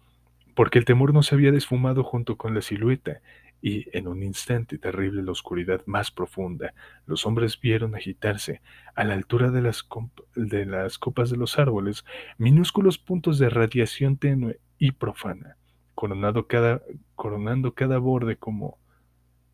porque 0.55 0.79
el 0.79 0.85
temor 0.85 1.13
no 1.13 1.23
se 1.23 1.35
había 1.35 1.51
desfumado 1.51 2.05
junto 2.05 2.37
con 2.37 2.55
la 2.55 2.61
silueta, 2.61 3.19
y 3.61 3.85
en 3.97 4.07
un 4.07 4.23
instante 4.23 4.77
terrible 4.77 5.23
la 5.23 5.31
oscuridad 5.31 5.81
más 5.87 6.09
profunda, 6.09 6.73
los 7.05 7.25
hombres 7.25 7.59
vieron 7.59 7.95
agitarse, 7.95 8.61
a 8.95 9.03
la 9.03 9.15
altura 9.15 9.51
de 9.51 9.61
las, 9.61 9.83
copas 9.83 11.29
de 11.29 11.37
los 11.37 11.59
árboles, 11.59 12.05
minúsculos 12.37 12.97
puntos 12.97 13.39
de 13.39 13.49
radiación 13.49 14.15
tenue 14.17 14.59
y 14.77 14.91
profana, 14.91 15.57
coronando 15.95 16.47
cada 16.47 17.97
borde 17.97 18.37
como 18.37 18.77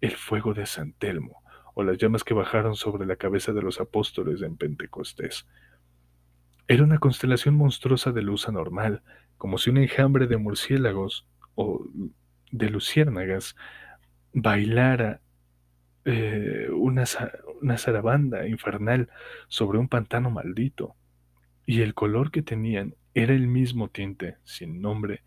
el 0.01 0.11
fuego 0.11 0.53
de 0.53 0.65
San 0.65 0.91
Telmo, 0.93 1.42
o 1.73 1.83
las 1.83 1.97
llamas 1.97 2.23
que 2.23 2.33
bajaron 2.33 2.75
sobre 2.75 3.05
la 3.05 3.15
cabeza 3.15 3.53
de 3.53 3.61
los 3.61 3.79
apóstoles 3.79 4.41
en 4.41 4.57
Pentecostés. 4.57 5.47
Era 6.67 6.83
una 6.83 6.99
constelación 6.99 7.55
monstruosa 7.55 8.11
de 8.11 8.21
luz 8.21 8.47
anormal, 8.47 9.01
como 9.37 9.57
si 9.57 9.69
un 9.69 9.77
enjambre 9.77 10.27
de 10.27 10.37
murciélagos 10.37 11.27
o 11.55 11.85
de 12.51 12.69
luciérnagas 12.69 13.55
bailara 14.33 15.19
eh, 16.05 16.69
una, 16.71 17.03
una 17.61 17.77
zarabanda 17.77 18.47
infernal 18.47 19.09
sobre 19.47 19.77
un 19.77 19.87
pantano 19.87 20.29
maldito, 20.29 20.95
y 21.65 21.81
el 21.81 21.93
color 21.93 22.31
que 22.31 22.41
tenían 22.41 22.95
era 23.13 23.33
el 23.33 23.47
mismo 23.47 23.89
tinte, 23.89 24.37
sin 24.43 24.81
nombre, 24.81 25.21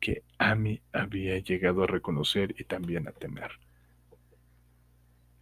que 0.00 0.22
Amy 0.38 0.80
había 0.92 1.38
llegado 1.38 1.82
a 1.82 1.86
reconocer 1.86 2.54
y 2.58 2.64
también 2.64 3.08
a 3.08 3.12
temer. 3.12 3.50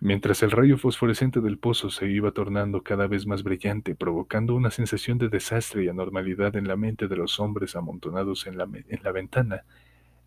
Mientras 0.00 0.44
el 0.44 0.52
rayo 0.52 0.78
fosforescente 0.78 1.40
del 1.40 1.58
pozo 1.58 1.90
se 1.90 2.08
iba 2.08 2.30
tornando 2.30 2.82
cada 2.82 3.08
vez 3.08 3.26
más 3.26 3.42
brillante, 3.42 3.96
provocando 3.96 4.54
una 4.54 4.70
sensación 4.70 5.18
de 5.18 5.28
desastre 5.28 5.84
y 5.84 5.88
anormalidad 5.88 6.54
en 6.54 6.68
la 6.68 6.76
mente 6.76 7.08
de 7.08 7.16
los 7.16 7.40
hombres 7.40 7.74
amontonados 7.74 8.46
en 8.46 8.58
la, 8.58 8.64
en 8.64 9.02
la 9.02 9.10
ventana, 9.10 9.64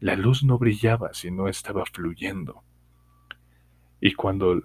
la 0.01 0.17
luz 0.17 0.43
no 0.43 0.57
brillaba, 0.57 1.13
sino 1.13 1.47
estaba 1.47 1.85
fluyendo. 1.85 2.63
Y 4.01 4.13
cuando 4.13 4.61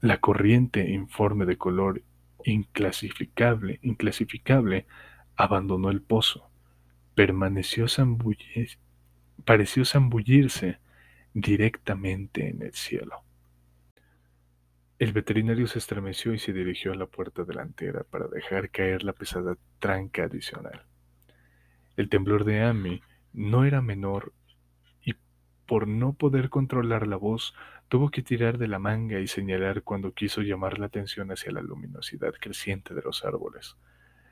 la 0.00 0.20
corriente 0.20 0.88
informe 0.88 1.44
de 1.44 1.56
color 1.56 2.02
inclasificable, 2.44 3.80
inclasificable 3.82 4.86
abandonó 5.34 5.90
el 5.90 6.00
pozo, 6.00 6.48
permaneció 7.16 7.86
pareció 9.44 9.84
zambullirse 9.84 10.78
directamente 11.34 12.48
en 12.48 12.62
el 12.62 12.72
cielo. 12.74 13.24
El 14.98 15.12
veterinario 15.12 15.66
se 15.68 15.78
estremeció 15.78 16.34
y 16.34 16.38
se 16.38 16.52
dirigió 16.52 16.92
a 16.92 16.96
la 16.96 17.06
puerta 17.06 17.44
delantera 17.44 18.04
para 18.04 18.26
dejar 18.26 18.70
caer 18.70 19.04
la 19.04 19.12
pesada 19.12 19.56
tranca 19.78 20.24
adicional. 20.24 20.84
El 21.96 22.08
temblor 22.08 22.44
de 22.44 22.62
Amy 22.62 23.00
no 23.32 23.64
era 23.64 23.80
menor 23.80 24.32
por 25.68 25.86
no 25.86 26.14
poder 26.14 26.48
controlar 26.48 27.06
la 27.06 27.16
voz, 27.16 27.54
tuvo 27.88 28.10
que 28.10 28.22
tirar 28.22 28.56
de 28.56 28.68
la 28.68 28.78
manga 28.78 29.20
y 29.20 29.26
señalar 29.26 29.82
cuando 29.82 30.14
quiso 30.14 30.40
llamar 30.40 30.78
la 30.78 30.86
atención 30.86 31.30
hacia 31.30 31.52
la 31.52 31.60
luminosidad 31.60 32.32
creciente 32.40 32.94
de 32.94 33.02
los 33.02 33.22
árboles, 33.22 33.76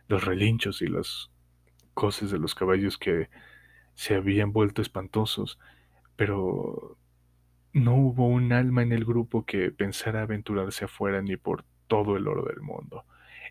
los 0.09 0.25
relinchos 0.25 0.81
y 0.81 0.87
las 0.87 1.31
coces 1.93 2.31
de 2.31 2.39
los 2.39 2.55
caballos 2.55 2.97
que 2.97 3.29
se 3.93 4.15
habían 4.15 4.51
vuelto 4.53 4.81
espantosos, 4.81 5.59
pero 6.17 6.97
no 7.77 7.94
hubo 7.94 8.27
un 8.27 8.55
alma 8.55 8.82
en 8.82 8.93
el 8.93 9.05
grupo 9.05 9.44
que 9.44 9.70
pensara 9.70 10.23
aventurarse 10.23 10.86
afuera 10.86 11.20
ni 11.20 11.36
por 11.36 11.62
todo 11.89 12.16
el 12.16 12.27
oro 12.27 12.43
del 12.44 12.62
mundo. 12.62 13.05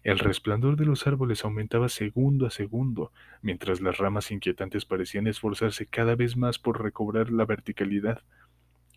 El 0.04 0.18
resplandor 0.18 0.78
de 0.78 0.86
los 0.86 1.06
árboles 1.06 1.46
aumentaba 1.46 1.90
segundo 1.90 2.48
a 2.48 2.50
segundo, 2.50 3.12
mientras 3.44 3.82
las 3.82 4.00
ramas 4.00 4.32
inquietantes 4.32 4.84
parecían 4.84 5.28
esforzarse 5.28 5.86
cada 5.86 6.16
vez 6.16 6.38
más 6.38 6.58
por 6.58 6.82
recobrar 6.82 7.30
la 7.30 7.46
verticalidad. 7.46 8.24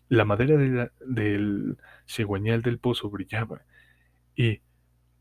La 0.07 0.25
madera 0.25 0.91
del 0.99 1.77
cigüeñal 2.07 2.63
del 2.63 2.79
pozo 2.79 3.11
brillaba, 3.11 3.61
y, 4.35 4.61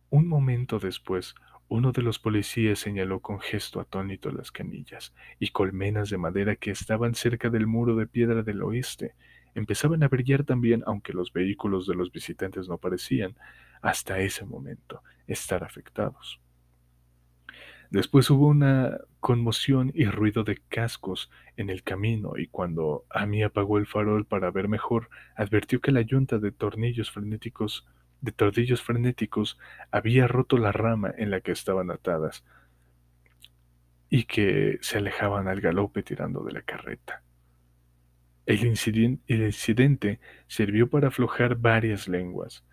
un 0.09 0.27
momento 0.27 0.79
después, 0.79 1.35
uno 1.69 1.93
de 1.93 2.01
los 2.01 2.19
policías 2.19 2.79
señaló 2.79 3.21
con 3.21 3.41
gesto 3.41 3.79
atónito 3.79 4.31
las 4.31 4.53
canillas 4.53 5.13
y 5.39 5.49
colmenas 5.49 6.09
de 6.09 6.17
madera 6.17 6.57
que 6.57 6.71
estaban 6.71 7.15
cerca 7.15 7.51
del 7.51 7.67
muro 7.67 7.95
de 7.95 8.07
piedra 8.07 8.43
del 8.43 8.63
oeste. 8.63 9.15
Empezaban 9.55 10.03
a 10.03 10.09
brillar 10.09 10.45
también, 10.45 10.83
aunque 10.87 11.13
los 11.13 11.33
vehículos 11.33 11.87
de 11.87 11.95
los 11.95 12.13
visitantes 12.13 12.69
no 12.69 12.79
parecían, 12.79 13.37
hasta 13.83 14.19
ese 14.21 14.45
momento, 14.45 15.03
estar 15.27 15.65
afectados. 15.65 16.41
Después 17.91 18.29
hubo 18.29 18.49
una 18.49 18.99
conmoción 19.21 19.91
y 19.95 20.05
ruido 20.05 20.45
de 20.45 20.59
cascos 20.69 21.31
en 21.57 21.71
el 21.71 21.83
camino 21.83 22.35
y 22.37 22.49
cuando 22.49 23.07
Amy 23.09 23.43
apagó 23.43 23.79
el 23.79 23.87
farol 23.87 24.27
para 24.27 24.51
ver 24.51 24.69
mejor, 24.69 25.09
advirtió 25.35 25.81
que 25.81 25.93
la 25.93 26.03
yunta 26.03 26.39
de 26.39 26.53
tornillos 26.53 27.11
frenéticos 27.11 27.87
de 28.21 28.33
tordillos 28.33 28.83
frenéticos 28.83 29.59
había 29.91 30.27
roto 30.27 30.59
la 30.59 30.73
rama 30.73 31.13
en 31.17 31.31
la 31.31 31.41
que 31.41 31.53
estaban 31.53 31.91
atadas 31.91 32.45
y 34.11 34.25
que 34.25 34.79
se 34.81 34.99
alejaban 34.99 35.49
al 35.49 35.61
galope 35.61 36.03
tirando 36.03 36.43
de 36.43 36.53
la 36.53 36.63
carreta. 36.63 37.23
El 38.49 38.65
incidente, 38.65 40.21
sirvió 40.47 40.89
para 40.89 41.09
aflojar 41.09 41.57
varias 41.57 42.09
lenguas, 42.09 42.65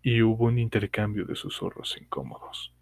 y 0.00 0.22
hubo 0.22 0.44
un 0.44 0.56
intercambio 0.56 1.24
de 1.24 1.34
susurros 1.34 1.98
incómodos. 2.00 2.72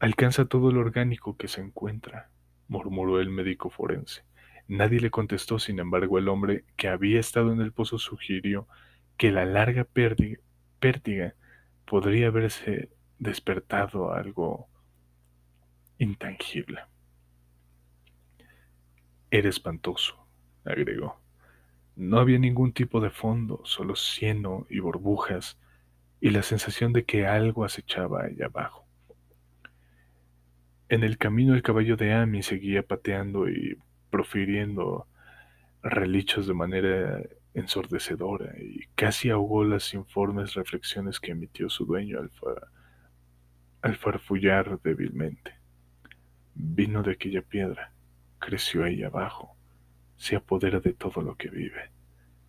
Alcanza 0.00 0.46
todo 0.46 0.72
lo 0.72 0.80
orgánico 0.80 1.36
que 1.36 1.46
se 1.46 1.60
encuentra, 1.60 2.28
murmuró 2.66 3.20
el 3.20 3.30
médico 3.30 3.70
forense. 3.70 4.24
Nadie 4.66 4.98
le 4.98 5.12
contestó, 5.12 5.60
sin 5.60 5.78
embargo, 5.78 6.18
el 6.18 6.26
hombre 6.26 6.64
que 6.76 6.88
había 6.88 7.20
estado 7.20 7.52
en 7.52 7.60
el 7.60 7.70
pozo 7.70 7.98
sugirió 7.98 8.66
que 9.16 9.30
la 9.30 9.44
larga 9.44 9.84
pértiga 9.84 11.36
podría 11.84 12.26
haberse 12.26 12.90
despertado 13.20 14.12
algo 14.12 14.66
intangible. 15.98 16.80
Era 19.30 19.48
espantoso, 19.48 20.21
agregó. 20.64 21.20
No 21.96 22.18
había 22.18 22.38
ningún 22.38 22.72
tipo 22.72 23.00
de 23.00 23.10
fondo, 23.10 23.60
solo 23.64 23.96
cieno 23.96 24.66
y 24.70 24.80
burbujas, 24.80 25.58
y 26.20 26.30
la 26.30 26.42
sensación 26.42 26.92
de 26.92 27.04
que 27.04 27.26
algo 27.26 27.64
acechaba 27.64 28.22
allá 28.22 28.46
abajo. 28.46 28.86
En 30.88 31.02
el 31.02 31.18
camino 31.18 31.54
el 31.54 31.62
caballo 31.62 31.96
de 31.96 32.12
Amy 32.12 32.42
seguía 32.42 32.82
pateando 32.82 33.48
y 33.48 33.78
profiriendo 34.10 35.06
relichos 35.82 36.46
de 36.46 36.54
manera 36.54 37.22
ensordecedora 37.54 38.54
y 38.58 38.86
casi 38.94 39.30
ahogó 39.30 39.64
las 39.64 39.92
informes 39.94 40.54
reflexiones 40.54 41.18
que 41.18 41.32
emitió 41.32 41.68
su 41.68 41.84
dueño 41.86 42.18
al, 42.18 42.30
al 43.82 43.96
farfullar 43.96 44.80
débilmente. 44.82 45.54
Vino 46.54 47.02
de 47.02 47.12
aquella 47.12 47.42
piedra, 47.42 47.92
creció 48.38 48.84
ahí 48.84 49.02
abajo, 49.02 49.56
se 50.22 50.36
apodera 50.36 50.78
de 50.78 50.92
todo 50.92 51.20
lo 51.20 51.34
que 51.34 51.50
vive, 51.50 51.90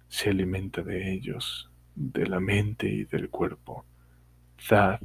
se 0.07 0.29
alimenta 0.29 0.83
de 0.83 1.11
ellos, 1.11 1.71
de 1.95 2.27
la 2.27 2.39
mente 2.39 2.87
y 2.87 3.03
del 3.05 3.31
cuerpo. 3.31 3.83
Thad 4.69 4.99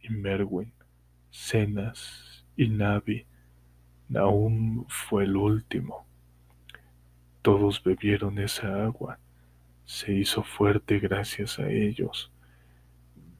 y 0.00 0.08
Merwin, 0.08 0.72
Cenas 1.28 2.46
y 2.56 2.70
Navi, 2.70 3.26
Naum 4.08 4.86
fue 4.88 5.24
el 5.24 5.36
último. 5.36 6.06
Todos 7.42 7.84
bebieron 7.84 8.38
esa 8.38 8.84
agua, 8.86 9.18
se 9.84 10.14
hizo 10.14 10.42
fuerte 10.42 11.00
gracias 11.00 11.58
a 11.58 11.68
ellos. 11.68 12.32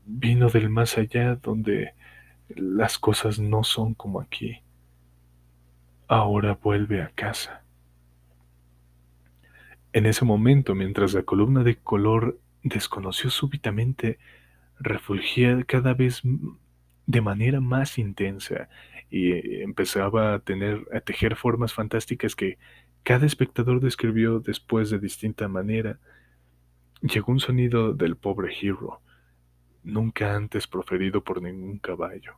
Vino 0.04 0.50
del 0.50 0.68
más 0.68 0.98
allá 0.98 1.36
donde 1.36 1.94
las 2.50 2.98
cosas 2.98 3.38
no 3.38 3.64
son 3.64 3.94
como 3.94 4.20
aquí. 4.20 4.58
Ahora 6.06 6.52
vuelve 6.62 7.00
a 7.00 7.08
casa. 7.08 7.64
En 9.92 10.06
ese 10.06 10.24
momento, 10.24 10.74
mientras 10.74 11.14
la 11.14 11.22
columna 11.22 11.62
de 11.62 11.76
color 11.76 12.38
desconoció 12.62 13.30
súbitamente, 13.30 14.18
refulgía 14.78 15.62
cada 15.64 15.94
vez 15.94 16.22
de 17.06 17.20
manera 17.22 17.60
más 17.60 17.98
intensa 17.98 18.68
y 19.10 19.62
empezaba 19.62 20.34
a 20.34 20.38
tener 20.40 20.86
a 20.92 21.00
tejer 21.00 21.36
formas 21.36 21.72
fantásticas 21.72 22.36
que 22.36 22.58
cada 23.02 23.24
espectador 23.24 23.80
describió 23.80 24.40
después 24.40 24.90
de 24.90 24.98
distinta 24.98 25.48
manera. 25.48 25.98
Llegó 27.00 27.32
un 27.32 27.40
sonido 27.40 27.94
del 27.94 28.16
pobre 28.16 28.54
Hero, 28.60 29.00
nunca 29.82 30.34
antes 30.36 30.66
proferido 30.66 31.24
por 31.24 31.40
ningún 31.40 31.78
caballo. 31.78 32.34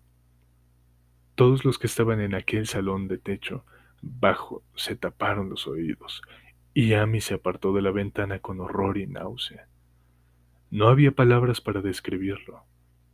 Todos 1.35 1.65
los 1.65 1.79
que 1.79 1.89
estaban 1.89 2.21
en 2.21 2.35
aquel 2.35 2.69
salón 2.69 3.09
de 3.09 3.19
techo 3.19 3.65
bajo 4.03 4.63
se 4.77 4.95
taparon 4.95 5.51
los 5.51 5.67
oídos 5.67 6.23
y 6.73 6.95
Amy 6.95 7.21
se 7.21 7.35
apartó 7.35 7.73
de 7.73 7.83
la 7.83 7.91
ventana 7.91 8.39
con 8.39 8.61
horror 8.61 8.99
y 8.99 9.07
náusea. 9.07 9.67
No 10.71 10.89
había 10.89 11.13
palabras 11.13 11.61
para 11.61 11.81
describirlo. 11.81 12.65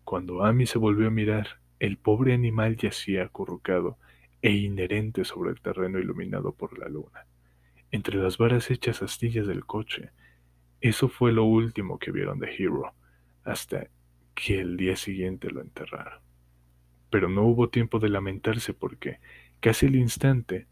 Cuando 0.05 0.45
Amy 0.45 0.66
se 0.66 0.78
volvió 0.78 1.09
a 1.09 1.11
mirar, 1.11 1.61
el 1.78 1.97
pobre 1.97 2.35
animal 2.35 2.77
yacía 2.77 3.24
acurrucado 3.24 3.99
e 4.43 4.53
inherente 4.53 5.24
sobre 5.24 5.51
el 5.51 5.61
terreno 5.61 5.99
iluminado 5.99 6.53
por 6.53 6.78
la 6.78 6.89
luna, 6.89 7.27
entre 7.91 8.19
las 8.19 8.39
varas 8.39 8.70
hechas 8.70 9.03
astillas 9.03 9.47
del 9.47 9.65
coche. 9.65 10.11
Eso 10.81 11.09
fue 11.09 11.33
lo 11.33 11.45
último 11.45 11.99
que 11.99 12.12
vieron 12.12 12.39
de 12.39 12.55
Hero, 12.55 12.93
hasta 13.45 13.89
que 14.35 14.61
el 14.61 14.77
día 14.77 14.97
siguiente 14.97 15.51
lo 15.51 15.62
enterraron. 15.62 16.20
Pero 17.11 17.28
no 17.28 17.43
hubo 17.45 17.70
tiempo 17.70 17.99
de 17.99 18.11
lamentarse 18.11 18.74
porque, 18.74 19.19
casi 19.61 19.87
al 19.87 19.97
instante, 19.97 20.66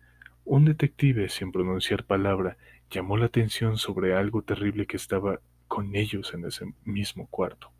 un 0.44 0.66
detective, 0.66 1.30
sin 1.30 1.50
pronunciar 1.50 2.04
palabra, 2.04 2.58
llamó 2.90 3.16
la 3.16 3.26
atención 3.26 3.78
sobre 3.78 4.14
algo 4.14 4.42
terrible 4.42 4.86
que 4.86 4.96
estaba 4.96 5.40
con 5.68 5.96
ellos 5.96 6.34
en 6.34 6.44
ese 6.44 6.72
mismo 6.84 7.26
cuarto. 7.28 7.72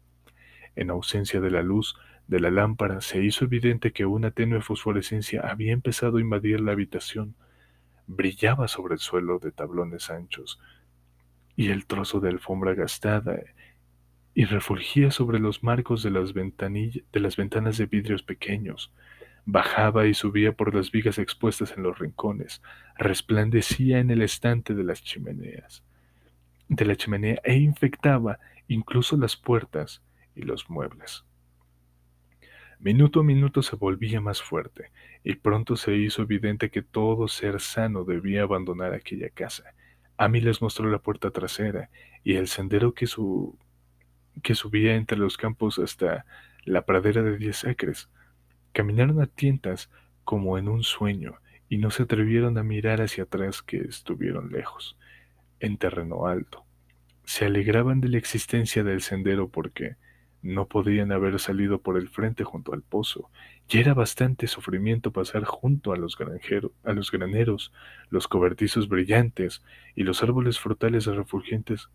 En 0.77 0.91
ausencia 0.91 1.41
de 1.41 1.51
la 1.51 1.63
luz 1.63 1.97
de 2.27 2.41
la 2.41 2.51
lámpara, 2.51 3.01
se 3.01 3.23
hizo 3.23 3.45
evidente 3.45 3.93
que 3.93 4.07
una 4.07 4.31
tenue 4.31 4.61
fosforescencia 4.61 5.43
había 5.43 5.73
empezado 5.73 6.17
a 6.17 6.21
invadir 6.21 6.61
la 6.61 6.73
habitación. 6.73 7.35
Brillaba 8.07 8.69
sobre 8.69 8.95
el 8.95 9.01
suelo 9.01 9.39
de 9.39 9.53
tablones 9.53 10.11
anchos 10.11 10.59
y 11.57 11.69
el 11.71 11.87
trozo 11.87 12.21
de 12.21 12.31
alfombra 12.31 12.75
gastada 12.75 13.39
y 14.35 14.45
refulgía 14.47 15.11
sobre 15.11 15.39
los 15.39 15.63
marcos 15.63 16.03
de 16.03 16.11
las, 16.11 16.35
de 16.35 17.21
las 17.21 17.37
ventanas 17.37 17.79
de 17.79 17.87
vidrios 17.87 18.23
pequeños. 18.23 18.93
Bajaba 19.47 20.07
y 20.07 20.15
subía 20.15 20.53
por 20.53 20.75
las 20.75 20.91
vigas 20.91 21.19
expuestas 21.19 21.75
en 21.77 21.83
los 21.83 21.99
rincones, 21.99 22.63
resplandecía 22.97 23.99
en 23.99 24.11
el 24.11 24.23
estante 24.23 24.75
de 24.75 24.85
las 24.85 25.03
chimeneas, 25.03 25.83
de 26.69 26.85
la 26.85 26.97
chimenea 26.97 27.41
e 27.45 27.57
infectaba 27.57 28.39
incluso 28.69 29.17
las 29.17 29.37
puertas 29.37 30.03
y 30.35 30.43
los 30.43 30.71
muebles. 30.71 31.25
Minuto 32.81 33.21
a 33.21 33.25
minuto 33.25 33.63
se 33.63 33.77
volvía 33.77 34.21
más 34.21 34.43
fuerte, 34.43 34.91
y 35.23 35.37
pronto 35.37 35.77
se 35.77 35.97
hizo 35.97 36.23
evidente 36.23 36.71
que 36.71 36.83
todo 36.83 37.29
ser 37.29 37.61
sano 37.61 38.05
debía 38.05 38.43
abandonar 38.43 38.93
aquella 38.93 39.31
casa. 39.31 39.75
Amy 40.19 40.41
les 40.41 40.61
mostró 40.61 40.91
la 40.91 40.99
puerta 40.99 41.31
trasera 41.31 41.89
y 42.23 42.35
el 42.35 42.47
sendero 42.47 42.93
que, 42.93 43.07
que 44.43 44.55
subía 44.55 44.97
entre 44.97 45.17
los 45.17 45.37
campos 45.37 45.79
hasta 45.79 46.27
la 46.65 46.85
pradera 46.85 47.23
de 47.23 47.39
diez 47.39 47.65
acres. 47.65 48.11
Caminaron 48.75 49.23
a 49.23 49.27
tientas 49.27 49.89
como 50.25 50.59
en 50.59 50.69
un 50.69 50.83
sueño 50.83 51.37
y 51.69 51.79
no 51.79 51.91
se 51.91 52.03
atrevieron 52.03 52.59
a 52.59 52.65
mirar 52.65 53.01
hacia 53.01 53.25
atrás 53.25 53.63
que 53.63 53.79
estuvieron 53.79 54.51
lejos, 54.51 54.99
en 55.61 55.79
terreno 55.79 56.27
alto. 56.27 56.65
Se 57.25 57.47
alegraban 57.47 58.01
de 58.01 58.09
la 58.09 58.19
existencia 58.19 58.83
del 58.83 59.01
sendero 59.01 59.49
porque 59.49 59.95
no 60.43 60.67
podían 60.67 61.13
haber 61.13 61.39
salido 61.39 61.81
por 61.81 61.97
el 61.97 62.09
frente 62.09 62.43
junto 62.43 62.75
al 62.75 62.83
pozo, 62.83 63.31
y 63.69 63.79
era 63.79 63.95
bastante 63.95 64.49
sufrimiento 64.49 65.13
pasar 65.13 65.45
junto 65.45 65.93
a 65.93 65.97
los, 65.97 66.19
a 66.85 66.93
los 66.93 67.11
graneros, 67.13 67.73
los 68.11 68.27
cobertizos 68.27 68.89
brillantes 68.89 69.63
y 69.95 70.03
los 70.03 70.23
árboles 70.23 70.59
frutales 70.59 71.07
refulgentes 71.07 71.91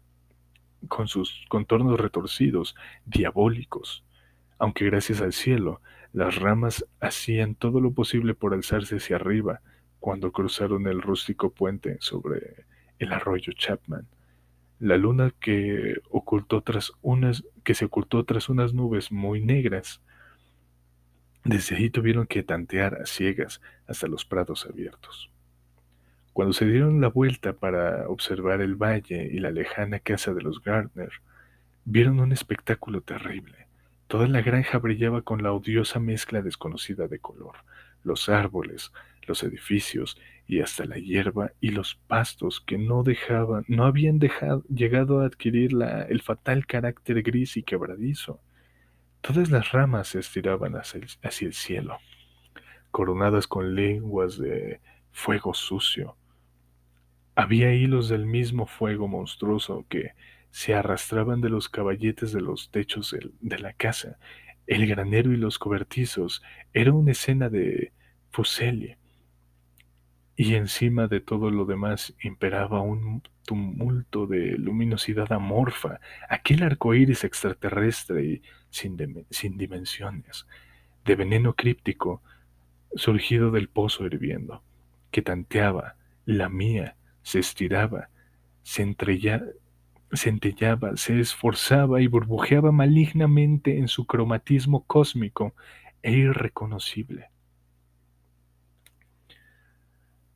con 0.87 1.09
sus 1.09 1.45
contornos 1.49 1.99
retorcidos, 1.99 2.73
diabólicos. 3.05 4.05
Aunque 4.57 4.85
gracias 4.85 5.21
al 5.21 5.33
cielo, 5.33 5.81
las 6.13 6.35
ramas 6.35 6.85
hacían 6.99 7.55
todo 7.55 7.81
lo 7.81 7.91
posible 7.91 8.33
por 8.33 8.53
alzarse 8.53 8.95
hacia 8.95 9.17
arriba 9.17 9.61
cuando 9.99 10.31
cruzaron 10.31 10.87
el 10.87 11.01
rústico 11.01 11.51
puente 11.51 11.97
sobre 11.99 12.65
el 12.97 13.11
arroyo 13.13 13.53
Chapman. 13.53 14.07
La 14.79 14.97
luna 14.97 15.31
que 15.39 15.99
ocultó 16.09 16.61
tras 16.61 16.93
unas 17.01 17.43
que 17.63 17.75
se 17.75 17.85
ocultó 17.85 18.23
tras 18.23 18.49
unas 18.49 18.73
nubes 18.73 19.11
muy 19.11 19.41
negras. 19.41 20.01
Desde 21.43 21.75
ahí 21.75 21.89
tuvieron 21.89 22.27
que 22.27 22.43
tantear 22.43 22.95
a 23.01 23.05
ciegas 23.05 23.61
hasta 23.87 24.07
los 24.07 24.25
prados 24.25 24.65
abiertos. 24.65 25.29
Cuando 26.33 26.53
se 26.53 26.65
dieron 26.65 27.01
la 27.01 27.09
vuelta 27.09 27.53
para 27.53 28.07
observar 28.07 28.61
el 28.61 28.75
valle 28.75 29.29
y 29.31 29.39
la 29.39 29.51
lejana 29.51 29.99
casa 29.99 30.33
de 30.33 30.41
los 30.41 30.61
Gardner, 30.61 31.11
vieron 31.85 32.19
un 32.19 32.31
espectáculo 32.31 33.01
terrible. 33.01 33.68
Toda 34.09 34.27
la 34.27 34.41
granja 34.41 34.79
brillaba 34.79 35.21
con 35.21 35.43
la 35.43 35.53
odiosa 35.53 35.99
mezcla 35.99 36.41
desconocida 36.41 37.07
de 37.07 37.19
color. 37.19 37.57
Los 38.03 38.27
árboles, 38.27 38.91
los 39.27 39.43
edificios 39.43 40.19
y 40.47 40.61
hasta 40.61 40.85
la 40.85 40.97
hierba 40.97 41.51
y 41.61 41.69
los 41.69 41.93
pastos 42.07 42.59
que 42.59 42.79
no 42.79 43.03
dejaban, 43.03 43.65
no 43.67 43.85
habían 43.85 44.19
llegado 44.67 45.19
a 45.19 45.27
adquirir 45.27 45.73
el 46.09 46.21
fatal 46.23 46.65
carácter 46.65 47.21
gris 47.21 47.55
y 47.55 47.61
quebradizo. 47.61 48.41
Todas 49.21 49.51
las 49.51 49.73
ramas 49.73 50.07
se 50.07 50.21
estiraban 50.21 50.75
hacia 50.75 51.01
el, 51.01 51.07
hacia 51.21 51.45
el 51.45 51.53
cielo, 51.53 51.99
coronadas 52.89 53.45
con 53.45 53.75
lenguas 53.75 54.39
de 54.39 54.81
fuego 55.11 55.53
sucio. 55.53 56.15
Había 57.35 57.75
hilos 57.75 58.09
del 58.09 58.25
mismo 58.25 58.65
fuego 58.65 59.07
monstruoso 59.07 59.85
que 59.87 60.13
se 60.51 60.73
arrastraban 60.73 61.41
de 61.41 61.49
los 61.49 61.69
caballetes 61.69 62.31
de 62.31 62.41
los 62.41 62.71
techos 62.71 63.15
de 63.39 63.59
la 63.59 63.73
casa. 63.73 64.17
El 64.67 64.87
granero 64.87 65.31
y 65.31 65.37
los 65.37 65.59
cobertizos 65.59 66.43
era 66.73 66.91
una 66.93 67.11
escena 67.11 67.49
de 67.49 67.93
fuselie. 68.31 68.97
Y 70.35 70.55
encima 70.55 71.07
de 71.07 71.19
todo 71.19 71.51
lo 71.51 71.65
demás 71.65 72.15
imperaba 72.21 72.81
un 72.81 73.21
tumulto 73.45 74.25
de 74.25 74.57
luminosidad 74.57 75.33
amorfa, 75.33 75.99
aquel 76.29 76.63
arco 76.63 76.93
iris 76.93 77.23
extraterrestre 77.23 78.23
y 78.23 78.41
sin, 78.69 79.25
sin 79.31 79.57
dimensiones, 79.57 80.45
de 81.03 81.15
veneno 81.15 81.55
críptico 81.55 82.21
surgido 82.95 83.51
del 83.51 83.69
pozo 83.69 84.05
hirviendo, 84.05 84.63
que 85.11 85.21
tanteaba, 85.21 85.95
lamía, 86.25 86.95
se 87.21 87.39
estiraba, 87.39 88.09
se 88.63 88.83
centellaba, 90.13 90.97
se 90.97 91.19
esforzaba 91.19 92.01
y 92.01 92.07
burbujeaba 92.07 92.71
malignamente 92.71 93.77
en 93.77 93.87
su 93.87 94.05
cromatismo 94.05 94.85
cósmico 94.85 95.53
e 96.01 96.11
irreconocible. 96.11 97.29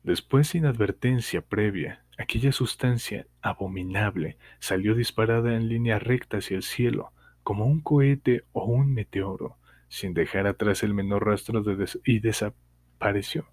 Después, 0.02 0.48
sin 0.48 0.66
advertencia 0.66 1.40
previa, 1.40 2.04
aquella 2.18 2.52
sustancia 2.52 3.26
abominable 3.40 4.36
salió 4.58 4.94
disparada 4.94 5.56
en 5.56 5.68
línea 5.68 5.98
recta 5.98 6.38
hacia 6.38 6.56
el 6.56 6.62
cielo, 6.62 7.12
como 7.42 7.66
un 7.66 7.80
cohete 7.80 8.44
o 8.52 8.64
un 8.64 8.92
meteoro, 8.92 9.56
sin 9.88 10.12
dejar 10.12 10.46
atrás 10.46 10.82
el 10.82 10.92
menor 10.92 11.26
rastro 11.26 11.62
de 11.62 11.88
y 12.04 12.20
desapareció 12.20 13.46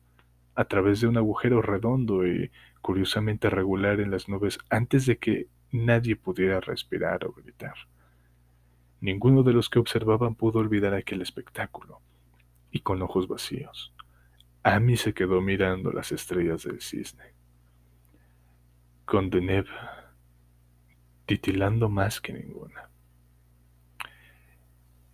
a 0.56 0.66
través 0.66 1.02
de 1.02 1.08
un 1.08 1.18
agujero 1.18 1.62
redondo 1.62 2.28
y 2.28 2.52
curiosamente 2.82 3.50
regular 3.50 4.00
en 4.00 4.12
las 4.12 4.28
nubes 4.28 4.60
antes 4.70 5.06
de 5.06 5.18
que 5.18 5.48
nadie 5.72 6.16
pudiera 6.16 6.60
respirar 6.60 7.26
o 7.26 7.34
gritar. 7.34 7.76
Ninguno 9.00 9.44
de 9.44 9.54
los 9.54 9.70
que 9.70 9.80
observaban 9.80 10.36
pudo 10.36 10.60
olvidar 10.60 10.94
aquel 10.94 11.22
espectáculo, 11.22 12.02
y 12.72 12.80
con 12.80 13.02
ojos 13.02 13.28
vacíos, 13.28 13.94
Amy 14.64 14.96
se 14.96 15.14
quedó 15.14 15.42
mirando 15.42 15.92
las 15.92 16.12
estrellas 16.12 16.64
del 16.64 16.82
cisne, 16.82 17.34
con 19.06 19.30
Deneb 19.30 19.66
titilando 21.26 21.90
más 21.90 22.22
que 22.22 22.34
ninguna. 22.34 22.90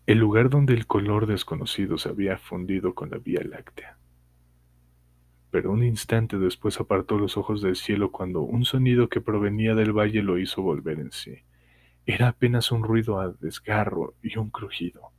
El 0.06 0.20
lugar 0.20 0.50
donde 0.50 0.74
el 0.74 0.88
color 0.88 1.26
desconocido 1.28 1.98
se 1.98 2.10
había 2.10 2.38
fundido 2.38 2.94
con 2.94 3.10
la 3.10 3.18
Vía 3.18 3.42
Láctea 3.44 3.97
pero 5.58 5.72
un 5.72 5.84
instante 5.84 6.38
después 6.38 6.80
apartó 6.80 7.18
los 7.18 7.36
ojos 7.36 7.64
del 7.64 7.76
cielo 7.76 8.12
cuando 8.12 8.42
un 8.42 8.64
sonido 8.64 9.10
que 9.10 9.22
provenía 9.22 9.74
del 9.74 9.92
valle 9.92 10.22
lo 10.22 10.38
hizo 10.38 10.62
volver 10.62 11.00
en 11.00 11.12
sí. 11.12 11.40
Era 12.06 12.28
apenas 12.28 12.72
un 12.72 12.84
ruido 12.84 13.20
a 13.20 13.30
desgarro 13.30 14.14
y 14.22 14.38
un 14.38 14.52
crujido, 14.52 15.10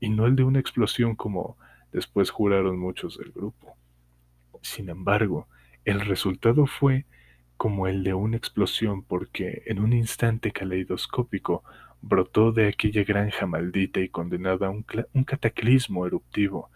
y 0.00 0.08
no 0.08 0.26
el 0.26 0.34
de 0.34 0.42
una 0.42 0.58
explosión 0.58 1.14
como 1.14 1.56
después 1.92 2.30
juraron 2.30 2.80
muchos 2.80 3.16
del 3.16 3.30
grupo. 3.30 3.76
Sin 4.60 4.88
embargo, 4.88 5.46
el 5.84 6.00
resultado 6.00 6.66
fue 6.66 7.04
como 7.56 7.86
el 7.86 8.02
de 8.02 8.14
una 8.14 8.38
explosión 8.38 9.04
porque 9.04 9.62
en 9.66 9.78
un 9.78 9.92
instante 9.92 10.50
caleidoscópico 10.50 11.62
brotó 12.02 12.50
de 12.50 12.66
aquella 12.66 13.04
granja 13.04 13.46
maldita 13.46 14.00
y 14.00 14.08
condenada 14.08 14.68
un, 14.68 14.84
un 15.12 15.22
cataclismo 15.22 16.08
eruptivo 16.08 16.70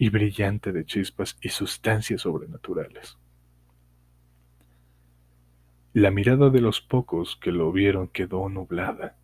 y 0.00 0.08
brillante 0.08 0.72
de 0.72 0.86
chispas 0.86 1.36
y 1.42 1.50
sustancias 1.50 2.22
sobrenaturales. 2.22 3.18
La 5.92 6.10
mirada 6.10 6.48
de 6.48 6.62
los 6.62 6.80
pocos 6.80 7.36
que 7.36 7.52
lo 7.52 7.70
vieron 7.70 8.08
quedó 8.08 8.48
nublada, 8.48 9.18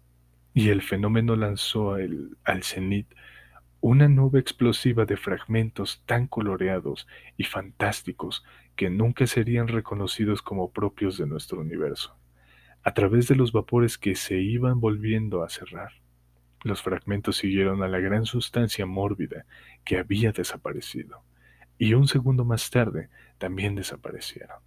y 0.52 0.68
el 0.68 0.82
fenómeno 0.82 1.34
lanzó 1.34 1.94
al 1.94 2.62
cenit 2.62 3.06
una 3.80 4.06
nube 4.06 4.38
explosiva 4.38 5.06
de 5.06 5.16
fragmentos 5.16 6.02
tan 6.04 6.26
coloreados 6.26 7.08
y 7.38 7.44
fantásticos 7.44 8.44
que 8.76 8.90
nunca 8.90 9.26
serían 9.26 9.68
reconocidos 9.68 10.42
como 10.42 10.72
propios 10.72 11.16
de 11.16 11.26
nuestro 11.26 11.62
universo. 11.62 12.18
a 12.82 12.92
través 12.92 13.28
de 13.28 13.34
los 13.34 13.50
vapores 13.50 13.96
que 13.98 14.14
se 14.14 14.40
iban 14.40 14.78
volviendo 14.78 15.42
a 15.42 15.48
cerrar. 15.48 15.92
Los 16.66 16.82
fragmentos 16.82 17.36
siguieron 17.36 17.84
a 17.84 17.88
la 17.88 18.00
gran 18.00 18.26
sustancia 18.26 18.86
mórbida 18.86 19.46
que 19.84 19.98
había 19.98 20.32
desaparecido, 20.32 21.22
y 21.78 21.94
un 21.94 22.08
segundo 22.08 22.44
más 22.44 22.70
tarde 22.70 23.08
también 23.38 23.76
desaparecieron. 23.76 24.58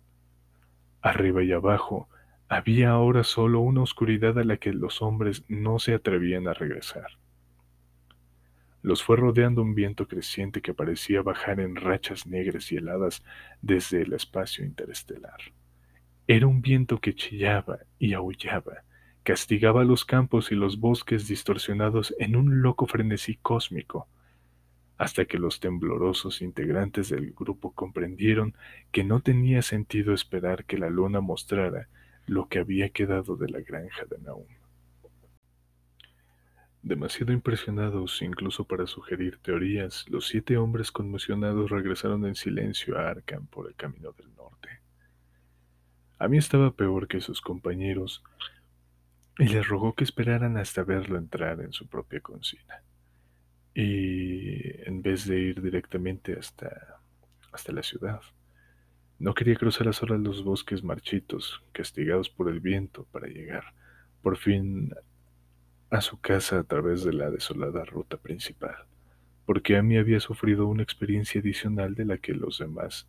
Arriba 1.01 1.43
y 1.43 1.51
abajo 1.51 2.07
había 2.47 2.91
ahora 2.91 3.25
solo 3.25 3.59
una 3.59 3.81
oscuridad 3.81 4.39
a 4.39 4.45
la 4.45 4.55
que 4.55 4.71
los 4.71 5.01
hombres 5.01 5.43
no 5.49 5.77
se 5.77 5.93
atrevían 5.93 6.47
a 6.47 6.53
regresar. 6.53 7.17
Los 8.81 9.03
fue 9.03 9.17
rodeando 9.17 9.61
un 9.61 9.75
viento 9.75 10.07
creciente 10.07 10.61
que 10.61 10.73
parecía 10.73 11.21
bajar 11.21 11.59
en 11.59 11.75
rachas 11.75 12.25
negras 12.25 12.71
y 12.71 12.77
heladas 12.77 13.25
desde 13.61 14.03
el 14.03 14.13
espacio 14.13 14.63
interestelar. 14.63 15.51
Era 16.27 16.47
un 16.47 16.61
viento 16.61 17.01
que 17.01 17.13
chillaba 17.13 17.79
y 17.97 18.13
aullaba, 18.13 18.85
castigaba 19.29 19.83
los 19.83 20.05
campos 20.05 20.51
y 20.51 20.55
los 20.55 20.79
bosques 20.79 21.27
distorsionados 21.27 22.15
en 22.17 22.35
un 22.35 22.63
loco 22.63 22.87
frenesí 22.87 23.35
cósmico, 23.35 24.07
hasta 24.97 25.25
que 25.25 25.37
los 25.37 25.59
temblorosos 25.59 26.41
integrantes 26.41 27.09
del 27.09 27.33
grupo 27.33 27.71
comprendieron 27.71 28.55
que 28.91 29.03
no 29.03 29.19
tenía 29.19 29.61
sentido 29.61 30.15
esperar 30.15 30.65
que 30.65 30.79
la 30.79 30.89
luna 30.89 31.21
mostrara 31.21 31.89
lo 32.25 32.47
que 32.47 32.57
había 32.57 32.89
quedado 32.89 33.35
de 33.35 33.49
la 33.49 33.59
granja 33.59 34.03
de 34.09 34.17
Naum. 34.17 34.47
Demasiado 36.81 37.31
impresionados 37.31 38.23
incluso 38.23 38.63
para 38.63 38.87
sugerir 38.87 39.37
teorías, 39.37 40.09
los 40.09 40.27
siete 40.27 40.57
hombres 40.57 40.91
conmocionados 40.91 41.69
regresaron 41.69 42.25
en 42.25 42.33
silencio 42.33 42.97
a 42.97 43.11
Arkham 43.11 43.45
por 43.45 43.67
el 43.67 43.75
camino 43.75 44.11
del 44.13 44.33
norte. 44.33 44.69
A 46.17 46.27
mí 46.27 46.39
estaba 46.39 46.71
peor 46.71 47.07
que 47.07 47.21
sus 47.21 47.41
compañeros 47.41 48.23
y 49.39 49.47
les 49.47 49.65
rogó 49.65 49.95
que 49.95 50.03
esperaran 50.03 50.57
hasta 50.57 50.83
verlo 50.83 51.17
entrar 51.17 51.61
en 51.61 51.71
su 51.71 51.87
propia 51.87 52.19
cocina. 52.19 52.83
Y 53.73 54.85
en 54.85 55.01
vez 55.01 55.25
de 55.25 55.39
ir 55.39 55.61
directamente 55.61 56.37
hasta, 56.37 56.99
hasta 57.53 57.71
la 57.71 57.81
ciudad, 57.81 58.19
no 59.17 59.33
quería 59.33 59.55
cruzar 59.55 59.87
a 59.87 59.93
solas 59.93 60.19
los 60.19 60.43
bosques 60.43 60.83
marchitos, 60.83 61.63
castigados 61.71 62.29
por 62.29 62.49
el 62.49 62.59
viento, 62.59 63.05
para 63.11 63.27
llegar, 63.27 63.73
por 64.21 64.37
fin, 64.37 64.93
a 65.89 66.01
su 66.01 66.19
casa 66.19 66.59
a 66.59 66.63
través 66.63 67.05
de 67.05 67.13
la 67.13 67.31
desolada 67.31 67.85
ruta 67.85 68.17
principal, 68.17 68.75
porque 69.45 69.77
a 69.77 69.81
mí 69.81 69.97
había 69.97 70.19
sufrido 70.19 70.67
una 70.67 70.83
experiencia 70.83 71.39
adicional 71.39 71.95
de 71.95 72.03
la 72.03 72.17
que 72.17 72.33
los 72.33 72.59
demás 72.59 73.07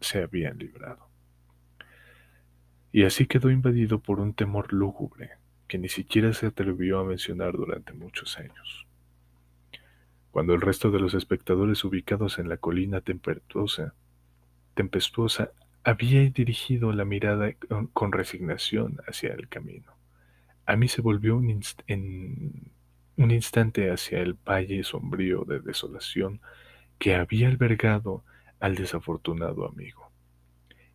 se 0.00 0.22
habían 0.22 0.58
librado. 0.58 1.08
Y 2.90 3.04
así 3.04 3.26
quedó 3.26 3.48
invadido 3.48 4.00
por 4.00 4.18
un 4.18 4.34
temor 4.34 4.72
lúgubre 4.72 5.41
que 5.68 5.78
ni 5.78 5.88
siquiera 5.88 6.32
se 6.32 6.46
atrevió 6.46 6.98
a 6.98 7.04
mencionar 7.04 7.52
durante 7.52 7.92
muchos 7.92 8.38
años. 8.38 8.86
Cuando 10.30 10.54
el 10.54 10.60
resto 10.60 10.90
de 10.90 11.00
los 11.00 11.14
espectadores 11.14 11.84
ubicados 11.84 12.38
en 12.38 12.48
la 12.48 12.56
colina 12.56 13.00
tempestuosa, 13.00 13.94
tempestuosa 14.74 15.50
había 15.84 16.22
dirigido 16.30 16.92
la 16.92 17.04
mirada 17.04 17.52
con 17.92 18.12
resignación 18.12 18.98
hacia 19.06 19.34
el 19.34 19.48
camino, 19.48 19.92
a 20.64 20.76
mí 20.76 20.88
se 20.88 21.02
volvió 21.02 21.40
en 21.86 22.72
un 23.16 23.30
instante 23.30 23.90
hacia 23.90 24.20
el 24.20 24.34
valle 24.34 24.84
sombrío 24.84 25.44
de 25.44 25.60
desolación 25.60 26.40
que 26.98 27.14
había 27.14 27.48
albergado 27.48 28.24
al 28.60 28.76
desafortunado 28.76 29.66
amigo. 29.66 30.10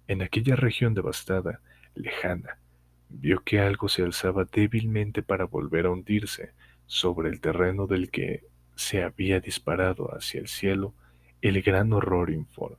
En 0.08 0.22
aquella 0.22 0.56
región 0.56 0.94
devastada, 0.94 1.60
lejana, 1.96 2.60
vio 3.10 3.44
que 3.44 3.60
algo 3.60 3.90
se 3.90 4.04
alzaba 4.04 4.46
débilmente 4.46 5.24
para 5.24 5.46
volver 5.46 5.86
a 5.86 5.92
hundirse 5.92 6.52
sobre 6.86 7.30
el 7.30 7.42
terreno 7.42 7.88
del 7.88 8.12
que 8.12 8.44
se 8.76 9.04
había 9.04 9.40
disparado 9.40 10.16
hacia 10.16 10.40
el 10.40 10.48
cielo 10.48 10.94
el 11.42 11.62
gran 11.62 11.94
horror 11.94 12.30
informe. 12.30 12.78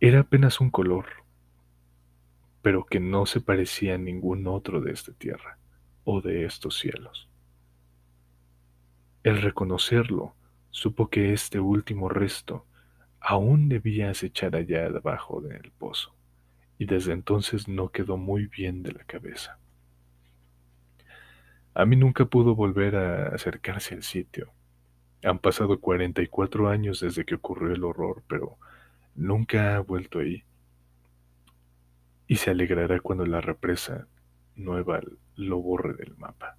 Era 0.00 0.20
apenas 0.20 0.60
un 0.60 0.70
color, 0.70 1.06
pero 2.62 2.84
que 2.84 3.00
no 3.00 3.26
se 3.26 3.40
parecía 3.40 3.94
a 3.94 3.98
ningún 3.98 4.46
otro 4.46 4.80
de 4.80 4.92
esta 4.92 5.12
tierra 5.12 5.58
o 6.04 6.20
de 6.20 6.44
estos 6.44 6.78
cielos. 6.78 7.28
El 9.22 9.40
reconocerlo, 9.40 10.34
supo 10.70 11.08
que 11.08 11.32
este 11.32 11.60
último 11.60 12.08
resto 12.08 12.66
aún 13.20 13.68
debía 13.68 14.10
acechar 14.10 14.54
allá 14.54 14.90
debajo 14.90 15.40
del 15.40 15.70
pozo, 15.72 16.13
y 16.84 16.86
desde 16.86 17.14
entonces 17.14 17.66
no 17.66 17.88
quedó 17.88 18.18
muy 18.18 18.46
bien 18.46 18.82
de 18.82 18.92
la 18.92 19.04
cabeza. 19.04 19.58
A 21.72 21.86
mí 21.86 21.96
nunca 21.96 22.26
pudo 22.26 22.54
volver 22.54 22.94
a 22.94 23.28
acercarse 23.28 23.94
al 23.94 24.02
sitio. 24.02 24.52
Han 25.22 25.38
pasado 25.38 25.80
44 25.80 26.68
años 26.68 27.00
desde 27.00 27.24
que 27.24 27.36
ocurrió 27.36 27.72
el 27.74 27.84
horror, 27.84 28.22
pero 28.28 28.58
nunca 29.14 29.76
ha 29.76 29.80
vuelto 29.80 30.18
ahí 30.18 30.44
y 32.26 32.36
se 32.36 32.50
alegrará 32.50 33.00
cuando 33.00 33.24
la 33.24 33.40
represa 33.40 34.06
nueva 34.54 35.00
lo 35.36 35.62
borre 35.62 35.94
del 35.94 36.14
mapa. 36.18 36.58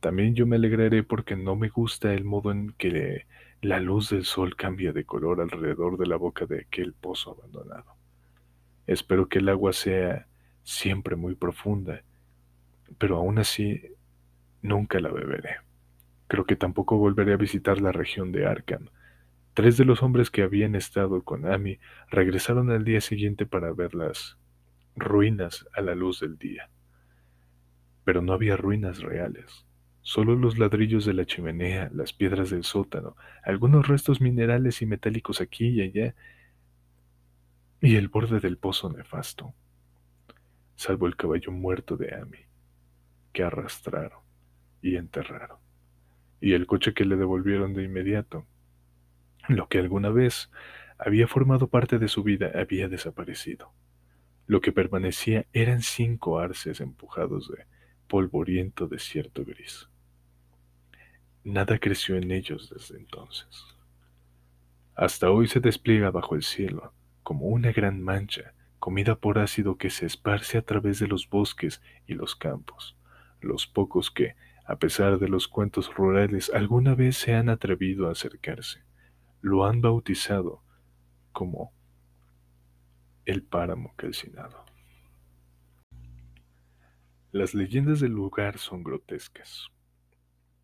También 0.00 0.34
yo 0.34 0.48
me 0.48 0.56
alegraré 0.56 1.04
porque 1.04 1.36
no 1.36 1.54
me 1.54 1.68
gusta 1.68 2.12
el 2.12 2.24
modo 2.24 2.50
en 2.50 2.72
que 2.72 3.24
la 3.62 3.78
luz 3.78 4.10
del 4.10 4.24
sol 4.24 4.56
cambia 4.56 4.92
de 4.92 5.04
color 5.04 5.40
alrededor 5.40 5.96
de 5.96 6.06
la 6.06 6.16
boca 6.16 6.44
de 6.44 6.62
aquel 6.62 6.92
pozo 6.92 7.36
abandonado. 7.38 7.97
Espero 8.88 9.28
que 9.28 9.38
el 9.38 9.50
agua 9.50 9.74
sea 9.74 10.26
siempre 10.64 11.14
muy 11.14 11.34
profunda, 11.34 12.02
pero 12.96 13.16
aún 13.16 13.38
así 13.38 13.82
nunca 14.62 14.98
la 14.98 15.10
beberé. 15.10 15.56
Creo 16.26 16.46
que 16.46 16.56
tampoco 16.56 16.96
volveré 16.96 17.34
a 17.34 17.36
visitar 17.36 17.82
la 17.82 17.92
región 17.92 18.32
de 18.32 18.46
Arkham. 18.46 18.88
Tres 19.52 19.76
de 19.76 19.84
los 19.84 20.02
hombres 20.02 20.30
que 20.30 20.42
habían 20.42 20.74
estado 20.74 21.22
con 21.22 21.46
Amy 21.46 21.78
regresaron 22.10 22.70
al 22.70 22.84
día 22.84 23.02
siguiente 23.02 23.44
para 23.44 23.74
verlas 23.74 24.38
ruinas 24.96 25.66
a 25.74 25.82
la 25.82 25.94
luz 25.94 26.20
del 26.20 26.38
día. 26.38 26.70
Pero 28.04 28.22
no 28.22 28.32
había 28.32 28.56
ruinas 28.56 29.02
reales, 29.02 29.66
solo 30.00 30.34
los 30.34 30.58
ladrillos 30.58 31.04
de 31.04 31.12
la 31.12 31.26
chimenea, 31.26 31.90
las 31.92 32.14
piedras 32.14 32.48
del 32.48 32.64
sótano, 32.64 33.16
algunos 33.44 33.86
restos 33.86 34.22
minerales 34.22 34.80
y 34.80 34.86
metálicos 34.86 35.42
aquí 35.42 35.68
y 35.68 35.82
allá, 35.82 36.14
y 37.80 37.96
el 37.96 38.08
borde 38.08 38.40
del 38.40 38.58
pozo 38.58 38.90
nefasto, 38.90 39.54
salvo 40.74 41.06
el 41.06 41.16
caballo 41.16 41.52
muerto 41.52 41.96
de 41.96 42.14
Amy, 42.14 42.38
que 43.32 43.42
arrastraron 43.42 44.20
y 44.82 44.96
enterraron, 44.96 45.58
y 46.40 46.52
el 46.52 46.66
coche 46.66 46.94
que 46.94 47.04
le 47.04 47.16
devolvieron 47.16 47.74
de 47.74 47.84
inmediato. 47.84 48.46
Lo 49.48 49.68
que 49.68 49.78
alguna 49.78 50.10
vez 50.10 50.50
había 50.98 51.28
formado 51.28 51.68
parte 51.68 51.98
de 51.98 52.08
su 52.08 52.22
vida 52.22 52.50
había 52.54 52.88
desaparecido. 52.88 53.72
Lo 54.46 54.60
que 54.60 54.72
permanecía 54.72 55.46
eran 55.52 55.82
cinco 55.82 56.38
arces 56.38 56.80
empujados 56.80 57.48
de 57.48 57.66
polvoriento 58.08 58.88
desierto 58.88 59.44
gris. 59.44 59.88
Nada 61.44 61.78
creció 61.78 62.16
en 62.16 62.30
ellos 62.32 62.70
desde 62.70 62.98
entonces. 62.98 63.64
Hasta 64.94 65.30
hoy 65.30 65.46
se 65.46 65.60
despliega 65.60 66.10
bajo 66.10 66.34
el 66.34 66.42
cielo, 66.42 66.92
como 67.28 67.48
una 67.48 67.72
gran 67.72 68.00
mancha, 68.00 68.54
comida 68.78 69.14
por 69.14 69.38
ácido 69.38 69.76
que 69.76 69.90
se 69.90 70.06
esparce 70.06 70.56
a 70.56 70.62
través 70.62 70.98
de 70.98 71.08
los 71.08 71.28
bosques 71.28 71.82
y 72.06 72.14
los 72.14 72.34
campos. 72.34 72.96
Los 73.42 73.66
pocos 73.66 74.10
que, 74.10 74.34
a 74.64 74.76
pesar 74.78 75.18
de 75.18 75.28
los 75.28 75.46
cuentos 75.46 75.94
rurales, 75.94 76.50
alguna 76.54 76.94
vez 76.94 77.18
se 77.18 77.34
han 77.34 77.50
atrevido 77.50 78.08
a 78.08 78.12
acercarse, 78.12 78.82
lo 79.42 79.66
han 79.66 79.82
bautizado 79.82 80.62
como 81.32 81.70
el 83.26 83.42
páramo 83.42 83.92
calcinado. 83.94 84.64
Las 87.30 87.52
leyendas 87.52 88.00
del 88.00 88.12
lugar 88.12 88.56
son 88.56 88.82
grotescas. 88.82 89.66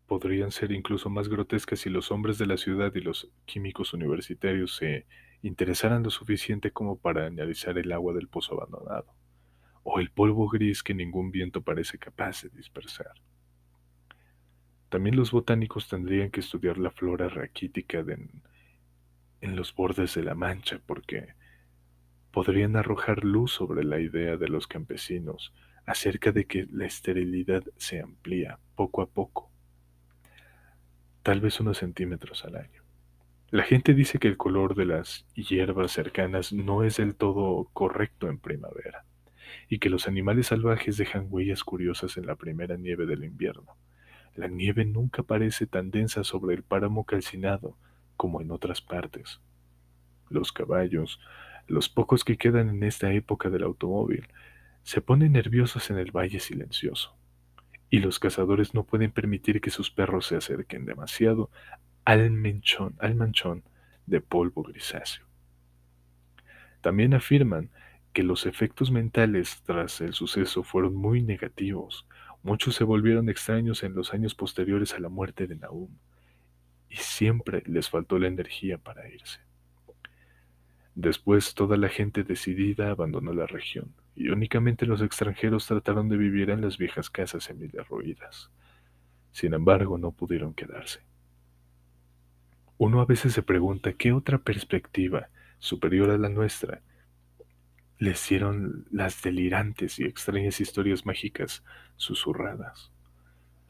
Podrían 0.07 0.49
ser 0.49 0.71
incluso 0.71 1.11
más 1.11 1.29
grotescas 1.29 1.81
si 1.81 1.91
los 1.91 2.09
hombres 2.09 2.39
de 2.39 2.47
la 2.47 2.57
ciudad 2.57 2.91
y 2.95 3.01
los 3.01 3.29
químicos 3.45 3.93
universitarios 3.93 4.75
se 4.75 5.05
interesaran 5.47 6.01
lo 6.01 6.09
suficiente 6.09 6.71
como 6.71 6.97
para 6.97 7.27
analizar 7.27 7.77
el 7.77 7.91
agua 7.91 8.13
del 8.13 8.27
pozo 8.27 8.55
abandonado, 8.55 9.13
o 9.83 9.99
el 9.99 10.09
polvo 10.09 10.49
gris 10.49 10.81
que 10.81 10.95
ningún 10.95 11.29
viento 11.29 11.61
parece 11.61 11.99
capaz 11.99 12.41
de 12.41 12.49
dispersar. 12.49 13.13
También 14.89 15.15
los 15.15 15.31
botánicos 15.31 15.87
tendrían 15.87 16.31
que 16.31 16.39
estudiar 16.39 16.79
la 16.79 16.89
flora 16.89 17.29
raquítica 17.29 18.03
en 19.41 19.55
los 19.55 19.75
bordes 19.75 20.15
de 20.15 20.23
la 20.23 20.33
mancha, 20.33 20.81
porque 20.83 21.35
podrían 22.31 22.75
arrojar 22.75 23.23
luz 23.23 23.51
sobre 23.51 23.83
la 23.83 23.99
idea 23.99 24.37
de 24.37 24.47
los 24.47 24.65
campesinos 24.65 25.53
acerca 25.85 26.31
de 26.31 26.45
que 26.45 26.67
la 26.71 26.85
esterilidad 26.85 27.63
se 27.77 28.01
amplía 28.01 28.59
poco 28.75 29.03
a 29.03 29.07
poco, 29.07 29.51
tal 31.21 31.39
vez 31.39 31.59
unos 31.59 31.77
centímetros 31.77 32.43
al 32.45 32.55
año. 32.55 32.84
La 33.55 33.63
gente 33.63 33.93
dice 33.93 34.19
que 34.19 34.27
el 34.27 34.35
color 34.35 34.75
de 34.75 34.83
las 34.83 35.25
hierbas 35.33 35.93
cercanas 35.93 36.51
no 36.51 36.83
es 36.83 36.97
del 36.97 37.15
todo 37.15 37.69
correcto 37.71 38.27
en 38.27 38.37
primavera, 38.37 39.05
y 39.69 39.79
que 39.79 39.89
los 39.89 40.09
animales 40.09 40.47
salvajes 40.47 40.97
dejan 40.97 41.27
huellas 41.29 41.63
curiosas 41.63 42.17
en 42.17 42.25
la 42.25 42.35
primera 42.35 42.75
nieve 42.75 43.05
del 43.05 43.23
invierno. 43.23 43.77
La 44.35 44.49
nieve 44.49 44.83
nunca 44.83 45.23
parece 45.23 45.67
tan 45.67 45.89
densa 45.89 46.25
sobre 46.25 46.53
el 46.53 46.63
páramo 46.63 47.05
calcinado 47.05 47.77
como 48.17 48.41
en 48.41 48.51
otras 48.51 48.81
partes. 48.81 49.39
Los 50.29 50.51
caballos, 50.51 51.21
los 51.65 51.87
pocos 51.87 52.25
que 52.25 52.35
quedan 52.35 52.67
en 52.67 52.83
esta 52.83 53.13
época 53.13 53.49
del 53.49 53.63
automóvil, 53.63 54.27
se 54.83 54.99
ponen 54.99 55.31
nerviosos 55.31 55.89
en 55.91 55.97
el 55.97 56.11
valle 56.11 56.41
silencioso, 56.41 57.15
y 57.89 57.99
los 57.99 58.19
cazadores 58.19 58.73
no 58.73 58.83
pueden 58.83 59.11
permitir 59.11 59.61
que 59.61 59.69
sus 59.69 59.91
perros 59.91 60.25
se 60.25 60.35
acerquen 60.35 60.83
demasiado 60.83 61.49
al 62.05 62.31
manchón, 62.31 62.95
al 62.99 63.15
manchón 63.15 63.63
de 64.05 64.21
polvo 64.21 64.63
grisáceo. 64.63 65.25
También 66.81 67.13
afirman 67.13 67.69
que 68.13 68.23
los 68.23 68.45
efectos 68.45 68.91
mentales 68.91 69.61
tras 69.65 69.99
el 70.01 70.13
suceso 70.13 70.63
fueron 70.63 70.95
muy 70.95 71.21
negativos, 71.21 72.07
Muchos 72.45 72.75
se 72.75 72.83
volvieron 72.83 73.27
extraños 73.27 73.81
en 73.81 73.95
los 73.95 74.13
años 74.13 74.35
posteriores 74.35 74.93
a 74.93 74.99
la 74.99 75.09
muerte 75.09 75.47
de 75.47 75.55
Nahum, 75.55 75.89
y 76.87 76.97
siempre 76.97 77.63
les 77.65 77.89
faltó 77.89 78.19
la 78.19 78.27
energía 78.27 78.77
para 78.77 79.09
irse. 79.09 79.39
Después 80.93 81.55
toda 81.55 81.75
la 81.75 81.89
gente 81.89 82.23
decidida 82.23 82.91
abandonó 82.91 83.33
la 83.33 83.47
región, 83.47 83.95
y 84.15 84.29
únicamente 84.29 84.85
los 84.85 85.01
extranjeros 85.01 85.65
trataron 85.65 86.07
de 86.07 86.17
vivir 86.17 86.51
en 86.51 86.61
las 86.61 86.77
viejas 86.77 87.09
casas 87.09 87.45
semi-derruidas. 87.45 88.51
Sin 89.31 89.55
embargo, 89.55 89.97
no 89.97 90.11
pudieron 90.11 90.53
quedarse. 90.53 90.99
Uno 92.77 93.01
a 93.01 93.05
veces 93.05 93.33
se 93.33 93.41
pregunta 93.41 93.93
qué 93.93 94.11
otra 94.11 94.37
perspectiva, 94.37 95.29
superior 95.59 96.09
a 96.09 96.17
la 96.17 96.29
nuestra, 96.29 96.81
le 97.97 98.11
hicieron 98.11 98.85
las 98.91 99.21
delirantes 99.21 99.99
y 99.99 100.03
extrañas 100.03 100.59
historias 100.59 101.05
mágicas 101.05 101.63
susurradas. 101.95 102.91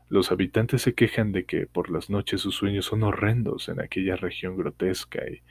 Los 0.09 0.31
habitantes 0.31 0.81
se 0.81 0.93
quejan 0.93 1.31
de 1.31 1.45
que 1.45 1.67
por 1.67 1.91
las 1.91 2.09
noches 2.09 2.41
sus 2.41 2.55
sueños 2.55 2.85
son 2.85 3.03
horrendos 3.03 3.69
en 3.69 3.79
aquella 3.79 4.15
región 4.15 4.57
grotesca 4.57 5.19
y, 5.29 5.41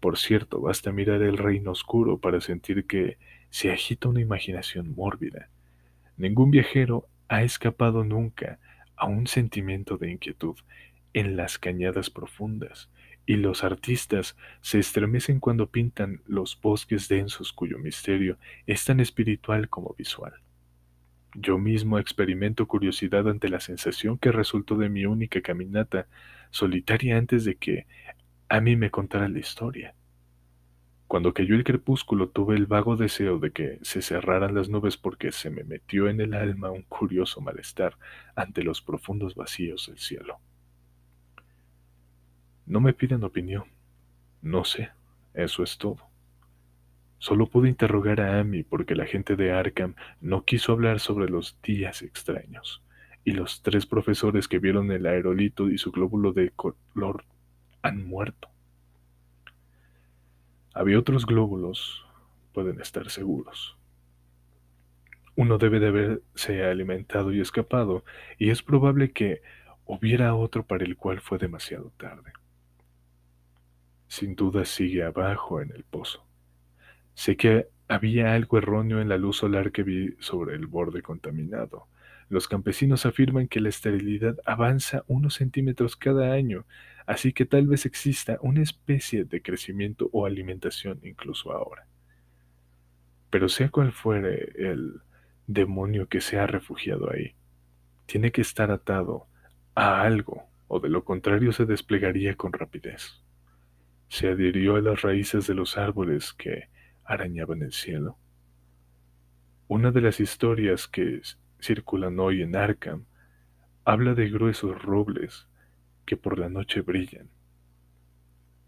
por 0.00 0.18
cierto, 0.18 0.60
basta 0.60 0.92
mirar 0.92 1.22
el 1.22 1.38
reino 1.38 1.70
oscuro 1.70 2.18
para 2.18 2.40
sentir 2.40 2.86
que 2.86 3.18
se 3.50 3.70
agita 3.70 4.08
una 4.08 4.20
imaginación 4.20 4.94
mórbida. 4.94 5.48
Ningún 6.16 6.50
viajero 6.50 7.06
ha 7.28 7.42
escapado 7.42 8.04
nunca 8.04 8.58
a 8.96 9.06
un 9.06 9.26
sentimiento 9.26 9.98
de 9.98 10.10
inquietud 10.10 10.56
en 11.14 11.36
las 11.36 11.58
cañadas 11.58 12.10
profundas, 12.10 12.90
y 13.26 13.36
los 13.36 13.64
artistas 13.64 14.36
se 14.60 14.78
estremecen 14.78 15.40
cuando 15.40 15.68
pintan 15.68 16.22
los 16.26 16.60
bosques 16.60 17.08
densos 17.08 17.52
cuyo 17.52 17.78
misterio 17.78 18.38
es 18.66 18.84
tan 18.84 19.00
espiritual 19.00 19.68
como 19.68 19.94
visual. 19.96 20.34
Yo 21.34 21.56
mismo 21.56 21.98
experimento 21.98 22.66
curiosidad 22.66 23.28
ante 23.28 23.48
la 23.48 23.60
sensación 23.60 24.18
que 24.18 24.32
resultó 24.32 24.76
de 24.76 24.90
mi 24.90 25.06
única 25.06 25.40
caminata 25.40 26.06
solitaria 26.50 27.16
antes 27.16 27.44
de 27.44 27.56
que 27.56 27.86
a 28.48 28.60
mí 28.60 28.76
me 28.76 28.90
contara 28.90 29.28
la 29.28 29.38
historia. 29.38 29.94
Cuando 31.06 31.32
cayó 31.32 31.54
el 31.54 31.64
crepúsculo 31.64 32.28
tuve 32.28 32.56
el 32.56 32.66
vago 32.66 32.96
deseo 32.96 33.38
de 33.38 33.50
que 33.50 33.78
se 33.82 34.02
cerraran 34.02 34.54
las 34.54 34.68
nubes 34.68 34.96
porque 34.96 35.32
se 35.32 35.50
me 35.50 35.64
metió 35.64 36.08
en 36.08 36.20
el 36.20 36.34
alma 36.34 36.70
un 36.70 36.82
curioso 36.82 37.40
malestar 37.40 37.96
ante 38.34 38.62
los 38.62 38.82
profundos 38.82 39.34
vacíos 39.34 39.86
del 39.88 39.98
cielo. 39.98 40.38
No 42.66 42.80
me 42.80 42.92
piden 42.92 43.24
opinión. 43.24 43.64
No 44.40 44.64
sé, 44.64 44.90
eso 45.34 45.62
es 45.62 45.78
todo. 45.78 46.12
Solo 47.18 47.46
pude 47.46 47.68
interrogar 47.68 48.20
a 48.20 48.40
Amy 48.40 48.64
porque 48.64 48.96
la 48.96 49.06
gente 49.06 49.36
de 49.36 49.52
Arkham 49.52 49.94
no 50.20 50.44
quiso 50.44 50.72
hablar 50.72 50.98
sobre 50.98 51.28
los 51.28 51.56
días 51.62 52.02
extraños, 52.02 52.82
y 53.24 53.30
los 53.30 53.62
tres 53.62 53.86
profesores 53.86 54.48
que 54.48 54.58
vieron 54.58 54.90
el 54.90 55.06
aerolito 55.06 55.70
y 55.70 55.78
su 55.78 55.92
glóbulo 55.92 56.32
de 56.32 56.50
color 56.50 57.24
han 57.80 58.04
muerto. 58.04 58.48
Había 60.74 60.98
otros 60.98 61.26
glóbulos, 61.26 62.04
pueden 62.52 62.80
estar 62.80 63.08
seguros. 63.10 63.76
Uno 65.36 65.58
debe 65.58 65.78
de 65.80 65.88
haberse 65.88 66.64
alimentado 66.64 67.32
y 67.32 67.40
escapado, 67.40 68.04
y 68.38 68.50
es 68.50 68.62
probable 68.62 69.12
que 69.12 69.42
hubiera 69.84 70.34
otro 70.34 70.66
para 70.66 70.84
el 70.84 70.96
cual 70.96 71.20
fue 71.20 71.38
demasiado 71.38 71.92
tarde. 71.96 72.32
Sin 74.12 74.34
duda 74.34 74.66
sigue 74.66 75.04
abajo 75.04 75.62
en 75.62 75.72
el 75.74 75.84
pozo. 75.84 76.26
Sé 77.14 77.34
que 77.38 77.68
había 77.88 78.34
algo 78.34 78.58
erróneo 78.58 79.00
en 79.00 79.08
la 79.08 79.16
luz 79.16 79.38
solar 79.38 79.72
que 79.72 79.84
vi 79.84 80.14
sobre 80.18 80.54
el 80.54 80.66
borde 80.66 81.00
contaminado. 81.00 81.86
Los 82.28 82.46
campesinos 82.46 83.06
afirman 83.06 83.48
que 83.48 83.60
la 83.60 83.70
esterilidad 83.70 84.36
avanza 84.44 85.02
unos 85.06 85.36
centímetros 85.36 85.96
cada 85.96 86.30
año, 86.30 86.66
así 87.06 87.32
que 87.32 87.46
tal 87.46 87.66
vez 87.68 87.86
exista 87.86 88.36
una 88.42 88.60
especie 88.60 89.24
de 89.24 89.40
crecimiento 89.40 90.10
o 90.12 90.26
alimentación 90.26 91.00
incluso 91.04 91.50
ahora. 91.50 91.86
Pero 93.30 93.48
sea 93.48 93.70
cual 93.70 93.92
fuere 93.92 94.52
el 94.56 95.00
demonio 95.46 96.06
que 96.06 96.20
se 96.20 96.38
ha 96.38 96.46
refugiado 96.46 97.10
ahí, 97.10 97.34
tiene 98.04 98.30
que 98.30 98.42
estar 98.42 98.70
atado 98.72 99.26
a 99.74 100.02
algo, 100.02 100.42
o 100.68 100.80
de 100.80 100.90
lo 100.90 101.02
contrario 101.02 101.50
se 101.52 101.64
desplegaría 101.64 102.36
con 102.36 102.52
rapidez 102.52 103.21
se 104.12 104.28
adhirió 104.28 104.76
a 104.76 104.82
las 104.82 105.00
raíces 105.00 105.46
de 105.46 105.54
los 105.54 105.78
árboles 105.78 106.34
que 106.34 106.68
arañaban 107.02 107.62
el 107.62 107.72
cielo. 107.72 108.18
Una 109.68 109.90
de 109.90 110.02
las 110.02 110.20
historias 110.20 110.86
que 110.86 111.22
circulan 111.58 112.20
hoy 112.20 112.42
en 112.42 112.54
Arkham 112.54 113.06
habla 113.86 114.12
de 114.12 114.28
gruesos 114.28 114.82
robles 114.82 115.48
que 116.04 116.18
por 116.18 116.38
la 116.38 116.50
noche 116.50 116.82
brillan 116.82 117.30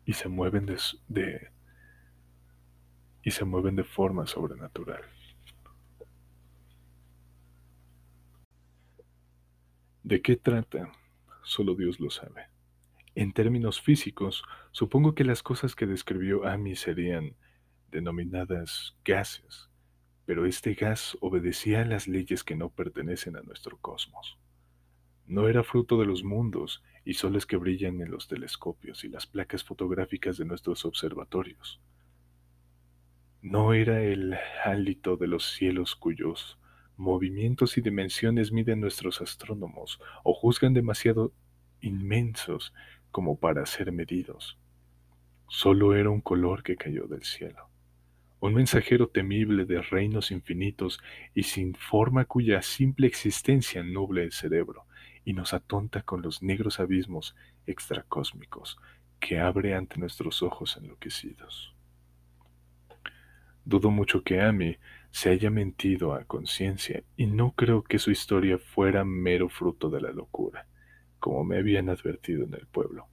y 0.06 0.14
se 0.14 0.30
mueven 0.30 0.64
de, 0.64 1.50
y 3.22 3.30
se 3.30 3.44
mueven 3.44 3.76
de 3.76 3.84
forma 3.84 4.26
sobrenatural. 4.26 5.02
¿De 10.02 10.22
qué 10.22 10.36
trata? 10.36 10.90
Solo 11.42 11.74
Dios 11.74 12.00
lo 12.00 12.08
sabe. 12.08 12.53
En 13.14 13.32
términos 13.32 13.80
físicos, 13.80 14.42
supongo 14.72 15.14
que 15.14 15.24
las 15.24 15.42
cosas 15.42 15.76
que 15.76 15.86
describió 15.86 16.46
Amy 16.46 16.74
serían 16.74 17.36
denominadas 17.92 18.96
gases, 19.04 19.70
pero 20.26 20.46
este 20.46 20.74
gas 20.74 21.16
obedecía 21.20 21.82
a 21.82 21.84
las 21.84 22.08
leyes 22.08 22.42
que 22.42 22.56
no 22.56 22.70
pertenecen 22.70 23.36
a 23.36 23.42
nuestro 23.42 23.78
cosmos. 23.78 24.36
No 25.26 25.48
era 25.48 25.62
fruto 25.62 25.98
de 25.98 26.06
los 26.06 26.24
mundos 26.24 26.82
y 27.04 27.14
soles 27.14 27.46
que 27.46 27.56
brillan 27.56 28.00
en 28.00 28.10
los 28.10 28.26
telescopios 28.26 29.04
y 29.04 29.08
las 29.08 29.26
placas 29.26 29.62
fotográficas 29.62 30.36
de 30.36 30.44
nuestros 30.44 30.84
observatorios. 30.84 31.80
No 33.42 33.74
era 33.74 34.02
el 34.02 34.34
hálito 34.64 35.16
de 35.16 35.28
los 35.28 35.52
cielos 35.52 35.94
cuyos 35.94 36.58
movimientos 36.96 37.78
y 37.78 37.80
dimensiones 37.80 38.52
miden 38.52 38.80
nuestros 38.80 39.20
astrónomos 39.20 40.00
o 40.24 40.34
juzgan 40.34 40.74
demasiado 40.74 41.32
inmensos 41.80 42.72
como 43.14 43.38
para 43.38 43.64
ser 43.64 43.92
medidos. 43.92 44.58
Solo 45.46 45.94
era 45.94 46.10
un 46.10 46.20
color 46.20 46.64
que 46.64 46.74
cayó 46.74 47.06
del 47.06 47.22
cielo, 47.22 47.68
un 48.40 48.54
mensajero 48.54 49.06
temible 49.06 49.66
de 49.66 49.80
reinos 49.82 50.32
infinitos 50.32 50.98
y 51.32 51.44
sin 51.44 51.76
forma 51.76 52.24
cuya 52.24 52.60
simple 52.60 53.06
existencia 53.06 53.84
nuble 53.84 54.24
el 54.24 54.32
cerebro 54.32 54.86
y 55.24 55.32
nos 55.32 55.54
atonta 55.54 56.02
con 56.02 56.22
los 56.22 56.42
negros 56.42 56.80
abismos 56.80 57.36
extracósmicos 57.68 58.78
que 59.20 59.38
abre 59.38 59.76
ante 59.76 60.00
nuestros 60.00 60.42
ojos 60.42 60.76
enloquecidos. 60.76 61.72
Dudo 63.64 63.92
mucho 63.92 64.24
que 64.24 64.40
Amy 64.40 64.76
se 65.12 65.30
haya 65.30 65.50
mentido 65.50 66.14
a 66.14 66.24
conciencia 66.24 67.04
y 67.16 67.26
no 67.26 67.52
creo 67.52 67.84
que 67.84 68.00
su 68.00 68.10
historia 68.10 68.58
fuera 68.58 69.04
mero 69.04 69.48
fruto 69.48 69.88
de 69.88 70.00
la 70.00 70.10
locura 70.10 70.66
como 71.24 71.42
me 71.42 71.56
habían 71.56 71.88
advertido 71.88 72.44
en 72.44 72.52
el 72.52 72.66
pueblo. 72.66 73.08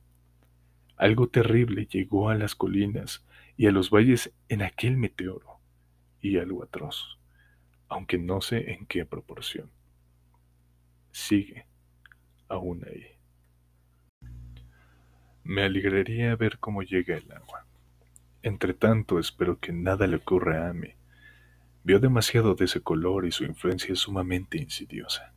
Algo 0.97 1.29
terrible 1.29 1.85
llegó 1.85 2.27
a 2.27 2.35
las 2.35 2.55
colinas 2.55 3.25
y 3.55 3.67
a 3.67 3.71
los 3.71 3.89
valles 3.89 4.33
en 4.49 4.63
aquel 4.63 4.97
meteoro, 4.97 5.61
y 6.19 6.37
algo 6.37 6.61
atroz, 6.61 7.17
aunque 7.87 8.17
no 8.17 8.41
sé 8.41 8.73
en 8.73 8.85
qué 8.85 9.05
proporción. 9.05 9.71
Sigue 11.13 11.67
aún 12.49 12.85
ahí. 12.85 13.05
Me 15.45 15.63
alegraría 15.63 16.35
ver 16.35 16.59
cómo 16.59 16.83
llega 16.83 17.15
el 17.15 17.31
agua. 17.31 17.65
Entre 18.41 18.73
tanto, 18.73 19.19
espero 19.19 19.57
que 19.57 19.71
nada 19.71 20.05
le 20.05 20.17
ocurra 20.17 20.67
a 20.67 20.73
mí. 20.73 20.89
Vio 21.85 22.01
demasiado 22.01 22.55
de 22.55 22.65
ese 22.65 22.81
color 22.81 23.25
y 23.25 23.31
su 23.31 23.45
influencia 23.45 23.93
es 23.93 23.99
sumamente 23.99 24.57
insidiosa. 24.57 25.33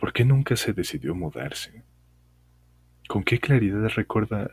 ¿Por 0.00 0.12
qué 0.12 0.24
nunca 0.24 0.56
se 0.56 0.72
decidió 0.72 1.14
mudarse? 1.14 1.84
¿Con 3.06 3.22
qué 3.22 3.38
claridad 3.38 3.88
recuerda, 3.94 4.50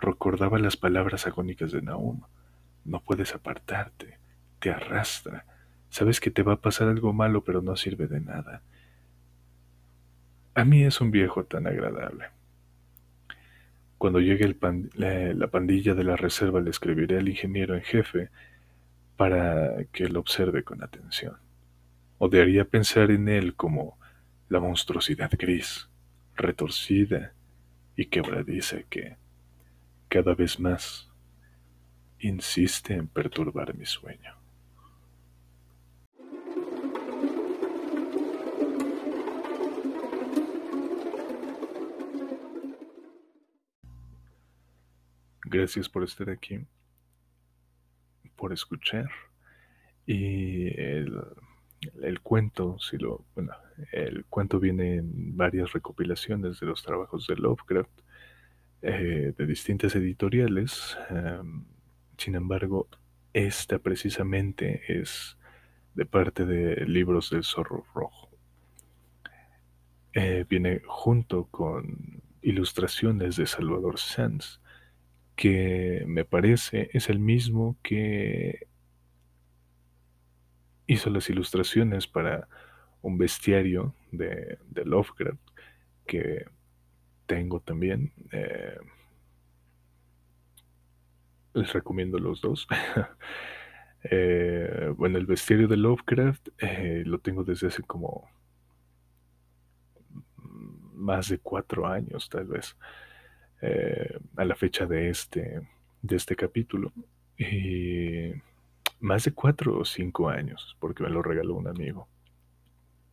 recordaba 0.00 0.58
las 0.58 0.76
palabras 0.76 1.26
agónicas 1.28 1.70
de 1.70 1.82
Nahum? 1.82 2.22
No 2.84 3.00
puedes 3.00 3.34
apartarte, 3.34 4.18
te 4.58 4.70
arrastra, 4.70 5.44
Sabes 5.96 6.20
que 6.20 6.30
te 6.30 6.42
va 6.42 6.54
a 6.54 6.60
pasar 6.60 6.88
algo 6.88 7.12
malo, 7.12 7.42
pero 7.44 7.62
no 7.62 7.76
sirve 7.76 8.06
de 8.06 8.20
nada. 8.20 8.62
A 10.54 10.64
mí 10.64 10.84
es 10.84 11.00
un 11.00 11.10
viejo 11.10 11.44
tan 11.44 11.66
agradable. 11.66 12.26
Cuando 13.98 14.20
llegue 14.20 14.54
la, 14.94 15.48
pandilla 15.48 15.94
de 15.94 16.04
la 16.04 16.16
reserva 16.16 16.60
le 16.60 16.70
escribiré 16.70 17.18
al 17.18 17.28
ingeniero 17.28 17.74
en 17.74 17.82
jefe 17.82 18.28
para 19.16 19.84
que 19.92 20.08
lo 20.08 20.20
observe 20.20 20.64
con 20.64 20.82
atención. 20.82 21.36
Odiaría 22.18 22.66
pensar 22.66 23.10
en 23.10 23.28
él 23.28 23.54
como 23.54 23.98
la 24.48 24.60
monstruosidad 24.60 25.30
gris, 25.38 25.88
retorcida 26.34 27.32
y 27.96 28.06
quebradiza 28.06 28.82
que, 28.84 29.16
cada 30.08 30.34
vez 30.34 30.60
más, 30.60 31.10
insiste 32.20 32.94
en 32.94 33.08
perturbar 33.08 33.74
mi 33.74 33.86
sueño. 33.86 34.34
Gracias 45.48 45.88
por 45.88 46.02
estar 46.02 46.28
aquí, 46.28 46.60
por 48.36 48.52
escuchar. 48.52 49.08
Y 50.04 50.68
el, 50.80 51.22
cuento, 52.22 52.78
si 52.78 52.98
lo, 52.98 53.24
bueno, 53.34 53.52
el 53.92 54.24
cuento 54.26 54.58
viene 54.60 54.96
en 54.96 55.36
varias 55.36 55.72
recopilaciones 55.72 56.60
de 56.60 56.66
los 56.66 56.82
trabajos 56.82 57.26
de 57.26 57.36
Lovecraft, 57.36 57.90
eh, 58.82 59.32
de 59.36 59.46
distintas 59.46 59.94
editoriales. 59.96 60.96
Em, 61.10 61.64
sin 62.16 62.34
embargo, 62.34 62.88
esta 63.32 63.78
precisamente 63.78 64.82
es 64.88 65.36
de 65.94 66.06
parte 66.06 66.44
de 66.44 66.84
Libros 66.86 67.30
del 67.30 67.44
Zorro 67.44 67.84
Rojo. 67.94 68.30
Eh, 70.12 70.44
viene 70.48 70.82
junto 70.86 71.44
con 71.46 72.22
ilustraciones 72.42 73.36
de 73.36 73.46
Salvador 73.46 73.98
Sanz 73.98 74.60
que 75.36 76.02
me 76.06 76.24
parece 76.24 76.88
es 76.94 77.10
el 77.10 77.18
mismo 77.18 77.76
que 77.82 78.66
hizo 80.86 81.10
las 81.10 81.28
ilustraciones 81.30 82.06
para 82.06 82.48
un 83.02 83.18
bestiario 83.18 83.94
de, 84.10 84.58
Lovecraft 84.84 85.40
que 86.06 86.44
tengo 87.26 87.60
también. 87.60 88.12
Eh, 88.32 88.78
les 91.54 91.72
recomiendo 91.72 92.18
los 92.18 92.40
dos. 92.40 92.66
Eh, 94.08 94.92
bueno, 94.96 95.18
el 95.18 95.26
bestiario 95.26 95.66
de 95.66 95.76
Lovecraft 95.76 96.50
eh, 96.58 97.02
lo 97.04 97.18
tengo 97.18 97.42
desde 97.42 97.66
hace 97.66 97.82
como 97.82 98.30
más 100.92 101.28
de 101.28 101.38
cuatro 101.40 101.88
años, 101.88 102.28
tal 102.28 102.46
vez. 102.46 102.76
A 104.36 104.44
la 104.44 104.54
fecha 104.54 104.86
de 104.86 105.08
este, 105.08 105.60
de 106.02 106.16
este 106.16 106.36
capítulo. 106.36 106.92
Y 107.36 108.30
más 109.00 109.24
de 109.24 109.32
cuatro 109.32 109.78
o 109.78 109.84
cinco 109.84 110.28
años, 110.28 110.76
porque 110.80 111.02
me 111.02 111.10
lo 111.10 111.22
regaló 111.22 111.54
un 111.54 111.68
amigo. 111.68 112.08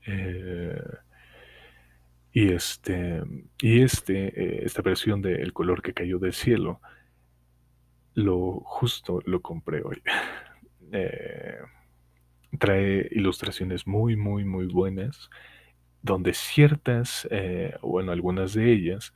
Eh, 0.05 0.81
y 2.31 2.51
este, 2.51 3.21
y 3.61 3.81
este, 3.81 4.27
eh, 4.27 4.65
esta 4.65 4.81
versión 4.81 5.21
de 5.21 5.35
El 5.35 5.53
color 5.53 5.81
que 5.81 5.93
cayó 5.93 6.19
del 6.19 6.33
cielo, 6.33 6.81
lo 8.15 8.59
justo 8.61 9.21
lo 9.25 9.41
compré 9.41 9.81
hoy. 9.83 10.01
trae 12.59 13.07
ilustraciones 13.11 13.87
muy, 13.87 14.15
muy, 14.15 14.45
muy 14.45 14.67
buenas, 14.67 15.29
donde 16.01 16.33
ciertas, 16.33 17.27
bueno, 17.81 18.11
algunas 18.11 18.53
de 18.53 18.71
ellas, 18.71 19.13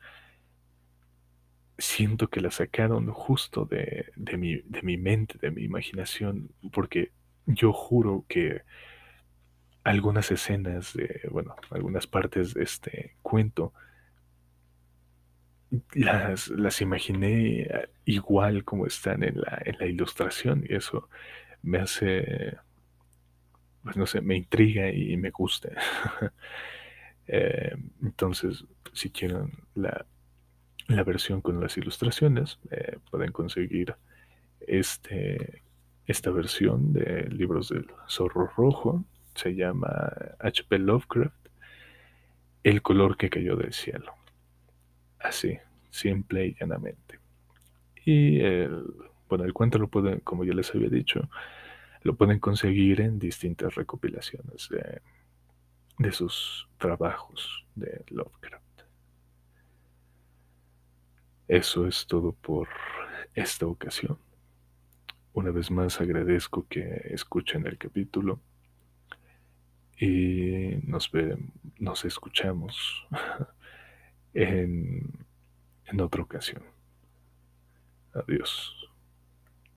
siento 1.78 2.30
que 2.30 2.41
la 2.41 2.52
sacaron 2.52 3.12
justo 3.12 3.66
de, 3.66 4.12
mi, 4.38 4.58
de 4.58 4.82
mi 4.82 4.98
mente, 4.98 5.38
de 5.40 5.52
mi 5.52 5.64
imaginación, 5.64 6.49
porque 6.72 7.12
yo 7.45 7.72
juro 7.74 8.26
que 8.28 8.62
algunas 9.84 10.32
escenas 10.32 10.94
de, 10.94 11.22
bueno, 11.32 11.56
algunas 11.70 12.08
partes 12.08 12.54
de 12.54 12.64
este 12.64 13.16
cuento, 13.22 13.74
las, 15.94 16.49
las 16.49 16.82
imaginé 16.82 17.68
igual 18.06 18.64
como 18.64 18.86
están 18.86 19.24
en 19.24 19.40
la, 19.41 19.62
en 19.66 19.78
la 19.80 19.86
ilustración 19.86 20.66
y 20.68 20.76
eso 20.76 21.10
me 21.62 21.80
hace, 21.80 22.58
pues 23.84 23.98
no 23.98 24.06
sé, 24.06 24.22
me 24.22 24.36
intriga 24.36 24.91
y 24.91 25.16
me 25.18 25.30
gusta. 25.32 25.70
Eh, 27.30 27.76
entonces, 28.02 28.64
si 28.94 29.10
quieren 29.10 29.52
la, 29.76 30.06
la 30.88 31.03
versión 31.03 31.41
con 31.41 31.59
las 31.59 31.77
ilustraciones. 31.77 32.59
Eh, 32.72 32.97
pueden 33.11 33.31
conseguir 33.31 33.95
este, 34.61 35.61
esta 36.05 36.31
versión 36.31 36.93
de 36.93 37.27
libros 37.30 37.69
del 37.69 37.88
zorro 38.07 38.47
rojo. 38.55 39.03
Se 39.35 39.55
llama 39.55 40.11
H.P. 40.39 40.80
Lovecraft. 40.80 41.35
El 42.64 42.81
color 42.81 43.18
que 43.18 43.30
cayó 43.30 43.55
del 43.55 43.73
cielo. 43.73 44.14
Así, 45.19 45.57
simple 45.89 46.47
y 46.47 46.55
llanamente. 46.59 47.19
Y 48.05 48.39
el, 48.39 48.84
bueno, 49.30 49.45
el 49.45 49.53
cuento 49.53 49.77
lo 49.77 49.88
pueden, 49.88 50.19
como 50.22 50.43
ya 50.43 50.53
les 50.53 50.73
había 50.73 50.89
dicho, 50.89 51.30
lo 52.03 52.15
pueden 52.15 52.39
conseguir 52.39 53.01
en 53.01 53.19
distintas 53.19 53.76
recopilaciones 53.76 54.69
de, 54.69 55.01
de 55.97 56.11
sus 56.11 56.68
trabajos 56.77 57.65
de 57.76 58.03
Lovecraft. 58.09 58.66
Eso 61.48 61.88
es 61.88 62.06
todo 62.07 62.34
por 62.34 62.68
esta 63.34 63.65
ocasión. 63.65 64.18
Una 65.34 65.52
vez 65.52 65.72
más 65.72 66.02
agradezco 66.02 66.65
que 66.68 67.02
escuchen 67.11 67.65
el 67.68 67.78
capítulo 67.78 68.40
y 69.99 70.80
nos, 70.84 72.06
escuchamos 72.06 73.07
en 74.34 75.26
otra 75.99 76.22
ocasión. 76.22 76.64
Adiós. 78.14 78.86